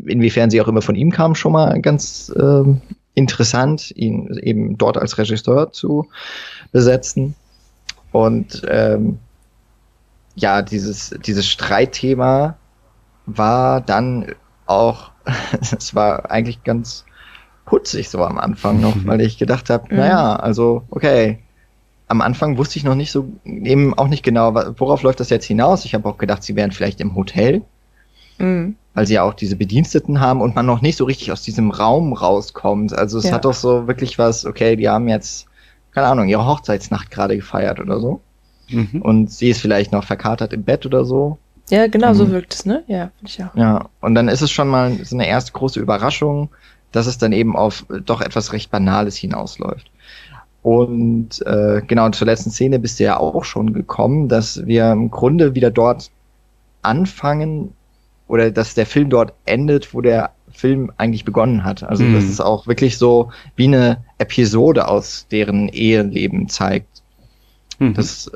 inwiefern 0.05 0.49
sie 0.49 0.61
auch 0.61 0.67
immer 0.67 0.81
von 0.81 0.95
ihm 0.95 1.11
kam, 1.11 1.35
schon 1.35 1.53
mal 1.53 1.81
ganz 1.81 2.31
ähm, 2.37 2.81
interessant, 3.15 3.91
ihn 3.95 4.37
eben 4.41 4.77
dort 4.77 4.97
als 4.97 5.17
Regisseur 5.17 5.71
zu 5.71 6.07
besetzen. 6.71 7.35
Und 8.11 8.61
ähm, 8.69 9.19
ja, 10.35 10.61
dieses, 10.61 11.15
dieses 11.25 11.47
Streitthema 11.47 12.57
war 13.25 13.81
dann 13.81 14.33
auch, 14.65 15.11
es 15.77 15.95
war 15.95 16.29
eigentlich 16.31 16.63
ganz 16.63 17.05
putzig 17.65 18.09
so 18.09 18.23
am 18.23 18.37
Anfang 18.37 18.81
noch, 18.81 18.95
mhm. 18.95 19.05
weil 19.07 19.21
ich 19.21 19.37
gedacht 19.37 19.69
habe, 19.69 19.85
mhm. 19.89 19.99
naja, 19.99 20.35
also 20.35 20.83
okay, 20.89 21.42
am 22.13 22.21
Anfang 22.21 22.59
wusste 22.59 22.77
ich 22.77 22.83
noch 22.83 22.93
nicht 22.93 23.11
so, 23.11 23.27
eben 23.43 23.97
auch 23.97 24.07
nicht 24.07 24.21
genau, 24.21 24.53
worauf 24.77 25.01
läuft 25.01 25.19
das 25.19 25.31
jetzt 25.31 25.45
hinaus. 25.45 25.83
Ich 25.83 25.95
habe 25.95 26.07
auch 26.07 26.19
gedacht, 26.19 26.43
sie 26.43 26.55
wären 26.55 26.71
vielleicht 26.71 27.01
im 27.01 27.15
Hotel, 27.15 27.63
mhm. 28.37 28.75
weil 28.93 29.07
sie 29.07 29.15
ja 29.15 29.23
auch 29.23 29.33
diese 29.33 29.55
Bediensteten 29.55 30.19
haben 30.19 30.39
und 30.39 30.55
man 30.55 30.67
noch 30.67 30.81
nicht 30.81 30.95
so 30.95 31.05
richtig 31.05 31.31
aus 31.31 31.41
diesem 31.41 31.71
Raum 31.71 32.13
rauskommt. 32.13 32.93
Also 32.93 33.17
es 33.17 33.25
ja. 33.25 33.31
hat 33.31 33.45
doch 33.45 33.55
so 33.55 33.87
wirklich 33.87 34.19
was, 34.19 34.45
okay, 34.45 34.75
die 34.75 34.87
haben 34.87 35.07
jetzt, 35.07 35.47
keine 35.91 36.05
Ahnung, 36.05 36.27
ihre 36.29 36.45
Hochzeitsnacht 36.45 37.09
gerade 37.09 37.35
gefeiert 37.35 37.79
oder 37.79 37.99
so. 37.99 38.21
Mhm. 38.69 39.01
Und 39.01 39.31
sie 39.31 39.49
ist 39.49 39.59
vielleicht 39.59 39.91
noch 39.91 40.03
verkatert 40.03 40.53
im 40.53 40.63
Bett 40.63 40.85
oder 40.85 41.05
so. 41.05 41.39
Ja, 41.71 41.87
genau 41.87 42.09
mhm. 42.09 42.15
so 42.15 42.31
wirkt 42.31 42.53
es, 42.53 42.65
ne? 42.67 42.83
Ja, 42.85 43.09
finde 43.17 43.31
ich 43.31 43.43
auch. 43.43 43.55
Ja, 43.55 43.89
und 44.01 44.13
dann 44.13 44.27
ist 44.27 44.41
es 44.41 44.51
schon 44.51 44.67
mal 44.67 45.03
so 45.03 45.15
eine 45.15 45.27
erste 45.27 45.51
große 45.53 45.79
Überraschung, 45.79 46.49
dass 46.91 47.07
es 47.07 47.17
dann 47.17 47.31
eben 47.31 47.55
auf 47.55 47.87
doch 48.05 48.21
etwas 48.21 48.53
recht 48.53 48.69
Banales 48.69 49.17
hinausläuft. 49.17 49.89
Und 50.63 51.45
äh, 51.45 51.81
genau 51.85 52.09
zur 52.09 52.25
letzten 52.25 52.49
Szene 52.49 52.79
bist 52.79 52.99
du 52.99 53.03
ja 53.03 53.19
auch 53.19 53.43
schon 53.43 53.73
gekommen, 53.73 54.29
dass 54.29 54.65
wir 54.65 54.91
im 54.91 55.11
Grunde 55.11 55.55
wieder 55.55 55.69
dort 55.69 56.09
anfangen 56.81 57.73
oder 58.29 58.49
dass 58.49 58.73
der 58.73 58.85
Film 58.85 59.09
dort 59.09 59.33
endet, 59.45 59.93
wo 59.93 59.99
der 59.99 60.31
Film 60.53 60.91
eigentlich 60.95 61.25
begonnen 61.25 61.65
hat. 61.65 61.83
Also 61.83 62.05
mhm. 62.05 62.13
dass 62.13 62.23
es 62.23 62.39
auch 62.39 62.65
wirklich 62.65 62.97
so 62.97 63.29
wie 63.57 63.65
eine 63.65 64.05
Episode 64.19 64.87
aus 64.87 65.27
deren 65.29 65.67
Eheleben 65.67 66.47
zeigt. 66.47 67.03
Mhm. 67.79 67.93
Das, 67.95 68.31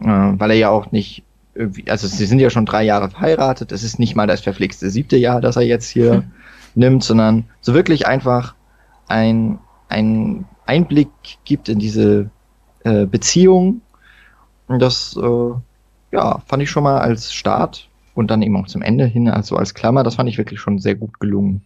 äh, 0.00 0.06
weil 0.06 0.52
er 0.52 0.56
ja 0.56 0.68
auch 0.70 0.92
nicht 0.92 1.24
irgendwie, 1.54 1.90
also 1.90 2.06
sie 2.06 2.26
sind 2.26 2.38
ja 2.38 2.50
schon 2.50 2.64
drei 2.64 2.84
Jahre 2.84 3.10
verheiratet, 3.10 3.72
es 3.72 3.82
ist 3.82 3.98
nicht 3.98 4.14
mal 4.14 4.26
das 4.26 4.40
verflixte 4.40 4.88
siebte 4.88 5.16
Jahr, 5.16 5.40
das 5.40 5.56
er 5.56 5.62
jetzt 5.62 5.88
hier 5.88 6.22
nimmt, 6.76 7.02
sondern 7.02 7.44
so 7.60 7.74
wirklich 7.74 8.06
einfach 8.06 8.54
ein, 9.08 9.58
ein 9.88 10.46
Einblick 10.72 11.10
gibt 11.44 11.68
in 11.68 11.78
diese 11.78 12.30
äh, 12.84 13.06
Beziehung. 13.06 13.82
Und 14.68 14.80
das, 14.80 15.16
äh, 15.16 15.50
ja, 16.12 16.38
fand 16.46 16.62
ich 16.62 16.70
schon 16.70 16.84
mal 16.84 16.98
als 16.98 17.32
Start 17.32 17.88
und 18.14 18.30
dann 18.30 18.42
eben 18.42 18.56
auch 18.56 18.66
zum 18.66 18.82
Ende 18.82 19.04
hin, 19.06 19.28
also 19.28 19.56
als 19.56 19.74
Klammer, 19.74 20.02
das 20.02 20.14
fand 20.16 20.28
ich 20.28 20.38
wirklich 20.38 20.60
schon 20.60 20.78
sehr 20.78 20.94
gut 20.94 21.20
gelungen. 21.20 21.62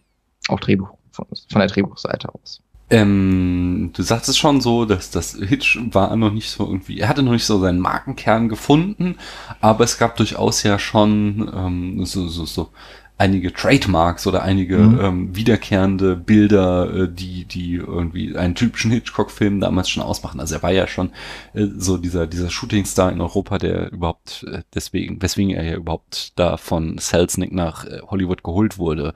Auch 0.49 0.59
Drehbuch, 0.59 0.89
von, 1.11 1.25
von 1.49 1.59
der 1.59 1.67
Drehbuchseite 1.67 2.29
aus. 2.33 2.61
Ähm, 2.89 3.91
du 3.93 4.01
sagst 4.01 4.29
es 4.29 4.37
schon 4.37 4.61
so, 4.61 4.85
dass 4.85 5.11
das 5.11 5.33
Hitch 5.33 5.77
war 5.91 6.15
noch 6.15 6.31
nicht 6.31 6.49
so 6.49 6.65
irgendwie, 6.65 6.99
er 6.99 7.09
hatte 7.09 7.21
noch 7.21 7.33
nicht 7.33 7.45
so 7.45 7.59
seinen 7.59 7.79
Markenkern 7.79 8.47
gefunden, 8.47 9.15
aber 9.59 9.83
es 9.83 9.97
gab 9.97 10.15
durchaus 10.15 10.63
ja 10.63 10.79
schon 10.79 11.51
ähm, 11.53 12.05
so, 12.05 12.29
so, 12.29 12.45
so 12.45 12.69
einige 13.17 13.51
Trademarks 13.51 14.27
oder 14.27 14.43
einige 14.43 14.77
mhm. 14.77 14.99
ähm, 14.99 15.35
wiederkehrende 15.35 16.15
Bilder, 16.15 16.93
äh, 16.93 17.09
die, 17.09 17.45
die 17.45 17.75
irgendwie 17.75 18.35
einen 18.35 18.55
typischen 18.55 18.91
Hitchcock-Film 18.91 19.59
damals 19.59 19.89
schon 19.89 20.03
ausmachen. 20.03 20.39
Also 20.39 20.55
er 20.55 20.63
war 20.63 20.71
ja 20.71 20.87
schon 20.87 21.11
äh, 21.53 21.65
so 21.75 21.97
dieser, 21.97 22.27
dieser 22.27 22.49
Shootingstar 22.49 23.11
in 23.11 23.21
Europa, 23.21 23.57
der 23.57 23.91
überhaupt 23.91 24.45
äh, 24.51 24.61
deswegen, 24.73 25.21
weswegen 25.21 25.55
er 25.55 25.63
ja 25.63 25.75
überhaupt 25.75 26.37
da 26.37 26.57
von 26.57 26.97
Selznick 26.99 27.51
nach 27.51 27.85
äh, 27.85 28.01
Hollywood 28.07 28.43
geholt 28.43 28.77
wurde. 28.77 29.13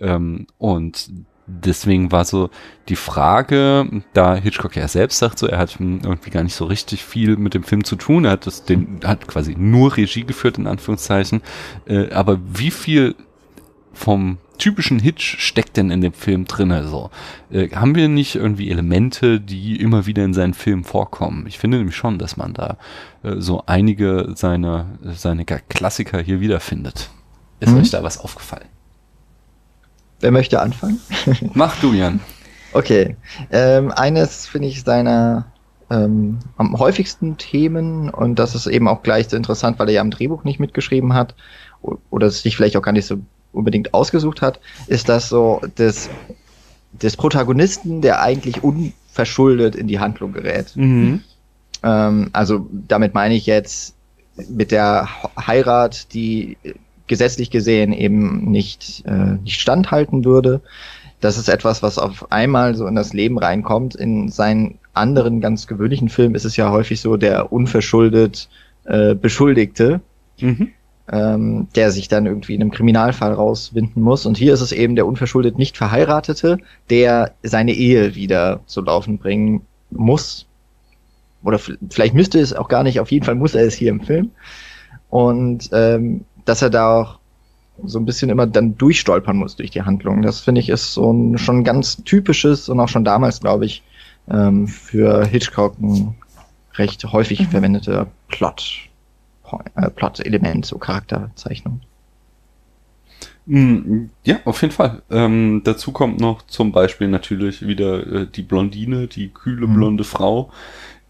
Ähm, 0.00 0.46
und 0.56 1.10
deswegen 1.46 2.10
war 2.12 2.24
so 2.24 2.50
die 2.88 2.96
Frage, 2.96 4.02
da 4.14 4.34
Hitchcock 4.34 4.76
ja 4.76 4.88
selbst 4.88 5.18
sagt, 5.18 5.38
so 5.38 5.46
er 5.46 5.58
hat 5.58 5.78
irgendwie 5.78 6.30
gar 6.30 6.42
nicht 6.42 6.54
so 6.54 6.64
richtig 6.64 7.04
viel 7.04 7.36
mit 7.36 7.52
dem 7.54 7.64
Film 7.64 7.84
zu 7.84 7.96
tun, 7.96 8.24
er 8.24 8.32
hat 8.32 8.46
das 8.46 8.64
den 8.64 9.00
hat 9.04 9.26
quasi 9.26 9.54
nur 9.58 9.96
Regie 9.96 10.24
geführt 10.24 10.58
in 10.58 10.66
Anführungszeichen, 10.66 11.42
äh, 11.86 12.10
aber 12.10 12.38
wie 12.44 12.70
viel 12.70 13.16
vom 13.92 14.38
typischen 14.58 14.98
Hitch 14.98 15.38
steckt 15.40 15.76
denn 15.76 15.90
in 15.90 16.00
dem 16.00 16.12
Film 16.12 16.46
drin? 16.46 16.72
Also 16.72 17.10
äh, 17.50 17.68
haben 17.70 17.94
wir 17.94 18.08
nicht 18.08 18.34
irgendwie 18.36 18.70
Elemente, 18.70 19.40
die 19.40 19.80
immer 19.80 20.06
wieder 20.06 20.24
in 20.24 20.34
seinen 20.34 20.54
Filmen 20.54 20.84
vorkommen? 20.84 21.46
Ich 21.46 21.58
finde 21.58 21.78
nämlich 21.78 21.96
schon, 21.96 22.18
dass 22.18 22.36
man 22.36 22.54
da 22.54 22.76
äh, 23.22 23.34
so 23.38 23.64
einige 23.66 24.32
seiner 24.36 24.86
seine 25.02 25.44
Klassiker 25.44 26.20
hier 26.20 26.40
wiederfindet. 26.40 27.10
Ist 27.60 27.72
mhm. 27.72 27.80
euch 27.80 27.90
da 27.90 28.02
was 28.02 28.18
aufgefallen? 28.18 28.68
Wer 30.20 30.30
möchte 30.30 30.60
anfangen? 30.60 31.00
Mach 31.54 31.80
du, 31.80 31.92
Jan. 31.92 32.20
Okay. 32.72 33.16
Ähm, 33.50 33.90
eines 33.90 34.46
finde 34.46 34.68
ich 34.68 34.82
seiner 34.82 35.46
ähm, 35.90 36.38
am 36.56 36.78
häufigsten 36.78 37.36
Themen 37.36 38.08
und 38.08 38.38
das 38.38 38.54
ist 38.54 38.66
eben 38.66 38.88
auch 38.88 39.02
gleich 39.02 39.28
so 39.28 39.36
interessant, 39.36 39.78
weil 39.78 39.88
er 39.88 39.94
ja 39.94 40.00
am 40.00 40.10
Drehbuch 40.10 40.44
nicht 40.44 40.58
mitgeschrieben 40.58 41.12
hat 41.12 41.34
oder 42.10 42.28
es 42.28 42.42
sich 42.42 42.56
vielleicht 42.56 42.76
auch 42.76 42.82
gar 42.82 42.92
nicht 42.92 43.06
so 43.06 43.18
unbedingt 43.52 43.94
ausgesucht 43.94 44.42
hat, 44.42 44.60
ist 44.86 45.08
das 45.08 45.28
so 45.28 45.60
des, 45.78 46.10
des 46.92 47.16
Protagonisten, 47.16 48.00
der 48.00 48.22
eigentlich 48.22 48.62
unverschuldet 48.62 49.74
in 49.74 49.86
die 49.86 50.00
Handlung 50.00 50.32
gerät. 50.32 50.74
Mhm. 50.74 51.22
Ähm, 51.82 52.30
also 52.32 52.66
damit 52.70 53.14
meine 53.14 53.34
ich 53.34 53.46
jetzt 53.46 53.94
mit 54.48 54.70
der 54.70 55.08
Heirat, 55.38 56.12
die 56.14 56.56
gesetzlich 57.06 57.50
gesehen 57.50 57.92
eben 57.92 58.50
nicht, 58.50 59.04
äh, 59.06 59.34
nicht 59.42 59.60
standhalten 59.60 60.24
würde. 60.24 60.60
Das 61.20 61.38
ist 61.38 61.48
etwas, 61.48 61.82
was 61.82 61.98
auf 61.98 62.32
einmal 62.32 62.74
so 62.74 62.86
in 62.86 62.94
das 62.94 63.12
Leben 63.12 63.38
reinkommt. 63.38 63.94
In 63.94 64.28
seinen 64.28 64.78
anderen 64.94 65.40
ganz 65.40 65.66
gewöhnlichen 65.66 66.08
Filmen 66.08 66.34
ist 66.34 66.44
es 66.44 66.56
ja 66.56 66.70
häufig 66.70 67.00
so 67.00 67.16
der 67.16 67.52
unverschuldet 67.52 68.48
äh, 68.84 69.14
Beschuldigte. 69.14 70.00
Mhm 70.40 70.72
ähm, 71.10 71.68
der 71.74 71.90
sich 71.90 72.08
dann 72.08 72.26
irgendwie 72.26 72.54
in 72.54 72.60
einem 72.60 72.70
Kriminalfall 72.70 73.32
rauswinden 73.32 74.02
muss. 74.02 74.26
Und 74.26 74.36
hier 74.36 74.54
ist 74.54 74.60
es 74.60 74.72
eben 74.72 74.96
der 74.96 75.06
unverschuldet 75.06 75.58
nicht 75.58 75.76
Verheiratete, 75.76 76.58
der 76.90 77.32
seine 77.42 77.72
Ehe 77.72 78.14
wieder 78.14 78.60
zu 78.66 78.82
laufen 78.82 79.18
bringen 79.18 79.62
muss. 79.90 80.46
Oder 81.42 81.58
vielleicht 81.58 82.14
müsste 82.14 82.38
es 82.38 82.52
auch 82.52 82.68
gar 82.68 82.84
nicht, 82.84 83.00
auf 83.00 83.10
jeden 83.10 83.24
Fall 83.24 83.34
muss 83.34 83.54
er 83.54 83.66
es 83.66 83.74
hier 83.74 83.90
im 83.90 84.00
Film. 84.00 84.30
Und 85.10 85.68
ähm, 85.72 86.24
dass 86.44 86.62
er 86.62 86.70
da 86.70 87.00
auch 87.00 87.18
so 87.84 87.98
ein 87.98 88.04
bisschen 88.04 88.30
immer 88.30 88.46
dann 88.46 88.76
durchstolpern 88.76 89.36
muss 89.36 89.56
durch 89.56 89.70
die 89.70 89.82
Handlung. 89.82 90.22
Das 90.22 90.40
finde 90.40 90.60
ich 90.60 90.68
ist 90.68 90.94
so 90.94 91.12
ein 91.12 91.38
schon 91.38 91.64
ganz 91.64 92.02
typisches 92.04 92.68
und 92.68 92.78
auch 92.78 92.88
schon 92.88 93.04
damals, 93.04 93.40
glaube 93.40 93.66
ich, 93.66 93.82
ähm, 94.30 94.68
für 94.68 95.24
Hitchcock 95.26 95.78
ein 95.80 96.14
recht 96.74 97.04
häufig 97.04 97.40
mhm. 97.40 97.46
verwendeter 97.46 98.06
Plot 98.28 98.91
äh, 99.74 99.90
Plot-Element, 99.90 100.66
so 100.66 100.78
Charakterzeichnung. 100.78 101.80
Mm, 103.46 104.06
ja, 104.24 104.38
auf 104.44 104.62
jeden 104.62 104.72
Fall. 104.72 105.02
Ähm, 105.10 105.62
dazu 105.64 105.92
kommt 105.92 106.20
noch 106.20 106.42
zum 106.46 106.72
Beispiel 106.72 107.08
natürlich 107.08 107.66
wieder 107.66 108.06
äh, 108.06 108.26
die 108.26 108.42
Blondine, 108.42 109.08
die 109.08 109.30
kühle 109.30 109.66
mhm. 109.66 109.74
blonde 109.74 110.02
mhm. 110.04 110.06
Frau, 110.06 110.50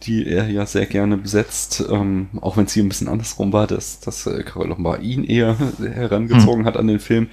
die 0.02 0.26
er 0.26 0.48
ja 0.48 0.64
sehr 0.66 0.86
gerne 0.86 1.18
besetzt, 1.18 1.84
ähm, 1.90 2.28
auch 2.40 2.56
wenn 2.56 2.64
es 2.64 2.72
hier 2.72 2.82
ein 2.82 2.88
bisschen 2.88 3.08
andersrum 3.08 3.52
war, 3.52 3.66
dass, 3.66 4.00
dass 4.00 4.26
äh, 4.26 4.42
Carol 4.42 4.68
Lombard 4.68 5.02
ihn 5.02 5.24
eher 5.24 5.56
herangezogen 5.78 6.62
mhm. 6.62 6.66
hat 6.66 6.76
an 6.76 6.86
den 6.86 7.00
Film. 7.00 7.28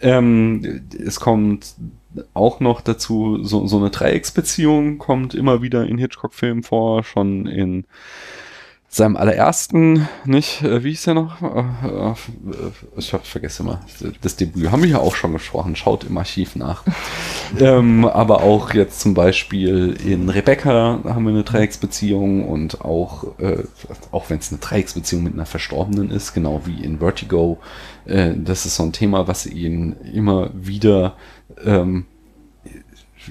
Ähm, 0.00 0.82
es 1.04 1.18
kommt 1.18 1.74
auch 2.34 2.60
noch 2.60 2.82
dazu, 2.82 3.42
so, 3.42 3.66
so 3.66 3.78
eine 3.78 3.88
Dreiecksbeziehung 3.88 4.98
kommt 4.98 5.34
immer 5.34 5.62
wieder 5.62 5.86
in 5.86 5.96
Hitchcock-Filmen 5.96 6.62
vor, 6.62 7.04
schon 7.04 7.46
in 7.46 7.84
seinem 8.94 9.16
allerersten, 9.16 10.06
nicht, 10.26 10.60
äh, 10.62 10.84
wie 10.84 10.90
hieß 10.90 11.04
der 11.04 11.14
noch? 11.14 11.40
Äh, 11.40 12.10
äh, 12.10 12.14
ich 12.98 13.14
hab, 13.14 13.26
vergesse 13.26 13.62
immer, 13.62 13.80
das 14.20 14.36
Debüt 14.36 14.70
haben 14.70 14.82
wir 14.82 14.90
ja 14.90 14.98
auch 14.98 15.14
schon 15.14 15.32
gesprochen, 15.32 15.76
schaut 15.76 16.04
im 16.04 16.18
Archiv 16.18 16.56
nach. 16.56 16.84
ähm, 17.58 18.04
aber 18.04 18.42
auch 18.42 18.74
jetzt 18.74 19.00
zum 19.00 19.14
Beispiel 19.14 19.96
in 20.04 20.28
Rebecca 20.28 21.00
haben 21.04 21.24
wir 21.24 21.30
eine 21.30 21.42
Dreiecksbeziehung 21.42 22.46
und 22.46 22.82
auch, 22.82 23.38
äh, 23.38 23.64
auch 24.10 24.28
wenn 24.28 24.40
es 24.40 24.52
eine 24.52 24.60
Dreiecksbeziehung 24.60 25.22
mit 25.22 25.32
einer 25.32 25.46
Verstorbenen 25.46 26.10
ist, 26.10 26.34
genau 26.34 26.60
wie 26.66 26.84
in 26.84 26.98
Vertigo, 26.98 27.60
äh, 28.04 28.34
das 28.36 28.66
ist 28.66 28.76
so 28.76 28.82
ein 28.82 28.92
Thema, 28.92 29.26
was 29.26 29.46
ihn 29.46 29.96
immer 30.12 30.50
wieder 30.52 31.16
ähm, 31.64 32.04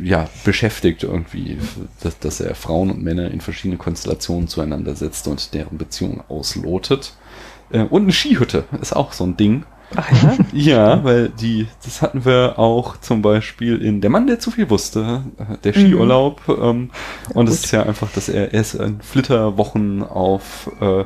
ja, 0.01 0.29
beschäftigt 0.43 1.03
irgendwie, 1.03 1.57
dass, 2.01 2.19
dass 2.19 2.39
er 2.39 2.55
Frauen 2.55 2.91
und 2.91 3.01
Männer 3.01 3.31
in 3.31 3.41
verschiedene 3.41 3.77
Konstellationen 3.77 4.47
zueinander 4.47 4.95
setzt 4.95 5.27
und 5.27 5.53
deren 5.53 5.77
Beziehung 5.77 6.23
auslotet. 6.27 7.13
Äh, 7.71 7.83
und 7.83 8.03
eine 8.03 8.11
Skihütte 8.11 8.65
ist 8.81 8.95
auch 8.95 9.13
so 9.13 9.23
ein 9.25 9.37
Ding. 9.37 9.65
Ach 9.95 10.09
ja? 10.23 10.37
Ja, 10.53 11.03
weil 11.03 11.29
die, 11.29 11.67
das 11.83 12.01
hatten 12.01 12.25
wir 12.25 12.57
auch 12.57 12.97
zum 12.97 13.21
Beispiel 13.21 13.81
in 13.81 14.01
Der 14.01 14.09
Mann, 14.09 14.27
der 14.27 14.39
zu 14.39 14.51
viel 14.51 14.69
wusste, 14.69 15.23
äh, 15.37 15.57
der 15.63 15.73
Skiurlaub. 15.73 16.47
Mhm. 16.47 16.63
Ähm, 16.63 16.89
und 17.33 17.49
es 17.49 17.65
ist 17.65 17.71
ja 17.71 17.83
einfach, 17.83 18.11
dass 18.11 18.29
er 18.29 18.53
erst 18.53 18.75
in 18.75 19.01
Flitterwochen 19.01 20.03
auf 20.03 20.69
äh, 20.79 21.05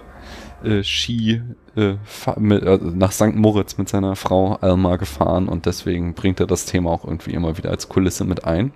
äh, 0.65 0.83
Ski 0.83 1.41
äh, 1.75 1.95
mit, 2.37 2.63
äh, 2.63 2.79
nach 2.81 3.11
St. 3.11 3.35
Moritz 3.35 3.77
mit 3.77 3.89
seiner 3.89 4.15
Frau 4.15 4.53
Alma 4.55 4.95
gefahren 4.97 5.47
und 5.47 5.65
deswegen 5.65 6.13
bringt 6.13 6.39
er 6.39 6.47
das 6.47 6.65
Thema 6.65 6.91
auch 6.91 7.05
irgendwie 7.05 7.33
immer 7.33 7.57
wieder 7.57 7.69
als 7.69 7.89
Kulisse 7.89 8.25
mit 8.25 8.45
ein. 8.45 8.71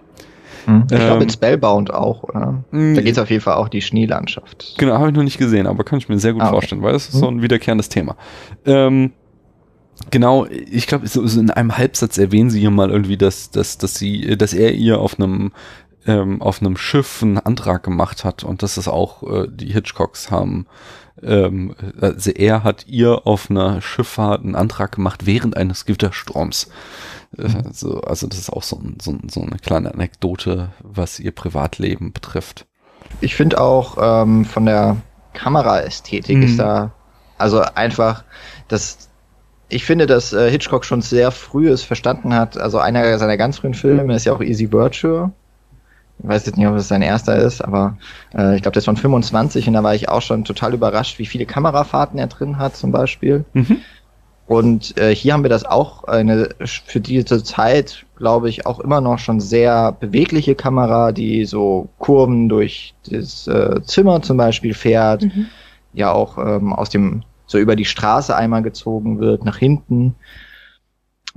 Hm. 0.66 0.86
Ich 0.92 1.00
ähm, 1.00 1.06
glaube 1.06 1.24
in 1.24 1.30
Spellbound 1.30 1.94
auch, 1.94 2.24
oder? 2.24 2.64
Hm. 2.72 2.96
Da 2.96 3.02
geht 3.02 3.14
es 3.14 3.20
auf 3.20 3.30
jeden 3.30 3.42
Fall 3.42 3.56
auch 3.56 3.70
die 3.70 3.82
Schneelandschaft. 3.82 4.76
Genau, 4.78 4.94
habe 4.94 5.10
ich 5.10 5.16
noch 5.16 5.24
nicht 5.24 5.38
gesehen, 5.38 5.68
aber 5.68 5.84
kann 5.84 6.00
ich 6.00 6.10
mir 6.10 6.20
sehr 6.20 6.34
gut 6.34 6.42
ah, 6.42 6.50
vorstellen, 6.50 6.82
weil 6.82 6.96
es 6.96 7.10
ist 7.10 7.20
so 7.20 7.28
ein 7.28 7.42
wiederkehrendes 7.42 7.90
Thema. 7.90 8.16
Ähm, 8.66 9.14
genau, 10.12 10.46
ich 10.46 10.88
glaube, 10.88 11.08
so, 11.08 11.26
so 11.26 11.40
in 11.40 11.52
einem 11.52 11.78
Halbsatz 11.78 12.18
erwähnen 12.18 12.50
sie 12.50 12.60
hier 12.60 12.72
mal 12.72 12.92
irgendwie, 12.92 13.18
dass, 13.18 13.52
dass, 13.52 13.78
dass 13.78 13.96
sie, 13.96 14.38
dass 14.38 14.54
er 14.54 14.74
ihr 14.74 15.00
auf 15.00 15.20
einem 15.20 15.52
ähm, 16.06 16.42
auf 16.42 16.62
einem 16.62 16.78
Schiff 16.78 17.22
einen 17.22 17.38
Antrag 17.38 17.84
gemacht 17.84 18.24
hat 18.24 18.44
und 18.44 18.64
dass 18.64 18.78
es 18.78 18.88
auch 18.88 19.24
äh, 19.24 19.48
die 19.50 19.74
Hitchcocks 19.74 20.32
haben 20.32 20.66
ähm, 21.24 21.76
also 22.00 22.32
er 22.32 22.64
hat 22.64 22.86
ihr 22.88 23.28
auf 23.28 23.50
einer 23.50 23.82
Schifffahrt 23.82 24.44
einen 24.44 24.56
Antrag 24.56 24.94
gemacht 24.94 25.26
während 25.26 25.58
eines 25.58 25.86
Gewitterstroms. 25.86 26.70
Also, 27.38 28.02
also 28.02 28.28
das 28.28 28.40
ist 28.40 28.50
auch 28.52 28.64
so, 28.64 28.82
so, 29.02 29.16
so 29.28 29.42
eine 29.42 29.58
kleine 29.58 29.94
Anekdote, 29.94 30.70
was 30.82 31.20
ihr 31.20 31.32
Privatleben 31.32 32.12
betrifft. 32.12 32.66
Ich 33.22 33.36
finde 33.36 33.62
auch 33.62 33.98
ähm, 34.02 34.46
von 34.46 34.66
der 34.66 34.98
Kameraästhetik 35.34 36.38
mhm. 36.38 36.44
ist 36.44 36.58
da 36.58 36.92
also 37.38 37.62
einfach 37.62 38.24
das 38.68 39.10
ich 39.70 39.86
finde, 39.86 40.08
dass 40.08 40.34
äh, 40.34 40.50
Hitchcock 40.50 40.84
schon 40.84 41.02
sehr 41.02 41.32
früh 41.32 41.70
es 41.70 41.84
verstanden 41.84 42.34
hat. 42.34 42.58
Also 42.58 42.80
einer 42.80 43.20
seiner 43.20 43.38
ganz 43.38 43.60
frühen 43.60 43.76
Filme 43.76 44.16
ist 44.16 44.26
ja 44.26 44.34
auch 44.34 44.42
Easy 44.42 44.72
Virtue. 44.72 45.32
Ich 46.22 46.28
weiß 46.28 46.46
jetzt 46.46 46.58
nicht, 46.58 46.68
ob 46.68 46.76
es 46.76 46.88
sein 46.88 47.02
erster 47.02 47.38
ist, 47.38 47.62
aber 47.62 47.98
äh, 48.36 48.56
ich 48.56 48.62
glaube, 48.62 48.74
der 48.74 48.80
ist 48.80 48.86
von 48.86 48.98
25 48.98 49.68
und 49.68 49.74
da 49.74 49.84
war 49.84 49.96
ich 49.96 50.10
auch 50.10 50.22
schon 50.22 50.44
total 50.44 50.74
überrascht, 50.74 51.18
wie 51.18 51.26
viele 51.26 51.46
Kamerafahrten 51.46 52.20
er 52.20 52.28
drin 52.28 52.58
hat 52.58 52.76
zum 52.76 52.92
Beispiel. 52.92 53.46
Mhm. 53.54 53.78
Und 54.50 54.98
äh, 54.98 55.14
hier 55.14 55.34
haben 55.34 55.44
wir 55.44 55.50
das 55.50 55.64
auch 55.64 56.06
eine 56.06 56.50
für 56.66 57.00
diese 57.00 57.44
Zeit, 57.44 58.06
glaube 58.16 58.50
ich, 58.50 58.66
auch 58.66 58.80
immer 58.80 59.00
noch 59.00 59.20
schon 59.20 59.40
sehr 59.40 59.92
bewegliche 59.92 60.56
Kamera, 60.56 61.12
die 61.12 61.46
so 61.46 61.88
Kurven 62.00 62.50
durch 62.50 62.96
das 63.08 63.48
äh, 63.48 63.80
Zimmer 63.84 64.24
zum 64.24 64.38
Beispiel 64.38 64.74
fährt, 64.74 65.22
mhm. 65.22 65.46
ja 65.94 66.12
auch 66.12 66.40
ähm, 66.40 66.74
aus 66.74 66.90
dem 66.90 67.24
so 67.46 67.60
über 67.60 67.76
die 67.76 67.86
Straße 67.86 68.36
einmal 68.36 68.64
gezogen 68.64 69.20
wird 69.20 69.46
nach 69.46 69.58
hinten. 69.58 70.16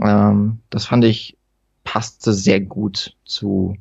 Ähm, 0.02 0.60
das 0.70 0.86
fand 0.86 1.04
ich 1.04 1.36
passte 1.84 2.32
sehr 2.32 2.60
gut 2.60 3.14
zu 3.24 3.76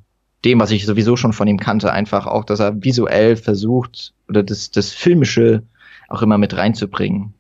dem, 0.46 0.60
was 0.60 0.72
ich 0.72 0.86
sowieso 0.86 1.16
schon 1.16 1.34
von 1.34 1.48
ihm 1.48 1.60
kannte, 1.60 1.92
einfach 1.92 2.26
auch, 2.26 2.44
dass 2.44 2.60
er 2.60 2.84
visuell 2.84 3.36
versucht 3.36 4.14
oder 4.28 4.44
das, 4.44 4.72
das 4.72 4.92
Filmische 4.92 5.64
auch 6.10 6.22
immer 6.22 6.38
mit 6.38 6.56
reinzubringen. 6.56 7.34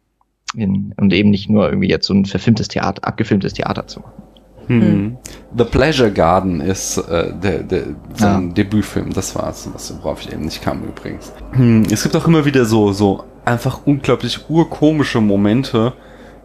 In, 0.54 0.94
und 0.98 1.14
eben 1.14 1.30
nicht 1.30 1.50
nur 1.50 1.70
irgendwie 1.70 1.90
jetzt 1.90 2.08
so 2.08 2.14
ein 2.14 2.26
verfilmtes 2.26 2.68
Theater, 2.68 3.08
abgefilmtes 3.08 3.54
Theater 3.54 3.88
zu 3.88 4.02
machen. 4.02 4.22
Hm. 4.68 4.82
hm. 4.82 5.18
The 5.58 5.64
Pleasure 5.64 6.12
Garden 6.12 6.62
ist 6.62 6.98
äh, 6.98 7.34
der, 7.34 7.64
der, 7.64 7.84
sein 8.16 8.48
ja. 8.48 8.54
Debütfilm. 8.54 9.14
Das 9.14 9.36
war 9.36 9.50
es, 9.50 9.68
worauf 10.02 10.22
ich 10.22 10.32
eben 10.32 10.46
nicht 10.46 10.62
kam 10.62 10.84
übrigens. 10.84 11.32
Hm. 11.54 11.84
Es 11.92 12.04
gibt 12.04 12.16
auch 12.16 12.28
immer 12.28 12.46
wieder 12.46 12.66
so, 12.66 12.92
so 12.92 13.24
einfach 13.46 13.82
unglaublich 13.86 14.50
urkomische 14.50 15.22
Momente, 15.22 15.94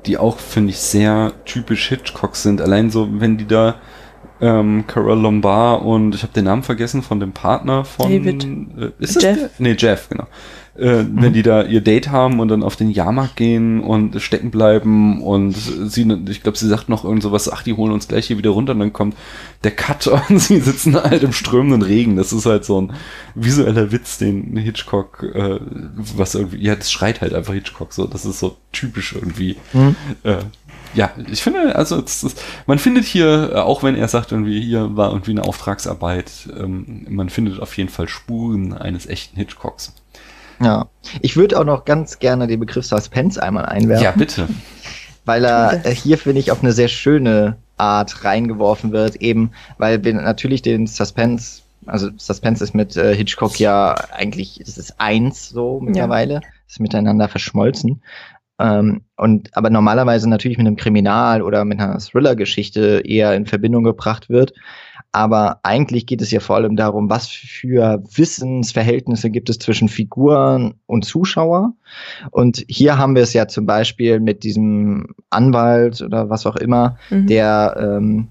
die 0.06 0.18
auch, 0.18 0.38
finde 0.38 0.70
ich, 0.70 0.78
sehr 0.78 1.32
typisch 1.44 1.88
Hitchcock 1.88 2.36
sind. 2.36 2.60
Allein 2.60 2.90
so, 2.90 3.08
wenn 3.20 3.36
die 3.36 3.46
da 3.46 3.76
ähm, 4.40 4.84
Carol 4.86 5.18
Lombard 5.18 5.82
und 5.82 6.14
ich 6.14 6.22
habe 6.22 6.32
den 6.32 6.44
Namen 6.44 6.62
vergessen 6.62 7.02
von 7.02 7.20
dem 7.20 7.32
Partner 7.32 7.84
von 7.84 8.10
David. 8.10 8.44
Äh, 8.44 8.92
ist 8.98 9.22
Jeff? 9.22 9.40
Das 9.40 9.50
nee, 9.58 9.76
Jeff, 9.78 10.08
genau. 10.08 10.26
Äh, 10.78 11.02
mhm. 11.02 11.22
Wenn 11.22 11.32
die 11.32 11.42
da 11.42 11.62
ihr 11.62 11.80
Date 11.80 12.10
haben 12.10 12.38
und 12.40 12.48
dann 12.48 12.62
auf 12.62 12.76
den 12.76 12.90
Jahrmarkt 12.90 13.36
gehen 13.36 13.80
und 13.80 14.20
stecken 14.20 14.50
bleiben 14.50 15.22
und 15.22 15.52
sie, 15.52 16.06
ich 16.28 16.42
glaube, 16.42 16.58
sie 16.58 16.68
sagt 16.68 16.88
noch 16.88 17.04
irgend 17.04 17.22
sowas, 17.22 17.50
ach, 17.50 17.62
die 17.62 17.72
holen 17.72 17.92
uns 17.92 18.08
gleich 18.08 18.26
hier 18.26 18.36
wieder 18.36 18.50
runter 18.50 18.72
und 18.72 18.80
dann 18.80 18.92
kommt 18.92 19.16
der 19.64 19.70
Cut 19.70 20.06
und 20.28 20.38
sie 20.38 20.60
sitzen 20.60 20.94
halt 20.94 21.22
im 21.22 21.32
strömenden 21.32 21.82
Regen. 21.82 22.16
Das 22.16 22.32
ist 22.32 22.46
halt 22.46 22.64
so 22.64 22.80
ein 22.80 22.92
visueller 23.34 23.90
Witz, 23.90 24.18
den 24.18 24.56
Hitchcock, 24.56 25.22
äh, 25.34 25.58
was 25.96 26.34
irgendwie, 26.34 26.62
ja, 26.62 26.76
das 26.76 26.92
schreit 26.92 27.20
halt 27.20 27.32
einfach 27.32 27.54
Hitchcock 27.54 27.92
so. 27.92 28.06
Das 28.06 28.26
ist 28.26 28.38
so 28.38 28.56
typisch 28.72 29.14
irgendwie. 29.14 29.56
Mhm. 29.72 29.96
Äh, 30.24 30.36
ja, 30.96 31.10
ich 31.30 31.42
finde, 31.42 31.76
also 31.76 32.00
ist, 32.00 32.42
man 32.66 32.78
findet 32.78 33.04
hier, 33.04 33.52
äh, 33.52 33.58
auch 33.58 33.82
wenn 33.82 33.94
er 33.94 34.08
sagt, 34.08 34.32
irgendwie 34.32 34.60
hier 34.60 34.96
war 34.96 35.10
irgendwie 35.10 35.32
eine 35.32 35.44
Auftragsarbeit, 35.44 36.48
ähm, 36.58 37.06
man 37.08 37.28
findet 37.28 37.60
auf 37.60 37.76
jeden 37.76 37.90
Fall 37.90 38.08
Spuren 38.08 38.72
eines 38.72 39.06
echten 39.06 39.36
Hitchcocks. 39.36 39.92
Ja, 40.60 40.86
ich 41.20 41.36
würde 41.36 41.60
auch 41.60 41.64
noch 41.64 41.84
ganz 41.84 42.18
gerne 42.18 42.46
den 42.46 42.60
Begriff 42.60 42.86
Suspense 42.86 43.42
einmal 43.42 43.66
einwerfen. 43.66 44.04
Ja, 44.04 44.12
bitte. 44.12 44.48
Weil 45.26 45.44
er 45.44 45.84
äh, 45.84 45.94
hier, 45.94 46.16
finde 46.16 46.40
ich, 46.40 46.50
auf 46.50 46.62
eine 46.62 46.72
sehr 46.72 46.88
schöne 46.88 47.56
Art 47.76 48.24
reingeworfen 48.24 48.92
wird, 48.92 49.16
eben 49.16 49.50
weil 49.76 50.02
wir 50.02 50.14
natürlich 50.14 50.62
den 50.62 50.86
Suspense, 50.86 51.60
also 51.84 52.08
Suspense 52.16 52.64
ist 52.64 52.74
mit 52.74 52.96
äh, 52.96 53.14
Hitchcock 53.14 53.58
ja 53.60 53.94
eigentlich, 54.12 54.60
es 54.62 54.78
ist 54.78 54.98
eins 54.98 55.50
so 55.50 55.80
mittlerweile, 55.80 56.34
ja. 56.34 56.40
ist 56.66 56.80
miteinander 56.80 57.28
verschmolzen. 57.28 58.00
Ähm, 58.58 59.02
und 59.16 59.56
aber 59.56 59.70
normalerweise 59.70 60.28
natürlich 60.28 60.58
mit 60.58 60.66
einem 60.66 60.76
Kriminal 60.76 61.42
oder 61.42 61.64
mit 61.64 61.78
einer 61.78 61.98
Thriller-Geschichte 61.98 63.02
eher 63.04 63.34
in 63.34 63.46
Verbindung 63.46 63.84
gebracht 63.84 64.28
wird. 64.28 64.52
Aber 65.12 65.60
eigentlich 65.62 66.06
geht 66.06 66.20
es 66.20 66.30
ja 66.30 66.40
vor 66.40 66.56
allem 66.56 66.76
darum, 66.76 67.08
was 67.08 67.28
für 67.28 68.02
Wissensverhältnisse 68.14 69.30
gibt 69.30 69.48
es 69.48 69.58
zwischen 69.58 69.88
Figuren 69.88 70.74
und 70.86 71.04
Zuschauer. 71.04 71.72
Und 72.30 72.64
hier 72.68 72.98
haben 72.98 73.14
wir 73.14 73.22
es 73.22 73.32
ja 73.32 73.48
zum 73.48 73.64
Beispiel 73.64 74.20
mit 74.20 74.42
diesem 74.42 75.14
Anwalt 75.30 76.02
oder 76.02 76.28
was 76.28 76.44
auch 76.44 76.56
immer, 76.56 76.98
mhm. 77.08 77.26
der 77.28 77.76
ähm, 77.78 78.28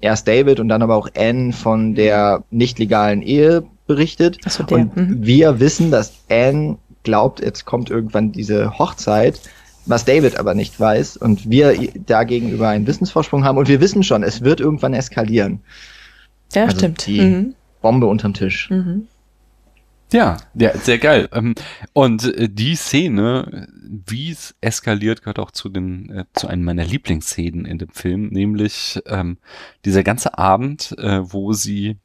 erst 0.00 0.26
David 0.26 0.60
und 0.60 0.68
dann 0.68 0.82
aber 0.82 0.96
auch 0.96 1.08
Anne 1.16 1.52
von 1.52 1.94
der 1.94 2.42
nicht 2.50 2.78
legalen 2.78 3.22
Ehe 3.22 3.64
berichtet. 3.86 4.38
So. 4.48 4.64
Und 4.68 4.96
mhm. 4.96 5.24
wir 5.24 5.60
wissen, 5.60 5.90
dass 5.90 6.14
Anne 6.28 6.78
glaubt, 7.06 7.40
jetzt 7.40 7.64
kommt 7.64 7.88
irgendwann 7.88 8.32
diese 8.32 8.78
Hochzeit, 8.78 9.40
was 9.86 10.04
David 10.04 10.38
aber 10.38 10.54
nicht 10.54 10.78
weiß 10.78 11.16
und 11.16 11.48
wir 11.48 11.74
dagegenüber 11.94 12.68
einen 12.68 12.86
Wissensvorsprung 12.86 13.44
haben 13.44 13.56
und 13.56 13.68
wir 13.68 13.80
wissen 13.80 14.02
schon, 14.02 14.22
es 14.22 14.42
wird 14.42 14.60
irgendwann 14.60 14.92
eskalieren. 14.92 15.60
Ja, 16.52 16.64
also 16.64 16.76
stimmt. 16.76 17.06
Die 17.06 17.20
mhm. 17.20 17.54
Bombe 17.80 18.06
unterm 18.06 18.34
Tisch. 18.34 18.68
Mhm. 18.68 19.06
Ja, 20.12 20.36
ja, 20.54 20.76
sehr 20.76 20.98
geil. 20.98 21.28
Ähm, 21.32 21.54
und 21.92 22.24
äh, 22.36 22.48
die 22.48 22.76
Szene, 22.76 23.68
wie 24.06 24.30
es 24.30 24.54
eskaliert, 24.60 25.22
gehört 25.22 25.38
auch 25.38 25.50
zu 25.50 25.68
den 25.68 26.10
äh, 26.10 26.24
zu 26.34 26.46
einem 26.46 26.64
meiner 26.64 26.84
Lieblingsszenen 26.84 27.64
in 27.64 27.78
dem 27.78 27.90
Film, 27.90 28.28
nämlich 28.28 29.00
ähm, 29.06 29.38
dieser 29.84 30.04
ganze 30.04 30.38
Abend, 30.38 30.94
äh, 30.98 31.20
wo 31.22 31.52
sie 31.52 31.96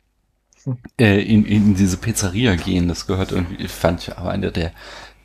äh, 1.00 1.22
in, 1.22 1.46
in 1.46 1.76
diese 1.76 1.98
Pizzeria 1.98 2.56
gehen. 2.56 2.88
Das 2.88 3.08
gehört 3.08 3.32
irgendwie, 3.32 3.68
fand 3.68 4.02
ich 4.02 4.18
aber 4.18 4.32
eine 4.32 4.52
der 4.52 4.72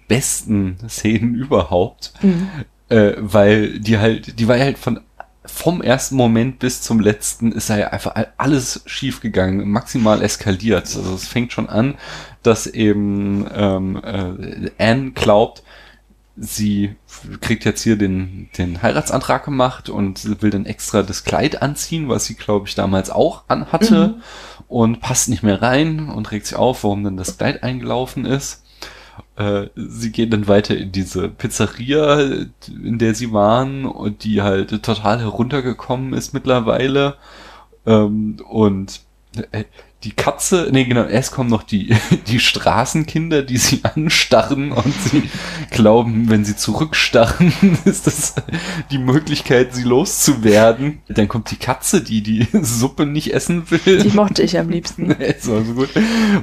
besten 0.09 0.78
Szenen 0.89 1.34
überhaupt. 1.41 2.12
Mhm. 2.22 2.49
Äh, 2.89 3.14
weil 3.18 3.80
die 3.80 3.99
halt, 3.99 4.39
die 4.39 4.49
war 4.49 4.59
halt 4.59 4.78
von 4.78 5.01
vom 5.45 5.80
ersten 5.80 6.16
Moment 6.16 6.59
bis 6.59 6.82
zum 6.82 6.99
letzten 6.99 7.53
ist 7.53 7.70
da 7.70 7.78
ja 7.78 7.89
einfach 7.91 8.14
alles 8.37 8.82
schief 8.87 9.20
gegangen, 9.20 9.70
maximal 9.70 10.20
eskaliert. 10.20 10.87
Also 10.97 11.14
es 11.14 11.28
fängt 11.28 11.53
schon 11.53 11.68
an, 11.68 11.95
dass 12.43 12.66
eben 12.66 13.47
ähm, 13.55 13.97
äh, 14.03 14.70
Anne 14.78 15.12
glaubt, 15.12 15.62
sie 16.37 16.97
kriegt 17.41 17.64
jetzt 17.64 17.82
hier 17.82 17.97
den, 17.97 18.49
den 18.59 18.82
Heiratsantrag 18.82 19.45
gemacht 19.45 19.89
und 19.89 20.43
will 20.43 20.51
dann 20.51 20.66
extra 20.66 21.05
das 21.05 21.22
Kleid 21.22 21.62
anziehen, 21.62 22.09
was 22.09 22.24
sie, 22.24 22.34
glaube 22.34 22.66
ich, 22.66 22.74
damals 22.74 23.11
auch 23.11 23.45
anhatte. 23.47 24.16
Mhm 24.16 24.22
und 24.69 25.01
passt 25.01 25.29
nicht 25.29 25.43
mehr 25.43 25.62
rein 25.62 26.09
und 26.09 26.31
regt 26.31 26.47
sich 26.47 26.57
auf, 26.57 26.85
warum 26.85 27.05
denn 27.05 27.17
das 27.17 27.39
Kleid 27.39 27.62
eingelaufen 27.62 28.25
ist. 28.25 28.64
äh, 29.37 29.69
sie 29.77 30.12
gehen 30.12 30.31
dann 30.31 30.49
weiter 30.49 30.77
in 30.77 30.93
diese 30.93 31.29
Pizzeria, 31.29 32.21
in 32.69 32.99
der 32.99 33.14
sie 33.14 33.33
waren 33.33 33.85
und 33.87 34.25
die 34.25 34.43
halt 34.43 34.71
total 34.83 35.21
heruntergekommen 35.21 36.12
ist 36.14 36.35
mittlerweile. 36.35 37.17
Ähm, 37.87 38.39
und 38.49 39.01
äh, 39.53 39.64
die 40.07 40.13
Katze, 40.13 40.69
nee, 40.71 40.85
genau, 40.85 41.05
erst 41.05 41.33
kommen 41.33 41.51
noch 41.51 41.65
die, 41.65 41.93
die 42.29 42.39
Straßenkinder, 42.39 43.43
die 43.43 43.57
sie 43.57 43.81
anstarren 43.83 44.71
und 44.71 44.95
sie 45.03 45.25
glauben, 45.73 46.31
wenn 46.31 46.45
sie 46.45 46.55
zurückstarren, 46.55 47.53
ist 47.85 48.07
das 48.07 48.35
die 48.93 48.99
Möglichkeit, 48.99 49.75
sie 49.75 49.83
loszuwerden. 49.83 51.03
Dann 51.09 51.27
kommt 51.27 51.51
die 51.51 51.57
Katze, 51.57 52.03
die 52.03 52.23
die 52.23 52.47
Suppe 52.63 53.05
nicht 53.05 53.35
essen 53.35 53.69
will. 53.69 53.99
Die 53.99 54.17
mochte 54.17 54.45
ich 54.45 54.57
am 54.57 54.69
liebsten. 54.69 55.11
ist 55.11 55.51
war 55.51 55.65
so 55.65 55.73
gut. 55.73 55.89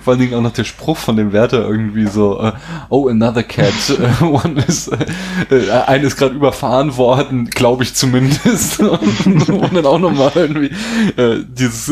Vor 0.04 0.12
allen 0.12 0.20
Dingen 0.20 0.34
auch 0.34 0.42
noch 0.42 0.52
der 0.52 0.66
Spruch 0.66 0.98
von 0.98 1.16
dem 1.16 1.32
Wärter 1.32 1.66
irgendwie 1.66 2.08
so, 2.08 2.42
uh, 2.44 2.52
oh, 2.90 3.08
another 3.08 3.44
cat, 3.44 3.74
uh, 4.22 4.26
one 4.26 4.62
is, 4.68 4.90
uh, 4.90 5.72
eine 5.88 6.06
ist 6.06 6.18
gerade 6.18 6.36
überfahren 6.36 6.98
worden, 6.98 7.50
glaube 7.50 7.84
ich 7.84 7.96
zumindest. 7.96 8.82
und, 8.82 9.50
und 9.50 9.74
dann 9.74 9.86
auch 9.86 10.00
nochmal 10.00 10.32
irgendwie 10.36 10.72
dieses 11.58 11.90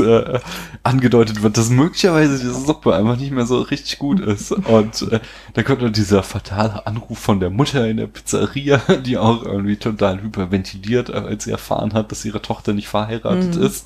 angedeutet 0.84 1.44
wird, 1.44 1.58
dass 1.62 1.70
möglicherweise 1.70 2.39
diese 2.39 2.55
Suppe 2.55 2.95
einfach 2.95 3.18
nicht 3.18 3.30
mehr 3.30 3.45
so 3.45 3.62
richtig 3.62 3.99
gut 3.99 4.20
ist. 4.20 4.51
Und 4.51 5.12
äh, 5.12 5.20
da 5.53 5.62
kommt 5.62 5.84
dann 5.84 5.93
dieser 5.93 6.24
fatale 6.24 6.88
Anruf 6.88 7.20
von 7.20 7.39
der 7.39 7.51
Mutter 7.51 7.88
in 7.88 7.97
der 7.97 8.07
Pizzeria, 8.07 8.78
die 9.05 9.20
auch 9.20 9.43
irgendwie 9.43 9.76
total 9.76 10.24
hyperventiliert, 10.24 11.12
als 11.12 11.43
sie 11.43 11.51
erfahren 11.51 11.93
hat, 11.93 12.12
dass 12.12 12.26
ihre 12.26 12.41
Tochter 12.41 12.74
nicht 12.74 12.88
verheiratet 12.88 13.57
mhm. 13.57 13.62
ist. 13.62 13.86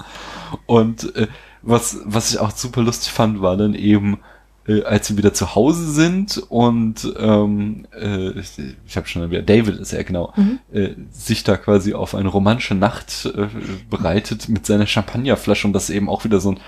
Und 0.65 1.13
äh, 1.17 1.27
was, 1.63 1.99
was 2.05 2.31
ich 2.31 2.39
auch 2.39 2.51
super 2.51 2.81
lustig 2.81 3.11
fand, 3.11 3.41
war 3.41 3.57
dann 3.57 3.73
eben, 3.73 4.19
äh, 4.67 4.83
als 4.83 5.07
sie 5.07 5.17
wieder 5.17 5.33
zu 5.33 5.53
Hause 5.53 5.91
sind 5.91 6.37
und 6.47 7.13
ähm, 7.19 7.87
äh, 7.91 8.39
ich 8.87 8.95
habe 8.95 9.07
schon 9.07 9.29
wieder 9.29 9.41
David 9.41 9.79
ist 9.79 9.91
ja 9.91 10.01
genau 10.03 10.31
mhm. 10.37 10.59
äh, 10.71 10.91
sich 11.11 11.43
da 11.43 11.57
quasi 11.57 11.93
auf 11.93 12.15
eine 12.15 12.29
romantische 12.29 12.75
Nacht 12.75 13.25
äh, 13.25 13.47
bereitet 13.89 14.47
mit 14.47 14.65
seiner 14.65 14.87
Champagnerflasche 14.87 15.67
und 15.67 15.73
das 15.73 15.89
eben 15.89 16.07
auch 16.07 16.23
wieder 16.23 16.39
so 16.39 16.53
ein 16.53 16.59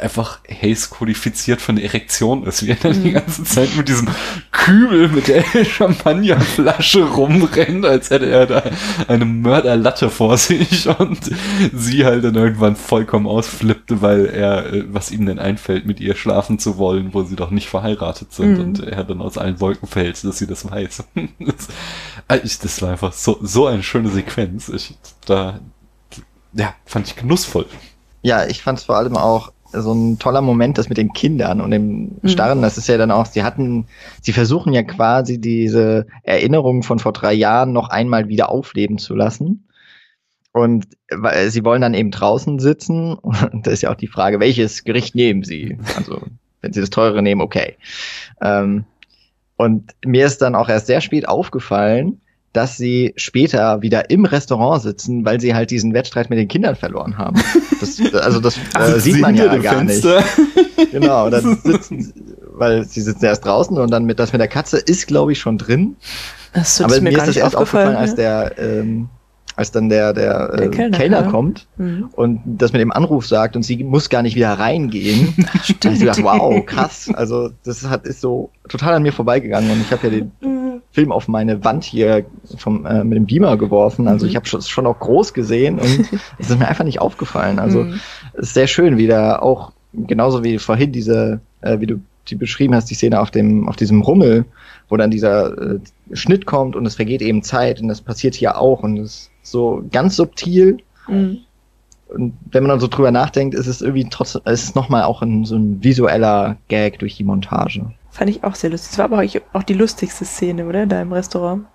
einfach 0.00 0.40
Haze 0.48 0.88
kodifiziert 0.90 1.60
von 1.60 1.76
der 1.76 1.84
Erektion 1.84 2.44
ist, 2.44 2.66
wie 2.66 2.70
er 2.70 2.76
dann 2.76 3.02
die 3.02 3.10
mhm. 3.10 3.14
ganze 3.14 3.44
Zeit 3.44 3.76
mit 3.76 3.88
diesem 3.88 4.08
Kübel 4.50 5.08
mit 5.08 5.28
der 5.28 5.44
Champagnerflasche 5.64 7.04
rumrennt, 7.04 7.84
als 7.84 8.10
hätte 8.10 8.26
er 8.26 8.46
da 8.46 8.62
eine 9.06 9.24
Mörderlatte 9.24 10.10
vor 10.10 10.36
sich 10.38 10.88
und 10.88 11.30
sie 11.72 12.04
halt 12.04 12.24
dann 12.24 12.34
irgendwann 12.34 12.74
vollkommen 12.74 13.26
ausflippte, 13.26 14.02
weil 14.02 14.26
er, 14.26 14.72
äh, 14.72 14.84
was 14.88 15.10
ihm 15.12 15.26
denn 15.26 15.38
einfällt, 15.38 15.86
mit 15.86 16.00
ihr 16.00 16.16
schlafen 16.16 16.58
zu 16.58 16.76
wollen, 16.76 17.14
wo 17.14 17.22
sie 17.22 17.36
doch 17.36 17.50
nicht 17.50 17.68
verheiratet 17.68 18.32
sind 18.32 18.58
mhm. 18.58 18.64
und 18.64 18.82
er 18.82 19.04
dann 19.04 19.20
aus 19.20 19.38
allen 19.38 19.60
Wolken 19.60 19.88
fällt, 19.88 20.22
dass 20.24 20.38
sie 20.38 20.46
das 20.46 20.68
weiß. 20.68 21.04
das, 21.38 21.68
äh, 22.28 22.40
das 22.62 22.82
war 22.82 22.90
einfach 22.90 23.12
so, 23.12 23.38
so 23.40 23.66
eine 23.66 23.82
schöne 23.82 24.10
Sequenz. 24.10 24.68
Ich, 24.68 24.96
da, 25.26 25.60
ja, 26.52 26.74
fand 26.84 27.06
ich 27.06 27.16
genussvoll. 27.16 27.66
Ja, 28.22 28.46
ich 28.46 28.62
fand 28.62 28.78
es 28.78 28.84
vor 28.84 28.96
allem 28.96 29.16
auch 29.16 29.52
so 29.72 29.92
ein 29.92 30.18
toller 30.18 30.40
Moment, 30.40 30.78
das 30.78 30.88
mit 30.88 30.98
den 30.98 31.12
Kindern 31.12 31.60
und 31.60 31.70
dem 31.70 32.18
mhm. 32.22 32.28
Starren. 32.28 32.58
Mhm. 32.58 32.62
Das 32.62 32.78
ist 32.78 32.88
ja 32.88 32.98
dann 32.98 33.10
auch, 33.10 33.26
sie 33.26 33.42
hatten, 33.42 33.86
sie 34.20 34.32
versuchen 34.32 34.72
ja 34.72 34.82
quasi 34.82 35.40
diese 35.40 36.06
Erinnerungen 36.22 36.82
von 36.82 36.98
vor 36.98 37.12
drei 37.12 37.32
Jahren 37.32 37.72
noch 37.72 37.88
einmal 37.88 38.28
wieder 38.28 38.50
aufleben 38.50 38.98
zu 38.98 39.14
lassen. 39.14 39.68
Und 40.52 40.86
weil 41.10 41.50
sie 41.50 41.64
wollen 41.64 41.82
dann 41.82 41.94
eben 41.94 42.10
draußen 42.10 42.58
sitzen. 42.58 43.14
Und 43.14 43.66
da 43.66 43.70
ist 43.70 43.82
ja 43.82 43.90
auch 43.90 43.96
die 43.96 44.08
Frage, 44.08 44.40
welches 44.40 44.84
Gericht 44.84 45.14
nehmen 45.14 45.44
sie? 45.44 45.78
Also, 45.96 46.20
wenn 46.60 46.72
sie 46.72 46.80
das 46.80 46.90
teure 46.90 47.22
nehmen, 47.22 47.40
okay. 47.40 47.76
Ähm, 48.40 48.84
und 49.56 49.94
mir 50.06 50.24
ist 50.24 50.40
dann 50.40 50.54
auch 50.54 50.70
erst 50.70 50.86
sehr 50.86 51.02
spät 51.02 51.28
aufgefallen, 51.28 52.22
dass 52.52 52.76
sie 52.76 53.12
später 53.16 53.80
wieder 53.82 54.10
im 54.10 54.24
Restaurant 54.24 54.82
sitzen, 54.82 55.24
weil 55.24 55.40
sie 55.40 55.54
halt 55.54 55.70
diesen 55.70 55.94
Wettstreit 55.94 56.30
mit 56.30 56.38
den 56.38 56.48
Kindern 56.48 56.74
verloren 56.74 57.16
haben. 57.16 57.40
Das, 57.80 58.00
also 58.14 58.40
das 58.40 58.58
äh, 58.78 58.98
sieht 58.98 59.20
man 59.20 59.36
ja 59.36 59.56
gar 59.56 59.76
Fenster. 59.76 60.16
nicht. 60.16 60.28
Genau, 60.92 61.28
dann 61.28 61.58
sitzen, 61.64 62.12
weil 62.54 62.84
sie 62.84 63.02
sitzen 63.02 63.26
erst 63.26 63.44
draußen 63.44 63.76
und 63.76 63.90
dann 63.90 64.06
mit 64.06 64.18
das 64.18 64.32
mit 64.32 64.40
der 64.40 64.48
Katze 64.48 64.78
ist, 64.78 65.06
glaube 65.06 65.32
ich, 65.32 65.38
schon 65.38 65.58
drin. 65.58 65.96
Das 66.54 66.80
Aber 66.80 66.94
mir, 66.96 67.10
mir 67.12 67.18
ist 67.18 67.28
das 67.28 67.36
erst 67.36 67.54
aufgefallen, 67.54 67.96
als 67.96 68.14
der 68.14 68.50
der 68.54 68.80
ähm, 68.80 69.10
als 69.60 69.72
dann 69.72 69.90
der, 69.90 70.14
der, 70.14 70.56
der 70.56 70.66
äh, 70.66 70.68
Kellner, 70.70 70.96
Kellner 70.96 71.22
kommt 71.24 71.66
mhm. 71.76 72.08
und 72.12 72.40
das 72.46 72.72
mit 72.72 72.80
dem 72.80 72.90
Anruf 72.90 73.26
sagt 73.26 73.56
und 73.56 73.62
sie 73.62 73.84
muss 73.84 74.08
gar 74.08 74.22
nicht 74.22 74.34
wieder 74.34 74.54
reingehen. 74.54 75.34
Stimmt. 75.62 75.84
Da 75.84 75.90
ich 75.92 76.00
gedacht, 76.00 76.22
wow, 76.22 76.64
krass. 76.64 77.10
Also 77.12 77.50
das 77.62 77.86
hat, 77.86 78.06
ist 78.06 78.22
so 78.22 78.48
total 78.70 78.94
an 78.94 79.02
mir 79.02 79.12
vorbeigegangen 79.12 79.70
und 79.70 79.82
ich 79.82 79.92
habe 79.92 80.06
ja 80.06 80.10
den 80.14 80.32
mhm. 80.40 80.80
Film 80.92 81.12
auf 81.12 81.28
meine 81.28 81.62
Wand 81.62 81.84
hier 81.84 82.24
vom, 82.56 82.86
äh, 82.86 83.04
mit 83.04 83.16
dem 83.16 83.26
Beamer 83.26 83.58
geworfen. 83.58 84.08
Also 84.08 84.24
mhm. 84.24 84.30
ich 84.30 84.36
habe 84.36 84.48
es 84.50 84.66
schon 84.66 84.86
auch 84.86 84.98
groß 84.98 85.34
gesehen 85.34 85.78
und 85.78 86.08
es 86.38 86.48
ist 86.48 86.58
mir 86.58 86.66
einfach 86.66 86.84
nicht 86.84 87.02
aufgefallen. 87.02 87.58
Also 87.58 87.84
mhm. 87.84 88.00
es 88.32 88.48
ist 88.48 88.54
sehr 88.54 88.66
schön, 88.66 88.96
wie 88.96 89.08
da 89.08 89.40
auch 89.40 89.72
genauso 89.92 90.42
wie 90.42 90.58
vorhin 90.58 90.90
diese, 90.90 91.40
äh, 91.60 91.80
wie 91.80 91.86
du 91.86 92.00
die 92.30 92.36
beschrieben 92.36 92.74
hast, 92.74 92.90
die 92.90 92.94
Szene 92.94 93.20
auf 93.20 93.30
dem, 93.30 93.68
auf 93.68 93.76
diesem 93.76 94.02
Rummel, 94.02 94.44
wo 94.88 94.96
dann 94.96 95.10
dieser 95.10 95.56
äh, 95.74 95.78
Schnitt 96.12 96.46
kommt 96.46 96.76
und 96.76 96.86
es 96.86 96.96
vergeht 96.96 97.22
eben 97.22 97.42
Zeit 97.42 97.80
und 97.80 97.88
das 97.88 98.00
passiert 98.00 98.34
hier 98.34 98.58
auch 98.58 98.82
und 98.82 98.98
es 98.98 99.30
so 99.42 99.84
ganz 99.90 100.16
subtil. 100.16 100.78
Mhm. 101.08 101.38
Und 102.08 102.34
wenn 102.50 102.64
man 102.64 102.70
dann 102.70 102.80
so 102.80 102.88
drüber 102.88 103.10
nachdenkt, 103.10 103.54
ist 103.54 103.66
es 103.66 103.82
irgendwie 103.82 104.08
trotzdem, 104.10 104.42
ist 104.44 104.64
es 104.64 104.74
nochmal 104.74 105.04
auch 105.04 105.22
ein, 105.22 105.44
so 105.44 105.56
ein 105.56 105.82
visueller 105.82 106.56
Gag 106.68 106.98
durch 106.98 107.16
die 107.16 107.24
Montage. 107.24 107.92
Fand 108.10 108.30
ich 108.30 108.42
auch 108.42 108.56
sehr 108.56 108.70
lustig. 108.70 108.90
Das 108.90 108.98
war 108.98 109.04
aber 109.04 109.24
auch 109.52 109.62
die 109.62 109.74
lustigste 109.74 110.24
Szene, 110.24 110.66
oder? 110.66 110.86
Da 110.86 111.00
im 111.02 111.12
Restaurant. 111.12 111.66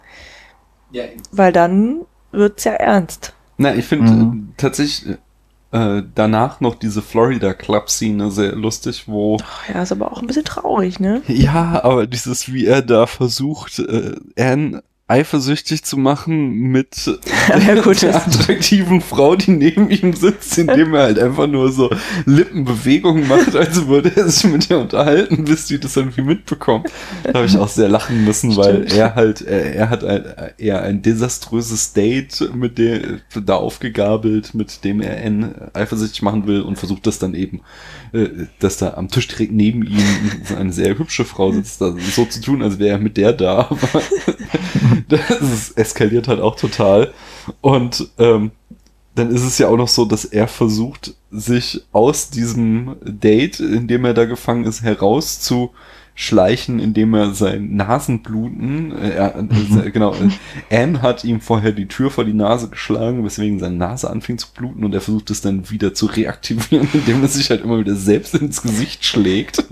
Ja. 0.92 1.06
Weil 1.32 1.54
dann 1.54 2.02
wird's 2.32 2.66
ja 2.66 2.74
ernst. 2.74 3.34
Na, 3.58 3.74
ich 3.74 3.86
finde 3.86 4.12
mhm. 4.12 4.50
äh, 4.52 4.54
tatsächlich 4.58 5.18
äh, 5.72 6.04
danach 6.14 6.62
noch 6.62 6.76
diese 6.76 7.02
Florida 7.02 7.54
Club 7.54 7.90
Szene 7.90 8.32
sehr 8.32 8.56
lustig, 8.56 9.08
wo. 9.08 9.38
Ach 9.42 9.70
ja, 9.70 9.82
ist 9.82 9.92
aber 9.92 10.12
auch 10.12 10.22
ein 10.22 10.28
bisschen 10.28 10.46
traurig, 10.46 11.00
ne? 11.00 11.22
Ja, 11.28 11.84
aber 11.84 12.08
dieses, 12.08 12.52
wie 12.54 12.66
er 12.66 12.82
da 12.82 13.08
versucht, 13.08 13.80
äh, 13.80 14.16
Anne 14.38 14.84
eifersüchtig 15.08 15.84
zu 15.84 15.98
machen 15.98 16.50
mit 16.72 17.06
ja, 17.50 17.82
gut, 17.82 18.02
der 18.02 18.16
attraktiven 18.16 19.02
Frau, 19.02 19.36
die 19.36 19.52
neben 19.52 19.92
ihm 19.92 20.14
sitzt, 20.14 20.58
indem 20.58 20.96
er 20.96 21.04
halt 21.04 21.20
einfach 21.20 21.46
nur 21.46 21.72
so 21.72 21.92
Lippenbewegungen 22.26 23.28
macht, 23.28 23.56
als 23.56 23.86
würde 23.86 24.12
er 24.16 24.28
sich 24.28 24.52
mit 24.52 24.68
ihr 24.68 24.80
unterhalten, 24.80 25.46
bis 25.46 25.68
sie 25.68 25.80
das 25.80 25.96
irgendwie 25.96 26.24
mitbekommt. 26.24 26.90
Da 27.24 27.36
habe 27.36 27.46
ich 27.46 27.56
auch 27.56 27.68
sehr 27.68 27.88
lachen 27.88 28.26
müssen, 28.26 28.52
Stimmt. 28.52 28.66
weil 28.66 28.98
er 28.98 29.14
halt, 29.14 29.42
er, 29.42 29.76
er 29.76 29.90
hat 29.92 30.04
ein, 30.04 30.24
eher 30.58 30.82
ein 30.82 31.04
desaströses 31.04 31.94
Date 31.94 32.50
mit 32.56 32.80
dem 32.80 33.22
da 33.46 33.58
aufgegabelt, 33.58 34.56
mit 34.56 34.84
dem 34.84 35.02
er 35.02 35.24
N 35.24 35.54
eifersüchtig 35.74 36.24
machen 36.24 36.48
will 36.48 36.62
und 36.62 36.80
versucht 36.80 37.06
das 37.06 37.20
dann 37.20 37.36
eben, 37.36 37.62
äh, 38.12 38.28
dass 38.58 38.78
da 38.78 38.96
am 38.96 39.10
Tisch 39.10 39.28
direkt 39.28 39.52
neben 39.52 39.84
ihm 39.84 40.02
eine 40.58 40.74
sehr 40.74 40.98
hübsche 40.98 41.26
Frau 41.26 41.52
sitzt, 41.52 41.78
so 41.78 42.26
zu 42.26 42.42
tun, 42.42 42.64
als 42.64 42.80
wäre 42.80 42.98
er 42.98 43.00
mit 43.00 43.18
der 43.18 43.34
da. 43.34 43.70
das 45.08 45.72
eskaliert 45.72 46.28
halt 46.28 46.40
auch 46.40 46.56
total. 46.56 47.14
Und 47.62 48.10
ähm, 48.18 48.52
dann 49.16 49.32
ist 49.32 49.44
es 49.44 49.58
ja 49.58 49.70
auch 49.70 49.78
noch 49.78 49.88
so, 49.88 50.06
dass 50.06 50.26
er 50.26 50.48
versucht, 50.48 51.16
sich 51.32 51.84
aus 51.92 52.30
diesem 52.30 52.98
Date, 53.02 53.60
in 53.60 53.88
dem 53.88 54.06
er 54.06 54.14
da 54.14 54.26
gefangen 54.26 54.66
ist, 54.66 54.82
herauszu 54.82 55.72
schleichen, 56.18 56.80
indem 56.80 57.14
er 57.14 57.34
sein 57.34 57.76
Nasenbluten, 57.76 58.98
äh, 58.98 59.18
äh, 59.18 59.92
genau, 59.92 60.16
äh, 60.16 60.30
Anne 60.74 61.02
hat 61.02 61.26
ihm 61.26 61.42
vorher 61.42 61.74
die 61.74 61.90
Tür 61.90 62.10
vor 62.10 62.24
die 62.24 62.34
Nase 62.34 62.70
geschlagen, 62.70 63.26
weswegen 63.26 63.60
seine 63.60 63.76
Nase 63.76 64.10
anfing 64.10 64.38
zu 64.38 64.48
bluten 64.56 64.86
und 64.86 64.94
er 64.94 65.02
versucht 65.02 65.30
es 65.30 65.42
dann 65.42 65.70
wieder 65.70 65.94
zu 65.94 66.06
reaktivieren, 66.06 66.88
indem 66.94 67.22
er 67.22 67.28
sich 67.28 67.50
halt 67.50 67.64
immer 67.64 67.80
wieder 67.80 67.96
selbst 67.96 68.34
ins 68.34 68.62
Gesicht 68.62 69.04
schlägt. 69.04 69.66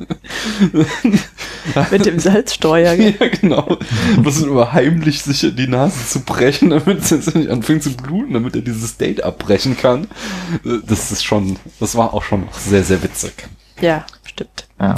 Mit 1.92 2.06
dem 2.06 2.20
Salzsteuer. 2.20 2.94
ja, 2.94 3.28
genau. 3.40 3.78
Was 4.18 4.42
immer 4.42 4.74
heimlich 4.74 5.22
sich 5.22 5.56
die 5.56 5.68
Nase 5.68 6.06
zu 6.08 6.20
brechen, 6.20 6.72
damit 6.72 7.00
es 7.00 7.10
jetzt 7.12 7.36
nicht 7.36 7.50
anfängt 7.50 7.84
zu 7.84 7.96
bluten, 7.96 8.34
damit 8.34 8.56
er 8.56 8.62
dieses 8.62 8.98
Date 8.98 9.24
abbrechen 9.24 9.78
kann. 9.78 10.08
Äh, 10.66 10.80
das 10.86 11.14
ist 11.14 11.24
schon, 11.24 11.58
das 11.80 11.96
war 11.96 12.14
auch 12.14 12.24
schon 12.24 12.50
sehr, 12.52 12.84
sehr 12.84 13.02
witzig. 13.02 13.34
Ja, 13.80 14.06
stimmt. 14.26 14.68
Ja. 14.80 14.96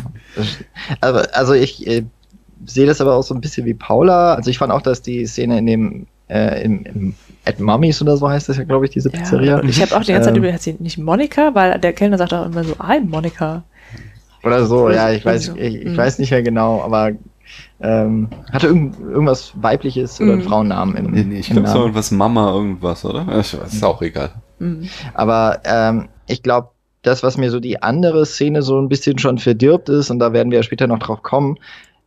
Aber, 1.01 1.27
also 1.33 1.53
ich 1.53 1.85
äh, 1.87 2.03
sehe 2.65 2.85
das 2.85 3.01
aber 3.01 3.15
auch 3.15 3.23
so 3.23 3.33
ein 3.33 3.41
bisschen 3.41 3.65
wie 3.65 3.73
Paula. 3.73 4.35
Also 4.35 4.49
ich 4.49 4.57
fand 4.57 4.71
auch, 4.71 4.81
dass 4.81 5.01
die 5.01 5.25
Szene 5.25 5.59
in 5.59 5.65
dem 5.65 6.07
äh, 6.27 6.63
im, 6.63 6.85
im 6.85 7.15
At 7.45 7.59
Mummies 7.59 8.01
oder 8.01 8.17
so 8.17 8.27
heißt 8.27 8.49
das 8.49 8.57
ja, 8.57 8.63
glaube 8.63 8.85
ich, 8.85 8.91
diese 8.91 9.11
ja, 9.11 9.19
Pizzeria. 9.19 9.63
ich 9.63 9.81
habe 9.81 9.95
auch 9.95 10.03
die 10.03 10.11
ganze 10.11 10.29
Zeit 10.29 10.37
ähm, 10.37 10.43
über 10.43 10.83
nicht 10.83 10.97
Monika, 10.97 11.53
weil 11.53 11.79
der 11.79 11.93
Kellner 11.93 12.17
sagt 12.17 12.33
auch 12.33 12.47
immer 12.47 12.63
so, 12.63 12.73
I'm 12.75 13.07
Monika. 13.07 13.63
Oder 14.43 14.65
so, 14.65 14.89
ja, 14.89 15.11
ich 15.11 15.25
weiß, 15.25 15.53
ich, 15.55 15.75
ich 15.75 15.85
mhm. 15.85 15.97
weiß 15.97 16.19
nicht 16.19 16.31
mehr 16.31 16.43
genau, 16.43 16.81
aber 16.81 17.11
ähm, 17.79 18.29
hatte 18.51 18.67
irgend, 18.67 18.99
irgendwas 18.99 19.53
weibliches 19.55 20.19
oder 20.19 20.33
einen 20.33 20.41
mhm. 20.41 20.45
Frauennamen 20.45 20.95
im 20.95 21.11
Nee, 21.11 21.23
nee 21.23 21.39
ich 21.39 21.49
glaube, 21.49 21.67
es 21.67 21.73
war 21.73 21.81
irgendwas 21.81 22.11
Mama 22.11 22.53
irgendwas, 22.53 23.05
oder? 23.05 23.25
Das 23.25 23.53
ist 23.53 23.83
auch 23.83 24.01
egal. 24.01 24.31
Mhm. 24.59 24.87
Aber 25.13 25.59
ähm, 25.63 26.09
ich 26.27 26.41
glaube, 26.41 26.69
das, 27.05 27.23
was 27.23 27.37
mir 27.37 27.51
so 27.51 27.59
die 27.59 27.81
andere 27.81 28.25
Szene 28.25 28.61
so 28.61 28.79
ein 28.79 28.89
bisschen 28.89 29.17
schon 29.17 29.37
verdirbt 29.37 29.89
ist, 29.89 30.09
und 30.09 30.19
da 30.19 30.33
werden 30.33 30.51
wir 30.51 30.59
ja 30.59 30.63
später 30.63 30.87
noch 30.87 30.99
drauf 30.99 31.21
kommen, 31.23 31.57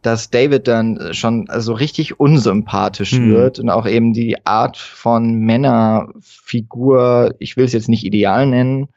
dass 0.02 0.30
David 0.30 0.68
dann 0.68 1.12
schon 1.12 1.48
also 1.48 1.72
richtig 1.72 2.20
unsympathisch 2.20 3.14
Mhm. 3.14 3.30
wird 3.34 3.58
und 3.58 3.68
auch 3.68 3.86
eben 3.86 4.12
die 4.12 4.46
Art 4.46 4.76
von 4.76 5.34
Männerfigur, 5.40 7.34
ich 7.38 7.56
will 7.56 7.64
es 7.64 7.72
jetzt 7.72 7.88
nicht 7.88 8.04
ideal 8.04 8.46
nennen, 8.46 8.88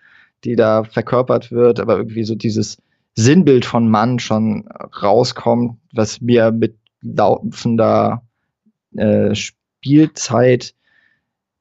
die 0.43 0.56
da 0.56 0.84
verkörpert 0.84 1.52
wird, 1.52 1.80
aber 1.80 1.97
irgendwie 1.97 2.24
so 2.24 2.36
dieses 2.36 2.78
Sinnbild 3.16 3.66
von 3.66 3.89
Mann 3.89 4.20
schon 4.20 4.68
rauskommt, 5.02 5.78
was 5.93 6.22
mir 6.22 6.52
mit 6.52 6.78
laufender 7.02 8.22
äh, 8.95 9.34
Spielzeit 9.34 10.74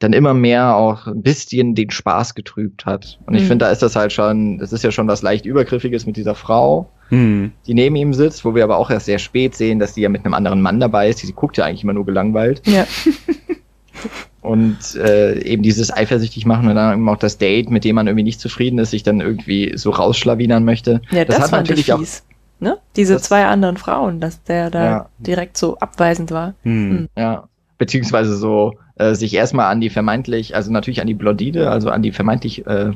dann 0.01 0.13
immer 0.13 0.35
mehr 0.35 0.75
auch 0.77 1.07
ein 1.07 1.23
bisschen 1.23 1.75
den 1.77 1.91
Spaß 1.91 2.35
getrübt 2.35 2.85
hat. 2.87 3.19
Und 3.27 3.35
ich 3.35 3.43
Mhm. 3.45 3.47
finde, 3.49 3.65
da 3.67 3.71
ist 3.71 3.83
das 3.83 3.95
halt 3.97 4.13
schon, 4.13 4.59
das 4.59 4.73
ist 4.73 4.83
ja 4.83 4.91
schon 4.91 5.07
was 5.07 5.23
leicht 5.23 5.47
Übergriffiges 5.47 6.05
mit 6.07 6.17
dieser 6.17 6.35
Frau 6.35 6.91
Hm. 7.11 7.51
die 7.67 7.75
neben 7.75 7.97
ihm 7.97 8.15
sitzt, 8.15 8.45
wo 8.45 8.55
wir 8.55 8.63
aber 8.65 8.77
auch 8.77 8.89
erst 8.91 9.07
sehr 9.07 9.19
spät 9.19 9.55
sehen, 9.57 9.79
dass 9.81 9.95
die 9.95 10.01
ja 10.03 10.09
mit 10.09 10.25
einem 10.25 10.33
anderen 10.35 10.63
Mann 10.63 10.79
dabei 10.81 11.09
ist. 11.09 11.19
Sie 11.19 11.33
guckt 11.33 11.57
ja 11.57 11.65
eigentlich 11.65 11.83
immer 11.83 11.93
nur 11.93 12.07
gelangweilt. 12.07 12.63
Ja. 12.67 12.87
Und 14.43 14.79
äh, 14.97 15.39
eben 15.43 15.63
dieses 15.63 15.93
eifersüchtig 15.93 16.47
machen 16.47 16.67
und 16.69 16.75
dann 16.75 16.95
eben 16.95 17.09
auch 17.11 17.19
das 17.19 17.37
Date, 17.37 17.69
mit 17.71 17.85
dem 17.85 17.97
man 17.97 18.07
irgendwie 18.07 18.23
nicht 18.23 18.41
zufrieden 18.41 18.79
ist, 18.79 18.91
sich 18.93 19.03
dann 19.03 19.21
irgendwie 19.21 19.73
so 19.77 19.91
rausschlawinern 19.91 20.65
möchte. 20.65 21.03
Ja, 21.11 21.27
das, 21.27 21.39
hat 21.41 21.51
fand 21.51 21.65
ich 21.65 21.71
natürlich 21.71 21.93
auch- 21.93 21.99
fies. 21.99 22.23
Ne? 22.59 22.79
Diese 22.97 23.15
Das- 23.15 23.23
zwei 23.25 23.45
anderen 23.45 23.77
Frauen, 23.77 24.19
dass 24.21 24.43
der 24.45 24.71
da 24.71 24.85
Ja. 24.85 25.09
direkt 25.19 25.59
so 25.59 25.77
abweisend 25.79 26.31
war. 26.31 26.55
Hm. 26.63 27.09
Ja. 27.19 27.49
Beziehungsweise 27.77 28.35
so 28.37 28.75
äh, 29.01 29.15
sich 29.15 29.35
erstmal 29.35 29.73
an 29.73 29.81
die 29.81 29.91
vermeintlich, 29.91 30.55
also 30.55 30.71
natürlich 30.71 31.01
an 31.01 31.07
die 31.07 31.15
Blondine, 31.15 31.71
also 31.71 31.91
an 31.91 32.03
die 32.03 32.13
vermeintlich 32.13 32.67
äh, 32.67 32.93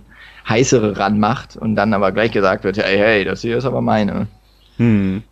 heißere 0.49 0.99
ranmacht 0.99 1.57
und 1.57 1.77
dann 1.77 1.95
aber 1.95 2.13
gleich 2.13 2.33
gesagt 2.33 2.65
wird, 2.65 2.77
hey, 2.77 2.99
hey, 2.99 3.25
das 3.25 3.41
hier 3.41 3.57
ist 3.57 3.65
aber 3.65 3.81
meine. 3.81 4.27
Hm. 4.77 5.23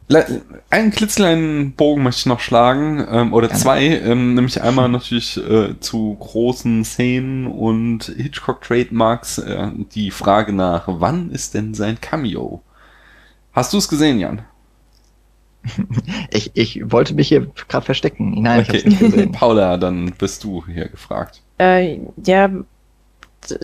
Einen 0.70 0.90
klitzekleinen 0.92 1.72
Bogen 1.72 2.04
möchte 2.04 2.20
ich 2.20 2.26
noch 2.26 2.40
schlagen, 2.40 3.04
ähm, 3.10 3.32
oder 3.32 3.48
Gerne. 3.48 3.60
zwei, 3.60 3.84
ähm, 3.84 4.34
nämlich 4.34 4.62
einmal 4.62 4.88
natürlich 4.88 5.36
äh, 5.36 5.78
zu 5.80 6.16
großen 6.18 6.84
Szenen 6.84 7.46
und 7.48 8.04
Hitchcock-Trademarks 8.16 9.38
äh, 9.38 9.68
die 9.94 10.10
Frage 10.10 10.52
nach, 10.52 10.84
wann 10.86 11.30
ist 11.30 11.54
denn 11.54 11.74
sein 11.74 12.00
Cameo? 12.00 12.62
Hast 13.52 13.72
du 13.72 13.78
es 13.78 13.88
gesehen, 13.88 14.18
Jan? 14.18 14.42
Ich, 16.30 16.50
ich 16.54 16.90
wollte 16.90 17.14
mich 17.14 17.28
hier 17.28 17.46
gerade 17.68 17.84
verstecken. 17.84 18.40
Nein, 18.42 18.62
ich 18.62 18.68
Okay. 18.68 18.78
hab's 18.78 18.84
nicht 18.86 18.98
gesehen. 19.00 19.32
Paula, 19.32 19.76
dann 19.76 20.12
bist 20.18 20.44
du 20.44 20.64
hier 20.66 20.88
gefragt. 20.88 21.42
Äh, 21.58 22.00
ja, 22.24 22.48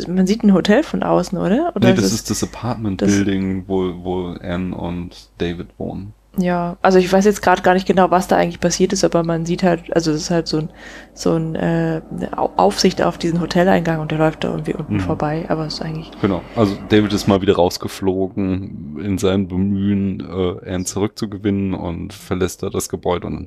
man 0.07 0.27
sieht 0.27 0.43
ein 0.45 0.53
Hotel 0.53 0.83
von 0.83 1.03
außen, 1.03 1.39
oder? 1.39 1.73
oder 1.75 1.89
nee, 1.89 1.95
das 1.95 2.05
es 2.07 2.13
ist 2.13 2.31
das 2.31 2.43
Apartment 2.43 3.01
das- 3.03 3.11
Building, 3.11 3.65
wo, 3.67 3.93
wo 4.05 4.27
Anne 4.41 4.77
und 4.77 5.31
David 5.39 5.69
wohnen. 5.79 6.13
Ja, 6.41 6.77
also 6.83 6.99
ich 6.99 7.13
weiß 7.13 7.25
jetzt 7.25 7.43
gerade 7.43 7.63
gar 7.63 7.75
nicht 7.75 7.87
genau, 7.87 8.11
was 8.11 8.29
da 8.29 8.37
eigentlich 8.37 8.61
passiert 8.61 8.93
ist, 8.93 9.03
aber 9.05 9.25
man 9.25 9.45
sieht 9.45 9.63
halt, 9.63 9.95
also 9.95 10.13
es 10.13 10.23
ist 10.23 10.31
halt 10.31 10.47
so 10.47 10.59
ein, 10.59 10.71
so 11.15 11.35
ein 11.35 11.55
äh, 11.57 12.01
Aufsicht 12.37 13.03
auf 13.03 13.19
diesen 13.19 13.41
Hoteleingang 13.41 14.01
und 14.01 14.11
der 14.11 14.19
läuft 14.19 14.45
da 14.45 14.51
irgendwie 14.51 14.75
unten 14.75 14.95
Mhm. 14.95 15.01
vorbei, 15.01 15.47
aber 15.49 15.67
es 15.67 15.75
ist 15.75 15.83
eigentlich. 15.83 16.11
Genau. 16.21 16.43
Also 16.55 16.77
David 16.89 17.13
ist 17.13 17.27
mal 17.27 17.41
wieder 17.43 17.57
rausgeflogen 17.57 19.01
in 19.03 19.19
seinem 19.19 19.49
Bemühen, 19.49 20.21
äh, 20.21 20.71
Anne 20.75 20.85
zurückzugewinnen 20.85 21.75
und 21.75 22.13
verlässt 22.13 22.63
da 22.63 22.71
das 22.71 22.89
Gebäude 22.89 23.27
und 23.27 23.35
dann 23.35 23.47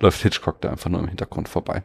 läuft 0.00 0.22
Hitchcock 0.22 0.60
da 0.60 0.70
einfach 0.70 0.90
nur 0.90 1.00
im 1.00 1.08
Hintergrund 1.08 1.48
vorbei. 1.48 1.82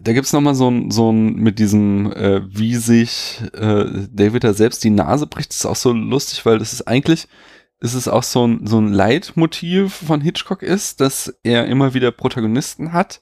Da 0.00 0.12
gibt's 0.14 0.32
noch 0.32 0.40
mal 0.40 0.54
so 0.54 0.70
ein, 0.70 0.90
so 0.90 1.10
ein 1.12 1.34
mit 1.34 1.58
diesem, 1.58 2.12
äh, 2.12 2.40
wie 2.48 2.76
sich 2.76 3.42
äh, 3.52 3.84
David 4.10 4.44
da 4.44 4.54
selbst 4.54 4.82
die 4.84 4.90
Nase 4.90 5.26
bricht, 5.26 5.50
das 5.50 5.58
ist 5.58 5.66
auch 5.66 5.76
so 5.76 5.92
lustig, 5.92 6.46
weil 6.46 6.58
das 6.58 6.72
ist 6.72 6.88
eigentlich, 6.88 7.28
ist 7.82 7.94
es 7.94 8.06
auch 8.06 8.22
so 8.22 8.46
ein, 8.46 8.64
so 8.64 8.80
ein 8.80 8.92
Leitmotiv 8.92 9.92
von 9.92 10.20
Hitchcock 10.20 10.62
ist, 10.62 11.00
dass 11.00 11.36
er 11.42 11.66
immer 11.66 11.94
wieder 11.94 12.12
Protagonisten 12.12 12.92
hat, 12.92 13.20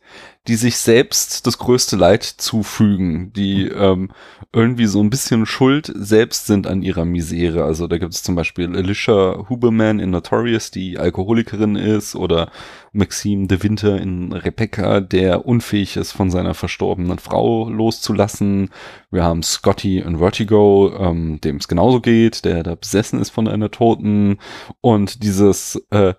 die 0.48 0.54
sich 0.54 0.78
selbst 0.78 1.46
das 1.46 1.58
größte 1.58 1.96
Leid 1.96 2.24
zufügen, 2.24 3.32
die 3.34 3.66
ähm, 3.68 4.10
irgendwie 4.52 4.86
so 4.86 5.00
ein 5.02 5.10
bisschen 5.10 5.44
schuld 5.44 5.92
selbst 5.94 6.46
sind 6.46 6.66
an 6.66 6.82
ihrer 6.82 7.04
Misere. 7.04 7.64
Also 7.64 7.86
da 7.86 7.98
gibt 7.98 8.14
es 8.14 8.22
zum 8.22 8.36
Beispiel 8.36 8.74
Alicia 8.74 9.48
Huberman 9.48 10.00
in 10.00 10.10
Notorious, 10.10 10.70
die 10.70 10.98
Alkoholikerin 10.98 11.76
ist, 11.76 12.16
oder 12.16 12.50
Maxime 12.92 13.48
de 13.48 13.62
Winter 13.62 14.00
in 14.00 14.32
Rebecca, 14.32 15.00
der 15.00 15.44
unfähig 15.46 15.96
ist, 15.98 16.12
von 16.12 16.30
seiner 16.30 16.54
verstorbenen 16.54 17.18
Frau 17.18 17.68
loszulassen. 17.68 18.70
Wir 19.10 19.22
haben 19.22 19.42
Scotty 19.42 19.98
in 19.98 20.18
Vertigo, 20.18 20.90
ähm, 20.98 21.40
dem 21.42 21.56
es 21.56 21.68
genauso 21.68 22.00
geht, 22.00 22.46
der 22.46 22.62
da 22.62 22.74
besessen 22.74 23.20
ist 23.20 23.30
von 23.30 23.46
einer 23.46 23.70
Toten. 23.70 24.38
Und 24.80 25.22
dieses 25.22 25.76
äh, 25.90 26.14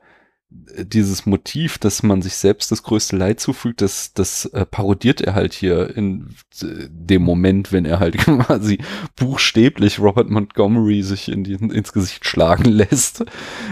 dieses 0.52 1.26
Motiv, 1.26 1.78
dass 1.78 2.04
man 2.04 2.22
sich 2.22 2.36
selbst 2.36 2.72
das 2.72 2.84
größte 2.84 3.16
Leid 3.16 3.40
zufügt, 3.40 3.82
das, 3.82 4.14
das 4.14 4.46
äh, 4.46 4.66
parodiert 4.66 5.22
er 5.22 5.34
halt 5.34 5.54
hier 5.54 5.96
in 5.96 6.36
äh, 6.62 6.88
dem 6.90 7.24
Moment, 7.24 7.72
wenn 7.72 7.86
er 7.86 8.00
halt 8.00 8.18
quasi 8.20 8.80
buchstäblich 9.16 10.00
Robert 10.00 10.30
Montgomery 10.30 11.04
sich 11.04 11.30
in 11.30 11.44
die, 11.44 11.54
ins 11.54 11.94
Gesicht 11.94 12.26
schlagen 12.26 12.66
lässt, 12.70 13.24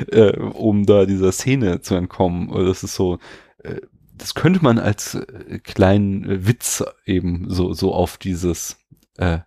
äh, 0.08 0.38
um 0.38 0.86
da 0.86 1.06
dieser 1.06 1.32
Szene 1.32 1.82
zu 1.82 1.96
entkommen. 1.96 2.50
Das 2.66 2.84
ist 2.84 2.96
so, 2.96 3.20
äh, 3.64 3.82
das 4.16 4.34
könnte 4.34 4.64
man 4.64 4.80
als 4.80 5.16
äh, 5.16 5.60
kleinen 5.60 6.30
äh, 6.30 6.48
Witz 6.48 6.84
eben 7.06 7.50
so, 7.50 7.74
so 7.74 7.94
auf 7.94 8.18
dieses, 8.18 8.78
äh, 9.18 9.40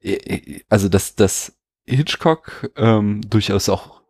äh, 0.00 0.60
also 0.68 0.88
dass, 0.88 1.16
dass 1.16 1.54
Hitchcock 1.86 2.70
ähm, 2.76 3.20
durchaus 3.28 3.68
auch 3.68 4.00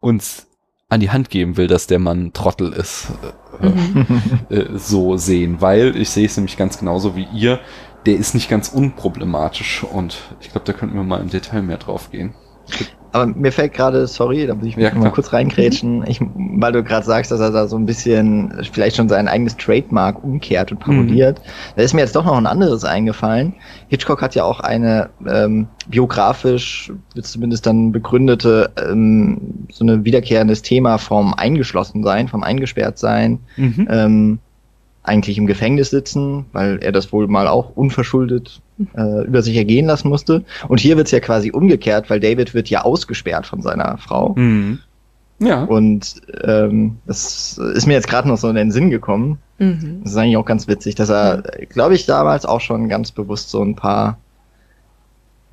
uns 0.00 0.49
an 0.90 1.00
die 1.00 1.10
Hand 1.10 1.30
geben 1.30 1.56
will, 1.56 1.66
dass 1.68 1.86
der 1.86 1.98
Mann 1.98 2.32
Trottel 2.32 2.72
ist, 2.72 3.08
äh, 3.22 3.32
Mhm. 3.62 4.06
äh, 4.48 4.64
so 4.78 5.16
sehen, 5.16 5.60
weil 5.60 5.96
ich 5.96 6.10
sehe 6.10 6.26
es 6.26 6.36
nämlich 6.36 6.56
ganz 6.56 6.78
genauso 6.78 7.16
wie 7.16 7.26
ihr. 7.34 7.60
Der 8.06 8.16
ist 8.16 8.34
nicht 8.34 8.48
ganz 8.48 8.70
unproblematisch 8.70 9.84
und 9.84 10.16
ich 10.40 10.50
glaube, 10.50 10.64
da 10.64 10.72
könnten 10.72 10.96
wir 10.96 11.02
mal 11.02 11.20
im 11.20 11.28
Detail 11.28 11.62
mehr 11.62 11.76
drauf 11.76 12.10
gehen. 12.10 12.34
Aber 13.12 13.26
mir 13.26 13.50
fällt 13.50 13.74
gerade, 13.74 14.06
sorry, 14.06 14.46
da 14.46 14.54
muss 14.54 14.66
ich 14.66 14.76
Ja, 14.76 14.94
mal 14.94 15.10
kurz 15.10 15.32
reinkrätschen, 15.32 16.04
ich, 16.06 16.20
weil 16.20 16.72
du 16.72 16.84
gerade 16.84 17.04
sagst, 17.04 17.30
dass 17.32 17.40
er 17.40 17.50
da 17.50 17.66
so 17.66 17.76
ein 17.76 17.84
bisschen 17.86 18.52
vielleicht 18.72 18.96
schon 18.96 19.08
sein 19.08 19.26
eigenes 19.26 19.56
Trademark 19.56 20.22
umkehrt 20.22 20.70
und 20.70 20.78
parodiert. 20.78 21.40
Da 21.74 21.82
ist 21.82 21.92
mir 21.92 22.02
jetzt 22.02 22.14
doch 22.14 22.24
noch 22.24 22.36
ein 22.36 22.46
anderes 22.46 22.84
eingefallen. 22.84 23.54
Hitchcock 23.88 24.22
hat 24.22 24.34
ja 24.36 24.44
auch 24.44 24.60
eine 24.60 25.10
ähm, 25.26 25.66
biografisch, 25.88 26.92
zumindest 27.20 27.66
dann 27.66 27.90
begründete, 27.92 28.70
ähm, 28.88 29.66
so 29.72 29.84
eine 29.84 30.04
wiederkehrendes 30.04 30.62
Thema 30.62 30.98
vom 30.98 31.34
Eingeschlossensein, 31.34 32.28
vom 32.28 32.42
Eingesperrtsein, 32.44 33.40
Mhm. 33.56 33.88
ähm, 33.90 34.38
eigentlich 35.02 35.38
im 35.38 35.46
Gefängnis 35.46 35.90
sitzen, 35.90 36.46
weil 36.52 36.78
er 36.82 36.92
das 36.92 37.12
wohl 37.12 37.26
mal 37.26 37.48
auch 37.48 37.70
unverschuldet 37.74 38.60
äh, 38.96 39.24
über 39.24 39.42
sich 39.42 39.56
ergehen 39.56 39.86
lassen 39.86 40.08
musste. 40.08 40.44
Und 40.68 40.80
hier 40.80 40.96
wird's 40.96 41.10
ja 41.10 41.20
quasi 41.20 41.50
umgekehrt, 41.50 42.10
weil 42.10 42.20
David 42.20 42.54
wird 42.54 42.68
ja 42.68 42.82
ausgesperrt 42.82 43.46
von 43.46 43.62
seiner 43.62 43.98
Frau. 43.98 44.34
Mhm. 44.36 44.80
Ja. 45.38 45.64
Und 45.64 46.20
ähm, 46.44 46.98
das 47.06 47.56
ist 47.56 47.86
mir 47.86 47.94
jetzt 47.94 48.08
gerade 48.08 48.28
noch 48.28 48.36
so 48.36 48.48
in 48.48 48.56
den 48.56 48.70
Sinn 48.70 48.90
gekommen. 48.90 49.38
Mhm. 49.58 50.00
Das 50.02 50.12
ist 50.12 50.18
eigentlich 50.18 50.36
auch 50.36 50.44
ganz 50.44 50.68
witzig, 50.68 50.96
dass 50.96 51.08
er, 51.08 51.42
glaube 51.70 51.94
ich, 51.94 52.04
damals 52.04 52.44
auch 52.44 52.60
schon 52.60 52.88
ganz 52.90 53.10
bewusst 53.10 53.50
so 53.50 53.62
ein 53.62 53.74
paar, 53.74 54.18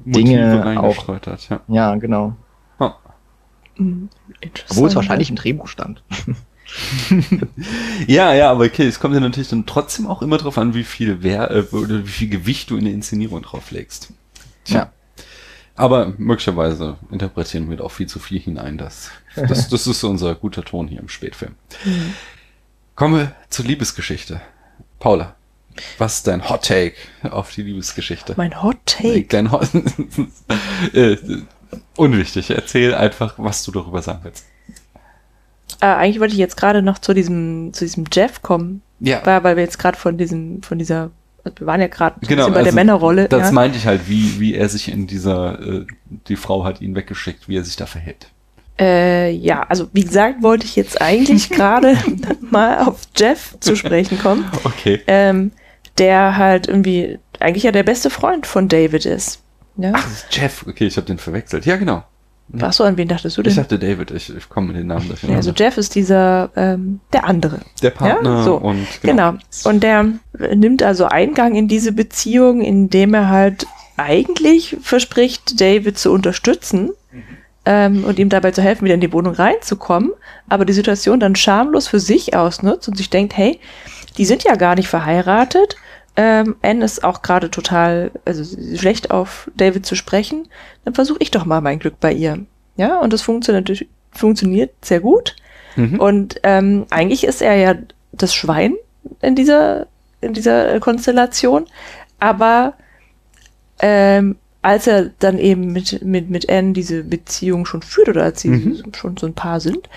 Dinge 0.05 0.63
reingestreut 0.63 1.27
hat, 1.27 1.49
ja. 1.49 1.59
ja, 1.67 1.95
genau. 1.95 2.35
Interessant. 4.41 4.71
Obwohl 4.71 4.87
es 4.89 4.95
wahrscheinlich 4.95 5.29
im 5.29 5.35
Drehbuch 5.35 5.67
stand. 5.67 6.03
Ja, 8.07 8.33
ja, 8.33 8.51
aber 8.51 8.65
okay, 8.65 8.87
es 8.87 8.99
kommt 8.99 9.13
ja 9.13 9.19
natürlich 9.19 9.49
dann 9.49 9.65
trotzdem 9.65 10.07
auch 10.07 10.21
immer 10.21 10.37
drauf 10.37 10.57
an, 10.57 10.73
wie 10.73 10.83
viel 10.83 11.23
Wer 11.23 11.51
äh, 11.51 11.61
oder 11.71 12.05
wie 12.05 12.11
viel 12.11 12.29
Gewicht 12.29 12.69
du 12.69 12.77
in 12.77 12.85
der 12.85 12.93
Inszenierung 12.93 13.41
drauf 13.41 13.71
legst. 13.71 14.13
Ja. 14.67 14.91
Aber 15.75 16.13
möglicherweise 16.17 16.97
interpretieren 17.11 17.69
wir 17.69 17.77
da 17.77 17.83
auch 17.83 17.91
viel 17.91 18.07
zu 18.07 18.19
viel 18.19 18.39
hinein. 18.39 18.77
Das, 18.77 19.11
das, 19.35 19.69
das 19.69 19.85
ist 19.85 20.03
unser 20.03 20.35
guter 20.35 20.63
Ton 20.63 20.87
hier 20.87 20.99
im 20.99 21.09
Spätfilm. 21.09 21.55
Mhm. 21.85 22.13
Kommen 22.95 23.15
wir 23.15 23.35
zur 23.49 23.65
Liebesgeschichte. 23.65 24.41
Paula, 24.99 25.35
was 25.99 26.15
ist 26.15 26.27
dein 26.27 26.49
Hot 26.49 26.65
Take 26.65 26.95
auf 27.23 27.51
die 27.51 27.61
Liebesgeschichte? 27.61 28.33
Mein 28.37 28.63
Hot 28.63 28.77
Take. 28.85 29.27
Dein 29.27 29.51
Hot 29.51 29.69
äh, 30.93 31.17
Unwichtig. 31.95 32.49
Erzähl 32.49 32.93
einfach, 32.93 33.35
was 33.37 33.63
du 33.63 33.71
darüber 33.71 34.01
sagen 34.01 34.19
willst. 34.23 34.45
Äh, 35.81 35.85
eigentlich 35.87 36.19
wollte 36.19 36.33
ich 36.33 36.39
jetzt 36.39 36.57
gerade 36.57 36.81
noch 36.81 36.99
zu 36.99 37.13
diesem, 37.13 37.71
zu 37.73 37.85
diesem 37.85 38.05
Jeff 38.11 38.41
kommen, 38.41 38.81
Ja, 38.99 39.21
weil, 39.25 39.43
weil 39.43 39.55
wir 39.57 39.63
jetzt 39.63 39.77
gerade 39.79 39.97
von 39.97 40.17
diesem, 40.17 40.63
von 40.63 40.77
dieser, 40.79 41.11
also 41.43 41.59
wir 41.59 41.67
waren 41.67 41.81
ja 41.81 41.87
gerade 41.87 42.19
Genau, 42.27 42.47
bei 42.47 42.55
der 42.55 42.65
also 42.65 42.75
Männerrolle. 42.75 43.27
das 43.29 43.47
ja. 43.47 43.51
meinte 43.51 43.77
ich 43.77 43.85
halt, 43.85 44.09
wie, 44.09 44.39
wie 44.39 44.55
er 44.55 44.69
sich 44.69 44.91
in 44.91 45.07
dieser, 45.07 45.59
äh, 45.59 45.85
die 46.27 46.35
Frau 46.35 46.63
hat 46.63 46.81
ihn 46.81 46.95
weggeschickt, 46.95 47.47
wie 47.47 47.57
er 47.57 47.63
sich 47.63 47.75
da 47.75 47.85
verhält. 47.85 48.27
Äh, 48.79 49.31
ja, 49.31 49.63
also 49.63 49.87
wie 49.93 50.03
gesagt, 50.03 50.43
wollte 50.43 50.65
ich 50.65 50.75
jetzt 50.75 51.01
eigentlich 51.01 51.49
gerade 51.51 51.97
mal 52.41 52.79
auf 52.87 53.01
Jeff 53.15 53.55
zu 53.59 53.75
sprechen 53.75 54.19
kommen, 54.19 54.45
Okay. 54.63 55.01
ähm, 55.07 55.51
der 55.97 56.37
halt 56.37 56.67
irgendwie 56.67 57.17
eigentlich 57.39 57.63
ja 57.63 57.71
der 57.71 57.83
beste 57.83 58.09
Freund 58.09 58.45
von 58.45 58.67
David 58.67 59.05
ist. 59.05 59.41
Ja, 59.77 59.91
Ach, 59.95 60.03
das 60.03 60.13
ist 60.13 60.27
Jeff. 60.35 60.65
Okay, 60.67 60.85
ich 60.87 60.97
habe 60.97 61.05
den 61.07 61.17
verwechselt. 61.19 61.65
Ja, 61.65 61.75
genau. 61.75 62.03
Ach 62.61 62.71
so, 62.71 62.83
an 62.85 62.95
wen 62.95 63.07
dachtest 63.07 63.37
du 63.37 63.43
denn? 63.43 63.51
Ich 63.51 63.57
dachte 63.57 63.77
David, 63.77 64.11
ich, 64.11 64.35
ich 64.35 64.47
komme 64.47 64.67
mit 64.67 64.77
den 64.77 64.87
Namen 64.87 65.09
dafür. 65.09 65.29
Ja, 65.29 65.35
also 65.35 65.51
Jeff 65.51 65.77
ist 65.77 65.95
dieser, 65.95 66.49
ähm, 66.55 67.01
der 67.11 67.25
andere. 67.25 67.59
der 67.81 67.89
Partner 67.89 68.37
ja, 68.37 68.43
so. 68.43 68.55
und 68.55 68.87
Genau. 69.01 69.33
Und 69.65 69.83
der 69.83 70.13
äh, 70.39 70.55
nimmt 70.55 70.81
also 70.81 71.05
Eingang 71.05 71.55
in 71.55 71.67
diese 71.67 71.91
Beziehung, 71.91 72.61
indem 72.61 73.13
er 73.13 73.29
halt 73.29 73.67
eigentlich 73.97 74.77
verspricht, 74.81 75.59
David 75.59 75.97
zu 75.97 76.11
unterstützen 76.11 76.91
ähm, 77.65 78.05
und 78.05 78.17
ihm 78.17 78.29
dabei 78.29 78.51
zu 78.51 78.61
helfen, 78.61 78.85
wieder 78.85 78.95
in 78.95 79.01
die 79.01 79.11
Wohnung 79.11 79.33
reinzukommen, 79.33 80.11
aber 80.47 80.63
die 80.63 80.73
Situation 80.73 81.19
dann 81.19 81.35
schamlos 81.35 81.87
für 81.87 81.99
sich 81.99 82.35
ausnutzt 82.35 82.87
und 82.87 82.95
sich 82.95 83.09
denkt, 83.09 83.35
hey, 83.35 83.59
die 84.17 84.25
sind 84.25 84.43
ja 84.43 84.55
gar 84.55 84.75
nicht 84.75 84.87
verheiratet. 84.87 85.75
Ähm, 86.19 86.55
Anne 86.63 86.83
ist 86.83 87.03
auch 87.03 87.21
gerade 87.21 87.51
total 87.51 88.09
also 88.25 88.43
schlecht 88.75 89.11
auf 89.11 89.51
David 89.55 89.85
zu 89.85 89.95
sprechen. 89.95 90.47
Dann 90.83 90.95
versuche 90.95 91.19
ich 91.21 91.29
doch 91.29 91.45
mal 91.45 91.61
mein 91.61 91.77
Glück 91.79 91.99
bei 91.99 92.11
ihr. 92.11 92.39
Ja, 92.75 92.99
und 92.99 93.13
das 93.13 93.21
funktioniert, 93.21 93.85
funktioniert 94.11 94.71
sehr 94.83 94.99
gut. 94.99 95.35
Mhm. 95.75 95.99
Und 95.99 96.39
ähm, 96.43 96.87
eigentlich 96.89 97.23
ist 97.23 97.41
er 97.43 97.55
ja 97.55 97.75
das 98.11 98.33
Schwein 98.33 98.73
in 99.21 99.35
dieser, 99.35 99.85
in 100.21 100.33
dieser 100.33 100.79
Konstellation. 100.79 101.65
Aber 102.19 102.73
ähm, 103.79 104.37
als 104.63 104.87
er 104.87 105.11
dann 105.19 105.37
eben 105.37 105.71
mit, 105.71 106.03
mit, 106.03 106.31
mit 106.31 106.49
Anne 106.49 106.73
diese 106.73 107.03
Beziehung 107.03 107.67
schon 107.67 107.83
führt 107.83 108.09
oder 108.09 108.23
als 108.23 108.41
sie 108.41 108.49
Mhm. 108.49 108.81
schon 108.95 109.17
so 109.17 109.27
ein 109.27 109.35
Paar 109.35 109.59
sind, 109.59 109.87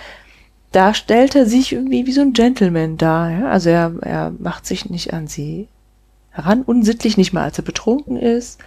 da 0.73 0.93
stellt 0.93 1.35
er 1.35 1.47
sich 1.47 1.73
irgendwie 1.73 2.07
wie 2.07 2.13
so 2.13 2.21
ein 2.21 2.35
Gentleman 2.35 2.99
dar. 2.99 3.31
Ja? 3.31 3.49
Also 3.49 3.71
er, 3.71 3.93
er 4.03 4.33
macht 4.39 4.67
sich 4.67 4.91
nicht 4.91 5.15
an 5.15 5.27
sie 5.27 5.67
heran, 6.31 6.63
unsittlich, 6.63 7.17
nicht 7.17 7.33
mal 7.33 7.45
als 7.45 7.59
er 7.59 7.65
betrunken 7.65 8.17
ist. 8.17 8.61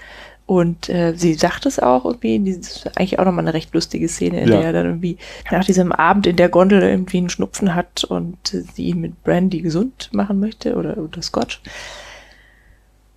Und 0.46 0.90
äh, 0.90 1.14
sie 1.16 1.36
sagt 1.36 1.66
es 1.66 1.80
auch 1.80 2.04
irgendwie, 2.04 2.38
das 2.58 2.68
ist 2.76 2.88
eigentlich 2.98 3.18
auch 3.18 3.24
nochmal 3.24 3.46
eine 3.46 3.54
recht 3.54 3.74
lustige 3.74 4.10
Szene, 4.10 4.42
in 4.42 4.50
Ja. 4.50 4.58
der 4.58 4.66
er 4.68 4.74
dann 4.74 4.86
irgendwie 4.88 5.18
nach 5.52 5.64
diesem 5.64 5.94
Abend 5.94 6.28
in 6.28 6.36
der 6.36 6.50
Gondel 6.50 6.82
irgendwie 6.82 7.20
einen 7.20 7.30
Schnupfen 7.30 7.74
hat 7.76 8.04
und 8.04 8.54
äh, 8.54 8.64
sie 8.74 8.88
ihn 8.88 9.00
mit 9.00 9.24
Brandy 9.24 9.62
gesund 9.62 10.10
machen 10.12 10.42
möchte 10.42 10.76
oder, 10.76 10.98
oder 10.98 11.22
Scotch. 11.22 11.62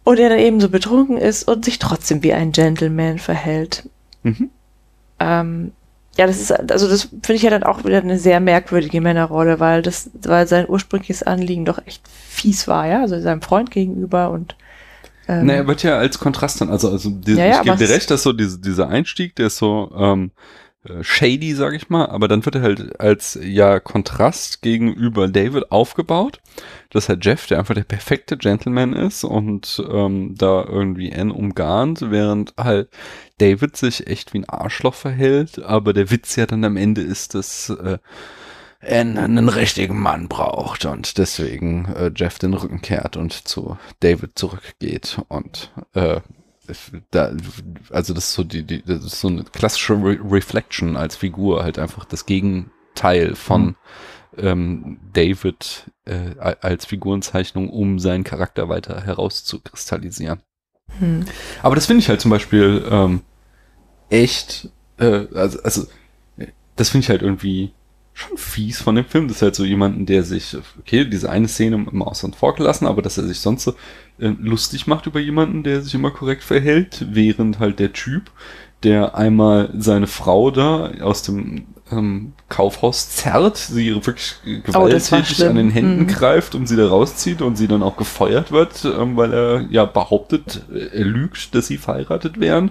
Und 0.04 0.20
er 0.20 0.28
dann 0.28 0.38
eben 0.38 0.60
so 0.60 0.68
betrunken 0.68 1.16
ist 1.18 1.48
und 1.48 1.64
sich 1.64 1.80
trotzdem 1.80 2.22
wie 2.22 2.32
ein 2.32 2.52
Gentleman 2.52 3.18
verhält. 3.18 3.88
Mhm. 4.22 4.50
Ähm, 5.18 5.72
ja, 6.16 6.26
das 6.26 6.40
ist, 6.40 6.52
also 6.52 6.88
das 6.88 7.02
finde 7.02 7.34
ich 7.34 7.42
ja 7.42 7.50
dann 7.50 7.62
auch 7.62 7.84
wieder 7.84 7.98
eine 7.98 8.18
sehr 8.18 8.40
merkwürdige 8.40 9.00
Männerrolle, 9.00 9.60
weil 9.60 9.82
das, 9.82 10.10
weil 10.22 10.46
sein 10.46 10.66
ursprüngliches 10.68 11.22
Anliegen 11.22 11.64
doch 11.64 11.78
echt 11.86 12.02
fies 12.08 12.66
war, 12.66 12.86
ja, 12.86 13.00
also 13.02 13.20
seinem 13.20 13.42
Freund 13.42 13.70
gegenüber 13.70 14.30
und 14.30 14.56
ähm, 15.28 15.46
Na, 15.46 15.54
er 15.54 15.66
wird 15.66 15.82
ja 15.82 15.98
als 15.98 16.18
Kontrast 16.18 16.60
dann, 16.60 16.70
also, 16.70 16.90
also 16.90 17.10
die, 17.10 17.34
Ja, 17.34 17.46
ja, 17.46 17.56
ich 17.56 17.62
gebe 17.62 17.76
dir 17.76 17.88
recht, 17.90 18.10
dass 18.10 18.22
so 18.22 18.32
diese, 18.32 18.60
dieser 18.60 18.88
Einstieg, 18.88 19.34
der 19.36 19.48
ist 19.48 19.58
so 19.58 19.90
ähm, 19.96 20.30
äh, 20.30 20.65
shady, 21.02 21.54
sag 21.54 21.74
ich 21.74 21.88
mal, 21.88 22.06
aber 22.06 22.28
dann 22.28 22.44
wird 22.44 22.56
er 22.56 22.62
halt 22.62 23.00
als 23.00 23.38
ja 23.42 23.80
Kontrast 23.80 24.62
gegenüber 24.62 25.28
David 25.28 25.70
aufgebaut, 25.70 26.40
dass 26.90 27.08
halt 27.08 27.24
Jeff, 27.24 27.46
der 27.46 27.58
einfach 27.58 27.74
der 27.74 27.84
perfekte 27.84 28.36
Gentleman 28.36 28.92
ist 28.92 29.24
und 29.24 29.82
ähm, 29.90 30.34
da 30.36 30.64
irgendwie 30.64 31.12
Anne 31.12 31.32
umgarnt, 31.32 32.10
während 32.10 32.54
halt 32.56 32.88
David 33.38 33.76
sich 33.76 34.06
echt 34.06 34.32
wie 34.32 34.38
ein 34.38 34.48
Arschloch 34.48 34.94
verhält, 34.94 35.62
aber 35.62 35.92
der 35.92 36.10
Witz 36.10 36.36
ja 36.36 36.46
dann 36.46 36.64
am 36.64 36.76
Ende 36.76 37.02
ist, 37.02 37.34
dass 37.34 37.70
äh, 37.70 37.98
Anne 38.80 39.20
einen 39.20 39.48
richtigen 39.48 40.00
Mann 40.00 40.28
braucht 40.28 40.84
und 40.84 41.18
deswegen 41.18 41.86
äh, 41.94 42.10
Jeff 42.14 42.38
den 42.38 42.54
Rücken 42.54 42.82
kehrt 42.82 43.16
und 43.16 43.32
zu 43.32 43.76
David 44.00 44.38
zurückgeht 44.38 45.20
und 45.28 45.72
äh, 45.94 46.20
da, 47.10 47.32
also 47.90 48.14
das 48.14 48.28
ist 48.28 48.34
so 48.34 48.44
die, 48.44 48.62
die 48.62 48.82
das 48.82 49.04
ist 49.04 49.20
so 49.20 49.28
eine 49.28 49.44
klassische 49.44 49.94
Re 49.94 50.18
Reflection 50.30 50.96
als 50.96 51.16
Figur, 51.16 51.62
halt 51.62 51.78
einfach 51.78 52.04
das 52.04 52.26
Gegenteil 52.26 53.34
von 53.34 53.76
ähm, 54.36 54.98
David 55.12 55.90
äh, 56.04 56.34
als 56.38 56.86
Figurenzeichnung, 56.86 57.70
um 57.70 57.98
seinen 57.98 58.24
Charakter 58.24 58.68
weiter 58.68 59.02
herauszukristallisieren. 59.02 60.40
hm. 60.98 61.24
Aber 61.62 61.74
das 61.74 61.86
finde 61.86 62.00
ich 62.00 62.08
halt 62.08 62.20
zum 62.20 62.30
Beispiel 62.30 62.84
ähm, 62.90 63.22
echt, 64.10 64.70
äh, 64.98 65.26
also, 65.34 65.62
also 65.62 65.82
äh, 66.38 66.46
das 66.76 66.90
finde 66.90 67.04
ich 67.04 67.10
halt 67.10 67.22
irgendwie 67.22 67.72
schon 68.18 68.38
fies 68.38 68.80
von 68.80 68.94
dem 68.94 69.04
Film. 69.04 69.28
Das 69.28 69.36
ist 69.38 69.42
halt 69.42 69.54
so 69.54 69.64
jemanden, 69.64 70.06
der 70.06 70.22
sich, 70.22 70.56
okay, 70.80 71.04
diese 71.04 71.28
eine 71.30 71.48
Szene 71.48 71.86
im 71.90 72.02
Ausland 72.02 72.34
vorgelassen, 72.34 72.86
aber 72.86 73.02
dass 73.02 73.18
er 73.18 73.24
sich 73.24 73.40
sonst 73.40 73.64
so 73.64 73.72
äh, 74.18 74.32
lustig 74.40 74.86
macht 74.86 75.06
über 75.06 75.20
jemanden, 75.20 75.62
der 75.62 75.82
sich 75.82 75.94
immer 75.94 76.10
korrekt 76.10 76.42
verhält, 76.42 77.04
während 77.10 77.58
halt 77.58 77.78
der 77.78 77.92
Typ, 77.92 78.30
der 78.82 79.14
einmal 79.16 79.70
seine 79.76 80.06
Frau 80.06 80.50
da 80.50 80.90
aus 81.02 81.22
dem 81.24 81.66
ähm, 81.92 82.32
Kaufhaus 82.48 83.10
zerrt, 83.10 83.58
sie 83.58 83.94
wirklich 83.94 84.36
Oh, 84.46 84.60
gewalttätig 84.64 85.36
schlimm. 85.36 85.50
an 85.50 85.56
den 85.56 85.70
Händen 85.70 86.00
Mhm. 86.02 86.06
greift 86.08 86.54
und 86.54 86.66
sie 86.66 86.76
da 86.76 86.88
rauszieht 86.88 87.42
und 87.42 87.56
sie 87.56 87.68
dann 87.68 87.82
auch 87.82 87.96
gefeuert 87.98 88.50
wird, 88.50 88.84
ähm, 88.86 89.16
weil 89.18 89.32
er 89.34 89.66
ja 89.70 89.84
behauptet, 89.84 90.62
äh, 90.72 90.98
er 90.98 91.04
lügt, 91.04 91.54
dass 91.54 91.66
sie 91.66 91.76
verheiratet 91.76 92.40
wären 92.40 92.70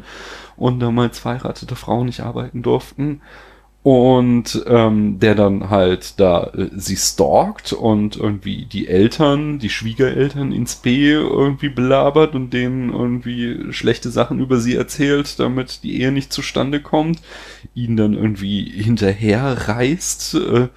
und 0.58 0.80
damals 0.80 1.20
verheiratete 1.20 1.76
Frauen 1.76 2.08
nicht 2.08 2.22
arbeiten 2.22 2.62
durften. 2.64 3.22
Und 3.86 4.64
ähm, 4.66 5.20
der 5.20 5.36
dann 5.36 5.70
halt 5.70 6.20
da 6.20 6.46
äh, 6.58 6.70
sie 6.76 6.98
stalkt 6.98 7.72
und 7.72 8.16
irgendwie 8.18 8.66
die 8.66 8.88
Eltern, 8.88 9.60
die 9.60 9.70
Schwiegereltern 9.70 10.52
ins 10.52 10.78
B 10.78 11.12
irgendwie 11.12 11.70
belabert 11.70 12.34
und 12.34 12.52
denen 12.52 12.92
irgendwie 12.92 13.72
schlechte 13.72 14.10
Sachen 14.10 14.40
über 14.40 14.58
sie 14.60 14.74
erzählt, 14.74 15.40
damit 15.40 15.84
die 15.84 16.02
Ehe 16.02 16.12
nicht 16.12 16.34
zustande 16.34 16.82
kommt, 16.82 17.22
ihn 17.76 17.96
dann 17.96 18.16
irgendwie 18.16 18.64
hinterher 18.64 19.68
reist 19.68 20.34
äh, 20.34 20.70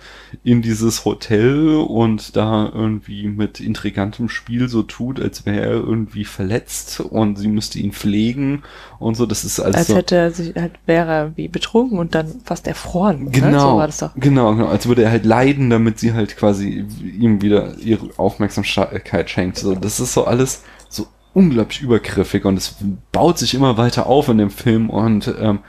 in 0.44 0.60
dieses 0.60 1.06
Hotel 1.06 1.76
und 1.76 2.36
da 2.36 2.70
irgendwie 2.74 3.26
mit 3.28 3.58
intrigantem 3.58 4.28
Spiel 4.28 4.68
so 4.68 4.82
tut, 4.82 5.18
als 5.18 5.46
wäre 5.46 5.60
er 5.62 5.70
irgendwie 5.70 6.26
verletzt 6.26 7.00
und 7.00 7.38
sie 7.38 7.48
müsste 7.48 7.78
ihn 7.78 7.92
pflegen 7.92 8.64
und 8.98 9.14
so. 9.14 9.24
Das 9.24 9.44
ist 9.44 9.60
alles 9.60 9.76
als 9.76 9.86
so. 9.86 9.96
hätte 9.96 10.16
er 10.16 10.30
sich 10.30 10.54
halt 10.54 10.72
wäre 10.84 11.10
er 11.10 11.36
wie 11.38 11.48
betrunken 11.48 11.98
und 11.98 12.14
dann 12.14 12.42
fast 12.44 12.66
erfroren. 12.66 12.97
Ne? 13.24 13.30
Genau, 13.30 13.72
So 13.72 13.76
war 13.78 13.86
das 13.86 13.98
doch. 13.98 14.10
genau, 14.16 14.54
genau. 14.54 14.68
Als 14.68 14.86
würde 14.86 15.02
er 15.02 15.10
halt 15.10 15.24
leiden, 15.24 15.70
damit 15.70 15.98
sie 15.98 16.12
halt 16.12 16.36
quasi 16.36 16.86
ihm 17.18 17.42
wieder 17.42 17.76
ihre 17.78 18.08
Aufmerksamkeit 18.18 19.30
schenkt. 19.30 19.58
So, 19.58 19.74
das 19.74 20.00
ist 20.00 20.14
so 20.14 20.24
alles 20.24 20.62
so 20.88 21.06
unglaublich 21.34 21.82
übergriffig 21.82 22.44
und 22.44 22.56
es 22.56 22.76
baut 23.12 23.38
sich 23.38 23.54
immer 23.54 23.76
weiter 23.76 24.06
auf 24.06 24.28
in 24.28 24.38
dem 24.38 24.50
Film 24.50 24.90
und 24.90 25.32
ähm, 25.40 25.60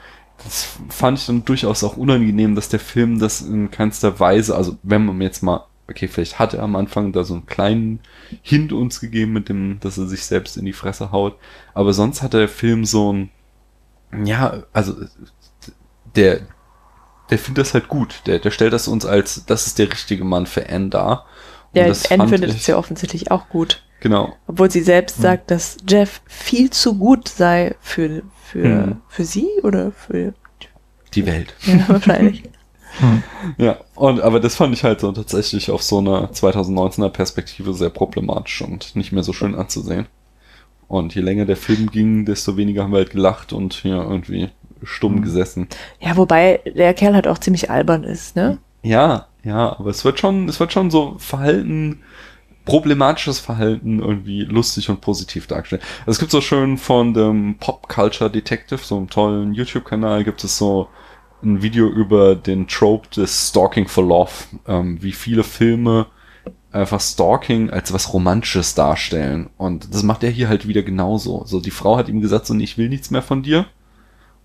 das 0.42 0.68
fand 0.88 1.18
ich 1.18 1.26
dann 1.26 1.44
durchaus 1.44 1.84
auch 1.84 1.96
unangenehm, 1.96 2.54
dass 2.54 2.68
der 2.70 2.80
Film 2.80 3.18
das 3.18 3.42
in 3.42 3.70
keinster 3.70 4.18
Weise, 4.20 4.56
also 4.56 4.78
wenn 4.82 5.04
man 5.04 5.20
jetzt 5.20 5.42
mal, 5.42 5.66
okay, 5.88 6.08
vielleicht 6.08 6.38
hat 6.38 6.54
er 6.54 6.62
am 6.62 6.76
Anfang 6.76 7.12
da 7.12 7.24
so 7.24 7.34
einen 7.34 7.46
kleinen 7.46 8.00
Hint 8.42 8.72
uns 8.72 9.00
gegeben 9.00 9.32
mit 9.32 9.48
dem, 9.48 9.78
dass 9.80 9.98
er 9.98 10.06
sich 10.06 10.24
selbst 10.24 10.56
in 10.56 10.64
die 10.64 10.72
Fresse 10.72 11.12
haut, 11.12 11.36
aber 11.74 11.92
sonst 11.92 12.22
hat 12.22 12.32
der 12.32 12.48
Film 12.48 12.84
so 12.86 13.12
ein, 13.12 13.30
ja, 14.24 14.62
also 14.72 14.94
der, 16.16 16.40
der 17.30 17.38
findet 17.38 17.66
das 17.66 17.74
halt 17.74 17.88
gut. 17.88 18.22
Der, 18.26 18.38
der 18.38 18.50
stellt 18.50 18.72
das 18.72 18.88
uns 18.88 19.04
als, 19.06 19.44
das 19.46 19.66
ist 19.66 19.78
der 19.78 19.90
richtige 19.90 20.24
Mann 20.24 20.46
für 20.46 20.68
Anne 20.68 20.88
dar. 20.88 21.26
Und 21.72 21.78
Ja, 21.80 21.92
Anne 22.10 22.28
findet 22.28 22.50
es 22.50 22.66
ja 22.66 22.76
offensichtlich 22.76 23.30
auch 23.30 23.48
gut. 23.48 23.82
Genau. 24.00 24.34
Obwohl 24.46 24.70
sie 24.70 24.80
selbst 24.82 25.16
Hm. 25.16 25.22
sagt, 25.22 25.50
dass 25.50 25.76
Jeff 25.88 26.22
viel 26.26 26.70
zu 26.70 26.96
gut 26.96 27.28
sei 27.28 27.76
für, 27.80 28.22
für, 28.42 28.62
Hm. 28.64 28.96
für 29.08 29.24
sie 29.24 29.48
oder 29.62 29.92
für, 29.92 30.32
Die 31.14 31.26
Welt. 31.26 31.54
ja, 31.62 31.84
wahrscheinlich. 31.88 32.42
Ja, 33.56 33.78
und 33.94 34.20
aber 34.20 34.40
das 34.40 34.56
fand 34.56 34.74
ich 34.74 34.82
halt 34.84 35.00
so 35.00 35.12
tatsächlich 35.12 35.70
auf 35.70 35.82
so 35.82 35.98
einer 35.98 36.32
2019er 36.32 37.08
Perspektive 37.10 37.72
sehr 37.72 37.90
problematisch 37.90 38.62
und 38.62 38.96
nicht 38.96 39.12
mehr 39.12 39.22
so 39.22 39.32
schön 39.32 39.54
anzusehen. 39.54 40.06
Und 40.88 41.14
je 41.14 41.20
länger 41.22 41.44
der 41.46 41.56
Film 41.56 41.90
ging, 41.90 42.24
desto 42.26 42.56
weniger 42.56 42.82
haben 42.82 42.90
wir 42.90 42.98
halt 42.98 43.10
gelacht 43.10 43.52
und 43.52 43.84
ja, 43.84 44.02
irgendwie 44.02 44.48
stumm 44.82 45.22
gesessen. 45.22 45.68
Ja, 45.98 46.16
wobei 46.16 46.60
der 46.76 46.94
Kerl 46.94 47.14
halt 47.14 47.26
auch 47.26 47.38
ziemlich 47.38 47.70
albern 47.70 48.04
ist, 48.04 48.36
ne? 48.36 48.58
Ja, 48.82 49.26
ja, 49.42 49.78
aber 49.78 49.90
es 49.90 50.04
wird 50.04 50.18
schon, 50.18 50.48
es 50.48 50.60
wird 50.60 50.72
schon 50.72 50.90
so 50.90 51.16
Verhalten, 51.18 52.02
problematisches 52.64 53.40
Verhalten 53.40 54.00
irgendwie 54.00 54.42
lustig 54.42 54.90
und 54.90 55.00
positiv 55.00 55.46
dargestellt. 55.46 55.82
Also 56.00 56.12
es 56.12 56.18
gibt 56.18 56.30
so 56.30 56.40
schön 56.40 56.78
von 56.78 57.14
dem 57.14 57.56
Pop 57.58 57.88
Culture 57.88 58.30
Detective, 58.30 58.80
so 58.82 58.96
einem 58.96 59.08
tollen 59.08 59.54
YouTube-Kanal, 59.54 60.24
gibt 60.24 60.44
es 60.44 60.58
so 60.58 60.88
ein 61.42 61.62
Video 61.62 61.88
über 61.88 62.34
den 62.34 62.68
Trope 62.68 63.08
des 63.08 63.48
Stalking 63.48 63.88
for 63.88 64.04
Love, 64.06 64.32
ähm, 64.68 65.02
wie 65.02 65.12
viele 65.12 65.42
Filme 65.42 66.06
einfach 66.70 67.00
Stalking 67.00 67.70
als 67.70 67.92
was 67.92 68.12
Romantisches 68.12 68.74
darstellen. 68.74 69.50
Und 69.56 69.92
das 69.92 70.02
macht 70.02 70.22
er 70.22 70.30
hier 70.30 70.48
halt 70.48 70.68
wieder 70.68 70.82
genauso. 70.82 71.44
So, 71.46 71.60
die 71.60 71.70
Frau 71.70 71.96
hat 71.96 72.08
ihm 72.08 72.20
gesagt, 72.20 72.46
so, 72.46 72.54
ich 72.54 72.78
will 72.78 72.88
nichts 72.88 73.10
mehr 73.10 73.22
von 73.22 73.42
dir. 73.42 73.66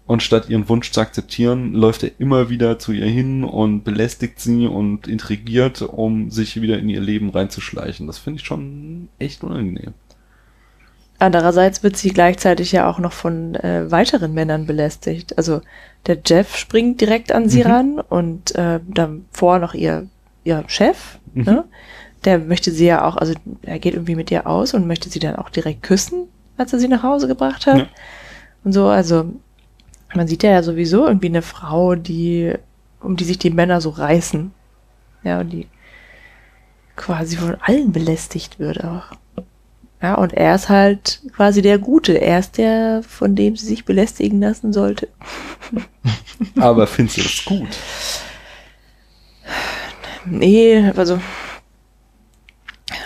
Und 0.08 0.22
statt 0.22 0.50
ihren 0.50 0.70
Wunsch 0.70 0.92
zu 0.92 1.02
akzeptieren, 1.02 1.74
läuft 1.74 2.04
er 2.04 2.12
immer 2.20 2.50
wieder 2.52 2.78
zu 2.78 2.92
ihr 2.92 3.08
hin 3.08 3.44
und 3.44 3.84
belästigt 3.84 4.40
sie 4.40 4.68
und 4.68 5.08
intrigiert, 5.08 5.82
um 5.82 6.30
sich 6.30 6.62
wieder 6.62 6.78
in 6.78 6.90
ihr 6.90 7.02
Leben 7.02 7.32
reinzuschleichen. 7.32 8.06
Das 8.06 8.20
finde 8.20 8.40
ich 8.40 8.46
schon 8.46 9.10
echt 9.18 9.44
unangenehm. 9.44 9.94
Andererseits 11.18 11.82
wird 11.82 11.96
sie 11.96 12.10
gleichzeitig 12.10 12.72
ja 12.74 12.90
auch 12.90 13.00
noch 13.00 13.14
von 13.14 13.56
äh, 13.56 13.90
weiteren 13.90 14.34
Männern 14.34 14.66
belästigt. 14.66 15.38
Also 15.38 15.62
der 16.08 16.18
Jeff 16.26 16.58
springt 16.58 17.00
direkt 17.00 17.32
an 17.32 17.48
sie 17.48 17.64
Mhm. 17.64 17.70
ran 17.72 18.00
und 18.00 18.54
äh, 18.56 18.82
davor 18.88 19.60
noch 19.60 19.74
ihr, 19.74 20.08
ihr 20.44 20.64
Chef, 20.68 21.18
Mhm. 21.34 21.44
ne? 21.44 21.64
der 22.26 22.40
möchte 22.40 22.72
sie 22.72 22.86
ja 22.86 23.06
auch, 23.06 23.18
also 23.18 23.34
er 23.62 23.80
geht 23.80 23.94
irgendwie 23.94 24.16
mit 24.16 24.30
ihr 24.30 24.46
aus 24.46 24.74
und 24.74 24.88
möchte 24.88 25.10
sie 25.10 25.20
dann 25.20 25.36
auch 25.36 25.50
direkt 25.50 25.84
küssen, 25.84 26.28
als 26.58 26.74
er 26.74 26.80
sie 26.80 26.88
nach 26.88 27.04
Hause 27.04 27.28
gebracht 27.28 27.66
hat. 27.66 27.78
Ja. 27.78 27.88
Und 28.64 28.74
so, 28.74 28.88
also 28.88 29.32
man 30.14 30.28
sieht 30.28 30.44
ja 30.44 30.62
sowieso 30.64 31.08
irgendwie 31.08 31.28
eine 31.28 31.42
Frau, 31.42 31.96
die, 31.96 32.54
um 33.02 33.16
die 33.16 33.24
sich 33.24 33.38
die 33.38 33.50
Männer 33.50 33.82
so 33.82 33.90
reißen. 33.90 34.52
Ja, 35.24 35.40
und 35.40 35.50
die 35.50 35.68
quasi 36.96 37.38
von 37.38 37.58
allen 37.62 37.92
belästigt 37.92 38.60
wird 38.60 38.84
auch. 38.84 39.12
Ja, 40.02 40.16
und 40.16 40.34
er 40.34 40.56
ist 40.56 40.70
halt 40.70 41.22
quasi 41.36 41.62
der 41.62 41.80
Gute. 41.80 42.22
Er 42.22 42.40
ist 42.40 42.58
der, 42.58 43.02
von 43.04 43.36
dem 43.36 43.56
sie 43.56 43.66
sich 43.66 43.86
belästigen 43.86 44.40
lassen 44.40 44.72
sollte. 44.72 45.08
Aber 46.60 46.88
findest 46.88 47.18
du 47.18 47.22
das 47.24 47.46
gut? 47.46 47.70
Nee, 50.26 50.92
also 50.96 51.20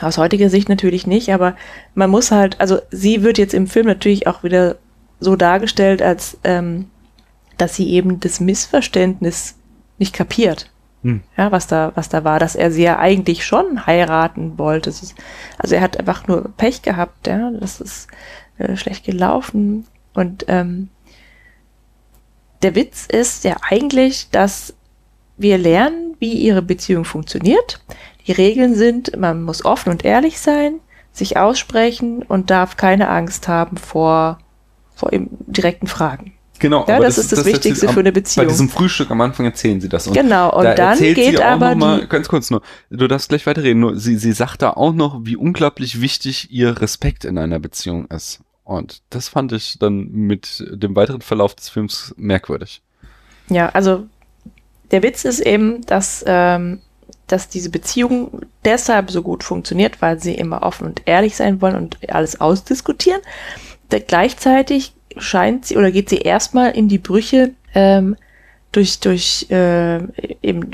aus 0.01 0.17
heutiger 0.17 0.49
Sicht 0.49 0.69
natürlich 0.69 1.07
nicht, 1.07 1.29
aber 1.33 1.55
man 1.93 2.09
muss 2.09 2.31
halt, 2.31 2.59
also 2.61 2.79
sie 2.91 3.23
wird 3.23 3.37
jetzt 3.37 3.53
im 3.53 3.67
Film 3.67 3.85
natürlich 3.85 4.27
auch 4.27 4.43
wieder 4.43 4.77
so 5.19 5.35
dargestellt, 5.35 6.01
als 6.01 6.37
ähm, 6.43 6.89
dass 7.57 7.75
sie 7.75 7.89
eben 7.89 8.19
das 8.19 8.39
Missverständnis 8.39 9.55
nicht 9.97 10.13
kapiert. 10.13 10.71
Hm. 11.03 11.21
Ja, 11.37 11.51
was 11.51 11.67
da, 11.67 11.91
was 11.95 12.09
da 12.09 12.23
war, 12.23 12.39
dass 12.39 12.55
er 12.55 12.71
sie 12.71 12.83
ja 12.83 12.99
eigentlich 12.99 13.45
schon 13.45 13.85
heiraten 13.85 14.57
wollte. 14.57 14.89
Ist, 14.89 15.15
also 15.57 15.75
er 15.75 15.81
hat 15.81 15.97
einfach 15.97 16.27
nur 16.27 16.51
Pech 16.57 16.81
gehabt, 16.81 17.27
ja, 17.27 17.51
das 17.51 17.79
ist 17.79 18.07
äh, 18.57 18.75
schlecht 18.75 19.05
gelaufen. 19.05 19.85
Und 20.13 20.45
ähm, 20.47 20.89
der 22.61 22.75
Witz 22.75 23.05
ist 23.05 23.43
ja 23.43 23.57
eigentlich, 23.61 24.29
dass 24.31 24.73
wir 25.37 25.57
lernen, 25.57 26.15
wie 26.19 26.33
ihre 26.33 26.61
Beziehung 26.61 27.05
funktioniert. 27.05 27.81
Die 28.27 28.33
Regeln 28.33 28.75
sind, 28.75 29.17
man 29.17 29.43
muss 29.43 29.63
offen 29.63 29.89
und 29.89 30.03
ehrlich 30.03 30.39
sein, 30.39 30.79
sich 31.13 31.37
aussprechen 31.37 32.23
und 32.23 32.49
darf 32.49 32.75
keine 32.75 33.09
Angst 33.09 33.47
haben 33.47 33.77
vor, 33.77 34.39
vor 34.99 35.13
eben 35.13 35.29
direkten 35.47 35.87
Fragen. 35.87 36.33
Genau. 36.59 36.85
Ja, 36.87 36.97
aber 36.97 37.05
das 37.05 37.17
ist 37.17 37.31
das 37.31 37.39
erzählt 37.39 37.55
Wichtigste 37.55 37.87
für 37.87 38.01
eine 38.01 38.11
Beziehung. 38.11 38.45
Bei 38.45 38.51
diesem 38.51 38.67
Frühstück 38.69 39.09
am 39.11 39.21
Anfang 39.21 39.45
erzählen 39.45 39.79
sie 39.79 39.87
das. 39.87 40.07
Und 40.07 40.13
Genau, 40.13 40.53
und 40.53 40.65
da 40.65 40.73
dann 40.73 40.89
erzählt 40.89 41.15
geht 41.15 41.31
sie 41.31 41.39
auch 41.39 41.45
aber 41.45 41.69
noch 41.69 41.77
mal, 41.77 42.01
die, 42.01 42.07
ganz 42.07 42.27
kurz 42.27 42.49
nur, 42.49 42.61
du 42.89 43.07
darfst 43.07 43.29
gleich 43.29 43.45
weiterreden, 43.47 43.79
nur 43.79 43.97
sie, 43.97 44.17
sie 44.17 44.33
sagt 44.33 44.61
da 44.61 44.71
auch 44.71 44.93
noch, 44.93 45.21
wie 45.23 45.37
unglaublich 45.37 46.01
wichtig 46.01 46.51
ihr 46.51 46.81
Respekt 46.81 47.23
in 47.23 47.37
einer 47.37 47.59
Beziehung 47.59 48.07
ist. 48.07 48.41
Und 48.65 49.01
das 49.09 49.29
fand 49.29 49.53
ich 49.53 49.79
dann 49.79 50.11
mit 50.11 50.63
dem 50.69 50.95
weiteren 50.95 51.21
Verlauf 51.21 51.55
des 51.55 51.69
Films 51.69 52.13
merkwürdig. 52.17 52.81
ja, 53.49 53.69
also 53.69 54.05
der 54.91 55.01
Witz 55.01 55.23
ist 55.25 55.39
eben, 55.39 55.81
dass, 55.85 56.23
ähm, 56.27 56.81
dass 57.27 57.47
diese 57.47 57.69
Beziehung 57.69 58.41
deshalb 58.65 59.11
so 59.11 59.21
gut 59.21 59.43
funktioniert, 59.43 60.01
weil 60.01 60.19
sie 60.19 60.35
immer 60.35 60.63
offen 60.63 60.87
und 60.87 61.03
ehrlich 61.05 61.35
sein 61.35 61.61
wollen 61.61 61.75
und 61.75 61.97
alles 62.09 62.41
ausdiskutieren. 62.41 63.21
Gleichzeitig 63.89 64.93
scheint 65.17 65.65
sie 65.65 65.77
oder 65.77 65.91
geht 65.91 66.09
sie 66.09 66.19
erstmal 66.19 66.71
in 66.71 66.87
die 66.87 66.97
Brüche 66.97 67.51
ähm, 67.73 68.15
durch, 68.71 68.99
durch 68.99 69.47
äh, 69.49 69.97
eben 70.41 70.71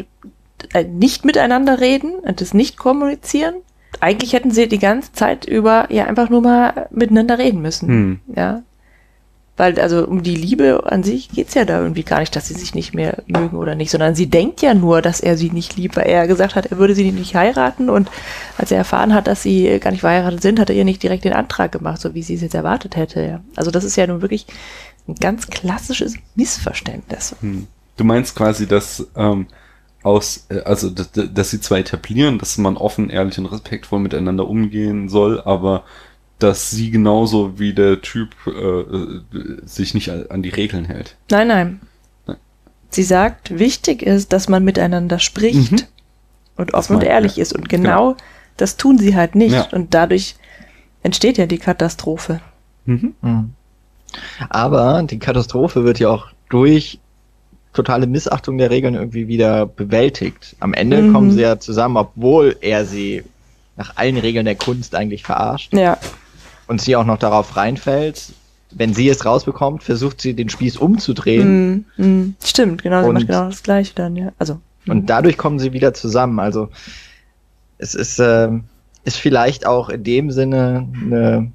äh, 0.73 0.83
nicht 0.83 1.25
miteinander 1.25 1.79
reden 1.79 2.15
und 2.15 2.41
das 2.41 2.53
nicht 2.53 2.77
kommunizieren. 2.77 3.55
Eigentlich 4.01 4.33
hätten 4.33 4.51
sie 4.51 4.67
die 4.67 4.79
ganze 4.79 5.13
Zeit 5.13 5.45
über 5.45 5.87
ja 5.89 6.05
einfach 6.05 6.29
nur 6.29 6.41
mal 6.41 6.87
miteinander 6.91 7.37
reden 7.37 7.61
müssen. 7.61 7.87
Hm. 7.87 8.19
Ja. 8.35 8.63
Weil, 9.57 9.79
also 9.79 10.05
um 10.05 10.21
die 10.21 10.35
Liebe 10.35 10.83
an 10.91 11.03
sich 11.03 11.29
geht's 11.29 11.53
ja 11.53 11.63
da 11.63 11.81
irgendwie 11.81 12.03
gar 12.03 12.19
nicht, 12.19 12.35
dass 12.35 12.49
sie 12.49 12.53
sich 12.55 12.75
nicht 12.75 12.93
mehr 12.93 13.23
mögen 13.25 13.55
oder 13.55 13.73
nicht, 13.75 13.89
sondern 13.89 14.13
sie 14.13 14.27
denkt 14.27 14.61
ja 14.61 14.73
nur, 14.73 15.01
dass 15.01 15.21
er 15.21 15.37
sie 15.37 15.49
nicht 15.49 15.77
liebt, 15.77 15.95
weil 15.95 16.07
er 16.07 16.27
gesagt 16.27 16.55
hat, 16.55 16.65
er 16.65 16.77
würde 16.77 16.93
sie 16.93 17.11
nicht 17.11 17.35
heiraten 17.35 17.89
und 17.89 18.11
als 18.57 18.71
er 18.71 18.79
erfahren 18.79 19.13
hat, 19.13 19.27
dass 19.27 19.43
sie 19.43 19.79
gar 19.79 19.91
nicht 19.91 20.01
verheiratet 20.01 20.41
sind, 20.41 20.59
hat 20.59 20.69
er 20.69 20.75
ihr 20.75 20.83
nicht 20.83 21.01
direkt 21.01 21.23
den 21.23 21.31
Antrag 21.33 21.71
gemacht, 21.71 22.01
so 22.01 22.13
wie 22.13 22.21
sie 22.21 22.35
es 22.35 22.41
jetzt 22.41 22.55
erwartet 22.55 22.97
hätte. 22.97 23.21
Ja. 23.21 23.41
Also 23.55 23.71
das 23.71 23.85
ist 23.85 23.95
ja 23.95 24.05
nun 24.07 24.21
wirklich 24.21 24.45
ein 25.07 25.15
ganz 25.15 25.47
klassisches 25.47 26.15
Missverständnis. 26.35 27.35
Hm. 27.39 27.67
Du 27.95 28.03
meinst 28.03 28.35
quasi, 28.35 28.67
dass 28.67 29.07
ähm, 29.15 29.47
aus, 30.03 30.45
äh, 30.49 30.61
also 30.61 30.89
dass, 30.89 31.11
dass 31.13 31.49
sie 31.49 31.61
zwar 31.61 31.79
etablieren, 31.79 32.39
dass 32.39 32.57
man 32.57 32.77
offen, 32.77 33.09
ehrlich 33.09 33.37
und 33.39 33.47
respektvoll 33.47 33.99
miteinander 33.99 34.47
umgehen 34.47 35.09
soll, 35.09 35.41
aber 35.41 35.83
dass 36.39 36.69
sie 36.71 36.91
genauso 36.91 37.59
wie 37.59 37.73
der 37.73 38.01
Typ 38.01 38.35
äh, 38.47 39.65
sich 39.65 39.93
nicht 39.93 40.09
an 40.09 40.43
die 40.43 40.49
Regeln 40.49 40.85
hält. 40.85 41.15
Nein, 41.31 41.47
nein. 41.47 41.79
Nein. 42.27 42.37
Sie 42.89 43.03
sagt, 43.03 43.57
wichtig 43.57 44.01
ist, 44.01 44.33
dass 44.33 44.49
man 44.49 44.63
miteinander 44.63 45.19
spricht 45.19 45.71
Mhm. 45.71 45.81
und 46.57 46.73
offen 46.73 46.97
und 46.97 47.03
ehrlich 47.03 47.37
ja. 47.37 47.41
ist. 47.43 47.53
Und 47.53 47.69
genau 47.69 48.15
das 48.57 48.77
tun 48.77 48.97
sie 48.97 49.15
halt 49.15 49.35
nicht. 49.35 49.53
Ja. 49.53 49.67
Und 49.71 49.93
dadurch 49.93 50.35
entsteht 51.03 51.37
ja 51.37 51.45
die 51.45 51.57
Katastrophe. 51.57 52.41
Mhm. 52.85 53.13
Mhm. 53.21 53.51
Aber 54.49 55.03
die 55.03 55.19
Katastrophe 55.19 55.83
wird 55.83 55.99
ja 55.99 56.09
auch 56.09 56.27
durch 56.49 56.99
totale 57.73 58.07
Missachtung 58.07 58.57
der 58.57 58.69
Regeln 58.69 58.93
irgendwie 58.95 59.27
wieder 59.27 59.65
bewältigt. 59.65 60.55
Am 60.59 60.73
Ende 60.73 61.01
Mhm. 61.01 61.13
kommen 61.13 61.31
sie 61.31 61.41
ja 61.41 61.59
zusammen, 61.59 61.97
obwohl 61.97 62.55
er 62.61 62.85
sie 62.85 63.23
nach 63.75 63.97
allen 63.97 64.17
Regeln 64.17 64.45
der 64.45 64.55
Kunst 64.55 64.95
eigentlich 64.95 65.23
verarscht 65.23 65.73
Ja, 65.73 65.97
und 66.67 66.81
sie 66.81 66.95
auch 66.95 67.05
noch 67.05 67.17
darauf 67.19 67.55
reinfällt. 67.57 68.33
Wenn 68.71 68.93
sie 68.93 69.07
es 69.09 69.25
rausbekommt, 69.25 69.83
versucht 69.83 70.19
sie 70.21 70.33
den 70.33 70.49
Spieß 70.49 70.77
umzudrehen 70.77 71.85
mm, 71.97 72.03
mm, 72.03 72.35
stimmt, 72.43 72.83
genau, 72.83 73.03
sie 73.03 73.07
Und- 73.09 73.13
macht 73.15 73.27
genau 73.27 73.45
das 73.45 73.63
Gleiche 73.63 73.93
dann, 73.95 74.15
ja. 74.15 74.31
Also, 74.37 74.59
und 74.87 75.09
dadurch 75.09 75.37
kommen 75.37 75.59
sie 75.59 75.71
wieder 75.73 75.93
zusammen. 75.93 76.39
Also 76.39 76.69
es 77.77 77.95
ist, 77.95 78.19
ähm, 78.19 78.65
ist 79.03 79.17
vielleicht 79.17 79.65
auch 79.65 79.89
in 79.89 80.03
dem 80.03 80.31
Sinne 80.31 80.87
eine 81.01 81.51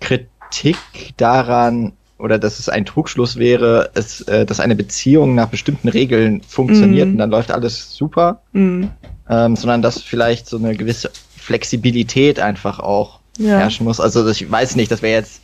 Kritik 0.00 0.76
daran, 1.16 1.92
oder 2.18 2.38
dass 2.38 2.58
es 2.58 2.68
ein 2.68 2.84
Trugschluss 2.86 3.36
wäre, 3.36 3.90
es, 3.94 4.20
äh, 4.22 4.46
dass 4.46 4.60
eine 4.60 4.76
Beziehung 4.76 5.34
nach 5.34 5.48
bestimmten 5.48 5.88
Regeln 5.88 6.42
funktioniert 6.42 7.06
Mhm. 7.08 7.12
und 7.14 7.18
dann 7.18 7.30
läuft 7.30 7.50
alles 7.50 7.94
super, 7.94 8.40
mm, 8.52 8.84
ähm, 9.28 9.56
sondern 9.56 9.82
dass 9.82 10.00
vielleicht 10.00 10.46
so 10.48 10.56
eine 10.58 10.76
gewisse 10.76 11.10
Flexibilität 11.36 12.38
einfach 12.40 12.78
auch 12.78 13.20
ja. 13.38 13.58
herrschen 13.58 13.84
muss. 13.84 14.00
Also 14.00 14.26
ich 14.28 14.50
weiß 14.50 14.76
nicht, 14.76 14.90
das 14.90 15.02
wäre 15.02 15.20
jetzt, 15.20 15.40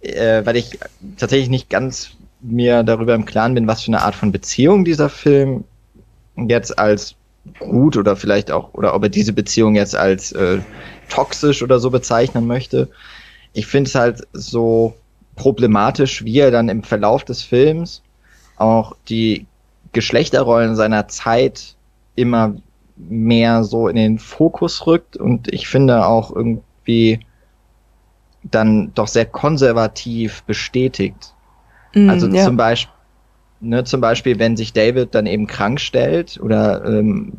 äh, 0.00 0.44
weil 0.44 0.56
ich 0.56 0.78
tatsächlich 1.16 1.48
nicht 1.48 1.70
ganz 1.70 2.10
mir 2.40 2.82
darüber 2.82 3.14
im 3.14 3.24
Klaren 3.24 3.54
bin, 3.54 3.66
was 3.66 3.82
für 3.82 3.88
eine 3.88 4.02
Art 4.02 4.14
von 4.14 4.32
Beziehung 4.32 4.84
dieser 4.84 5.08
Film 5.08 5.64
jetzt 6.36 6.78
als 6.78 7.14
gut 7.58 7.96
oder 7.96 8.14
vielleicht 8.16 8.50
auch, 8.50 8.74
oder 8.74 8.94
ob 8.94 9.02
er 9.02 9.08
diese 9.08 9.32
Beziehung 9.32 9.74
jetzt 9.74 9.96
als 9.96 10.32
äh, 10.32 10.58
toxisch 11.08 11.62
oder 11.62 11.78
so 11.78 11.90
bezeichnen 11.90 12.46
möchte. 12.46 12.88
Ich 13.54 13.66
finde 13.66 13.88
es 13.88 13.94
halt 13.94 14.26
so 14.32 14.94
problematisch, 15.36 16.24
wie 16.24 16.38
er 16.38 16.50
dann 16.50 16.68
im 16.68 16.82
Verlauf 16.82 17.24
des 17.24 17.42
Films 17.42 18.02
auch 18.56 18.94
die 19.08 19.46
Geschlechterrollen 19.92 20.76
seiner 20.76 21.08
Zeit 21.08 21.74
immer 22.16 22.56
mehr 22.96 23.64
so 23.64 23.88
in 23.88 23.96
den 23.96 24.18
Fokus 24.18 24.86
rückt 24.86 25.16
und 25.16 25.52
ich 25.52 25.68
finde 25.68 26.06
auch 26.06 26.34
irgendwie 26.34 26.62
dann 28.42 28.92
doch 28.94 29.08
sehr 29.08 29.26
konservativ 29.26 30.42
bestätigt. 30.44 31.34
Mm, 31.94 32.08
Also 32.10 32.28
ja. 32.28 32.44
zum 32.44 32.56
Beispiel, 32.56 32.94
ne, 33.60 33.84
zum 33.84 34.00
Beispiel, 34.00 34.38
wenn 34.38 34.56
sich 34.56 34.72
David 34.72 35.14
dann 35.14 35.26
eben 35.26 35.46
krank 35.46 35.80
stellt 35.80 36.38
oder 36.40 36.84
ähm, 36.84 37.32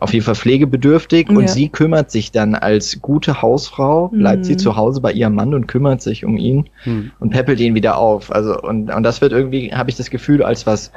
auf 0.00 0.12
jeden 0.14 0.24
Fall 0.24 0.34
pflegebedürftig 0.34 1.28
Ja. 1.28 1.36
und 1.36 1.48
sie 1.48 1.68
kümmert 1.68 2.10
sich 2.10 2.32
dann 2.32 2.54
als 2.54 3.00
gute 3.02 3.42
Hausfrau, 3.42 4.08
bleibt 4.08 4.46
sie 4.46 4.54
Mhm. 4.54 4.58
zu 4.58 4.76
Hause 4.76 5.00
bei 5.02 5.12
ihrem 5.12 5.34
Mann 5.34 5.52
und 5.54 5.66
kümmert 5.66 6.00
sich 6.00 6.24
um 6.24 6.36
ihn 6.38 6.70
Hm. 6.84 7.12
und 7.20 7.30
peppelt 7.30 7.60
ihn 7.60 7.74
wieder 7.74 7.98
auf. 7.98 8.32
Also 8.32 8.58
und, 8.60 8.90
und 8.90 9.02
das 9.02 9.20
wird 9.20 9.32
irgendwie, 9.32 9.72
habe 9.74 9.90
ich 9.90 9.96
das 9.96 10.08
Gefühl, 10.10 10.42
als 10.42 10.66
was 10.66 10.90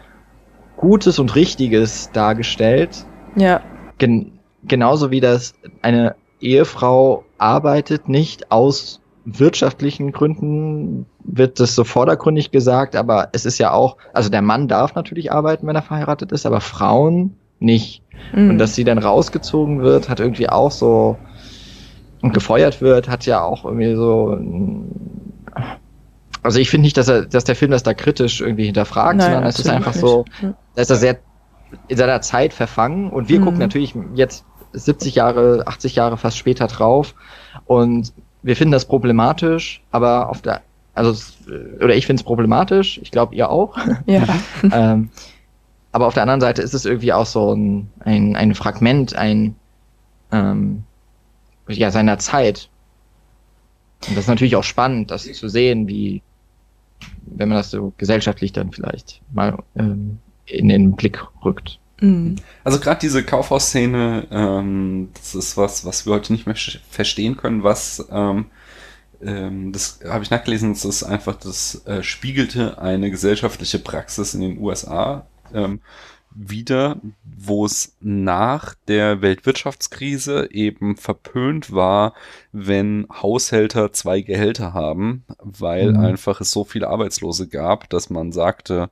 Gutes 0.78 1.20
und 1.20 1.36
Richtiges 1.36 2.11
dargestellt. 2.14 3.06
ja, 3.36 3.61
Gen 3.98 4.40
genauso 4.64 5.11
wie 5.11 5.20
das 5.20 5.53
eine 5.82 6.15
Ehefrau 6.40 7.26
arbeitet 7.44 8.10
nicht 8.10 8.52
aus 8.52 9.02
wirtschaftlichen 9.26 10.11
Gründen 10.11 11.07
wird 11.24 11.60
das 11.60 11.76
so 11.76 11.84
vordergründig 11.86 12.52
gesagt, 12.52 12.95
aber 12.95 13.30
es 13.34 13.45
ist 13.45 13.57
ja 13.57 13.72
auch, 13.72 13.98
also 14.14 14.30
der 14.30 14.41
Mann 14.41 14.68
darf 14.68 14.95
natürlich 14.95 15.32
arbeiten, 15.32 15.68
wenn 15.68 15.76
er 15.76 15.82
verheiratet 15.82 16.32
ist, 16.34 16.45
aber 16.45 16.61
Frauen 16.61 17.40
nicht. 17.60 18.03
mm, 18.34 18.49
Und 18.49 18.57
dass 18.60 18.76
sie 18.76 18.84
dann 18.84 18.98
rausgezogen 18.98 19.82
wird, 19.82 20.10
hat 20.10 20.20
irgendwie 20.20 20.49
auch 20.49 20.72
so 20.72 21.18
und 22.22 22.34
gefeuert 22.34 22.82
wird, 22.82 23.10
hat 23.10 23.26
ja 23.26 23.44
auch 23.44 23.65
irgendwie 23.65 23.95
so. 23.95 24.38
Also 26.41 26.60
ich 26.60 26.70
finde 26.70 26.86
nicht, 26.86 26.98
dass 26.98 27.07
er, 27.07 27.26
dass 27.26 27.44
der 27.45 27.56
Film 27.56 27.72
das 27.72 27.84
da 27.84 27.94
kritisch 27.94 28.41
irgendwie 28.41 28.65
hinterfragt, 28.65 29.20
Nein, 29.20 29.32
sondern 29.32 29.45
es 29.45 29.60
ist 29.60 29.70
einfach 29.70 29.94
nicht. 29.94 30.02
so, 30.02 30.26
Ja. 30.41 30.53
da 30.76 30.82
ist 30.82 30.90
er 30.90 30.98
sehr 30.98 31.20
in 31.88 31.98
seiner 31.98 32.22
Zeit 32.22 32.53
verfangen 32.53 33.10
und 33.10 33.30
wir 33.30 33.40
Mhm. 33.40 33.44
gucken 33.45 33.60
natürlich 33.60 33.95
jetzt 34.14 34.45
70 34.74 35.16
Jahre, 35.16 35.64
80 35.66 35.95
Jahre 35.95 36.18
fast 36.18 36.38
später 36.38 36.68
drauf 36.68 37.16
und 37.66 38.14
wir 38.41 38.56
finden 38.56 38.74
das 38.74 38.86
problematisch, 38.86 39.82
aber 39.91 40.30
auf 40.30 40.41
der, 40.41 40.62
also, 40.94 41.16
oder 41.82 41.95
ich 41.95 42.06
finde 42.06 42.22
es 42.22 42.24
problematisch, 42.24 43.00
ich 43.02 43.12
glaube 43.12 43.36
ihr 43.36 43.50
auch. 43.50 43.78
Ja. 44.06 44.26
ähm, 44.72 45.10
aber 45.91 46.08
auf 46.08 46.14
der 46.14 46.24
anderen 46.24 46.41
Seite 46.41 46.62
ist 46.62 46.74
es 46.74 46.86
irgendwie 46.86 47.14
auch 47.14 47.26
so 47.26 47.54
ein, 47.54 47.90
ein, 48.00 48.36
ein 48.36 48.56
Fragment, 48.56 49.16
ein, 49.16 49.56
ähm, 50.32 50.84
ja, 51.68 51.91
seiner 51.91 52.18
Zeit. 52.20 52.70
Und 54.08 54.18
das 54.18 54.26
ist 54.26 54.30
natürlich 54.30 54.56
auch 54.56 54.64
spannend, 54.64 55.12
das 55.12 55.32
zu 55.32 55.48
sehen, 55.48 55.88
wie, 55.88 56.22
wenn 57.26 57.48
man 57.50 57.58
das 57.58 57.72
so 57.72 57.94
gesellschaftlich 57.98 58.52
dann 58.52 58.72
vielleicht 58.72 59.22
mal 59.32 59.58
ähm, 59.76 60.18
in 60.45 60.68
den 60.68 60.95
Blick 60.95 61.24
rückt. 61.45 61.80
Mhm. 62.04 62.36
Also 62.66 62.80
gerade 62.80 63.00
diese 63.00 63.24
Kaufhausszene, 63.24 64.28
ähm, 64.30 65.10
das 65.14 65.36
ist 65.36 65.56
was, 65.56 65.86
was 65.86 66.06
wir 66.06 66.14
heute 66.14 66.34
nicht 66.34 66.46
mehr 66.46 66.56
verstehen 66.90 67.38
können, 67.38 67.64
was 67.64 68.06
ähm, 68.12 68.48
ähm, 69.22 69.72
das 69.72 70.02
habe 70.06 70.24
ich 70.24 70.30
nachgelesen, 70.30 70.74
das 70.74 70.84
ist 70.84 71.04
einfach, 71.04 71.36
das 71.36 71.86
äh, 71.86 72.04
spiegelte 72.04 72.78
eine 72.78 73.10
gesellschaftliche 73.10 73.80
Praxis 73.80 74.34
in 74.34 74.42
den 74.42 74.58
USA 74.58 75.26
ähm, 75.54 75.80
wieder, 76.36 76.98
wo 77.24 77.66
es 77.66 77.96
nach 78.02 78.76
der 78.88 79.22
Weltwirtschaftskrise 79.22 80.50
eben 80.52 80.98
verpönt 80.98 81.72
war, 81.72 82.16
wenn 82.52 83.08
Haushälter 83.22 83.94
zwei 83.94 84.20
Gehälter 84.22 84.74
haben, 84.74 85.24
weil 85.40 85.94
Mhm. 85.94 86.00
einfach 86.00 86.42
es 86.42 86.52
so 86.52 86.66
viele 86.66 86.90
Arbeitslose 86.90 87.48
gab, 87.48 87.90
dass 87.90 88.10
man 88.10 88.34
sagte, 88.34 88.90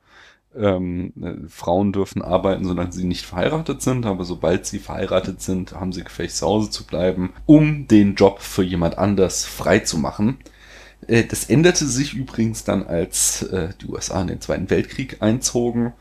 ähm, 0.57 1.13
äh, 1.21 1.47
Frauen 1.49 1.93
dürfen 1.93 2.21
arbeiten, 2.21 2.65
solange 2.65 2.91
sie 2.91 3.05
nicht 3.05 3.25
verheiratet 3.25 3.81
sind, 3.81 4.05
aber 4.05 4.25
sobald 4.25 4.65
sie 4.65 4.79
verheiratet 4.79 5.41
sind, 5.41 5.73
haben 5.73 5.93
sie 5.93 6.03
gefälligst 6.03 6.37
zu 6.37 6.45
Hause 6.47 6.69
zu 6.69 6.85
bleiben, 6.85 7.33
um 7.45 7.87
den 7.87 8.15
Job 8.15 8.39
für 8.41 8.63
jemand 8.63 8.97
anders 8.97 9.45
frei 9.45 9.79
zu 9.79 9.97
machen. 9.97 10.37
Äh, 11.07 11.23
Das 11.23 11.45
änderte 11.45 11.85
sich 11.87 12.13
übrigens 12.13 12.63
dann, 12.63 12.85
als 12.85 13.43
äh, 13.43 13.69
die 13.81 13.87
USA 13.87 14.21
in 14.21 14.27
den 14.27 14.41
Zweiten 14.41 14.69
Weltkrieg 14.69 15.21
einzogen 15.21 15.93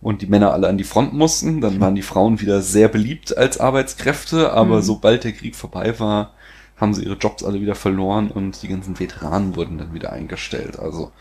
und 0.00 0.22
die 0.22 0.26
Männer 0.26 0.52
alle 0.52 0.68
an 0.68 0.78
die 0.78 0.84
Front 0.84 1.12
mussten. 1.12 1.60
Dann 1.60 1.80
waren 1.80 1.94
die 1.94 2.02
Frauen 2.02 2.40
wieder 2.40 2.62
sehr 2.62 2.88
beliebt 2.88 3.36
als 3.36 3.58
Arbeitskräfte, 3.60 4.52
aber 4.52 4.78
Mhm. 4.78 4.82
sobald 4.82 5.24
der 5.24 5.32
Krieg 5.32 5.56
vorbei 5.56 5.98
war, 6.00 6.32
haben 6.76 6.94
sie 6.94 7.04
ihre 7.04 7.16
Jobs 7.16 7.44
alle 7.44 7.60
wieder 7.60 7.74
verloren 7.74 8.30
und 8.30 8.62
die 8.62 8.68
ganzen 8.68 8.98
Veteranen 8.98 9.54
wurden 9.56 9.76
dann 9.76 9.92
wieder 9.92 10.12
eingestellt. 10.12 10.78
Also 10.78 11.12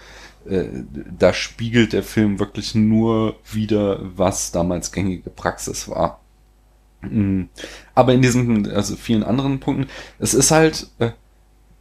da 1.17 1.33
spiegelt 1.33 1.93
der 1.93 2.03
Film 2.03 2.39
wirklich 2.39 2.75
nur 2.75 3.35
wieder, 3.51 3.99
was 4.17 4.51
damals 4.51 4.91
gängige 4.91 5.29
Praxis 5.29 5.87
war. 5.87 6.19
Mm. 7.01 7.43
Aber 7.95 8.13
in 8.13 8.21
diesen, 8.21 8.69
also 8.71 8.95
vielen 8.95 9.23
anderen 9.23 9.59
Punkten, 9.59 9.87
es 10.19 10.33
ist 10.33 10.51
halt, 10.51 10.87
äh, 10.99 11.11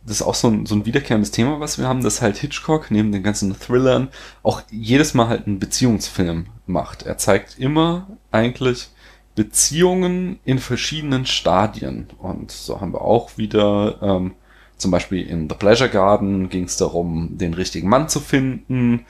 das 0.07 0.21
ist 0.21 0.23
auch 0.23 0.35
so 0.35 0.49
ein, 0.49 0.67
so 0.67 0.75
ein 0.75 0.87
wiederkehrendes 0.87 1.31
Thema, 1.31 1.61
was 1.61 1.79
wir 1.79 1.87
haben, 1.87 2.03
dass 2.03 2.23
halt 2.23 2.37
Hitchcock 2.37 2.91
neben 2.91 3.13
den 3.13 3.23
ganzen 3.23 3.59
Thrillern 3.59 4.09
auch 4.43 4.63
jedes 4.71 5.15
Mal 5.15 5.29
halt 5.29 5.47
einen 5.47 5.59
Beziehungsfilm 5.59 6.47
macht. 6.67 7.03
Er 7.03 7.19
zeigt 7.19 7.59
immer 7.59 8.07
eigentlich 8.31 8.89
Beziehungen 9.35 10.41
in 10.45 10.59
verschiedenen 10.59 11.27
Stadien. 11.27 12.09
Und 12.19 12.51
so 12.51 12.81
haben 12.81 12.93
wir 12.93 13.03
auch 13.03 13.39
wieder, 13.39 13.99
ähm, 14.03 14.35
zum 14.79 14.91
Beispiel 14.91 15.27
in 15.27 15.49
The 15.49 15.57
Pleasure 15.57 15.91
Garden 15.91 16.49
ging 16.49 16.65
es 16.65 16.77
darum, 16.77 17.37
den 17.37 17.53
richtigen 17.55 17.89
Mann 17.89 18.09
zu 18.09 18.21
finden. 18.21 19.05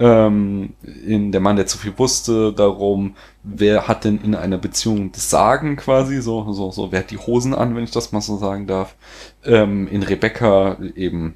Ähm, 0.00 0.74
in 1.06 1.32
Der 1.32 1.40
Mann, 1.40 1.56
der 1.56 1.66
zu 1.66 1.76
viel 1.76 1.98
wusste, 1.98 2.52
darum, 2.52 3.16
wer 3.42 3.88
hat 3.88 4.04
denn 4.04 4.20
in 4.22 4.36
einer 4.36 4.58
Beziehung 4.58 5.10
das 5.10 5.28
Sagen 5.28 5.74
quasi, 5.76 6.22
so, 6.22 6.52
so, 6.52 6.70
so, 6.70 6.92
wer 6.92 7.00
hat 7.00 7.10
die 7.10 7.18
Hosen 7.18 7.52
an, 7.52 7.74
wenn 7.74 7.82
ich 7.82 7.90
das 7.90 8.12
mal 8.12 8.20
so 8.20 8.36
sagen 8.36 8.68
darf. 8.68 8.94
Ähm, 9.44 9.88
in 9.88 10.04
Rebecca 10.04 10.78
eben, 10.94 11.34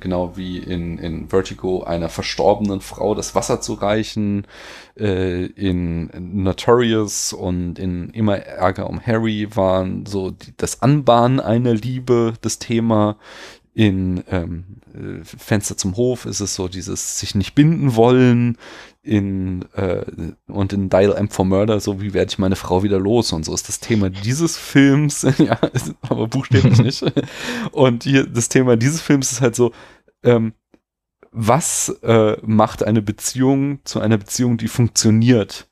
genau 0.00 0.36
wie 0.36 0.56
in, 0.58 0.96
in 0.98 1.28
Vertigo, 1.28 1.82
einer 1.82 2.08
verstorbenen 2.08 2.80
Frau 2.80 3.14
das 3.14 3.34
Wasser 3.34 3.60
zu 3.60 3.74
reichen. 3.74 4.46
Äh, 4.98 5.44
in 5.46 6.10
Notorious 6.42 7.34
und 7.34 7.78
in 7.78 8.08
Immer 8.10 8.38
Ärger 8.38 8.88
um 8.88 9.04
Harry 9.04 9.48
waren 9.54 10.06
so 10.06 10.30
die, 10.30 10.54
das 10.56 10.80
Anbahnen 10.80 11.40
einer 11.40 11.74
Liebe 11.74 12.32
das 12.40 12.58
Thema. 12.58 13.16
In 13.74 14.24
ähm, 14.30 14.64
äh, 14.64 14.77
Fenster 15.24 15.76
zum 15.76 15.96
Hof 15.96 16.26
ist 16.26 16.40
es 16.40 16.54
so 16.54 16.68
dieses 16.68 17.18
sich 17.18 17.34
nicht 17.34 17.54
binden 17.54 17.94
wollen. 17.96 18.56
In 19.02 19.64
äh, 19.72 20.04
und 20.48 20.72
in 20.72 20.90
Dial 20.90 21.16
M 21.16 21.30
for 21.30 21.44
Murder, 21.44 21.80
so 21.80 22.00
wie 22.00 22.12
werde 22.12 22.30
ich 22.30 22.38
meine 22.38 22.56
Frau 22.56 22.82
wieder 22.82 22.98
los 22.98 23.32
und 23.32 23.44
so 23.44 23.54
ist 23.54 23.68
das 23.68 23.80
Thema 23.80 24.10
dieses 24.10 24.56
Films, 24.58 25.22
ja, 25.38 25.58
aber 26.02 26.26
buchstäblich 26.28 26.78
nicht. 26.78 27.04
Und 27.72 28.04
hier 28.04 28.26
das 28.26 28.48
Thema 28.48 28.76
dieses 28.76 29.00
Films 29.00 29.32
ist 29.32 29.40
halt 29.40 29.56
so, 29.56 29.72
ähm, 30.22 30.52
was 31.30 31.88
äh, 32.02 32.36
macht 32.42 32.82
eine 32.82 33.02
Beziehung 33.02 33.80
zu 33.84 34.00
einer 34.00 34.18
Beziehung, 34.18 34.58
die 34.58 34.68
funktioniert? 34.68 35.68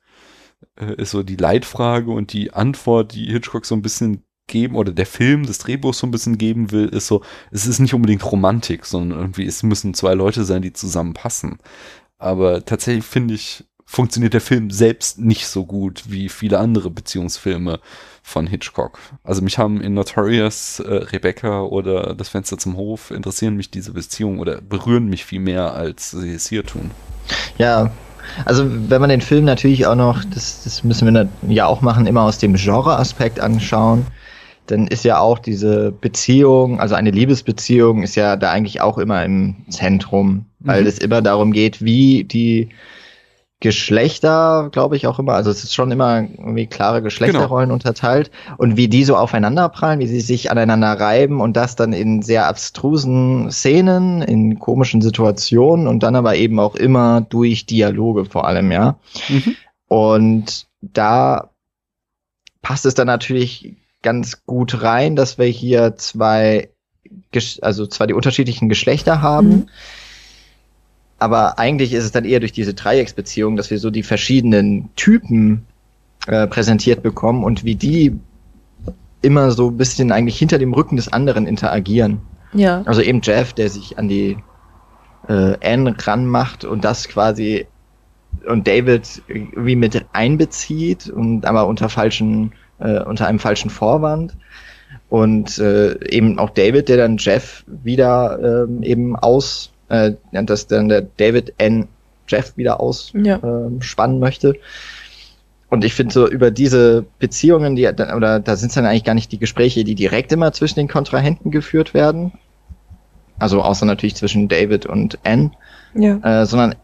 Äh, 0.79 1.01
ist 1.01 1.11
so 1.11 1.23
die 1.23 1.35
Leitfrage 1.35 2.11
und 2.11 2.33
die 2.33 2.53
Antwort, 2.53 3.13
die 3.13 3.25
Hitchcock 3.25 3.65
so 3.65 3.75
ein 3.75 3.81
bisschen 3.81 4.23
geben 4.47 4.75
oder 4.75 4.91
der 4.91 5.05
Film, 5.05 5.45
das 5.45 5.59
Drehbuch 5.59 5.93
so 5.93 6.07
ein 6.07 6.11
bisschen 6.11 6.37
geben 6.37 6.71
will, 6.71 6.87
ist 6.87 7.07
so, 7.07 7.21
es 7.51 7.67
ist 7.67 7.79
nicht 7.79 7.93
unbedingt 7.93 8.29
Romantik, 8.29 8.85
sondern 8.85 9.19
irgendwie, 9.19 9.45
es 9.45 9.63
müssen 9.63 9.93
zwei 9.93 10.13
Leute 10.13 10.43
sein, 10.43 10.61
die 10.61 10.73
zusammenpassen. 10.73 11.59
Aber 12.17 12.65
tatsächlich 12.65 13.05
finde 13.05 13.35
ich, 13.35 13.65
funktioniert 13.85 14.33
der 14.33 14.41
Film 14.41 14.69
selbst 14.69 15.17
nicht 15.17 15.47
so 15.47 15.65
gut 15.65 16.03
wie 16.07 16.27
viele 16.27 16.59
andere 16.59 16.89
Beziehungsfilme 16.89 17.79
von 18.21 18.45
Hitchcock. 18.45 18.99
Also 19.23 19.41
mich 19.41 19.57
haben 19.57 19.79
in 19.79 19.93
Notorious, 19.93 20.79
äh, 20.79 20.93
Rebecca 20.93 21.61
oder 21.61 22.13
Das 22.13 22.27
Fenster 22.27 22.57
zum 22.57 22.75
Hof 22.75 23.11
interessieren 23.11 23.55
mich 23.55 23.71
diese 23.71 23.93
Beziehungen 23.93 24.39
oder 24.39 24.59
berühren 24.59 25.07
mich 25.07 25.23
viel 25.23 25.39
mehr, 25.39 25.73
als 25.73 26.11
sie 26.11 26.33
es 26.33 26.49
hier 26.49 26.65
tun. 26.65 26.91
Ja, 27.57 27.91
also 28.43 28.65
wenn 28.67 28.99
man 28.99 29.09
den 29.09 29.21
Film 29.21 29.45
natürlich 29.45 29.85
auch 29.85 29.95
noch, 29.95 30.25
das, 30.25 30.63
das 30.65 30.83
müssen 30.83 31.13
wir 31.13 31.29
ja 31.47 31.65
auch 31.65 31.81
machen, 31.81 32.05
immer 32.05 32.23
aus 32.23 32.37
dem 32.37 32.55
Genre-Aspekt 32.55 33.39
anschauen, 33.39 34.05
dann 34.67 34.87
ist 34.87 35.03
ja 35.03 35.19
auch 35.19 35.39
diese 35.39 35.91
Beziehung, 35.91 36.79
also 36.79 36.95
eine 36.95 37.11
Liebesbeziehung, 37.11 38.03
ist 38.03 38.15
ja 38.15 38.35
da 38.35 38.51
eigentlich 38.51 38.81
auch 38.81 38.97
immer 38.97 39.23
im 39.25 39.55
Zentrum, 39.69 40.45
weil 40.59 40.81
Mhm. 40.81 40.87
es 40.87 40.99
immer 40.99 41.21
darum 41.21 41.51
geht, 41.51 41.83
wie 41.83 42.23
die 42.23 42.69
Geschlechter, 43.59 44.69
glaube 44.71 44.95
ich, 44.95 45.07
auch 45.07 45.17
immer, 45.17 45.33
also 45.33 45.49
es 45.49 45.63
ist 45.63 45.73
schon 45.73 45.89
immer 45.89 46.19
irgendwie 46.19 46.67
klare 46.67 47.01
Geschlechterrollen 47.01 47.71
unterteilt 47.71 48.29
und 48.57 48.77
wie 48.77 48.87
die 48.87 49.03
so 49.03 49.15
aufeinanderprallen, 49.15 49.99
wie 49.99 50.05
sie 50.05 50.19
sich 50.19 50.51
aneinander 50.51 50.93
reiben 50.99 51.41
und 51.41 51.57
das 51.57 51.75
dann 51.75 51.91
in 51.91 52.21
sehr 52.21 52.47
abstrusen 52.47 53.49
Szenen, 53.49 54.21
in 54.21 54.59
komischen 54.59 55.01
Situationen 55.01 55.87
und 55.87 56.03
dann 56.03 56.15
aber 56.15 56.35
eben 56.35 56.59
auch 56.59 56.75
immer 56.75 57.21
durch 57.21 57.65
Dialoge 57.65 58.25
vor 58.25 58.47
allem, 58.47 58.71
ja. 58.71 58.99
Mhm. 59.27 59.55
Und 59.87 60.67
da 60.81 61.49
passt 62.61 62.85
es 62.85 62.93
dann 62.93 63.07
natürlich 63.07 63.75
ganz 64.07 64.45
gut 64.45 64.83
rein, 64.83 65.17
dass 65.17 65.37
wir 65.37 65.47
hier 65.47 65.97
zwei, 65.97 66.69
also 67.61 67.85
zwar 67.87 68.07
die 68.07 68.13
unterschiedlichen 68.13 68.69
Geschlechter 68.69 69.21
haben, 69.21 69.49
Mhm. 69.49 69.69
aber 71.19 71.59
eigentlich 71.59 71.91
ist 71.91 72.05
es 72.05 72.13
dann 72.13 72.23
eher 72.23 72.39
durch 72.39 72.53
diese 72.53 72.73
Dreiecksbeziehung, 72.73 73.57
dass 73.57 73.69
wir 73.69 73.79
so 73.79 73.89
die 73.89 74.03
verschiedenen 74.03 74.87
Typen 74.95 75.65
äh, 76.27 76.47
präsentiert 76.47 77.03
bekommen 77.03 77.43
und 77.43 77.65
wie 77.65 77.75
die 77.75 78.17
immer 79.21 79.51
so 79.51 79.71
ein 79.71 79.77
bisschen 79.77 80.13
eigentlich 80.13 80.39
hinter 80.39 80.57
dem 80.57 80.73
Rücken 80.73 80.95
des 80.95 81.11
anderen 81.11 81.45
interagieren. 81.45 82.21
Ja. 82.53 82.83
Also 82.85 83.01
eben 83.01 83.19
Jeff, 83.21 83.51
der 83.51 83.69
sich 83.69 83.97
an 83.97 84.07
die 84.07 84.37
äh, 85.27 85.57
Anne 85.61 85.93
ranmacht 85.99 86.63
und 86.63 86.85
das 86.85 87.09
quasi 87.09 87.67
und 88.47 88.67
David 88.67 89.21
wie 89.27 89.75
mit 89.75 90.05
einbezieht 90.13 91.09
und 91.09 91.45
aber 91.45 91.67
unter 91.67 91.89
falschen, 91.89 92.53
äh, 92.79 92.99
unter 93.03 93.27
einem 93.27 93.39
falschen 93.39 93.69
Vorwand. 93.69 94.35
Und 95.09 95.57
äh, 95.59 95.93
eben 96.09 96.37
auch 96.39 96.49
David, 96.49 96.89
der 96.89 96.97
dann 96.97 97.17
Jeff 97.17 97.63
wieder 97.67 98.65
ähm, 98.67 98.83
eben 98.83 99.15
aus, 99.15 99.71
äh, 99.89 100.13
dass 100.31 100.67
dann 100.67 100.89
der 100.89 101.01
David 101.01 101.53
N. 101.57 101.87
Jeff 102.27 102.57
wieder 102.57 102.81
aus 102.81 103.13
Ja. 103.13 103.39
spannen 103.79 104.19
möchte. 104.19 104.55
Und 105.69 105.83
ich 105.85 105.93
finde 105.93 106.13
so 106.13 106.27
über 106.27 106.51
diese 106.51 107.05
Beziehungen, 107.19 107.75
die 107.75 107.87
oder 107.87 108.39
da 108.39 108.55
sind 108.55 108.69
es 108.69 108.75
dann 108.75 108.85
eigentlich 108.85 109.03
gar 109.03 109.13
nicht 109.15 109.31
die 109.31 109.37
Gespräche, 109.39 109.83
die 109.83 109.95
direkt 109.95 110.31
immer 110.31 110.51
zwischen 110.53 110.79
den 110.79 110.87
Kontrahenten 110.87 111.51
geführt 111.51 111.93
werden. 111.93 112.33
Also 113.39 113.61
außer 113.61 113.85
natürlich 113.85 114.15
zwischen 114.15 114.47
David 114.47 114.85
und 114.85 115.19
Anne, 115.23 115.51
Ja. 115.93 116.41
äh, 116.41 116.45
sondern 116.45 116.75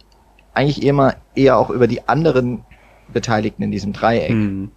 eigentlich 0.53 0.83
immer 0.83 1.15
eher 1.35 1.57
auch 1.57 1.69
über 1.69 1.87
die 1.87 2.07
anderen 2.07 2.63
Beteiligten 3.11 3.63
in 3.63 3.71
diesem 3.71 3.91
Dreieck. 3.93 4.29
Hm. 4.29 4.71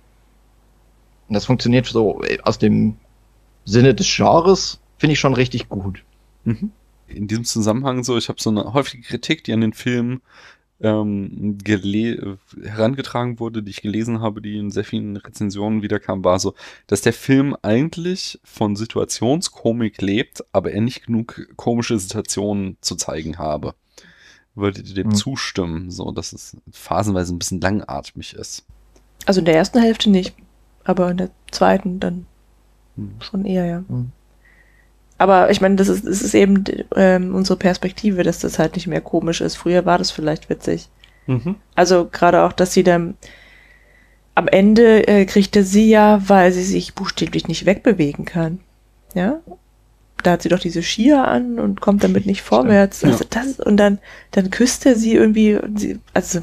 Und 1.29 1.35
das 1.35 1.47
funktioniert 1.47 1.87
so 1.87 2.23
äh, 2.23 2.39
aus 2.43 2.59
dem 2.59 2.97
Sinne 3.65 3.95
des 3.95 4.07
Genres, 4.15 4.81
finde 4.99 5.15
ich 5.15 5.21
schon 5.21 5.35
richtig 5.35 5.69
gut. 5.69 6.03
Mhm. 6.45 6.71
In 7.09 7.29
diesem 7.29 7.45
Zusammenhang 7.45 8.05
so, 8.05 8.17
ich 8.17 8.29
habe 8.29 8.41
so 8.41 8.51
eine 8.51 8.73
häufige 8.73 9.03
Kritik, 9.03 9.45
die 9.45 9.53
an 9.53 9.61
den 9.61 9.73
Film 9.73 10.21
ähm, 10.81 11.59
herangetragen 12.63 13.41
wurde, 13.41 13.63
die 13.63 13.71
ich 13.71 13.81
gelesen 13.81 14.21
habe, 14.21 14.43
die 14.43 14.59
in 14.59 14.71
sehr 14.71 14.85
vielen 14.85 15.17
Rezensionen 15.17 15.83
wiederkam, 15.83 16.25
war 16.25 16.39
so, 16.39 16.55
dass 16.87 17.01
der 17.01 17.13
Film 17.13 17.57
eigentlich 17.63 18.39
von 18.45 18.77
Situationskomik 18.77 20.03
lebt, 20.03 20.45
aber 20.53 20.73
er 20.73 20.83
nicht 20.83 21.07
genug 21.07 21.49
komische 21.57 21.99
Situationen 21.99 22.77
zu 22.81 22.97
zeigen 22.97 23.39
habe. 23.39 23.75
Würdet 24.55 24.89
ihr 24.89 24.95
dem 24.95 25.11
Hm. 25.11 25.15
zustimmen, 25.15 25.91
so 25.91 26.13
dass 26.13 26.33
es 26.33 26.57
phasenweise 26.73 27.35
ein 27.35 27.39
bisschen 27.39 27.61
langatmig 27.61 28.35
ist? 28.35 28.65
Also 29.25 29.41
in 29.41 29.47
der 29.47 29.57
ersten 29.57 29.81
Hälfte 29.81 30.11
nicht, 30.11 30.35
aber 30.87 31.11
in 31.11 31.19
der 31.19 31.31
zweiten 31.51 32.01
dann 32.01 32.27
Hm. 32.97 33.11
schon 33.21 33.45
eher, 33.45 33.67
ja. 33.67 33.85
Hm. 33.89 34.11
Aber 35.19 35.51
ich 35.51 35.61
meine, 35.61 35.77
das 35.77 35.89
ist, 35.89 36.07
das 36.07 36.21
ist 36.21 36.35
eben 36.35 36.65
ähm, 36.95 37.35
unsere 37.35 37.59
Perspektive, 37.59 38.23
dass 38.23 38.41
das 38.41 38.59
halt 38.59 38.75
nicht 38.75 38.87
mehr 38.87 39.01
komisch 39.01 39.41
ist. 39.41 39.57
Früher 39.57 39.87
war 39.87 39.97
das 39.97 40.11
vielleicht 40.11 40.51
witzig. 40.51 40.89
Mhm. 41.27 41.57
Also 41.75 42.07
gerade 42.11 42.43
auch, 42.43 42.53
dass 42.53 42.75
sie 42.75 42.83
dann 42.83 43.15
am 44.35 44.47
Ende 44.47 45.09
äh, 45.09 45.25
kriegte 45.25 45.65
sie 45.65 45.89
ja, 45.89 46.21
weil 46.29 46.53
sie 46.53 46.63
sich 46.63 46.95
buchstäblich 46.95 47.49
nicht 47.49 47.65
wegbewegen 47.65 48.27
kann. 48.27 48.61
Ja? 49.15 49.41
Da 50.23 50.33
hat 50.33 50.43
sie 50.43 50.51
doch 50.51 50.59
diese 50.59 50.83
Skier 50.83 51.27
an 51.27 51.59
und 51.59 51.81
kommt 51.81 52.05
damit 52.05 52.27
nicht 52.27 52.43
vorwärts. 52.43 53.01
Ja. 53.01 53.09
Also 53.09 53.25
das, 53.29 53.59
und 53.59 53.79
dann, 53.79 53.99
dann 54.33 54.51
küsst 54.51 54.85
er 54.85 54.97
sie 54.97 55.15
irgendwie, 55.15 55.57
und 55.57 55.81
sie, 55.81 55.99
also 56.13 56.41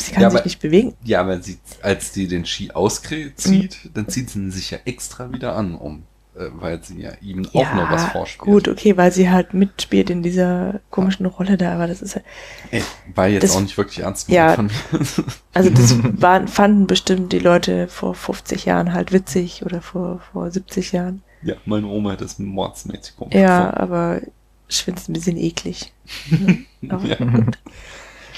sie 0.00 0.12
kann 0.12 0.22
Ja, 0.22 0.30
sich 0.30 0.38
aber- 0.40 0.46
nicht 0.46 0.60
bewegen. 0.60 0.94
Ja, 1.04 1.20
aber 1.20 1.40
sie, 1.40 1.58
als 1.82 2.12
die 2.12 2.26
den 2.28 2.44
Ski 2.46 2.70
auszieht, 2.72 3.90
dann 3.94 4.08
zieht 4.08 4.30
sie 4.30 4.38
ihn 4.38 4.50
sich 4.50 4.70
ja 4.70 4.78
extra 4.84 5.32
wieder 5.32 5.54
an, 5.56 5.74
um, 5.74 6.04
äh, 6.36 6.46
weil 6.52 6.82
sie 6.82 7.00
ja 7.00 7.10
ihm 7.20 7.46
auch 7.52 7.74
noch 7.74 7.90
was 7.90 8.04
vorspielt. 8.06 8.40
gut, 8.46 8.68
okay, 8.68 8.96
weil 8.96 9.12
sie 9.12 9.30
halt 9.30 9.52
mitspielt 9.54 10.10
in 10.10 10.22
dieser 10.22 10.80
komischen 10.90 11.26
Rolle 11.26 11.56
da, 11.56 11.74
aber 11.74 11.86
das 11.86 12.02
ist 12.02 12.14
halt, 12.16 12.24
Ey, 12.70 12.82
war 13.14 13.28
jetzt 13.28 13.42
Das- 13.42 13.56
auch 13.56 13.60
nicht 13.60 13.76
wirklich 13.76 14.00
ernst 14.00 14.28
Ja. 14.28 14.54
von 14.54 14.66
mir. 14.66 14.72
also 15.54 15.70
das 15.70 15.94
waren, 16.22 16.48
fanden 16.48 16.86
bestimmt 16.86 17.32
die 17.32 17.38
Leute 17.40 17.88
vor 17.88 18.14
50 18.14 18.64
Jahren 18.64 18.92
halt 18.92 19.12
witzig 19.12 19.64
oder 19.64 19.80
vor, 19.82 20.20
vor 20.32 20.50
70 20.50 20.92
Jahren. 20.92 21.22
ja, 21.42 21.54
meine 21.64 21.86
Oma 21.86 22.12
hat 22.12 22.20
das 22.20 22.38
mordsmäßig 22.38 23.16
komisch 23.16 23.34
Ja, 23.34 23.72
aber 23.76 24.20
ich 24.68 24.84
finde 24.84 25.00
es 25.00 25.08
ein 25.08 25.12
bisschen 25.14 25.36
eklig. 25.36 25.92
Ja, 26.82 26.98
Ja. 26.98 27.16
gut. 27.16 27.58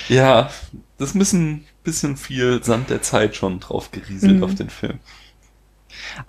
Ja, 0.09 0.51
das 0.99 1.11
ist 1.11 1.15
ein 1.15 1.19
bisschen, 1.19 1.65
bisschen 1.85 2.17
viel 2.17 2.63
Sand 2.63 2.91
der 2.91 3.03
Zeit 3.03 3.37
schon 3.37 3.61
drauf 3.61 3.91
gerieselt 3.91 4.37
Mhm. 4.39 4.45
auf 4.45 4.55
den 4.55 4.71
Film. 4.71 4.99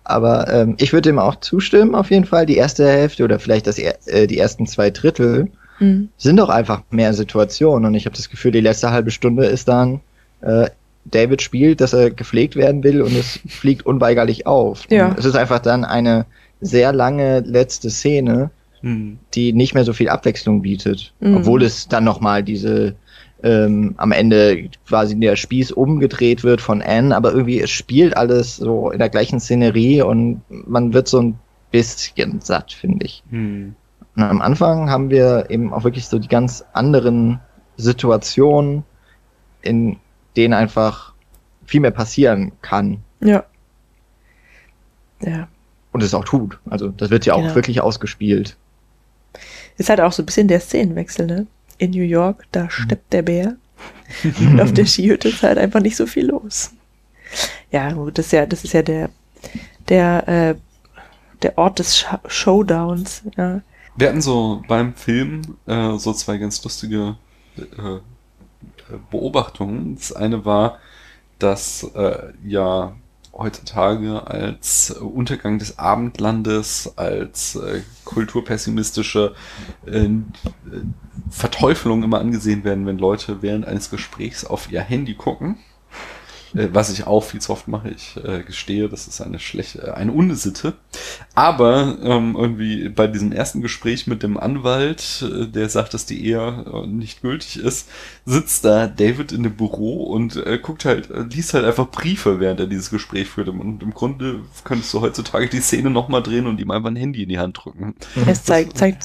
Aber 0.04 0.52
ähm, 0.54 0.76
ich 0.78 0.94
würde 0.94 1.10
dem 1.10 1.20
auch 1.20 1.36
zustimmen, 1.40 1.95
auf 1.95 2.12
jeden 2.12 2.26
Fall. 2.26 2.45
Die 2.45 2.58
erste 2.58 2.88
Hälfte 2.88 3.24
oder 3.24 3.40
vielleicht 3.40 3.68
das, 3.68 3.78
äh, 3.80 4.28
die 4.28 4.38
ersten 4.38 4.68
zwei 4.68 4.90
Drittel 4.90 5.50
Hm. 5.80 6.10
sind 6.18 6.38
doch 6.38 6.50
einfach 6.50 6.84
mehr 6.91 7.14
Situationen. 7.14 7.86
Und 7.88 7.95
ich 7.95 8.06
habe 8.06 8.16
das 8.16 8.30
Gefühl, 8.30 8.52
die 8.52 8.60
letzte 8.62 8.91
halbe 8.91 9.10
Stunde 9.12 9.45
ist 9.45 9.68
dann, 9.68 10.02
äh, 10.41 10.70
David 11.06 11.41
spielt, 11.41 11.82
dass 11.82 11.94
er 11.94 12.12
gepflegt 12.12 12.56
werden 12.56 12.84
will 12.84 13.02
und 13.02 13.16
es 13.16 13.40
fliegt 13.48 13.86
unweigerlich 13.86 14.45
auf. 14.45 14.84
Ja. 14.90 15.08
Und 15.10 15.20
es 15.20 15.26
ist 15.26 15.36
einfach 15.36 15.60
dann 15.60 15.84
eine 15.84 16.26
sehr 16.62 16.94
lange 16.94 17.40
letzte 17.41 17.90
Szene, 17.90 18.52
Hm. 18.82 19.18
die 19.34 19.54
nicht 19.54 19.74
mehr 19.74 19.86
so 19.86 19.94
viel 19.94 20.10
Abwechslung 20.10 20.62
bietet. 20.62 21.14
Mhm. 21.22 21.38
Obwohl 21.38 21.64
es 21.64 21.88
dann 21.88 22.04
nochmal 22.04 22.44
diese 22.44 22.95
ähm, 23.44 23.94
am 23.98 24.11
Ende 24.11 24.70
quasi 24.88 25.20
der 25.20 25.36
Spieß 25.36 25.72
umgedreht 25.74 26.44
wird 26.44 26.61
von 26.61 26.82
Anne, 26.82 27.15
aber 27.15 27.32
irgendwie 27.34 27.60
es 27.61 27.70
spielt 27.72 28.15
alles 28.15 28.56
so 28.56 28.90
in 28.91 28.99
der 28.99 29.10
gleichen 29.10 29.40
Szenerie 29.40 30.02
und 30.02 30.41
man 30.49 30.94
wird 30.94 31.07
so 31.07 31.22
ein 31.22 31.40
bisschen 31.72 32.40
satt, 32.41 32.72
finde 32.72 33.06
ich. 33.06 33.24
Hm. 33.30 33.76
Und 34.15 34.24
am 34.24 34.41
Anfang 34.41 34.90
haben 34.90 35.10
wir 35.10 35.48
eben 35.49 35.74
auch 35.74 35.84
wirklich 35.84 36.07
so 36.07 36.20
die 36.20 36.28
ganz 36.28 36.64
anderen 36.74 37.40
Situationen, 37.78 38.84
in 39.61 39.98
denen 40.38 40.53
einfach 40.53 41.14
viel 41.65 41.82
mehr 41.82 41.91
passieren 41.91 42.52
kann 42.61 42.99
Ja. 43.22 43.44
Ja. 45.22 45.48
und 45.91 46.03
es 46.03 46.14
auch 46.14 46.26
tut. 46.26 46.60
Also 46.70 46.90
das 46.90 47.10
wird 47.10 47.26
ja 47.26 47.34
auch 47.34 47.41
Genau. 47.41 47.56
wirklich 47.56 47.82
ausgespielt. 47.82 48.56
Ist 49.78 49.90
halt 49.90 50.02
auch 50.02 50.11
so 50.11 50.22
ein 50.22 50.26
bisschen 50.26 50.48
der 50.48 50.60
Szenenwechsel, 50.60 51.26
ne? 51.26 51.48
In 51.78 51.91
New 51.91 52.04
York, 52.04 52.45
da 52.52 52.70
steppt 52.70 53.14
der 53.14 53.22
Bär. 53.24 53.56
Und 54.40 54.62
auf 54.62 54.74
der 54.74 54.86
Skihütte 54.86 55.30
ist 55.30 55.44
halt 55.44 55.58
einfach 55.58 55.82
nicht 55.82 55.95
so 55.95 56.06
viel 56.06 56.28
los. 56.28 56.72
Ja, 57.72 57.91
gut, 57.91 58.18
das 58.18 58.28
ist 58.28 58.32
ja, 58.34 58.45
das 58.45 58.64
ist 58.64 58.74
ja 58.74 58.82
der, 58.82 59.10
der, 59.90 60.28
äh, 60.28 60.56
der 61.41 61.58
Ort 61.58 61.80
des 61.80 61.98
Sh 61.98 62.06
Showdowns, 62.28 63.24
ja. 63.38 63.62
Wir 63.95 64.10
hatten 64.10 64.22
so 64.22 64.64
beim 64.68 64.95
Film 64.95 65.58
äh, 65.68 65.98
so 65.98 66.14
zwei 66.14 66.38
ganz 66.38 66.64
lustige 66.64 67.16
äh, 67.58 68.00
Beobachtungen. 69.12 69.95
Das 69.95 70.14
eine 70.14 70.45
war, 70.45 70.80
dass 71.38 71.84
äh, 71.95 72.34
ja 72.44 72.95
heutzutage 73.34 74.28
als 74.28 74.92
Untergang 74.92 75.58
des 75.58 75.80
Abendlandes, 75.80 76.94
als 76.98 77.56
äh, 77.56 77.82
kulturpessimistische 78.06 79.34
äh, 79.86 80.06
äh, 80.06 80.22
Verteufelung 81.30 82.04
immer 82.04 82.20
angesehen 82.20 82.64
werden, 82.64 82.86
wenn 82.86 83.00
Leute 83.00 83.42
während 83.42 83.66
eines 83.66 83.90
Gesprächs 83.90 84.46
auf 84.46 84.72
ihr 84.72 84.82
Handy 84.82 85.16
gucken. 85.16 85.58
Äh, 86.56 86.70
was 86.72 86.92
ich 86.92 87.08
auch 87.08 87.24
viel 87.24 87.42
zu 87.42 87.52
oft 87.52 87.68
mache, 87.68 87.90
ich 87.90 88.18
äh, 88.24 88.44
gestehe, 88.44 88.90
das 88.90 89.08
ist 89.08 89.22
eine 89.22 89.40
schlechte, 89.40 89.96
eine 89.96 90.12
Unsitte. 90.12 90.74
Aber 91.36 91.98
ähm, 92.04 92.36
irgendwie 92.38 92.90
bei 92.90 93.08
diesem 93.08 93.32
ersten 93.32 93.62
Gespräch 93.62 94.08
mit 94.08 94.24
dem 94.24 94.38
Anwalt, 94.38 95.24
äh, 95.24 95.48
der 95.48 95.70
sagt, 95.70 95.94
dass 95.94 96.06
die 96.06 96.26
Ehe 96.26 96.66
äh, 96.72 96.88
nicht 96.88 97.22
gültig 97.22 97.58
ist, 97.58 97.90
sitzt 98.26 98.66
da 98.66 98.88
David 98.88 99.32
in 99.32 99.44
dem 99.44 99.56
Büro 99.56 100.04
und 100.04 100.36
äh, 100.36 100.60
guckt 100.60 100.86
halt, 100.86 101.10
äh, 101.10 101.24
liest 101.24 101.54
halt 101.54 101.66
einfach 101.66 101.90
Briefe, 101.90 102.40
während 102.40 102.60
er 102.60 102.68
dieses 102.68 102.90
Gespräch 102.90 103.30
führt. 103.30 103.50
Und 103.50 103.82
im 103.82 103.94
Grunde 103.94 104.42
könntest 104.64 104.94
du 104.94 105.02
heutzutage 105.02 105.50
die 105.50 105.62
Szene 105.62 105.90
nochmal 105.90 106.24
drehen 106.24 106.48
und 106.48 106.60
ihm 106.60 106.72
einfach 106.72 106.90
ein 106.90 106.96
Handy 106.96 107.24
in 107.24 107.30
die 107.30 107.40
Hand 107.40 107.60
drücken. 107.64 107.96
Es 108.28 108.44
zeigt, 108.44 108.78
zeigt, 108.78 109.04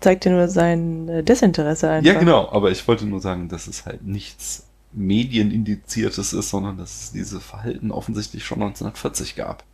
zeigt 0.00 0.24
dir 0.24 0.30
nur 0.30 0.48
sein 0.48 1.08
äh, 1.08 1.22
Desinteresse 1.22 1.90
einfach. 1.90 2.06
Ja, 2.06 2.18
genau, 2.18 2.50
aber 2.50 2.70
ich 2.70 2.86
wollte 2.88 3.06
nur 3.06 3.20
sagen, 3.20 3.48
dass 3.48 3.66
es 3.66 3.86
halt 3.86 4.02
nichts 4.02 4.65
Medienindiziertes 4.96 6.32
ist, 6.32 6.50
sondern 6.50 6.78
dass 6.78 7.02
es 7.02 7.12
dieses 7.12 7.44
Verhalten 7.44 7.90
offensichtlich 7.90 8.44
schon 8.44 8.62
1940 8.62 9.36
gab. 9.36 9.64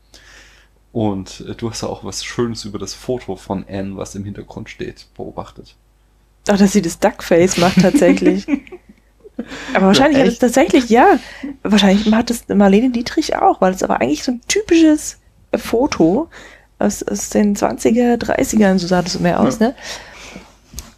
Und 0.92 1.44
äh, 1.48 1.54
du 1.54 1.70
hast 1.70 1.82
ja 1.82 1.88
auch 1.88 2.04
was 2.04 2.24
Schönes 2.24 2.64
über 2.64 2.78
das 2.78 2.92
Foto 2.92 3.36
von 3.36 3.64
Anne, 3.68 3.96
was 3.96 4.14
im 4.14 4.24
Hintergrund 4.24 4.68
steht, 4.68 5.06
beobachtet. 5.16 5.76
Ach, 6.48 6.58
dass 6.58 6.72
sie 6.72 6.82
das 6.82 6.98
Duckface 6.98 7.56
macht 7.56 7.80
tatsächlich. 7.80 8.46
aber 9.74 9.86
wahrscheinlich 9.86 10.18
Ja, 10.18 10.24
hat 10.24 10.32
es 10.32 10.38
tatsächlich, 10.38 10.90
ja, 10.90 11.18
wahrscheinlich 11.62 12.06
macht 12.06 12.30
es 12.30 12.46
Marlene 12.48 12.90
Dietrich 12.90 13.36
auch, 13.36 13.60
weil 13.60 13.72
es 13.72 13.82
aber 13.82 14.00
eigentlich 14.00 14.24
so 14.24 14.32
ein 14.32 14.40
typisches 14.48 15.18
Foto 15.54 16.28
aus, 16.78 17.02
aus 17.02 17.30
den 17.30 17.56
20er, 17.56 18.16
30ern, 18.16 18.78
so 18.78 18.86
sah 18.86 19.02
das 19.02 19.18
mehr 19.20 19.40
aus, 19.40 19.60
ne? 19.60 19.74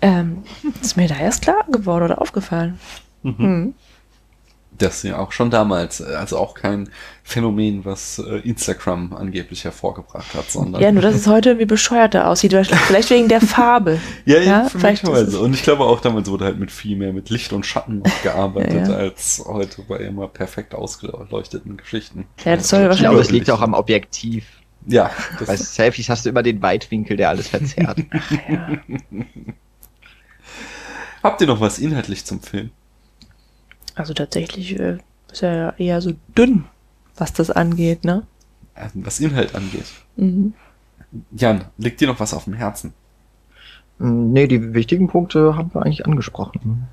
Ähm, 0.00 0.42
ist 0.82 0.96
mir 0.96 1.08
da 1.08 1.16
erst 1.16 1.42
klar 1.42 1.64
geworden 1.70 2.04
oder 2.04 2.20
aufgefallen. 2.20 2.78
Hm. 3.22 3.74
Das 4.76 5.02
ja 5.04 5.18
auch 5.18 5.30
schon 5.30 5.50
damals, 5.50 6.00
äh, 6.00 6.14
also 6.16 6.36
auch 6.38 6.54
kein 6.54 6.88
Phänomen, 7.22 7.84
was 7.84 8.18
äh, 8.18 8.38
Instagram 8.40 9.12
angeblich 9.12 9.62
hervorgebracht 9.64 10.34
hat, 10.34 10.50
sondern 10.50 10.82
Ja, 10.82 10.90
nur 10.90 11.00
dass 11.02 11.14
es 11.14 11.26
heute 11.28 11.50
irgendwie 11.50 11.66
bescheuerter 11.66 12.28
aussieht, 12.28 12.52
vielleicht 12.52 13.10
wegen 13.10 13.28
der 13.28 13.40
Farbe. 13.40 14.00
Ja, 14.24 14.38
Ja, 14.38 14.42
ja, 14.42 14.68
vielleicht 14.68 15.06
es- 15.06 15.34
Und 15.34 15.54
ich 15.54 15.62
glaube 15.62 15.84
auch 15.84 16.00
damals 16.00 16.28
wurde 16.28 16.44
halt 16.46 16.58
mit 16.58 16.72
viel 16.72 16.96
mehr 16.96 17.12
mit 17.12 17.30
Licht 17.30 17.52
und 17.52 17.64
Schatten 17.64 17.98
noch 18.00 18.22
gearbeitet, 18.22 18.88
Ja, 18.88 18.90
ja. 18.90 18.96
als 18.96 19.42
heute 19.46 19.82
bei 19.82 19.98
immer 19.98 20.26
perfekt 20.28 20.74
ausgeleuchteten 20.74 21.76
Geschichten. 21.76 22.26
Ja, 22.44 22.56
das 22.56 22.68
soll 22.68 22.80
Ich 22.80 22.86
wahrscheinlich- 22.88 23.00
glaube, 23.10 23.20
es 23.20 23.30
liegt 23.30 23.50
auch 23.50 23.60
am 23.60 23.74
Objektiv. 23.74 24.44
Ja, 24.86 25.10
Bei 25.38 25.46
das, 25.56 25.74
Selfies 25.76 26.08
hast 26.08 26.24
du 26.26 26.30
immer 26.30 26.42
den 26.42 26.60
Weitwinkel, 26.62 27.16
der 27.16 27.28
alles 27.30 27.48
verzerrt. 27.48 27.98
Ja. 28.48 28.78
habt 31.22 31.40
ihr 31.40 31.46
noch 31.46 31.60
was 31.60 31.78
inhaltlich 31.78 32.24
zum 32.24 32.40
Film? 32.42 32.70
Also 33.94 34.14
tatsächlich 34.14 34.78
äh, 34.78 34.98
ist 35.32 35.42
er 35.42 35.56
ja 35.56 35.74
eher 35.78 36.00
so 36.00 36.12
dünn, 36.36 36.64
was 37.16 37.32
das 37.32 37.50
angeht, 37.50 38.04
ne? 38.04 38.26
Also, 38.74 38.92
Was 39.04 39.20
Inhalt 39.20 39.54
angeht. 39.54 39.86
Mhm. 40.16 40.54
Jan, 41.36 41.66
liegt 41.78 42.00
dir 42.00 42.08
noch 42.08 42.18
was 42.18 42.34
auf 42.34 42.44
dem 42.44 42.54
Herzen? 42.54 42.92
Mm, 43.98 44.32
nee, 44.32 44.48
die 44.48 44.74
wichtigen 44.74 45.06
Punkte 45.06 45.56
haben 45.56 45.72
wir 45.72 45.82
eigentlich 45.82 46.06
angesprochen. 46.06 46.88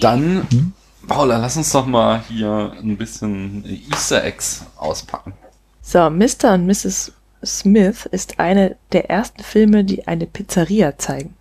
Dann, 0.00 0.46
Mhm. 0.50 0.72
Paula, 1.06 1.36
lass 1.38 1.56
uns 1.58 1.70
doch 1.72 1.86
mal 1.86 2.22
hier 2.28 2.72
ein 2.82 2.96
bisschen 2.96 3.64
Easter 3.92 4.24
Eggs 4.24 4.64
auspacken. 4.76 5.34
So, 5.82 6.08
Mr. 6.10 6.54
und 6.54 6.66
Mrs. 6.66 7.12
Smith 7.44 8.06
ist 8.06 8.40
eine 8.40 8.76
der 8.92 9.08
ersten 9.10 9.42
Filme, 9.42 9.84
die 9.84 10.08
eine 10.08 10.26
Pizzeria 10.26 10.96
zeigen. 10.98 11.34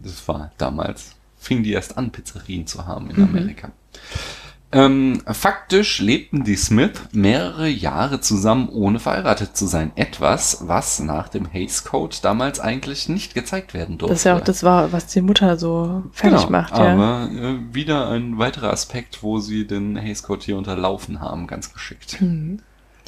Das 0.00 0.26
war 0.28 0.50
damals, 0.58 1.12
fing 1.38 1.62
die 1.62 1.72
erst 1.72 1.96
an, 1.96 2.10
Pizzerien 2.10 2.66
zu 2.66 2.86
haben 2.86 3.08
in 3.10 3.16
Mhm. 3.16 3.28
Amerika. 3.28 3.70
Ähm, 4.74 5.22
faktisch 5.24 6.00
lebten 6.00 6.42
die 6.42 6.56
Smith 6.56 7.00
mehrere 7.12 7.68
Jahre 7.68 8.20
zusammen, 8.20 8.68
ohne 8.68 8.98
verheiratet 8.98 9.56
zu 9.56 9.66
sein. 9.66 9.92
Etwas, 9.94 10.64
was 10.66 10.98
nach 10.98 11.28
dem 11.28 11.46
Hays 11.46 11.84
Code 11.84 12.16
damals 12.22 12.58
eigentlich 12.58 13.08
nicht 13.08 13.34
gezeigt 13.34 13.72
werden 13.72 13.98
durfte. 13.98 14.12
Das 14.12 14.20
ist 14.20 14.24
ja 14.24 14.36
auch 14.36 14.40
das 14.40 14.64
war, 14.64 14.90
was 14.90 15.06
die 15.06 15.20
Mutter 15.20 15.56
so 15.58 16.02
fertig 16.10 16.40
genau, 16.40 16.50
macht, 16.50 16.76
ja. 16.76 16.92
Aber 16.92 17.30
äh, 17.32 17.72
wieder 17.72 18.08
ein 18.10 18.38
weiterer 18.38 18.72
Aspekt, 18.72 19.22
wo 19.22 19.38
sie 19.38 19.64
den 19.64 19.96
Hays 19.96 20.24
Code 20.24 20.44
hier 20.44 20.58
unterlaufen 20.58 21.20
haben, 21.20 21.46
ganz 21.46 21.72
geschickt. 21.72 22.20
Mhm. 22.20 22.58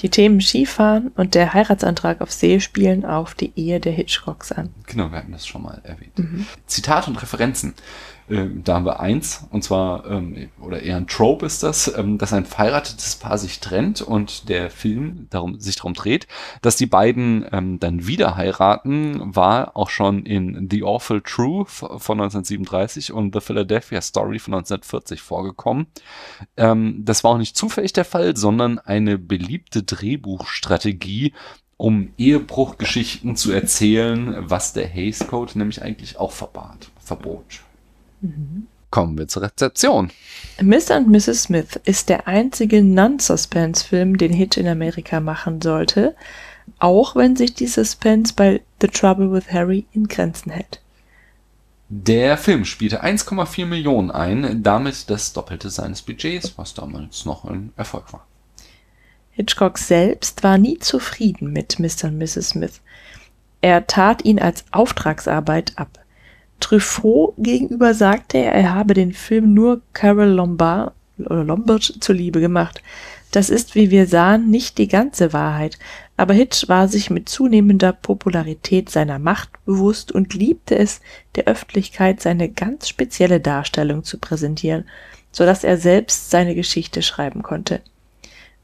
Die 0.01 0.11
Themen 0.11 0.41
Skifahren 0.41 1.11
und 1.17 1.35
der 1.35 1.55
Heiratsantrag 1.55 2.21
auf 2.21 2.31
See 2.31 2.61
spielen 2.61 3.05
auf 3.05 3.35
die 3.35 3.53
Ehe 3.57 3.81
der 3.81 3.93
Hitchcocks 3.93 4.53
an. 4.53 4.69
Genau, 4.87 5.11
wir 5.11 5.19
hatten 5.19 5.33
das 5.33 5.47
schon 5.47 5.63
mal 5.63 5.81
erwähnt. 5.85 6.19
Mhm. 6.19 6.47
Zitat 6.67 7.09
und 7.09 7.21
Referenzen. 7.21 7.75
Ähm, 8.29 8.63
da 8.65 8.75
haben 8.75 8.87
wir 8.87 9.01
eins, 9.01 9.47
und 9.51 9.63
zwar, 9.63 10.05
ähm, 10.11 10.49
oder 10.61 10.83
eher 10.83 10.97
ein 10.97 11.07
Trope 11.07 11.47
ist 11.47 11.63
das, 11.63 11.93
ähm, 11.97 12.19
dass 12.19 12.33
ein 12.33 12.45
verheiratetes 12.45 13.17
Paar 13.17 13.39
sich 13.39 13.61
trennt 13.61 14.03
und 14.03 14.49
der 14.49 14.71
Film 14.71 15.29
darum, 15.31 15.61
sich 15.61 15.77
darum 15.77 15.95
dreht, 15.95 16.27
dass 16.61 16.77
die 16.77 16.87
beiden 16.87 17.47
ähm, 17.53 17.79
dann 17.79 18.07
wieder 18.07 18.37
heiraten, 18.37 19.35
war 19.35 19.77
auch 19.77 19.91
schon 19.91 20.27
in 20.27 20.69
The 20.71 20.83
Awful 20.83 21.23
Truth 21.23 21.69
von 21.71 22.21
1937 22.21 23.13
und 23.13 23.35
The 23.35 23.41
Philadelphia 23.41 24.01
Story 24.01 24.39
von 24.39 24.55
1940 24.55 25.23
vorgekommen. 25.23 25.87
Ähm, 26.57 27.03
das 27.05 27.23
war 27.23 27.33
auch 27.33 27.39
nicht 27.39 27.57
zufällig 27.57 27.93
der 27.93 28.05
Fall, 28.05 28.37
sondern 28.37 28.79
eine 28.81 29.19
beliebte 29.19 29.85
Drehbuchstrategie, 29.85 31.33
um 31.77 32.09
Ehebruchgeschichten 32.17 33.37
zu 33.37 33.53
erzählen, 33.53 34.35
was 34.39 34.73
der 34.73 34.87
Hays 34.87 35.27
Code 35.27 35.59
nämlich 35.59 35.83
eigentlich 35.83 36.19
auch 36.19 36.33
verbat, 36.33 36.91
verbot. 36.99 37.66
Kommen 38.91 39.19
wir 39.19 39.29
zur 39.29 39.43
Rezeption. 39.43 40.11
Mr. 40.61 40.97
und 40.99 41.09
Mrs. 41.09 41.45
Smith 41.45 41.81
ist 41.85 42.09
der 42.09 42.29
einzige 42.29 42.83
Non-Suspense-Film, 42.83 44.17
den 44.17 44.33
Hitch 44.33 44.57
in 44.57 44.69
Amerika 44.69 45.21
machen 45.21 45.61
sollte, 45.61 46.15
auch 46.79 47.17
wenn 47.17 47.37
sich 47.37 47.55
die 47.55 47.67
Suspense 47.67 48.33
bei 48.35 48.63
The 48.81 48.89
Trouble 48.89 49.33
with 49.33 49.53
Harry 49.53 49.87
in 49.93 50.09
Grenzen 50.09 50.51
hält. 50.51 50.81
Der 51.89 52.37
Film 52.37 52.65
spielte 52.65 53.05
1,4 53.05 53.67
Millionen 53.67 54.11
ein, 54.11 54.63
damit 54.63 55.09
das 55.09 55.33
Doppelte 55.33 55.71
seines 55.71 56.03
Budgets, 56.03 56.57
was 56.57 56.75
damals 56.75 57.25
noch 57.25 57.45
ein 57.45 57.73
Erfolg 57.77 58.13
war. 58.13 58.27
Hitchcock 59.31 59.79
selbst 59.79 60.43
war 60.43 60.59
nie 60.59 60.79
zufrieden 60.79 61.53
mit 61.53 61.79
Mr. 61.79 62.09
und 62.09 62.19
Mrs. 62.19 62.51
Smith. 62.51 62.81
Er 63.61 63.87
tat 63.87 64.25
ihn 64.25 64.39
als 64.39 64.65
Auftragsarbeit 64.73 65.75
ab. 65.77 65.99
Truffaut 66.61 67.35
gegenüber 67.39 67.95
sagte 67.95 68.39
er, 68.39 68.53
er 68.53 68.75
habe 68.75 68.95
den 68.95 69.13
Film 69.13 69.55
nur 69.55 69.83
Carol 69.93 70.29
Lombard, 70.29 70.93
Lombard 71.19 71.95
zuliebe 72.01 72.41
gemacht. 72.41 72.83
Das 73.31 73.51
ist, 73.51 73.75
wie 73.75 73.91
wir 73.91 74.07
sahen, 74.07 74.51
nicht 74.51 74.79
die 74.79 74.89
ganze 74.89 75.33
Wahrheit, 75.33 75.79
aber 76.17 76.33
Hitch 76.33 76.69
war 76.69 76.89
sich 76.89 77.11
mit 77.11 77.29
zunehmender 77.29 77.93
Popularität 77.93 78.89
seiner 78.89 79.19
Macht 79.19 79.51
bewusst 79.67 80.13
und 80.13 80.33
liebte 80.33 80.79
es, 80.79 81.01
der 81.35 81.45
Öffentlichkeit 81.45 82.23
seine 82.23 82.49
ganz 82.49 82.89
spezielle 82.89 83.41
Darstellung 83.41 84.05
zu 84.05 84.19
präsentieren, 84.19 84.85
so 85.33 85.45
dass 85.45 85.65
er 85.65 85.77
selbst 85.77 86.31
seine 86.31 86.55
Geschichte 86.55 87.03
schreiben 87.03 87.43
konnte. 87.43 87.83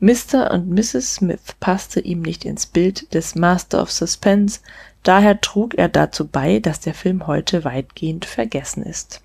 Mr. 0.01 0.51
und 0.51 0.71
Mrs. 0.71 1.17
Smith 1.17 1.55
passte 1.61 2.01
ihm 2.01 2.23
nicht 2.23 2.45
ins 2.45 2.67
Bild 2.67 3.15
des 3.15 3.35
Master 3.35 3.83
of 3.83 3.93
Suspense, 3.93 4.61
daher 5.03 5.41
trug 5.41 5.75
er 5.75 5.89
dazu 5.89 6.27
bei, 6.27 6.59
dass 6.61 6.81
der 6.81 6.95
Film 6.95 7.27
heute 7.27 7.65
weitgehend 7.65 8.25
vergessen 8.25 8.83
ist. 8.83 9.21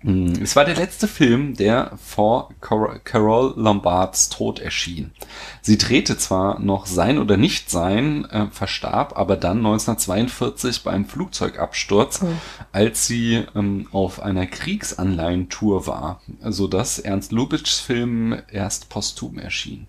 Hm, 0.00 0.34
Es 0.42 0.54
war 0.54 0.64
der 0.64 0.76
letzte 0.76 1.08
Film, 1.08 1.56
der 1.56 1.98
vor 2.00 2.50
Carol 2.60 3.52
Lombards 3.56 4.28
Tod 4.28 4.60
erschien. 4.60 5.10
Sie 5.60 5.76
drehte 5.76 6.16
zwar 6.16 6.60
noch 6.60 6.86
Sein 6.86 7.18
oder 7.18 7.36
Nicht-Sein, 7.36 8.24
äh, 8.26 8.46
verstarb 8.52 9.18
aber 9.18 9.36
dann 9.36 9.56
1942 9.58 10.84
beim 10.84 11.04
Flugzeugabsturz, 11.04 12.20
Oh. 12.22 12.26
als 12.70 13.08
sie 13.08 13.44
ähm, 13.56 13.88
auf 13.90 14.22
einer 14.22 14.46
Kriegsanleihentour 14.46 15.88
war, 15.88 16.20
sodass 16.42 17.00
Ernst 17.00 17.32
Lubitschs 17.32 17.80
Film 17.80 18.40
erst 18.52 18.90
posthum 18.90 19.38
erschien. 19.40 19.88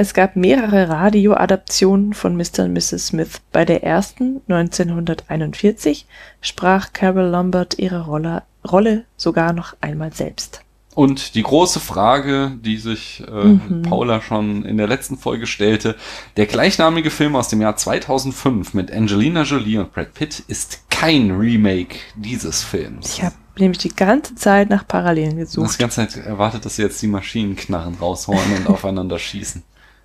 Es 0.00 0.14
gab 0.14 0.34
mehrere 0.34 0.88
Radioadaptionen 0.88 2.14
von 2.14 2.34
Mr. 2.34 2.64
und 2.64 2.72
Mrs. 2.72 3.08
Smith. 3.08 3.42
Bei 3.52 3.66
der 3.66 3.84
ersten, 3.84 4.40
1941, 4.48 6.06
sprach 6.40 6.94
Carol 6.94 7.26
Lombard 7.26 7.78
ihre 7.78 8.06
Rolle, 8.06 9.04
sogar 9.18 9.52
noch 9.52 9.76
einmal 9.82 10.10
selbst. 10.14 10.62
Und 10.94 11.34
die 11.34 11.42
große 11.42 11.80
Frage, 11.80 12.52
die 12.62 12.78
sich 12.78 13.22
äh, 13.30 13.44
Mhm. 13.44 13.82
Paula 13.82 14.22
schon 14.22 14.64
in 14.64 14.78
der 14.78 14.88
letzten 14.88 15.18
Folge 15.18 15.46
stellte, 15.46 15.96
der 16.38 16.46
gleichnamige 16.46 17.10
Film 17.10 17.36
aus 17.36 17.48
dem 17.48 17.60
Jahr 17.60 17.76
2005 17.76 18.72
mit 18.72 18.90
Angelina 18.90 19.42
Jolie 19.42 19.80
und 19.80 19.92
Brad 19.92 20.14
Pitt 20.14 20.42
ist 20.48 20.88
kein 20.88 21.30
Remake 21.30 21.96
dieses 22.16 22.62
Films. 22.62 23.18
Ich 23.18 23.22
habe 23.22 23.34
nämlich 23.58 23.78
die 23.78 23.94
ganze 23.94 24.34
Zeit 24.34 24.70
nach 24.70 24.88
Parallelen 24.88 25.36
gesucht. 25.36 25.74
die 25.74 25.78
ganze 25.78 26.08
Zeit 26.08 26.16
erwartet, 26.24 26.64
dass 26.64 26.76
sie 26.76 26.82
jetzt 26.84 27.02
die 27.02 27.06
Maschinenknarren 27.06 27.96
rausholen 28.00 28.56
und 28.56 28.66
aufeinander 28.70 29.18
schießen. 29.18 29.62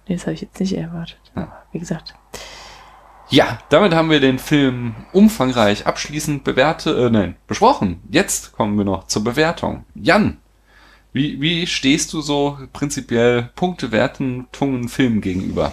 Nee, 0.08 0.16
das 0.16 0.24
habe 0.24 0.34
ich 0.34 0.42
jetzt 0.42 0.60
nicht 0.60 0.78
erwartet. 0.78 1.18
Ja. 1.36 1.44
Aber 1.44 1.64
wie 1.72 1.80
gesagt, 1.80 2.16
Ja, 3.30 3.60
damit 3.70 3.94
haben 3.94 4.12
wir 4.12 4.20
den 4.20 4.38
Film 4.38 4.96
umfangreich 5.12 5.88
abschließend 5.88 6.44
bewerte, 6.44 6.92
äh, 7.06 7.10
nein, 7.10 7.36
besprochen. 7.48 8.02
Jetzt 8.10 8.54
kommen 8.54 8.78
wir 8.78 8.86
noch 8.86 9.08
zur 9.08 9.24
Bewertung. 9.24 9.86
Jan, 9.96 10.38
wie, 11.12 11.42
wie 11.42 11.66
stehst 11.66 12.14
du 12.14 12.22
so 12.22 12.58
prinzipiell 12.74 13.50
Punktewertungen 13.56 14.48
Filmen 14.90 15.22
gegenüber? 15.22 15.72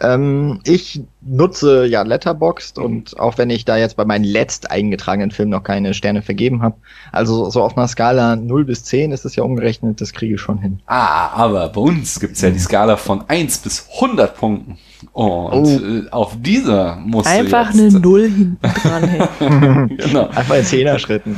Ähm, 0.00 0.60
ich 0.64 1.02
nutze 1.20 1.86
ja 1.86 2.02
Letterboxd 2.02 2.78
und 2.78 3.18
auch 3.18 3.38
wenn 3.38 3.50
ich 3.50 3.64
da 3.64 3.76
jetzt 3.76 3.96
bei 3.96 4.04
meinen 4.04 4.24
letzt 4.24 4.70
eingetragenen 4.70 5.30
Filmen 5.30 5.50
noch 5.50 5.62
keine 5.62 5.94
Sterne 5.94 6.22
vergeben 6.22 6.62
habe, 6.62 6.76
also 7.12 7.50
so 7.50 7.62
auf 7.62 7.76
einer 7.76 7.88
Skala 7.88 8.36
0 8.36 8.64
bis 8.64 8.84
10 8.84 9.12
ist 9.12 9.24
es 9.24 9.36
ja 9.36 9.44
umgerechnet, 9.44 10.00
das 10.00 10.12
kriege 10.12 10.34
ich 10.34 10.40
schon 10.40 10.58
hin. 10.58 10.80
Ah, 10.86 11.28
aber 11.34 11.68
bei 11.68 11.80
uns 11.80 12.20
gibt's 12.20 12.40
ja 12.40 12.50
die 12.50 12.58
Skala 12.58 12.96
von 12.96 13.24
1 13.28 13.58
bis 13.58 13.88
100 13.94 14.36
Punkten. 14.36 14.78
Und 15.12 15.66
Oh. 15.66 15.66
äh, 15.66 16.08
auf 16.10 16.36
dieser 16.40 16.96
musst 16.96 17.28
einfach 17.28 17.72
du 17.72 17.78
eine 17.78 17.82
jetzt, 17.88 18.00
Null 18.02 18.22
hinten 18.28 18.58
dran. 18.62 19.04
Hey. 19.08 19.28
Genau. 19.96 20.28
Einfach 20.28 20.54
in 20.56 20.64
Zehner-Schritten. 20.64 21.36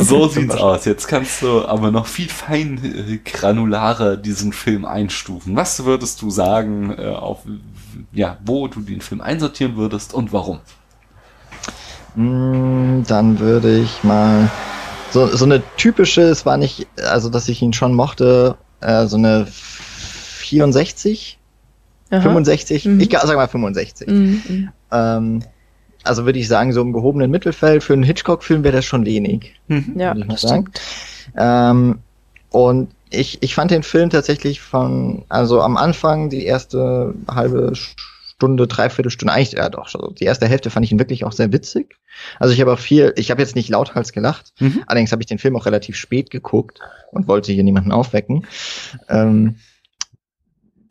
So 0.00 0.28
sieht's 0.28 0.54
aus. 0.56 0.84
Jetzt 0.84 1.08
kannst 1.08 1.42
du 1.42 1.64
aber 1.66 1.90
noch 1.90 2.06
viel 2.06 2.28
fein 2.28 3.20
granularer 3.24 4.16
diesen 4.16 4.52
Film 4.52 4.84
einstufen. 4.84 5.56
Was 5.56 5.84
würdest 5.84 6.20
du 6.22 6.30
sagen, 6.30 6.94
äh, 6.98 7.06
auf 7.08 7.40
ja, 8.12 8.36
wo 8.44 8.68
du 8.68 8.80
den 8.80 9.00
Film 9.00 9.20
einsortieren 9.20 9.76
würdest 9.76 10.12
und 10.14 10.32
warum? 10.32 10.58
Mm, 12.14 13.02
Dann 13.06 13.38
würde 13.38 13.78
ich 13.78 14.02
mal 14.04 14.50
so, 15.10 15.26
so 15.34 15.44
eine 15.44 15.62
typische, 15.76 16.22
es 16.22 16.44
war 16.46 16.56
nicht, 16.56 16.86
also 17.10 17.28
dass 17.28 17.48
ich 17.48 17.62
ihn 17.62 17.72
schon 17.72 17.94
mochte, 17.94 18.56
äh, 18.80 19.06
so 19.06 19.16
eine 19.16 19.46
64, 19.50 21.38
Aha. 22.10 22.20
65, 22.20 22.84
Mhm. 22.86 23.00
ich 23.00 23.10
sag 23.12 23.34
mal 23.36 23.48
65. 23.48 24.08
Mhm, 24.08 24.42
mhm. 24.48 24.68
Ähm, 24.92 25.42
also 26.04 26.24
würde 26.24 26.38
ich 26.38 26.46
sagen, 26.48 26.72
so 26.72 26.80
im 26.82 26.92
gehobenen 26.92 27.30
Mittelfeld 27.30 27.82
für 27.82 27.92
einen 27.94 28.04
Hitchcock-Film 28.04 28.62
wäre 28.62 28.76
das 28.76 28.84
schon 28.84 29.04
wenig. 29.04 29.54
Ja, 29.68 29.78
würde 29.78 30.20
ich 30.20 30.26
mal 30.26 30.34
das 30.34 30.40
sagen. 30.42 30.66
stimmt. 30.70 30.80
Ähm, 31.36 31.98
und 32.50 32.90
ich, 33.10 33.42
ich 33.42 33.54
fand 33.54 33.70
den 33.70 33.82
Film 33.82 34.10
tatsächlich 34.10 34.60
von, 34.60 35.24
also 35.28 35.60
am 35.62 35.76
Anfang, 35.76 36.30
die 36.30 36.44
erste 36.44 37.14
halbe 37.28 37.72
Stunde, 37.74 38.66
dreiviertel 38.66 39.10
Stunde, 39.10 39.32
eigentlich, 39.32 39.52
ja 39.52 39.68
doch, 39.68 39.86
also 39.86 40.10
die 40.12 40.24
erste 40.24 40.46
Hälfte 40.46 40.70
fand 40.70 40.84
ich 40.84 40.92
ihn 40.92 40.98
wirklich 40.98 41.24
auch 41.24 41.32
sehr 41.32 41.52
witzig. 41.52 41.96
Also 42.38 42.52
ich 42.54 42.60
habe 42.60 42.72
auch 42.72 42.78
viel, 42.78 43.12
ich 43.16 43.30
habe 43.30 43.40
jetzt 43.42 43.56
nicht 43.56 43.68
lauthals 43.68 44.12
gelacht, 44.12 44.52
Mhm. 44.60 44.82
allerdings 44.86 45.10
habe 45.12 45.22
ich 45.22 45.26
den 45.26 45.38
Film 45.38 45.56
auch 45.56 45.66
relativ 45.66 45.96
spät 45.96 46.30
geguckt 46.30 46.80
und 47.12 47.26
wollte 47.28 47.52
hier 47.52 47.64
niemanden 47.64 47.92
aufwecken. 47.92 48.46
Ähm, 49.08 49.56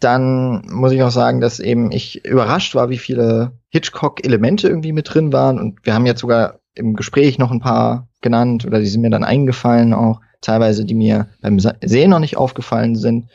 dann 0.06 0.62
muss 0.70 0.92
ich 0.92 1.02
auch 1.02 1.10
sagen, 1.10 1.42
dass 1.42 1.60
eben 1.60 1.92
ich 1.92 2.24
überrascht 2.24 2.76
war, 2.76 2.90
wie 2.90 3.00
viele 3.00 3.54
Hitchcock-Elemente 3.70 4.68
irgendwie 4.68 4.92
mit 4.92 5.12
drin 5.12 5.34
waren. 5.34 5.60
Und 5.60 5.80
wir 5.84 5.96
haben 5.96 6.06
jetzt 6.06 6.22
sogar 6.22 6.60
im 6.76 6.96
Gespräch 6.96 7.40
noch 7.40 7.50
ein 7.50 7.60
paar 7.60 8.08
genannt 8.22 8.66
oder 8.66 8.80
die 8.80 8.86
sind 8.86 9.02
mir 9.02 9.10
dann 9.10 9.24
eingefallen 9.24 9.94
auch, 9.94 10.22
teilweise, 10.42 10.86
die 10.86 10.94
mir 10.94 11.28
beim 11.42 11.60
Sehen 11.60 12.12
noch 12.12 12.20
nicht 12.20 12.38
aufgefallen 12.38 12.96
sind. 12.96 13.30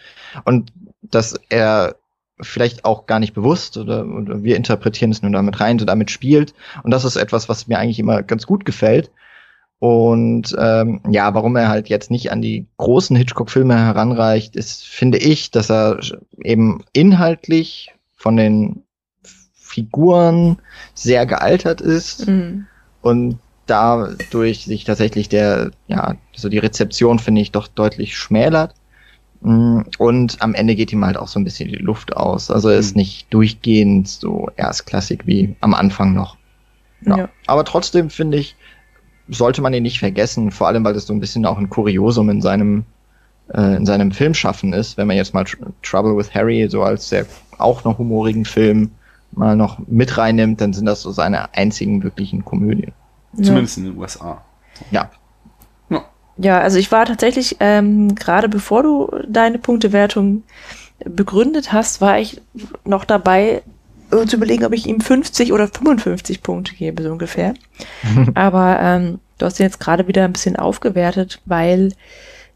Und 0.45 0.73
dass 1.03 1.41
er 1.49 1.97
vielleicht 2.41 2.85
auch 2.85 3.07
gar 3.07 3.19
nicht 3.19 3.35
bewusst 3.35 3.77
oder, 3.77 4.07
oder 4.07 4.45
wir 4.45 4.57
interpretieren 4.57 5.11
es 5.11 5.23
nur 5.23 5.33
damit 5.33 5.61
rein, 5.61 5.81
so 5.81 5.85
damit 5.85 6.13
spielt. 6.13 6.55
Und 6.85 6.93
das 6.93 7.05
ist 7.05 7.17
etwas, 7.17 7.49
was 7.49 7.67
mir 7.67 7.81
eigentlich 7.81 7.99
immer 7.99 8.23
ganz 8.23 8.47
gut 8.47 8.65
gefällt. 8.65 9.11
Und 9.81 10.55
ähm, 10.59 11.01
ja, 11.11 11.33
warum 11.35 11.57
er 11.57 11.69
halt 11.69 11.89
jetzt 11.89 12.11
nicht 12.11 12.31
an 12.31 12.43
die 12.43 12.67
großen 12.77 13.17
Hitchcock-Filme 13.17 13.77
heranreicht, 13.77 14.55
ist, 14.55 14.87
finde 14.87 15.17
ich, 15.19 15.51
dass 15.51 15.71
er 15.71 15.99
eben 16.45 16.85
inhaltlich 16.93 17.91
von 18.15 18.37
den 18.37 18.83
Figuren 19.55 20.59
sehr 20.95 21.25
gealtert 21.27 21.81
ist 21.81 22.27
Mhm. 22.29 22.67
und 23.03 23.39
dadurch 23.67 24.65
sich 24.65 24.85
tatsächlich 24.85 25.29
der, 25.29 25.71
ja, 25.87 26.17
so 26.37 26.49
die 26.49 26.59
Rezeption, 26.59 27.19
finde 27.19 27.41
ich, 27.41 27.53
doch 27.53 27.69
deutlich 27.69 28.17
schmälert. 28.17 28.75
Mm, 29.43 29.83
Und 29.97 30.43
am 30.43 30.55
Ende 30.55 30.75
geht 30.75 30.93
ihm 30.93 31.05
halt 31.07 31.17
auch 31.17 31.29
so 31.29 31.39
ein 31.41 31.45
bisschen 31.45 31.69
die 31.71 31.77
Luft 31.77 32.15
aus. 32.15 32.51
Also 32.51 32.69
er 32.69 32.79
ist 32.79 32.97
Mhm. 32.97 33.01
nicht 33.01 33.33
durchgehend 33.33 34.09
so 34.09 34.51
erstklassig 34.57 35.23
wie 35.25 35.57
am 35.61 35.73
Anfang 35.73 36.13
noch. 36.13 36.37
Ja. 37.07 37.17
Ja. 37.17 37.29
Aber 37.47 37.65
trotzdem 37.65 38.11
finde 38.11 38.37
ich, 38.39 38.57
sollte 39.31 39.63
man 39.63 39.73
ihn 39.73 39.83
nicht 39.83 39.99
vergessen, 39.99 40.51
vor 40.51 40.69
allem 40.69 40.85
weil 40.85 40.95
das 40.95 41.07
so 41.07 41.13
ein 41.13 41.21
bisschen 41.21 41.47
auch 41.47 41.59
ein 41.59 41.71
Kuriosum 41.71 42.31
in 42.31 42.43
seinem, 42.43 42.85
äh, 43.55 43.77
in 43.77 43.87
seinem 43.87 44.13
Filmschaffen 44.13 44.73
ist. 44.73 44.97
Wenn 44.97 45.07
man 45.07 45.17
jetzt 45.17 45.35
mal 45.35 45.45
Tr 45.45 45.59
Trouble 45.83 46.17
with 46.17 46.35
Harry 46.35 46.69
so 46.69 46.83
als 46.83 47.09
sehr 47.09 47.27
auch 47.59 47.85
noch 47.85 47.99
humorigen 47.99 48.45
Film 48.45 48.91
mal 49.33 49.57
noch 49.57 49.79
mit 49.87 50.19
reinnimmt, 50.19 50.61
dann 50.61 50.73
sind 50.73 50.87
das 50.87 51.03
so 51.03 51.13
seine 51.13 51.55
einzigen 51.55 52.03
wirklichen 52.03 52.45
Komödien. 52.45 52.93
Ja. 53.35 53.45
Zumindest 53.45 53.79
in 53.79 53.85
den 53.85 53.97
USA. 53.97 54.43
Ja. 54.91 55.11
Ja, 56.43 56.59
also 56.61 56.79
ich 56.79 56.91
war 56.91 57.05
tatsächlich, 57.05 57.57
ähm, 57.61 58.15
gerade 58.15 58.49
bevor 58.49 58.83
du 58.83 59.11
deine 59.29 59.59
Punktewertung 59.59 60.43
begründet 61.05 61.71
hast, 61.73 62.01
war 62.01 62.19
ich 62.19 62.41
noch 62.87 63.05
dabei 63.05 63.63
zu 64.27 64.37
überlegen, 64.37 64.65
ob 64.65 64.73
ich 64.73 64.87
ihm 64.87 65.01
50 65.01 65.53
oder 65.53 65.69
55 65.69 66.43
Punkte 66.43 66.75
gebe, 66.75 67.03
so 67.03 67.11
ungefähr. 67.11 67.55
Aber 68.35 68.79
ähm, 68.81 69.21
du 69.39 69.47
hast 69.47 69.61
ihn 69.61 69.65
jetzt 69.65 69.81
gerade 69.81 70.09
wieder 70.09 70.25
ein 70.25 70.33
bisschen 70.33 70.57
aufgewertet, 70.57 71.41
weil 71.47 71.93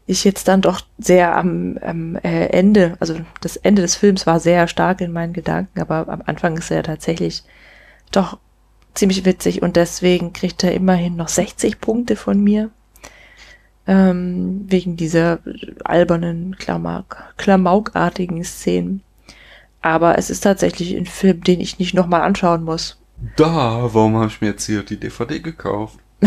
ich 0.07 0.23
jetzt 0.23 0.47
dann 0.47 0.61
doch 0.61 0.81
sehr 0.97 1.35
am, 1.35 1.77
am 1.81 2.15
äh, 2.17 2.47
Ende, 2.47 2.95
also 2.99 3.15
das 3.41 3.57
Ende 3.57 3.81
des 3.81 3.95
Films 3.95 4.27
war 4.27 4.39
sehr 4.39 4.67
stark 4.67 5.01
in 5.01 5.11
meinen 5.11 5.33
Gedanken, 5.33 5.81
aber 5.81 6.07
am 6.07 6.21
Anfang 6.25 6.57
ist 6.57 6.69
er 6.69 6.83
tatsächlich 6.83 7.43
doch 8.11 8.37
ziemlich 8.93 9.25
witzig 9.25 9.61
und 9.63 9.75
deswegen 9.75 10.31
kriegt 10.31 10.63
er 10.63 10.73
immerhin 10.73 11.15
noch 11.15 11.27
60 11.27 11.81
Punkte 11.81 12.15
von 12.15 12.43
mir. 12.43 12.69
Ähm, 13.87 14.65
wegen 14.67 14.95
dieser 14.95 15.39
albernen, 15.83 16.55
Klamauk, 16.57 17.17
klamaukartigen 17.37 18.43
Szenen. 18.43 19.01
Aber 19.85 20.17
es 20.17 20.31
ist 20.31 20.41
tatsächlich 20.41 20.95
ein 20.97 21.05
Film, 21.05 21.43
den 21.43 21.59
ich 21.59 21.77
nicht 21.77 21.93
nochmal 21.93 22.21
anschauen 22.21 22.63
muss. 22.63 22.97
Da, 23.35 23.87
warum 23.93 24.15
habe 24.15 24.27
ich 24.27 24.41
mir 24.41 24.47
jetzt 24.47 24.65
hier 24.65 24.81
die 24.81 24.97
DVD 24.99 25.39
gekauft? 25.39 25.99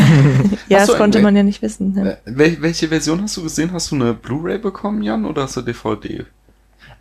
Ja, 0.69 0.81
du 0.83 0.87
das 0.87 0.97
konnte 0.97 1.19
ein- 1.19 1.25
man 1.25 1.35
ja 1.35 1.43
nicht 1.43 1.61
wissen. 1.61 1.93
Ne? 1.95 2.19
Äh, 2.25 2.37
wel 2.37 2.57
welche 2.63 2.87
Version 2.89 3.21
hast 3.23 3.37
du 3.37 3.43
gesehen? 3.43 3.73
Hast 3.73 3.91
du 3.91 3.97
eine 3.97 4.15
Blu-ray 4.15 4.59
bekommen, 4.59 5.03
Jan, 5.03 5.25
oder 5.25 5.43
hast 5.43 5.57
du 5.57 5.63
DVD? 5.63 6.25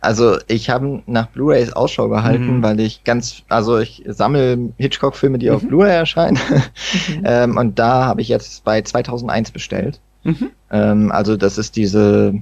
Also 0.00 0.38
ich 0.48 0.68
habe 0.70 1.02
nach 1.06 1.26
Blu-rays 1.28 1.72
Ausschau 1.72 2.08
gehalten, 2.08 2.58
Mhm. 2.58 2.62
weil 2.62 2.80
ich 2.80 3.04
ganz, 3.04 3.42
also 3.48 3.78
ich 3.78 4.02
sammle 4.08 4.72
Hitchcock-Filme, 4.78 5.38
die 5.38 5.50
auf 5.50 5.62
Mhm. 5.62 5.68
Blu-ray 5.68 5.94
erscheinen. 5.96 6.38
Mhm. 6.50 7.22
ähm, 7.24 7.56
und 7.56 7.78
da 7.78 8.04
habe 8.06 8.20
ich 8.20 8.28
jetzt 8.28 8.64
bei 8.64 8.82
2001 8.82 9.52
bestellt. 9.52 10.00
Mhm. 10.24 10.50
Ähm, 10.72 11.12
also 11.12 11.36
das 11.36 11.56
ist 11.58 11.76
diese, 11.76 12.34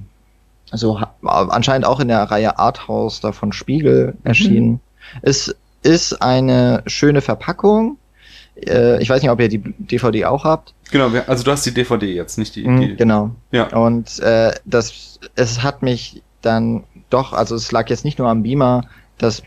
also 0.71 0.99
anscheinend 1.23 1.85
auch 1.87 1.99
in 1.99 2.07
der 2.09 2.23
Reihe 2.23 2.57
Arthouse 2.59 3.21
da 3.21 3.31
von 3.31 3.53
Spiegel 3.53 4.13
Mhm. 4.13 4.19
erschienen. 4.23 4.79
Es 5.21 5.55
ist 5.83 6.21
eine 6.21 6.83
schöne 6.87 7.21
Verpackung. 7.21 7.97
Äh, 8.55 9.01
ich 9.01 9.09
weiß 9.09 9.21
nicht, 9.21 9.31
ob 9.31 9.39
ihr 9.39 9.49
die 9.49 9.59
DVD 9.59 10.25
auch 10.25 10.43
habt. 10.43 10.73
Genau, 10.91 11.09
also 11.27 11.43
du 11.43 11.51
hast 11.51 11.65
die 11.65 11.73
DVD 11.73 12.07
jetzt, 12.13 12.37
nicht 12.37 12.55
die. 12.55 12.67
Mhm, 12.67 12.81
die 12.81 12.95
genau. 12.95 13.31
Ja. 13.51 13.67
Und 13.75 14.19
äh, 14.19 14.51
das, 14.65 15.19
es 15.35 15.63
hat 15.63 15.83
mich 15.83 16.21
dann 16.41 16.83
doch, 17.09 17.33
also 17.33 17.55
es 17.55 17.71
lag 17.71 17.89
jetzt 17.89 18.03
nicht 18.03 18.19
nur 18.19 18.27
am 18.27 18.43
Beamer, 18.43 18.85
das 19.17 19.43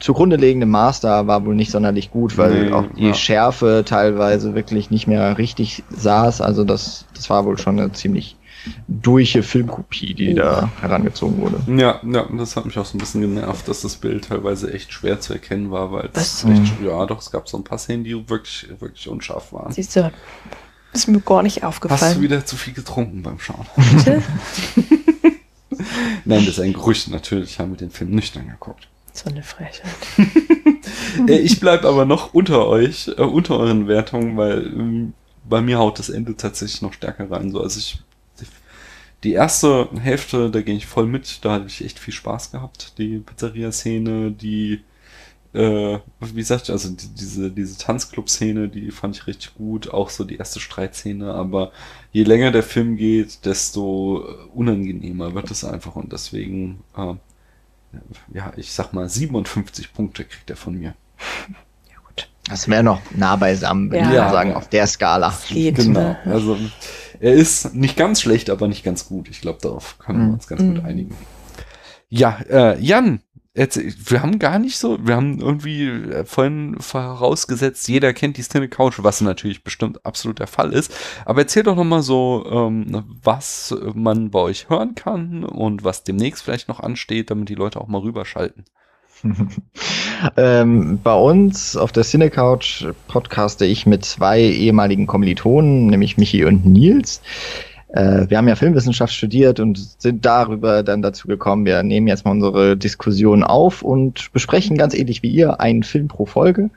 zugrunde 0.00 0.36
liegende 0.36 0.66
Master 0.66 1.26
war 1.26 1.44
wohl 1.44 1.54
nicht 1.54 1.70
sonderlich 1.70 2.10
gut, 2.10 2.36
weil 2.36 2.66
Nee, 2.66 2.72
auch 2.72 2.84
die 2.96 3.08
ja. 3.08 3.14
Schärfe 3.14 3.84
teilweise 3.86 4.54
wirklich 4.54 4.90
nicht 4.90 5.06
mehr 5.06 5.36
richtig 5.38 5.82
saß. 5.90 6.40
Also 6.40 6.64
das, 6.64 7.06
das 7.14 7.30
war 7.30 7.44
wohl 7.44 7.58
schon 7.58 7.78
eine 7.78 7.92
ziemlich 7.92 8.36
durche 8.88 9.42
Filmkopie, 9.42 10.14
die 10.14 10.34
da 10.34 10.70
herangezogen 10.80 11.38
wurde. 11.38 11.60
Ja, 11.66 12.00
ja, 12.04 12.26
das 12.36 12.56
hat 12.56 12.64
mich 12.66 12.78
auch 12.78 12.84
so 12.84 12.96
ein 12.96 13.00
bisschen 13.00 13.20
genervt, 13.20 13.68
dass 13.68 13.82
das 13.82 13.96
Bild 13.96 14.28
teilweise 14.28 14.72
echt 14.72 14.92
schwer 14.92 15.20
zu 15.20 15.32
erkennen 15.32 15.70
war, 15.70 15.92
weil 15.92 16.10
es 16.12 16.44
echt, 16.44 16.80
ja, 16.82 17.06
doch, 17.06 17.20
es 17.20 17.30
gab 17.30 17.48
so 17.48 17.56
ein 17.56 17.64
paar 17.64 17.78
Szenen, 17.78 18.04
die 18.04 18.28
wirklich, 18.28 18.68
wirklich 18.80 19.08
unscharf 19.08 19.52
waren. 19.52 19.72
Siehst 19.72 19.96
du, 19.96 20.10
ist 20.92 21.08
mir 21.08 21.20
gar 21.20 21.42
nicht 21.42 21.56
Hast 21.56 21.62
du 21.62 21.68
aufgefallen. 21.68 22.20
wieder 22.20 22.46
zu 22.46 22.56
viel 22.56 22.72
getrunken 22.72 23.22
beim 23.22 23.38
Schauen? 23.38 23.66
Bitte? 23.96 24.22
Nein, 26.24 26.40
das 26.46 26.54
ist 26.54 26.60
ein 26.60 26.72
Gerücht, 26.72 27.08
natürlich 27.08 27.58
haben 27.58 27.72
wir 27.72 27.76
den 27.76 27.90
Film 27.90 28.10
nüchtern 28.10 28.48
geguckt. 28.48 28.88
So 29.12 29.28
eine 29.30 29.42
Frechheit. 29.42 29.92
äh, 31.28 31.38
ich 31.38 31.60
bleib 31.60 31.84
aber 31.84 32.04
noch 32.04 32.34
unter 32.34 32.66
euch, 32.66 33.08
äh, 33.08 33.22
unter 33.22 33.58
euren 33.58 33.86
Wertungen, 33.86 34.36
weil 34.36 34.66
ähm, 34.66 35.14
bei 35.48 35.60
mir 35.60 35.78
haut 35.78 35.98
das 35.98 36.08
Ende 36.08 36.36
tatsächlich 36.36 36.82
noch 36.82 36.92
stärker 36.92 37.30
rein. 37.30 37.50
So, 37.50 37.60
also 37.60 37.78
ich, 37.78 38.02
die 39.24 39.32
erste 39.32 39.88
Hälfte, 40.00 40.50
da 40.50 40.60
gehe 40.62 40.76
ich 40.76 40.86
voll 40.86 41.06
mit, 41.06 41.44
da 41.44 41.52
hatte 41.54 41.66
ich 41.66 41.84
echt 41.84 41.98
viel 41.98 42.14
Spaß 42.14 42.52
gehabt. 42.52 42.98
Die 42.98 43.18
Pizzeria-Szene, 43.18 44.30
die, 44.32 44.82
äh, 45.54 45.98
wie 46.20 46.34
gesagt, 46.34 46.68
also 46.70 46.90
die, 46.90 47.08
diese, 47.08 47.50
diese 47.50 47.78
Tanzclub-Szene, 47.78 48.68
die 48.68 48.90
fand 48.90 49.16
ich 49.16 49.26
richtig 49.26 49.54
gut. 49.54 49.88
Auch 49.92 50.10
so 50.10 50.24
die 50.24 50.36
erste 50.36 50.60
Streitszene, 50.60 51.32
aber 51.32 51.72
je 52.12 52.24
länger 52.24 52.50
der 52.52 52.62
Film 52.62 52.96
geht, 52.96 53.44
desto 53.46 54.24
unangenehmer 54.54 55.34
wird 55.34 55.50
es 55.50 55.64
einfach 55.64 55.96
und 55.96 56.12
deswegen, 56.12 56.82
äh, 56.96 57.14
ja, 58.34 58.52
ich 58.56 58.72
sag 58.72 58.92
mal, 58.92 59.08
57 59.08 59.92
Punkte 59.94 60.24
kriegt 60.24 60.50
er 60.50 60.56
von 60.56 60.74
mir. 60.78 60.94
Ja, 61.88 61.96
gut. 62.06 62.28
Das 62.48 62.68
wäre 62.68 62.82
noch 62.82 63.00
nah 63.16 63.36
beisammen, 63.36 63.90
würde 63.90 64.04
Ja. 64.04 64.10
ich 64.10 64.18
mal 64.18 64.32
sagen, 64.32 64.54
auf 64.54 64.68
der 64.68 64.86
Skala. 64.86 65.32
Geht, 65.48 65.76
Genau. 65.76 66.00
ne? 66.00 66.18
Also 66.26 66.58
er 67.20 67.32
ist 67.32 67.74
nicht 67.74 67.96
ganz 67.96 68.20
schlecht, 68.20 68.50
aber 68.50 68.68
nicht 68.68 68.84
ganz 68.84 69.06
gut. 69.06 69.28
Ich 69.28 69.40
glaube, 69.40 69.58
darauf 69.62 69.98
können 69.98 70.18
wir 70.20 70.26
Mhm. 70.26 70.34
uns 70.34 70.46
ganz 70.46 70.62
gut 70.62 70.78
Mhm. 70.78 70.84
einigen. 70.86 71.16
Ja, 72.08 72.38
äh, 72.48 72.78
Jan, 72.80 73.20
erzähl, 73.54 73.92
wir 74.06 74.22
haben 74.22 74.38
gar 74.38 74.58
nicht 74.58 74.76
so, 74.78 74.98
wir 75.04 75.16
haben 75.16 75.40
irgendwie 75.40 75.88
äh, 75.88 76.24
vorhin 76.24 76.76
vorausgesetzt, 76.80 77.88
jeder 77.88 78.12
kennt 78.12 78.36
die 78.36 78.42
Cine 78.42 78.68
Couch, 78.68 78.96
was 78.98 79.20
natürlich 79.20 79.64
bestimmt 79.64 80.04
absolut 80.06 80.38
der 80.38 80.46
Fall 80.46 80.72
ist. 80.72 80.94
Aber 81.24 81.40
erzähl 81.40 81.62
doch 81.62 81.76
noch 81.76 81.84
mal 81.84 82.02
so, 82.02 82.44
ähm, 82.50 83.04
was 83.22 83.74
man 83.94 84.30
bei 84.30 84.38
euch 84.40 84.68
hören 84.68 84.94
kann 84.94 85.44
und 85.44 85.82
was 85.84 86.04
demnächst 86.04 86.42
vielleicht 86.44 86.68
noch 86.68 86.80
ansteht, 86.80 87.30
damit 87.30 87.48
die 87.48 87.54
Leute 87.54 87.80
auch 87.80 87.88
mal 87.88 88.00
rüberschalten. 88.02 88.64
ähm, 90.36 90.98
bei 91.02 91.14
uns 91.14 91.76
auf 91.76 91.92
der 91.92 92.02
Cinecouch 92.02 92.86
podcaste 93.08 93.64
ich 93.64 93.86
mit 93.86 94.04
zwei 94.04 94.40
ehemaligen 94.40 95.06
Kommilitonen, 95.06 95.86
nämlich 95.86 96.16
Michi 96.16 96.44
und 96.44 96.66
Nils. 96.66 97.22
Äh, 97.88 98.28
wir 98.28 98.38
haben 98.38 98.48
ja 98.48 98.56
Filmwissenschaft 98.56 99.14
studiert 99.14 99.60
und 99.60 99.78
sind 100.00 100.24
darüber 100.24 100.82
dann 100.82 101.02
dazu 101.02 101.28
gekommen, 101.28 101.64
wir 101.64 101.82
nehmen 101.82 102.08
jetzt 102.08 102.24
mal 102.24 102.32
unsere 102.32 102.76
Diskussion 102.76 103.44
auf 103.44 103.82
und 103.82 104.32
besprechen 104.32 104.76
ganz 104.76 104.94
ähnlich 104.94 105.22
wie 105.22 105.30
ihr 105.30 105.60
einen 105.60 105.82
Film 105.82 106.08
pro 106.08 106.26
Folge. 106.26 106.70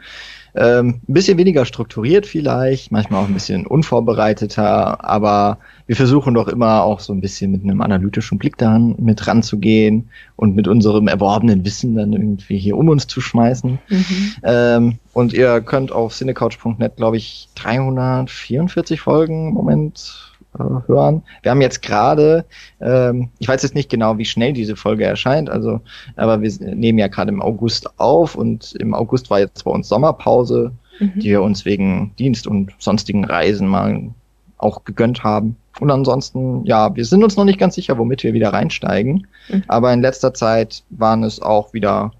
Ähm, 0.57 1.01
ein 1.07 1.13
bisschen 1.13 1.37
weniger 1.37 1.65
strukturiert 1.65 2.25
vielleicht, 2.25 2.91
manchmal 2.91 3.21
auch 3.21 3.27
ein 3.27 3.33
bisschen 3.33 3.67
unvorbereiteter, 3.67 5.03
aber 5.03 5.59
wir 5.85 5.95
versuchen 5.95 6.33
doch 6.33 6.47
immer 6.47 6.81
auch 6.81 6.99
so 6.99 7.13
ein 7.13 7.21
bisschen 7.21 7.51
mit 7.51 7.63
einem 7.63 7.79
analytischen 7.81 8.39
Blick 8.39 8.57
daran 8.57 8.95
mit 8.97 9.27
ranzugehen 9.27 10.09
und 10.35 10.55
mit 10.55 10.67
unserem 10.67 11.07
erworbenen 11.07 11.63
Wissen 11.63 11.95
dann 11.95 12.13
irgendwie 12.13 12.57
hier 12.57 12.75
um 12.75 12.89
uns 12.89 13.05
zu 13.05 13.21
schmeißen. 13.21 13.77
Mhm. 13.87 14.33
Ähm, 14.43 14.95
und 15.13 15.33
ihr 15.33 15.61
könnt 15.61 15.91
auf 15.91 16.13
cinecouch.net, 16.13 16.95
glaube 16.95 17.17
ich, 17.17 17.49
344 17.55 18.99
Folgen 18.99 19.49
im 19.49 19.53
Moment 19.53 20.33
äh, 20.59 20.87
hören. 20.87 21.23
Wir 21.41 21.51
haben 21.51 21.61
jetzt 21.61 21.81
gerade, 21.81 22.45
ähm, 22.81 23.29
ich 23.39 23.47
weiß 23.47 23.63
jetzt 23.63 23.75
nicht 23.75 23.89
genau, 23.89 24.17
wie 24.17 24.25
schnell 24.25 24.53
diese 24.53 24.75
Folge 24.75 25.05
erscheint, 25.05 25.49
also, 25.49 25.81
aber 26.15 26.41
wir 26.41 26.51
nehmen 26.59 26.99
ja 26.99 27.07
gerade 27.07 27.31
im 27.31 27.41
August 27.41 27.99
auf 27.99 28.35
und 28.35 28.73
im 28.79 28.93
August 28.93 29.29
war 29.29 29.39
jetzt 29.39 29.63
bei 29.63 29.71
uns 29.71 29.87
Sommerpause, 29.87 30.71
Mhm. 30.99 31.19
die 31.19 31.29
wir 31.29 31.41
uns 31.41 31.65
wegen 31.65 32.11
Dienst 32.17 32.47
und 32.47 32.71
sonstigen 32.79 33.25
Reisen 33.25 33.67
mal 33.67 34.09
auch 34.57 34.83
gegönnt 34.83 35.23
haben. 35.23 35.55
Und 35.79 35.91
ansonsten, 35.91 36.65
ja, 36.65 36.95
wir 36.95 37.05
sind 37.05 37.23
uns 37.23 37.37
noch 37.37 37.45
nicht 37.45 37.59
ganz 37.59 37.75
sicher, 37.75 37.97
womit 37.97 38.23
wir 38.23 38.33
wieder 38.33 38.51
reinsteigen. 38.51 39.27
Mhm. 39.49 39.63
Aber 39.67 39.93
in 39.93 40.01
letzter 40.01 40.33
Zeit 40.33 40.83
waren 40.89 41.23
es 41.23 41.39
auch 41.41 41.73
wieder 41.73 42.11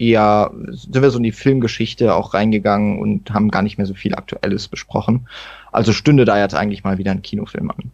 eher, 0.00 0.50
sind 0.70 1.02
wir 1.02 1.10
so 1.10 1.18
in 1.18 1.24
die 1.24 1.32
Filmgeschichte 1.32 2.14
auch 2.14 2.34
reingegangen 2.34 2.98
und 2.98 3.30
haben 3.32 3.50
gar 3.50 3.62
nicht 3.62 3.76
mehr 3.76 3.86
so 3.86 3.94
viel 3.94 4.14
Aktuelles 4.14 4.68
besprochen. 4.68 5.28
Also 5.70 5.92
stünde 5.92 6.24
da 6.24 6.38
jetzt 6.38 6.54
eigentlich 6.54 6.84
mal 6.84 6.98
wieder 6.98 7.10
ein 7.10 7.22
Kinofilm 7.22 7.70
an. 7.70 7.90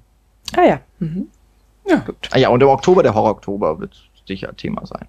Ah 0.56 0.64
ja. 0.64 0.80
Mhm. 1.00 1.26
Ja, 1.88 1.96
gut. 1.96 2.28
Ah 2.30 2.38
ja, 2.38 2.48
und 2.48 2.62
im 2.62 2.68
Oktober, 2.68 3.02
der 3.02 3.14
Horror-Oktober 3.14 3.80
wird 3.80 3.96
sicher 4.26 4.54
Thema 4.56 4.86
sein. 4.86 5.06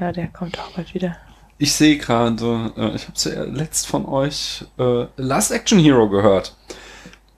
Ja, 0.00 0.12
der 0.12 0.28
kommt 0.28 0.58
auch 0.58 0.70
bald 0.72 0.92
wieder. 0.94 1.16
Ich 1.58 1.72
sehe 1.72 1.98
gerade, 1.98 2.72
äh, 2.76 2.94
ich 2.94 3.04
habe 3.04 3.14
zuletzt 3.14 3.86
von 3.86 4.06
euch 4.06 4.64
äh, 4.78 5.06
Last 5.16 5.50
Action 5.50 5.78
Hero 5.78 6.08
gehört. 6.08 6.54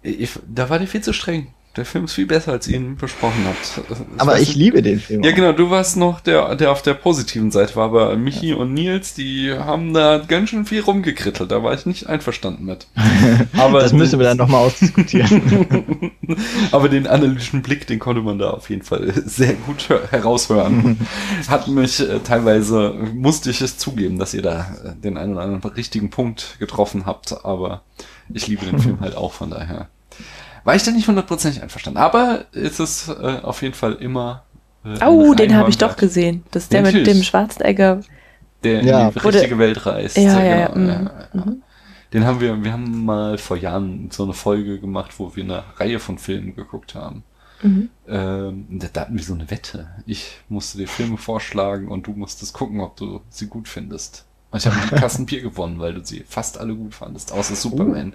Ich, 0.02 0.38
da 0.46 0.68
war 0.68 0.78
der 0.78 0.88
viel 0.88 1.02
zu 1.02 1.12
streng. 1.12 1.48
Der 1.76 1.84
Film 1.84 2.06
ist 2.06 2.14
viel 2.14 2.26
besser, 2.26 2.50
als 2.50 2.66
ihr 2.66 2.76
ihn 2.76 2.96
besprochen 2.96 3.44
habt. 3.46 3.80
aber 4.18 4.32
weiß 4.32 4.42
ich 4.42 4.56
liebe 4.56 4.82
den 4.82 4.98
Film. 4.98 5.22
Ja, 5.22 5.30
genau, 5.30 5.52
du 5.52 5.70
warst 5.70 5.96
noch 5.96 6.18
der, 6.20 6.56
der 6.56 6.72
auf 6.72 6.82
der 6.82 6.94
positiven 6.94 7.52
Seite 7.52 7.76
war, 7.76 7.84
aber 7.84 8.16
Michi 8.16 8.52
und 8.54 8.74
Nils, 8.74 9.14
die 9.14 9.52
haben 9.56 9.94
da 9.94 10.18
ganz 10.18 10.50
schön 10.50 10.66
viel 10.66 10.80
rumgekrittelt. 10.80 11.48
Da 11.52 11.62
war 11.62 11.72
ich 11.72 11.86
nicht 11.86 12.08
einverstanden 12.08 12.64
mit. 12.64 12.88
Aber 13.56 13.82
Das 13.82 13.92
müssen 13.92 14.18
wir 14.18 14.26
dann 14.26 14.36
nochmal 14.36 14.66
ausdiskutieren. 14.66 16.10
Aber 16.72 16.88
den 16.88 17.06
analytischen 17.06 17.62
Blick, 17.62 17.86
den 17.86 18.00
konnte 18.00 18.20
man 18.22 18.38
da 18.40 18.50
auf 18.50 18.68
jeden 18.68 18.82
Fall 18.82 19.12
sehr 19.24 19.54
gut 19.54 19.88
hör- 19.88 20.08
heraushören. 20.10 20.98
Hat 21.48 21.68
mich 21.68 22.00
äh, 22.00 22.18
teilweise, 22.18 22.94
musste 23.14 23.50
ich 23.50 23.60
es 23.60 23.78
zugeben, 23.78 24.18
dass 24.18 24.34
ihr 24.34 24.42
da 24.42 24.74
äh, 24.84 25.00
den 25.00 25.16
einen 25.16 25.34
oder 25.34 25.42
anderen 25.42 25.72
richtigen 25.74 26.10
Punkt 26.10 26.56
getroffen 26.58 27.06
habt, 27.06 27.44
aber 27.44 27.82
ich 28.32 28.48
liebe 28.48 28.66
den 28.66 28.78
Film 28.80 29.00
halt 29.00 29.16
auch, 29.16 29.32
von 29.32 29.50
daher 29.50 29.88
war 30.64 30.74
ich 30.74 30.82
da 30.82 30.90
nicht 30.90 31.08
hundertprozentig 31.08 31.62
einverstanden. 31.62 31.98
Aber 31.98 32.44
es 32.52 32.80
ist 32.80 33.08
äh, 33.08 33.38
auf 33.42 33.62
jeden 33.62 33.74
Fall 33.74 33.94
immer. 33.94 34.44
Äh, 34.84 35.04
Oh, 35.06 35.34
den 35.34 35.54
habe 35.56 35.70
ich 35.70 35.78
doch 35.78 35.96
gesehen. 35.96 36.44
Das 36.50 36.64
ist 36.64 36.72
der 36.72 36.82
Ja, 36.82 36.92
mit 36.92 37.06
dem 37.06 37.22
Schwarzenegger. 37.22 38.00
Der 38.64 38.82
Ja. 38.84 39.08
in 39.08 39.14
die 39.14 39.24
Wurde- 39.24 39.36
richtige 39.38 39.58
Welt 39.58 39.84
reist. 39.86 40.16
Ja, 40.16 40.42
ja, 40.42 40.56
ja, 40.60 40.66
genau, 40.68 40.80
mhm, 40.80 40.88
ja, 41.06 41.12
ja. 41.34 41.44
mhm. 41.44 41.62
Den 42.12 42.24
haben 42.24 42.40
wir, 42.40 42.64
wir 42.64 42.72
haben 42.72 43.04
mal 43.04 43.38
vor 43.38 43.56
Jahren 43.56 44.08
so 44.10 44.24
eine 44.24 44.32
Folge 44.32 44.80
gemacht, 44.80 45.12
wo 45.18 45.34
wir 45.36 45.44
eine 45.44 45.62
Reihe 45.76 45.98
von 46.00 46.18
Filmen 46.18 46.56
geguckt 46.56 46.94
haben. 46.94 47.22
Mhm. 47.62 47.90
Ähm, 48.08 48.66
da, 48.70 48.88
da 48.92 49.00
hatten 49.02 49.16
wir 49.16 49.22
so 49.22 49.34
eine 49.34 49.50
Wette. 49.50 49.88
Ich 50.06 50.38
musste 50.48 50.78
dir 50.78 50.88
Filme 50.88 51.18
vorschlagen 51.18 51.88
und 51.88 52.06
du 52.06 52.12
musstest 52.12 52.52
gucken, 52.54 52.80
ob 52.80 52.96
du 52.96 53.20
sie 53.28 53.46
gut 53.46 53.68
findest. 53.68 54.24
Und 54.50 54.58
ich 54.58 54.66
habe 54.66 54.76
die 54.90 54.94
Kassen 54.96 55.26
Bier 55.26 55.42
gewonnen, 55.42 55.78
weil 55.78 55.94
du 55.94 56.04
sie 56.04 56.24
fast 56.26 56.58
alle 56.58 56.74
gut 56.74 56.94
fandest, 56.94 57.32
außer 57.32 57.54
Superman. 57.54 58.14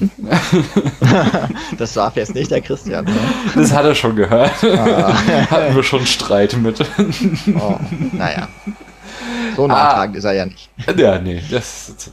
Das 1.78 1.94
darf 1.94 2.16
jetzt 2.16 2.34
nicht 2.34 2.50
der 2.50 2.60
Christian. 2.60 3.04
Ne? 3.04 3.12
Das 3.54 3.72
hat 3.72 3.84
er 3.84 3.94
schon 3.94 4.16
gehört. 4.16 4.52
Ah. 4.64 5.12
Hatten 5.50 5.74
wir 5.74 5.82
schon 5.82 6.06
Streit 6.06 6.56
mit. 6.56 6.80
Oh, 7.58 7.76
naja. 8.12 8.48
So 9.56 9.66
nachtragend 9.66 10.16
ist 10.16 10.24
er 10.24 10.32
ja 10.32 10.46
nicht. 10.46 10.70
ja, 10.96 11.18
nee, 11.18 11.42
das, 11.50 11.94
das 11.96 12.12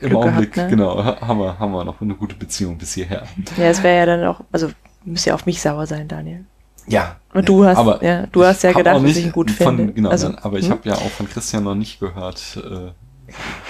im 0.00 0.10
Glück 0.10 0.22
Augenblick, 0.22 0.52
gehabt, 0.52 0.70
ne? 0.70 0.76
genau, 0.76 1.04
haben 1.04 1.38
wir, 1.38 1.58
haben 1.58 1.72
wir 1.72 1.84
noch 1.84 2.00
eine 2.00 2.14
gute 2.14 2.34
Beziehung 2.34 2.76
bis 2.76 2.94
hierher. 2.94 3.22
Ja, 3.56 3.64
es 3.64 3.82
wäre 3.82 3.96
ja 3.96 4.06
dann 4.06 4.24
auch, 4.24 4.40
also 4.52 4.68
du 4.68 4.74
müsst 5.04 5.24
ja 5.24 5.34
auf 5.34 5.46
mich 5.46 5.60
sauer 5.62 5.86
sein, 5.86 6.08
Daniel. 6.08 6.44
Ja. 6.86 7.16
Und 7.32 7.48
du 7.48 7.64
hast, 7.64 7.78
aber 7.78 8.04
ja, 8.04 8.26
du 8.26 8.44
hast 8.44 8.62
ja 8.62 8.72
gedacht, 8.72 9.02
dass 9.02 9.16
ich 9.16 9.24
ihn 9.24 9.32
gut 9.32 9.50
von, 9.50 9.76
finde. 9.76 9.92
Genau, 9.94 10.10
also, 10.10 10.28
dann, 10.28 10.38
aber 10.38 10.58
ich 10.58 10.66
hm? 10.66 10.72
habe 10.72 10.88
ja 10.88 10.94
auch 10.96 11.10
von 11.10 11.28
Christian 11.28 11.64
noch 11.64 11.74
nicht 11.74 12.00
gehört, 12.00 12.58
äh, 12.58 12.90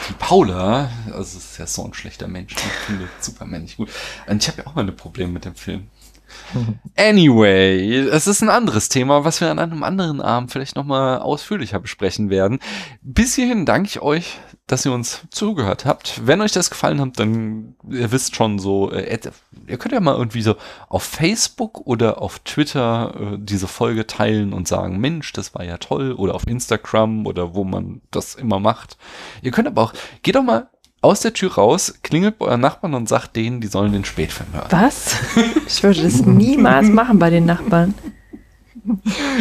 die 0.09 0.15
Paula, 0.15 0.91
also 1.13 1.39
ist 1.39 1.59
ja 1.59 1.67
so 1.67 1.85
ein 1.85 1.95
schlechter 1.95 2.29
Mensch, 2.29 2.55
die 2.55 2.69
findet 2.87 3.09
Superman 3.23 3.63
nicht 3.63 3.77
gut. 3.77 3.91
Und 4.27 4.43
ich 4.43 4.49
habe 4.49 4.63
ja 4.63 4.67
auch 4.67 4.75
meine 4.75 4.93
Probleme 4.93 5.33
mit 5.33 5.45
dem 5.45 5.55
Film. 5.55 5.89
Anyway, 6.97 7.99
es 7.99 8.27
ist 8.27 8.43
ein 8.43 8.49
anderes 8.49 8.89
Thema, 8.89 9.25
was 9.25 9.41
wir 9.41 9.51
an 9.51 9.59
einem 9.59 9.83
anderen 9.83 10.21
Abend 10.21 10.53
vielleicht 10.53 10.77
nochmal 10.77 11.19
ausführlicher 11.19 11.81
besprechen 11.81 12.31
werden. 12.31 12.61
Bis 13.03 13.35
hierhin 13.35 13.67
danke 13.67 13.89
ich 13.89 14.01
euch, 14.01 14.39
dass 14.67 14.87
ihr 14.87 14.93
uns 14.93 15.23
zugehört 15.31 15.85
habt. 15.85 16.23
Wenn 16.25 16.41
euch 16.41 16.53
das 16.53 16.71
gefallen 16.71 17.01
hat, 17.01 17.19
dann 17.19 17.75
ihr 17.91 18.13
wisst 18.13 18.37
schon 18.37 18.59
so, 18.59 18.91
äh, 18.91 19.19
ihr 19.67 19.77
könnt 19.77 19.93
ja 19.93 20.01
mal 20.01 20.17
irgendwie 20.17 20.43
so 20.43 20.57
auf 20.89 21.03
Facebook 21.03 21.87
oder 21.87 22.23
auf 22.23 22.39
Twitter 22.39 23.15
äh, 23.35 23.37
diese 23.39 23.69
Folge 23.69 24.07
teilen 24.07 24.53
und 24.53 24.69
sagen, 24.69 24.99
Mensch, 24.99 25.33
das 25.33 25.55
war 25.55 25.65
ja 25.65 25.79
toll. 25.79 26.13
Oder 26.13 26.35
auf 26.35 26.47
Instagram 26.47 27.27
oder 27.27 27.55
wo 27.55 27.65
man 27.65 28.01
das 28.11 28.35
immer 28.35 28.59
macht. 28.59 28.97
Ihr 29.43 29.51
könnt 29.51 29.69
aber 29.69 29.83
auch, 29.83 29.93
geht 30.23 30.37
doch 30.37 30.43
mal 30.43 30.69
aus 31.05 31.21
der 31.21 31.33
Tür 31.33 31.53
raus, 31.55 31.95
klingelt 32.03 32.39
bei 32.39 32.47
euren 32.47 32.61
Nachbarn 32.61 32.95
und 32.95 33.09
sagt 33.09 33.37
denen, 33.37 33.61
die 33.61 33.67
sollen 33.69 33.93
den 33.93 34.05
Spätfilm 34.05 34.53
hören. 34.53 34.67
Was? 34.71 35.17
Ich 35.69 35.83
würde 35.83 36.03
das 36.03 36.25
niemals 36.27 36.89
machen 36.89 37.19
bei 37.19 37.31
den 37.31 37.45
Nachbarn. 37.45 37.95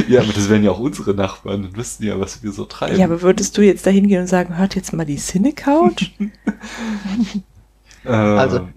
Ja, 0.08 0.22
aber 0.22 0.32
das 0.32 0.48
wären 0.50 0.64
ja 0.64 0.72
auch 0.72 0.80
unsere 0.80 1.14
Nachbarn, 1.14 1.64
dann 1.64 1.76
wüssten 1.76 2.04
ja, 2.06 2.18
was 2.20 2.44
wir 2.44 2.52
so 2.54 2.64
treiben. 2.66 2.98
Ja, 2.98 3.06
aber 3.06 3.22
würdest 3.22 3.58
du 3.58 3.62
jetzt 3.62 3.86
da 3.86 3.90
hingehen 3.92 4.22
und 4.22 4.28
sagen, 4.28 4.58
hört 4.58 4.76
jetzt 4.76 4.94
mal 4.94 5.06
die 5.06 5.18
Cine-Couch? 5.18 6.12
äh, 8.06 8.10
Also- 8.10 8.68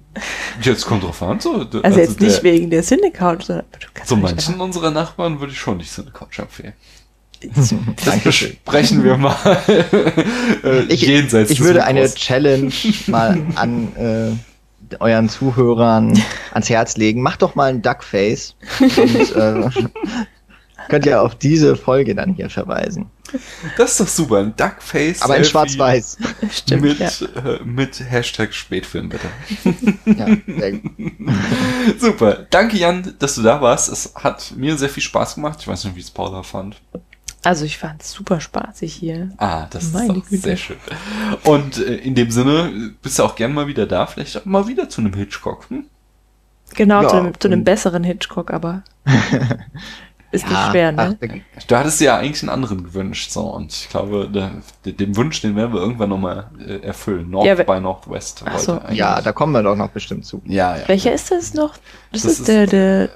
Jetzt 0.62 0.86
kommt 0.86 1.02
drauf 1.02 1.22
an. 1.22 1.40
So, 1.40 1.62
d- 1.64 1.80
Also, 1.82 1.98
jetzt 1.98 2.18
der- 2.20 2.28
nicht 2.28 2.42
wegen 2.42 2.70
der 2.70 2.82
Cine-Couch, 2.82 3.44
sondern 3.44 3.66
nicht 4.00 4.10
manchen 4.22 4.60
unserer 4.62 4.90
Nachbarn 4.90 5.40
würde 5.40 5.52
ich 5.52 5.58
schon 5.58 5.76
nicht 5.76 5.90
so 5.92 6.00
eine 6.00 6.10
Couch 6.10 6.38
empfehlen. 6.38 6.72
Das 7.54 7.74
Dankeschön. 8.04 8.56
besprechen 8.64 9.04
wir 9.04 9.16
mal 9.16 9.36
äh, 10.64 10.82
Ich, 10.88 11.02
jenseits 11.02 11.50
ich 11.50 11.58
des 11.58 11.66
würde 11.66 11.84
eine. 11.84 12.12
Challenge 12.12 12.72
mal 13.06 13.40
an 13.56 13.88
äh, 13.96 14.94
euren 15.00 15.28
Zuhörern 15.28 16.20
ans 16.52 16.68
Herz 16.70 16.96
legen. 16.96 17.22
Macht 17.22 17.42
doch 17.42 17.54
mal 17.54 17.70
ein 17.70 17.82
Duckface 17.82 18.54
und 18.80 19.36
äh, 19.36 19.70
könnt 20.88 21.06
ihr 21.06 21.20
auf 21.22 21.34
diese 21.34 21.74
Folge 21.76 22.14
dann 22.14 22.34
hier 22.34 22.48
verweisen. 22.50 23.06
Das 23.76 23.90
ist 23.92 24.00
doch 24.00 24.06
super, 24.06 24.38
ein 24.38 24.54
Duckface. 24.56 25.20
Aber 25.22 25.36
in 25.36 25.44
Schwarz-Weiß. 25.44 26.16
Stimmt, 26.52 26.82
Mit, 26.82 26.98
ja. 27.00 27.08
äh, 27.08 27.58
mit 27.64 27.98
Hashtag 28.08 28.54
Spätfilm, 28.54 29.08
bitte. 29.08 29.26
Ja. 30.04 30.26
Super. 31.98 32.46
Danke, 32.50 32.76
Jan, 32.76 33.14
dass 33.18 33.34
du 33.34 33.42
da 33.42 33.60
warst. 33.60 33.88
Es 33.88 34.12
hat 34.14 34.52
mir 34.56 34.76
sehr 34.76 34.88
viel 34.88 35.02
Spaß 35.02 35.34
gemacht. 35.34 35.58
Ich 35.60 35.66
weiß 35.66 35.84
nicht, 35.84 35.96
wie 35.96 36.00
es 36.00 36.10
Paula 36.10 36.44
fand. 36.44 36.76
Also 37.46 37.64
ich 37.64 37.78
fand 37.78 38.02
es 38.02 38.10
super 38.12 38.40
spaßig 38.40 38.92
hier. 38.92 39.30
Ah, 39.38 39.66
das 39.70 39.92
Meine 39.92 40.14
ist 40.14 40.16
doch 40.16 40.28
Güte. 40.28 40.42
sehr 40.42 40.56
schön. 40.56 40.76
Und 41.44 41.78
äh, 41.78 41.94
in 41.96 42.14
dem 42.14 42.30
Sinne 42.30 42.92
bist 43.02 43.18
du 43.18 43.22
auch 43.22 43.36
gern 43.36 43.54
mal 43.54 43.66
wieder 43.68 43.86
da. 43.86 44.06
Vielleicht 44.06 44.36
auch 44.36 44.44
mal 44.44 44.66
wieder 44.66 44.88
zu 44.88 45.00
einem 45.00 45.14
Hitchcock. 45.14 45.70
Hm? 45.70 45.84
Genau, 46.74 47.02
Ja, 47.02 47.08
zu, 47.08 47.16
einem, 47.16 47.40
zu 47.40 47.46
einem 47.48 47.62
besseren 47.62 48.02
Hitchcock, 48.02 48.50
aber 48.52 48.82
ist 50.32 50.44
nicht 50.44 50.52
Ja, 50.52 50.70
schwer, 50.70 50.92
ach, 50.96 51.08
ne? 51.10 51.18
da- 51.20 51.26
Du 51.68 51.76
hattest 51.76 52.00
dir 52.00 52.06
ja 52.06 52.16
eigentlich 52.18 52.42
einen 52.42 52.50
anderen 52.50 52.82
gewünscht. 52.82 53.30
So, 53.30 53.42
und 53.42 53.72
ich 53.72 53.88
glaube, 53.88 54.28
der, 54.28 54.50
der, 54.84 54.92
den 54.94 55.14
Wunsch, 55.16 55.40
den 55.40 55.54
werden 55.56 55.72
wir 55.72 55.80
irgendwann 55.80 56.08
nochmal 56.10 56.50
äh, 56.58 56.80
erfüllen. 56.84 57.30
North 57.30 57.46
Ja, 57.46 57.54
by 57.54 57.80
Northwest. 57.80 58.42
Ach 58.44 58.58
so. 58.58 58.80
ja, 58.90 59.20
da 59.22 59.32
kommen 59.32 59.52
wir 59.52 59.62
doch 59.62 59.76
noch 59.76 59.90
bestimmt 59.90 60.26
zu. 60.26 60.42
ja, 60.44 60.76
ja. 60.76 60.88
Welcher 60.88 61.12
ist 61.12 61.30
das 61.30 61.54
noch? 61.54 61.74
Das, 62.12 62.22
Das 62.22 62.24
ist, 62.32 62.38
ist- 62.40 62.48
der, 62.48 62.66
der, 62.66 63.08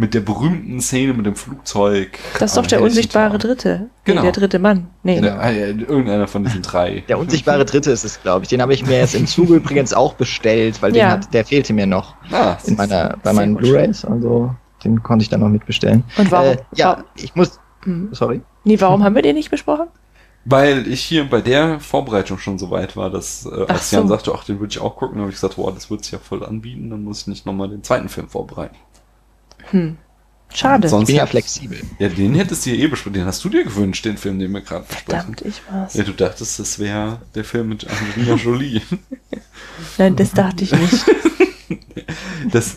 Mit 0.00 0.14
der 0.14 0.20
berühmten 0.20 0.80
Szene 0.80 1.12
mit 1.12 1.26
dem 1.26 1.34
Flugzeug. 1.34 2.20
das 2.38 2.52
ist 2.52 2.56
doch 2.56 2.66
der 2.66 2.80
unsichtbare 2.80 3.32
Tag. 3.32 3.40
Dritte. 3.40 3.90
Genau. 4.04 4.20
Nee, 4.22 4.26
der 4.26 4.32
dritte 4.32 4.58
Mann. 4.60 4.86
Nee, 5.02 5.20
Der, 5.20 5.40
ah, 5.40 5.50
irgendeiner 5.50 6.28
von 6.28 6.44
diesen 6.44 6.62
drei. 6.62 7.02
Der 7.08 7.18
unsichtbare 7.18 7.64
Dritte 7.64 7.90
ist 7.90 8.04
es, 8.04 8.22
glaube 8.22 8.44
ich. 8.44 8.48
Den 8.48 8.62
habe 8.62 8.72
ich 8.72 8.86
mir 8.86 8.96
jetzt 8.98 9.16
im 9.16 9.26
Zuge 9.26 9.56
übrigens 9.56 9.92
auch 9.92 10.14
bestellt, 10.14 10.80
weil 10.82 10.92
den 10.92 11.00
Ja. 11.00 11.10
hat, 11.10 11.34
der 11.34 11.44
fehlte 11.44 11.72
mir 11.72 11.86
noch 11.86 12.14
Ah, 12.30 12.56
in 12.64 12.76
meiner, 12.76 13.18
bei 13.24 13.32
meinen. 13.32 13.56
Blu-rays. 13.56 14.04
Also 14.04 14.54
den 14.84 15.02
konnte 15.02 15.24
ich 15.24 15.28
dann 15.30 15.40
noch 15.40 15.48
mitbestellen. 15.48 16.04
Und 16.16 16.30
warum? 16.30 16.52
Äh, 16.52 16.56
ja, 16.76 16.90
warum- 16.92 17.04
ich 17.16 17.34
muss. 17.34 17.58
Hm. 17.82 18.10
Sorry. 18.12 18.40
Nee, 18.62 18.80
warum 18.80 19.02
haben 19.02 19.16
wir 19.16 19.22
den 19.22 19.34
nicht 19.34 19.50
besprochen? 19.50 19.88
Weil 20.44 20.86
ich 20.86 21.02
hier 21.02 21.28
bei 21.28 21.40
der 21.42 21.78
Vorbereitung 21.80 22.38
schon 22.38 22.58
so 22.58 22.70
weit 22.70 22.96
war, 22.96 23.10
dass 23.10 23.44
äh, 23.44 23.64
Ach 23.68 23.74
als 23.74 23.90
Jan 23.90 24.04
so. 24.08 24.14
sagte, 24.14 24.32
ach, 24.34 24.44
den 24.44 24.60
würde 24.60 24.70
ich 24.70 24.78
auch 24.80 24.96
gucken, 24.96 25.18
habe 25.20 25.28
ich 25.28 25.34
gesagt, 25.36 25.56
boah, 25.56 25.72
das 25.74 25.90
wird 25.90 26.04
sich 26.04 26.12
ja 26.12 26.18
voll 26.18 26.44
anbieten, 26.44 26.88
dann 26.88 27.04
muss 27.04 27.22
ich 27.22 27.26
nicht 27.26 27.44
nochmal 27.44 27.68
den 27.68 27.82
zweiten 27.82 28.08
Film 28.08 28.28
vorbereiten. 28.28 28.74
Hm. 29.70 29.96
Schade. 30.52 30.86
Ich 30.86 30.90
Sonst 30.90 31.08
bin 31.08 31.16
ja 31.16 31.26
flexibel. 31.26 31.78
Ja, 31.98 32.08
den 32.08 32.34
hättest 32.34 32.64
du 32.64 32.70
ja 32.70 32.76
eh 32.76 32.86
besprochen. 32.86 33.12
Den 33.14 33.26
hast 33.26 33.44
du 33.44 33.50
dir 33.50 33.64
gewünscht, 33.64 34.04
den 34.04 34.16
Film, 34.16 34.38
den 34.38 34.50
wir 34.52 34.62
gerade 34.62 34.86
besprechen. 34.86 35.34
Verdammt, 35.34 35.42
ich 35.42 35.60
war's. 35.70 35.94
Ja, 35.94 36.04
du 36.04 36.12
dachtest, 36.12 36.58
das 36.58 36.78
wäre 36.78 37.20
der 37.34 37.44
Film 37.44 37.68
mit 37.68 37.86
Angelina 37.86 38.34
Jolie. 38.42 38.80
Nein, 39.98 40.16
das 40.16 40.32
dachte 40.32 40.64
ich 40.64 40.72
nicht. 40.72 41.04
Das, 42.50 42.76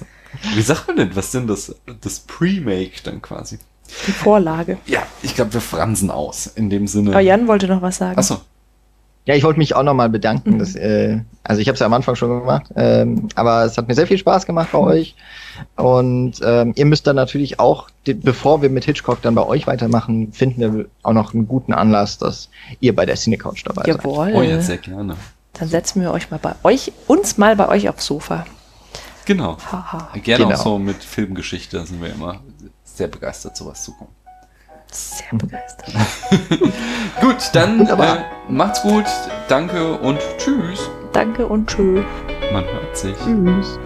wie 0.56 0.62
sagt 0.62 0.88
man 0.88 0.98
denn, 0.98 1.16
was 1.16 1.32
denn 1.32 1.48
das, 1.48 1.74
das 2.02 2.20
Pre-Make 2.20 3.04
dann 3.04 3.22
quasi? 3.22 3.58
Die 4.08 4.12
Vorlage. 4.12 4.78
Ja, 4.86 5.06
ich 5.22 5.36
glaube, 5.36 5.54
wir 5.54 5.62
fransen 5.62 6.12
aus, 6.12 6.48
in 6.48 6.70
dem 6.70 6.88
Sinne. 6.88 7.12
Aber 7.12 7.22
Jan 7.22 7.48
wollte 7.48 7.68
noch 7.68 7.82
was 7.82 7.98
sagen. 7.98 8.18
Achso, 8.18 8.42
Ja, 9.26 9.36
ich 9.36 9.44
wollte 9.44 9.60
mich 9.60 9.76
auch 9.76 9.84
nochmal 9.84 10.10
bedanken. 10.10 10.56
Mhm. 10.56 10.60
Dass, 10.60 10.76
äh, 10.76 11.20
also 11.44 11.62
ich 11.62 11.68
habe 11.68 11.74
es 11.76 11.80
ja 11.80 11.86
am 11.86 11.94
Anfang 11.94 12.16
schon 12.16 12.40
gemacht, 12.40 12.66
ähm, 12.76 13.28
aber 13.36 13.66
es 13.66 13.78
hat 13.78 13.88
mir 13.88 13.96
sehr 13.96 14.08
viel 14.08 14.18
Spaß 14.18 14.46
gemacht 14.46 14.70
bei 14.72 14.80
euch. 14.80 15.16
Und 15.76 16.34
ähm, 16.44 16.74
ihr 16.76 16.86
müsst 16.86 17.06
dann 17.08 17.16
natürlich 17.16 17.60
auch, 17.60 17.90
die, 18.08 18.14
bevor 18.14 18.62
wir 18.62 18.70
mit 18.70 18.86
Hitchcock 18.86 19.22
dann 19.22 19.36
bei 19.36 19.46
euch 19.46 19.68
weitermachen, 19.68 20.34
finden 20.34 20.60
wir 20.62 20.86
auch 21.04 21.14
noch 21.14 21.34
einen 21.34 21.48
guten 21.48 21.74
Anlass, 21.74 22.18
dass 22.18 22.50
ihr 22.80 22.96
bei 22.96 23.06
der 23.06 23.16
Cinecouch 23.16 23.64
dabei 23.64 23.84
seid. 23.84 24.04
Jawohl. 24.04 24.32
oh 24.34 24.42
ja, 24.42 24.60
sehr 24.62 24.78
gerne. 24.78 25.16
Dann 25.54 25.68
setzen 25.68 26.02
wir 26.02 26.12
euch 26.12 26.32
mal 26.32 26.40
bei 26.40 26.56
euch, 26.64 26.92
uns 27.08 27.38
mal 27.38 27.56
bei 27.56 27.68
euch 27.68 27.90
aufs 27.90 28.06
Sofa. 28.06 28.46
Genau. 29.26 29.58
Haha. 29.72 30.10
Gerne 30.24 30.46
Genau. 30.46 30.56
auch 30.58 30.64
so 30.64 30.80
mit 30.80 31.04
Filmgeschichte, 31.04 31.78
da 31.78 31.86
sind 31.86 32.02
wir 32.02 32.12
immer 32.12 32.40
sehr 32.84 33.08
begeistert, 33.08 33.56
sowas 33.56 33.84
zu 33.84 33.92
gucken. 33.94 34.16
Sehr 34.92 35.38
begeistert. 35.38 35.94
Gut, 37.22 37.50
dann 37.54 37.80
Wunderbar. 37.80 38.18
äh, 38.18 38.52
macht's 38.52 38.82
gut, 38.82 39.06
danke 39.48 39.94
und 40.00 40.20
tschüss. 40.38 40.90
Danke 41.14 41.48
und 41.48 41.68
tschö. 41.70 42.04
Man 42.52 42.66
hört 42.66 42.98
sich. 42.98 43.16
Tschüss. 43.18 43.80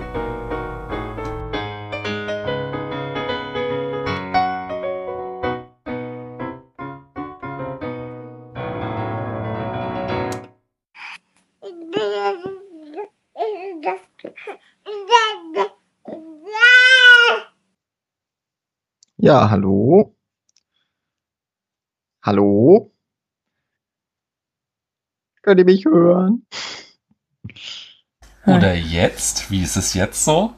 Ja, 19.18 19.50
hallo? 19.50 20.15
Hallo? 22.26 22.92
Könnt 25.44 25.60
ihr 25.60 25.66
mich 25.66 25.86
hören? 25.86 26.48
Oder 28.48 28.74
jetzt? 28.74 29.52
Wie 29.52 29.62
ist 29.62 29.76
es 29.76 29.94
jetzt 29.94 30.26
so? 30.26 30.56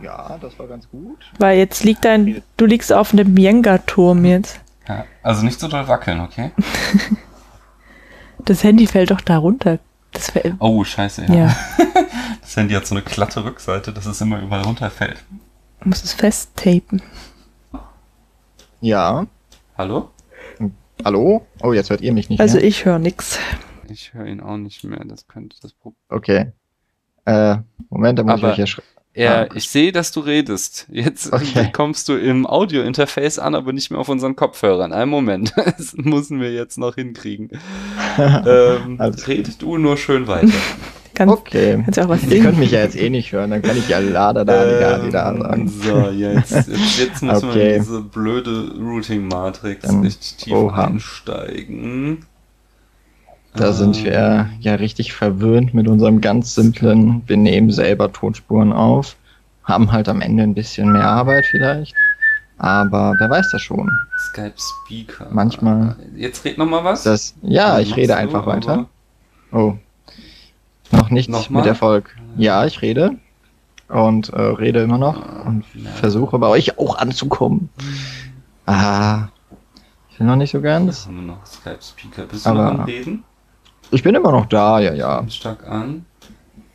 Ja, 0.00 0.38
das 0.40 0.56
war 0.60 0.68
ganz 0.68 0.88
gut. 0.88 1.32
Weil 1.40 1.58
jetzt 1.58 1.82
liegt 1.82 2.04
dein, 2.04 2.40
du 2.56 2.66
liegst 2.66 2.92
auf 2.92 3.12
einem 3.12 3.36
Jenga-Turm 3.36 4.24
jetzt. 4.24 4.60
Ja, 4.86 5.04
also 5.24 5.44
nicht 5.44 5.58
so 5.58 5.66
doll 5.66 5.88
wackeln, 5.88 6.20
okay? 6.20 6.52
Das 8.44 8.62
Handy 8.62 8.86
fällt 8.86 9.10
doch 9.10 9.20
da 9.20 9.38
runter. 9.38 9.80
Oh, 10.60 10.84
scheiße, 10.84 11.24
ja. 11.26 11.34
ja, 11.34 11.56
Das 12.40 12.56
Handy 12.56 12.74
hat 12.74 12.86
so 12.86 12.94
eine 12.94 13.02
glatte 13.02 13.44
Rückseite, 13.44 13.92
dass 13.92 14.06
es 14.06 14.20
immer 14.20 14.40
überall 14.40 14.62
runterfällt. 14.62 15.22
du 15.80 15.88
musst 15.88 16.04
es 16.04 16.12
festtapen. 16.12 17.02
Ja. 18.80 19.26
Hallo? 19.78 20.10
Hallo? 21.04 21.46
Oh, 21.62 21.72
jetzt 21.72 21.90
hört 21.90 22.00
ihr 22.00 22.12
mich 22.12 22.28
nicht 22.28 22.40
Also 22.40 22.56
mehr. 22.56 22.66
ich 22.66 22.84
höre 22.84 22.98
nix. 22.98 23.38
Ich 23.88 24.12
höre 24.12 24.26
ihn 24.26 24.40
auch 24.40 24.56
nicht 24.56 24.82
mehr, 24.84 25.02
das 25.04 25.28
könnte 25.28 25.56
das 25.62 25.72
Problem 25.72 25.96
Okay. 26.08 26.52
Äh, 27.24 27.58
Moment, 27.88 28.18
da 28.18 28.24
muss 28.24 28.32
Aber- 28.34 28.48
ich 28.48 28.52
euch 28.54 28.58
ja 28.58 28.66
schreiben. 28.66 28.88
Ja, 29.14 29.42
Ah. 29.42 29.48
ich 29.54 29.68
sehe, 29.68 29.90
dass 29.90 30.12
du 30.12 30.20
redest. 30.20 30.86
Jetzt 30.90 31.32
Okay. 31.32 31.70
kommst 31.72 32.08
du 32.08 32.14
im 32.14 32.46
Audio-Interface 32.46 33.38
an, 33.38 33.54
aber 33.54 33.72
nicht 33.72 33.90
mehr 33.90 33.98
auf 33.98 34.08
unseren 34.08 34.36
Kopfhörern. 34.36 34.92
Einen 34.92 35.10
Moment, 35.10 35.52
das 35.56 35.94
müssen 35.94 36.40
wir 36.40 36.52
jetzt 36.52 36.76
noch 36.78 36.94
hinkriegen. 36.96 37.50
ähm, 38.18 38.96
Alles 38.98 39.26
redet 39.26 39.60
du 39.62 39.76
nur 39.78 39.96
schön 39.96 40.26
weiter. 40.28 40.52
Kannst, 41.18 41.34
Okay. 41.36 41.82
kannst 41.84 41.98
du 41.98 42.02
auch 42.04 42.08
was 42.08 42.22
Ihr 42.24 42.42
könnt 42.42 42.58
mich 42.58 42.70
ja 42.70 42.80
jetzt 42.80 42.96
eh 42.96 43.10
nicht 43.10 43.32
hören, 43.32 43.50
dann 43.50 43.60
kann 43.60 43.76
ich 43.76 43.88
ja 43.88 43.98
lada 43.98 44.44
da, 44.44 44.64
da, 44.64 44.98
da, 44.98 45.32
da 45.32 45.52
Ähm, 45.52 45.68
sagen. 45.68 45.68
So, 45.68 46.10
jetzt, 46.10 46.50
jetzt, 46.52 46.98
jetzt 46.98 47.22
müssen 47.22 47.42
wir 47.48 47.50
Okay. 47.50 47.74
in 47.76 47.82
diese 47.82 48.00
blöde 48.02 48.72
Routing-Matrix 48.78 49.92
nicht 49.92 50.38
tief 50.38 50.54
Oha. 50.54 50.84
einsteigen. 50.86 52.24
Da 53.54 53.72
sind 53.72 54.04
wir 54.04 54.48
ja 54.60 54.74
richtig 54.76 55.12
verwöhnt 55.12 55.74
mit 55.74 55.88
unserem 55.88 56.20
ganz 56.20 56.54
simplen, 56.54 57.22
wir 57.26 57.36
nehmen 57.36 57.70
selber 57.72 58.12
Tonsspuren 58.12 58.72
auf, 58.72 59.16
haben 59.64 59.90
halt 59.90 60.08
am 60.08 60.20
Ende 60.20 60.44
ein 60.44 60.54
bisschen 60.54 60.92
mehr 60.92 61.04
Arbeit 61.08 61.44
vielleicht, 61.46 61.94
aber 62.58 63.14
wer 63.18 63.28
weiß 63.30 63.50
das 63.50 63.62
schon. 63.62 63.88
Skype 64.30 64.54
Speaker. 64.56 65.26
Manchmal- 65.32 65.96
Jetzt 66.14 66.44
red 66.44 66.58
noch 66.58 66.66
mal 66.66 66.84
was. 66.84 67.02
Das, 67.02 67.34
ja, 67.42 67.80
ich 67.80 67.96
rede 67.96 68.08
du, 68.12 68.16
einfach 68.16 68.42
aber- 68.42 68.52
weiter. 68.56 68.86
Oh. 69.50 69.74
Noch 70.92 71.10
nichts 71.10 71.30
Nochmal? 71.30 71.62
mit 71.62 71.68
Erfolg. 71.68 72.16
Ja, 72.36 72.64
ich 72.64 72.82
rede. 72.82 73.16
Und 73.88 74.28
äh, 74.30 74.40
rede 74.40 74.82
immer 74.82 74.98
noch 74.98 75.44
und 75.46 75.64
Ja. 75.74 75.90
versuche 75.92 76.38
bei 76.38 76.46
euch 76.48 76.78
auch 76.78 76.98
anzukommen. 76.98 77.70
Ah. 78.66 79.28
Ich 80.10 80.20
will 80.20 80.26
noch 80.26 80.36
nicht 80.36 80.50
so 80.50 80.60
ganz. 80.60 81.06
haben 81.06 81.16
wir 81.16 81.22
noch 81.22 81.46
Skype 81.46 81.78
Speaker. 81.80 82.24
Bist 82.26 82.44
du 82.44 82.50
Aber- 82.50 82.64
noch 82.72 82.80
am 82.80 82.84
Reden? 82.84 83.24
Ich 83.90 84.02
bin 84.02 84.14
immer 84.14 84.32
noch 84.32 84.44
da, 84.46 84.78
ja, 84.80 84.92
ja. 84.92 85.26
Stark 85.30 85.66
an. 85.66 86.04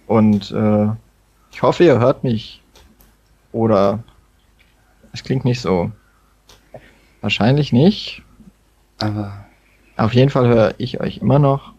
Und 0.07 0.49
äh, 0.51 0.87
ich 1.51 1.61
hoffe, 1.61 1.83
ihr 1.83 1.99
hört 1.99 2.23
mich. 2.23 2.63
Oder 3.51 3.99
es 5.11 5.23
klingt 5.23 5.45
nicht 5.45 5.61
so. 5.61 5.91
Wahrscheinlich 7.21 7.71
nicht. 7.71 8.23
Aber 8.99 9.45
Auf 9.97 10.13
jeden 10.15 10.31
Fall 10.31 10.47
höre 10.47 10.73
ich 10.79 10.99
euch 11.01 11.17
immer 11.19 11.37
noch. 11.37 11.72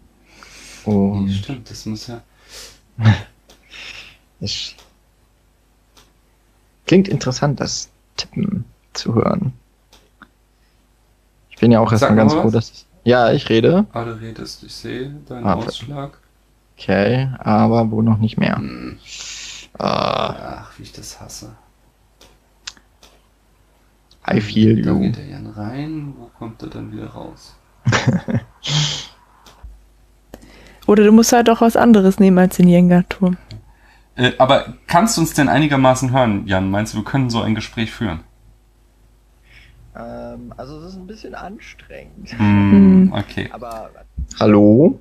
Und 0.85 1.31
stimmt, 1.31 1.71
das 1.71 1.87
muss 1.87 2.07
ja. 2.09 2.23
es 4.41 4.75
klingt 6.87 7.09
interessant, 7.09 7.61
das 7.61 7.91
Tippen 8.17 8.65
zu 8.93 9.15
hören. 9.15 9.53
Ich 11.51 11.57
bin 11.57 11.71
ja 11.73 11.81
auch 11.81 11.91
erstmal 11.91 12.11
mal 12.13 12.17
ganz 12.17 12.35
froh, 12.35 12.51
dass. 12.51 12.87
Ja, 13.05 13.33
ich 13.33 13.49
rede. 13.49 13.87
Ah, 13.93 14.05
du 14.05 14.19
redest, 14.21 14.63
ich 14.63 14.75
sehe 14.75 15.11
deinen 15.29 15.45
Ah, 15.47 15.55
Ausschlag. 15.55 16.19
Okay, 16.77 17.29
aber 17.39 17.91
wohl 17.91 18.03
noch 18.03 18.19
nicht 18.19 18.37
mehr. 18.39 18.57
Hm. 18.57 18.99
Ah, 19.79 20.63
Ach, 20.63 20.79
wie 20.79 20.83
ich 20.85 20.93
das 20.93 21.21
hasse. 21.21 21.55
I 24.27 24.41
feel 24.41 24.81
Da 24.83 24.91
you. 24.91 25.01
geht 25.01 25.17
der 25.17 25.27
Jan 25.27 25.47
rein, 25.49 26.15
wo 26.19 26.27
kommt 26.39 26.63
er 26.63 26.69
dann 26.69 26.91
wieder 26.93 27.09
raus? 27.09 27.55
Oder 30.87 31.05
du 31.05 31.13
musst 31.13 31.33
halt 31.33 31.49
auch 31.51 31.61
was 31.61 31.77
anderes 31.77 32.19
nehmen 32.19 32.39
als 32.39 32.57
den 32.57 32.69
Jenga-Turm. 32.69 33.37
Äh, 34.17 34.33
aber 34.39 34.75
kannst 34.87 35.17
du 35.17 35.23
uns 35.23 35.35
denn 35.35 35.49
einigermaßen 35.49 36.13
hören, 36.13 36.47
Jan? 36.47 36.71
Meinst 36.71 36.95
du, 36.95 36.99
wir 36.99 37.05
können 37.05 37.31
so 37.31 37.41
ein 37.41 37.55
Gespräch 37.55 37.91
führen? 37.91 38.21
Ähm, 39.97 40.53
also 40.57 40.79
es 40.81 40.91
ist 40.91 40.97
ein 40.97 41.07
bisschen 41.07 41.35
anstrengend. 41.35 42.31
Hm, 42.37 43.09
Hm. 43.09 43.13
okay. 43.13 43.49
Aber. 43.53 43.91
Hallo? 44.39 45.01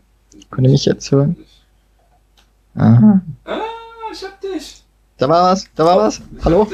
Könnt 0.51 0.67
ihr 0.67 0.71
mich 0.71 0.85
jetzt 0.85 1.11
hören? 1.11 1.35
Aha. 2.75 3.21
Ah, 3.45 3.59
ich 4.11 4.23
hab 4.23 4.39
dich. 4.41 4.83
Da 5.17 5.29
war 5.29 5.51
was, 5.51 5.67
da 5.75 5.85
war 5.85 5.97
was. 5.97 6.21
Ich 6.37 6.45
Hallo? 6.45 6.67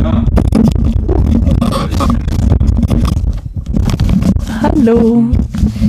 Ja. 0.00 0.24
Hallo. 4.62 5.24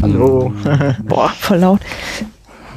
Hallo. 0.02 0.54
Boah, 1.04 1.30
voll 1.30 1.58
laut. 1.60 1.82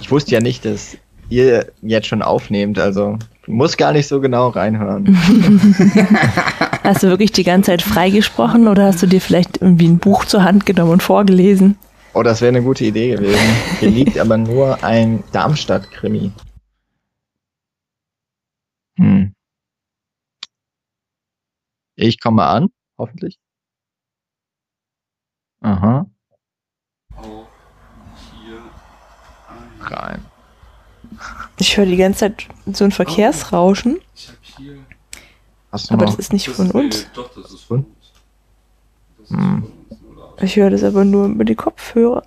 Ich 0.09 0.13
wusste 0.13 0.33
ja 0.33 0.41
nicht, 0.41 0.65
dass 0.65 0.97
ihr 1.29 1.71
jetzt 1.83 2.07
schon 2.07 2.23
aufnehmt, 2.23 2.79
also 2.79 3.19
muss 3.47 3.77
gar 3.77 3.93
nicht 3.93 4.09
so 4.09 4.23
genau 4.23 4.49
reinhören. 4.49 5.07
Hast 6.83 7.03
du 7.03 7.09
wirklich 7.09 7.31
die 7.33 7.45
ganze 7.45 7.73
Zeit 7.73 7.83
freigesprochen 7.83 8.69
oder 8.69 8.87
hast 8.87 9.03
du 9.03 9.07
dir 9.07 9.21
vielleicht 9.21 9.61
irgendwie 9.61 9.87
ein 9.87 9.99
Buch 9.99 10.25
zur 10.25 10.45
Hand 10.45 10.65
genommen 10.65 10.93
und 10.93 11.03
vorgelesen? 11.03 11.77
Oh, 12.15 12.23
das 12.23 12.41
wäre 12.41 12.49
eine 12.49 12.63
gute 12.63 12.87
Idee 12.87 13.17
gewesen. 13.17 13.39
Hier 13.81 13.91
liegt 13.91 14.19
aber 14.19 14.39
nur 14.39 14.83
ein 14.83 15.23
Darmstadt-Krimi. 15.33 16.33
Hm. 18.97 19.35
Ich 21.97 22.19
komme 22.19 22.45
an, 22.45 22.69
hoffentlich. 22.97 23.39
Aha, 25.61 26.07
Auch 27.15 27.47
hier 28.43 28.63
ein. 29.93 29.97
rein. 29.99 30.25
Ich 31.59 31.77
höre 31.77 31.87
die 31.87 31.97
ganze 31.97 32.21
Zeit 32.21 32.47
so 32.73 32.85
ein 32.85 32.91
Verkehrsrauschen, 32.93 33.99
Ich 34.15 34.29
hab 34.29 34.37
hier. 34.59 34.79
Hast 35.73 35.91
du 35.91 35.95
aber 35.95 36.07
das 36.07 36.17
ist 36.17 36.33
nicht 36.33 36.49
Das 36.49 36.57
von 36.57 36.67
ist- 36.67 36.75
uns. 36.75 37.03
nee, 37.03 37.09
Doch, 37.15 37.31
das 37.35 37.53
ist 37.53 37.63
Von? 37.65 37.79
uns. 37.79 37.87
Das 39.19 39.31
ist 39.31 39.37
Hm. 39.37 39.73
Ich 40.41 40.57
höre 40.57 40.71
das 40.71 40.83
aber 40.85 41.05
nur 41.05 41.27
über 41.27 41.45
die 41.45 41.55
Kopfhörer. 41.55 42.23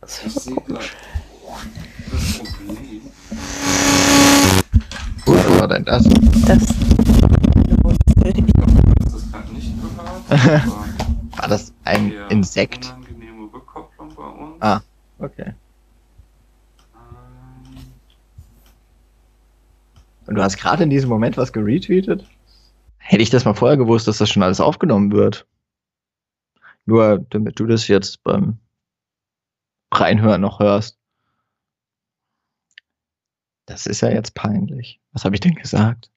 Das 0.00 0.22
Ich 0.26 0.32
sehe 0.34 0.54
komisch. 0.56 0.92
das 2.10 2.38
Problem. 2.38 3.00
Was 5.26 5.60
war 5.60 5.68
denn 5.68 5.84
das? 5.84 6.04
Das. 6.46 6.62
Aber 10.28 10.62
War 11.36 11.48
das 11.48 11.72
ein 11.84 12.12
Insekt? 12.30 12.94
Ah. 14.60 14.80
Okay. 15.18 15.52
Und 20.26 20.36
du 20.36 20.42
hast 20.42 20.56
gerade 20.56 20.82
in 20.82 20.90
diesem 20.90 21.10
Moment 21.10 21.36
was 21.36 21.52
geretweetet? 21.52 22.24
Hätte 22.98 23.22
ich 23.22 23.30
das 23.30 23.44
mal 23.44 23.54
vorher 23.54 23.76
gewusst, 23.76 24.08
dass 24.08 24.18
das 24.18 24.30
schon 24.30 24.42
alles 24.42 24.60
aufgenommen 24.60 25.12
wird. 25.12 25.46
Nur 26.86 27.18
damit 27.30 27.58
du 27.58 27.66
das 27.66 27.88
jetzt 27.88 28.22
beim 28.22 28.58
Reinhören 29.92 30.40
noch 30.40 30.60
hörst. 30.60 30.98
Das 33.66 33.86
ist 33.86 34.00
ja 34.00 34.10
jetzt 34.10 34.34
peinlich. 34.34 35.00
Was 35.12 35.24
habe 35.24 35.36
ich 35.36 35.40
denn 35.40 35.54
gesagt? 35.54 36.10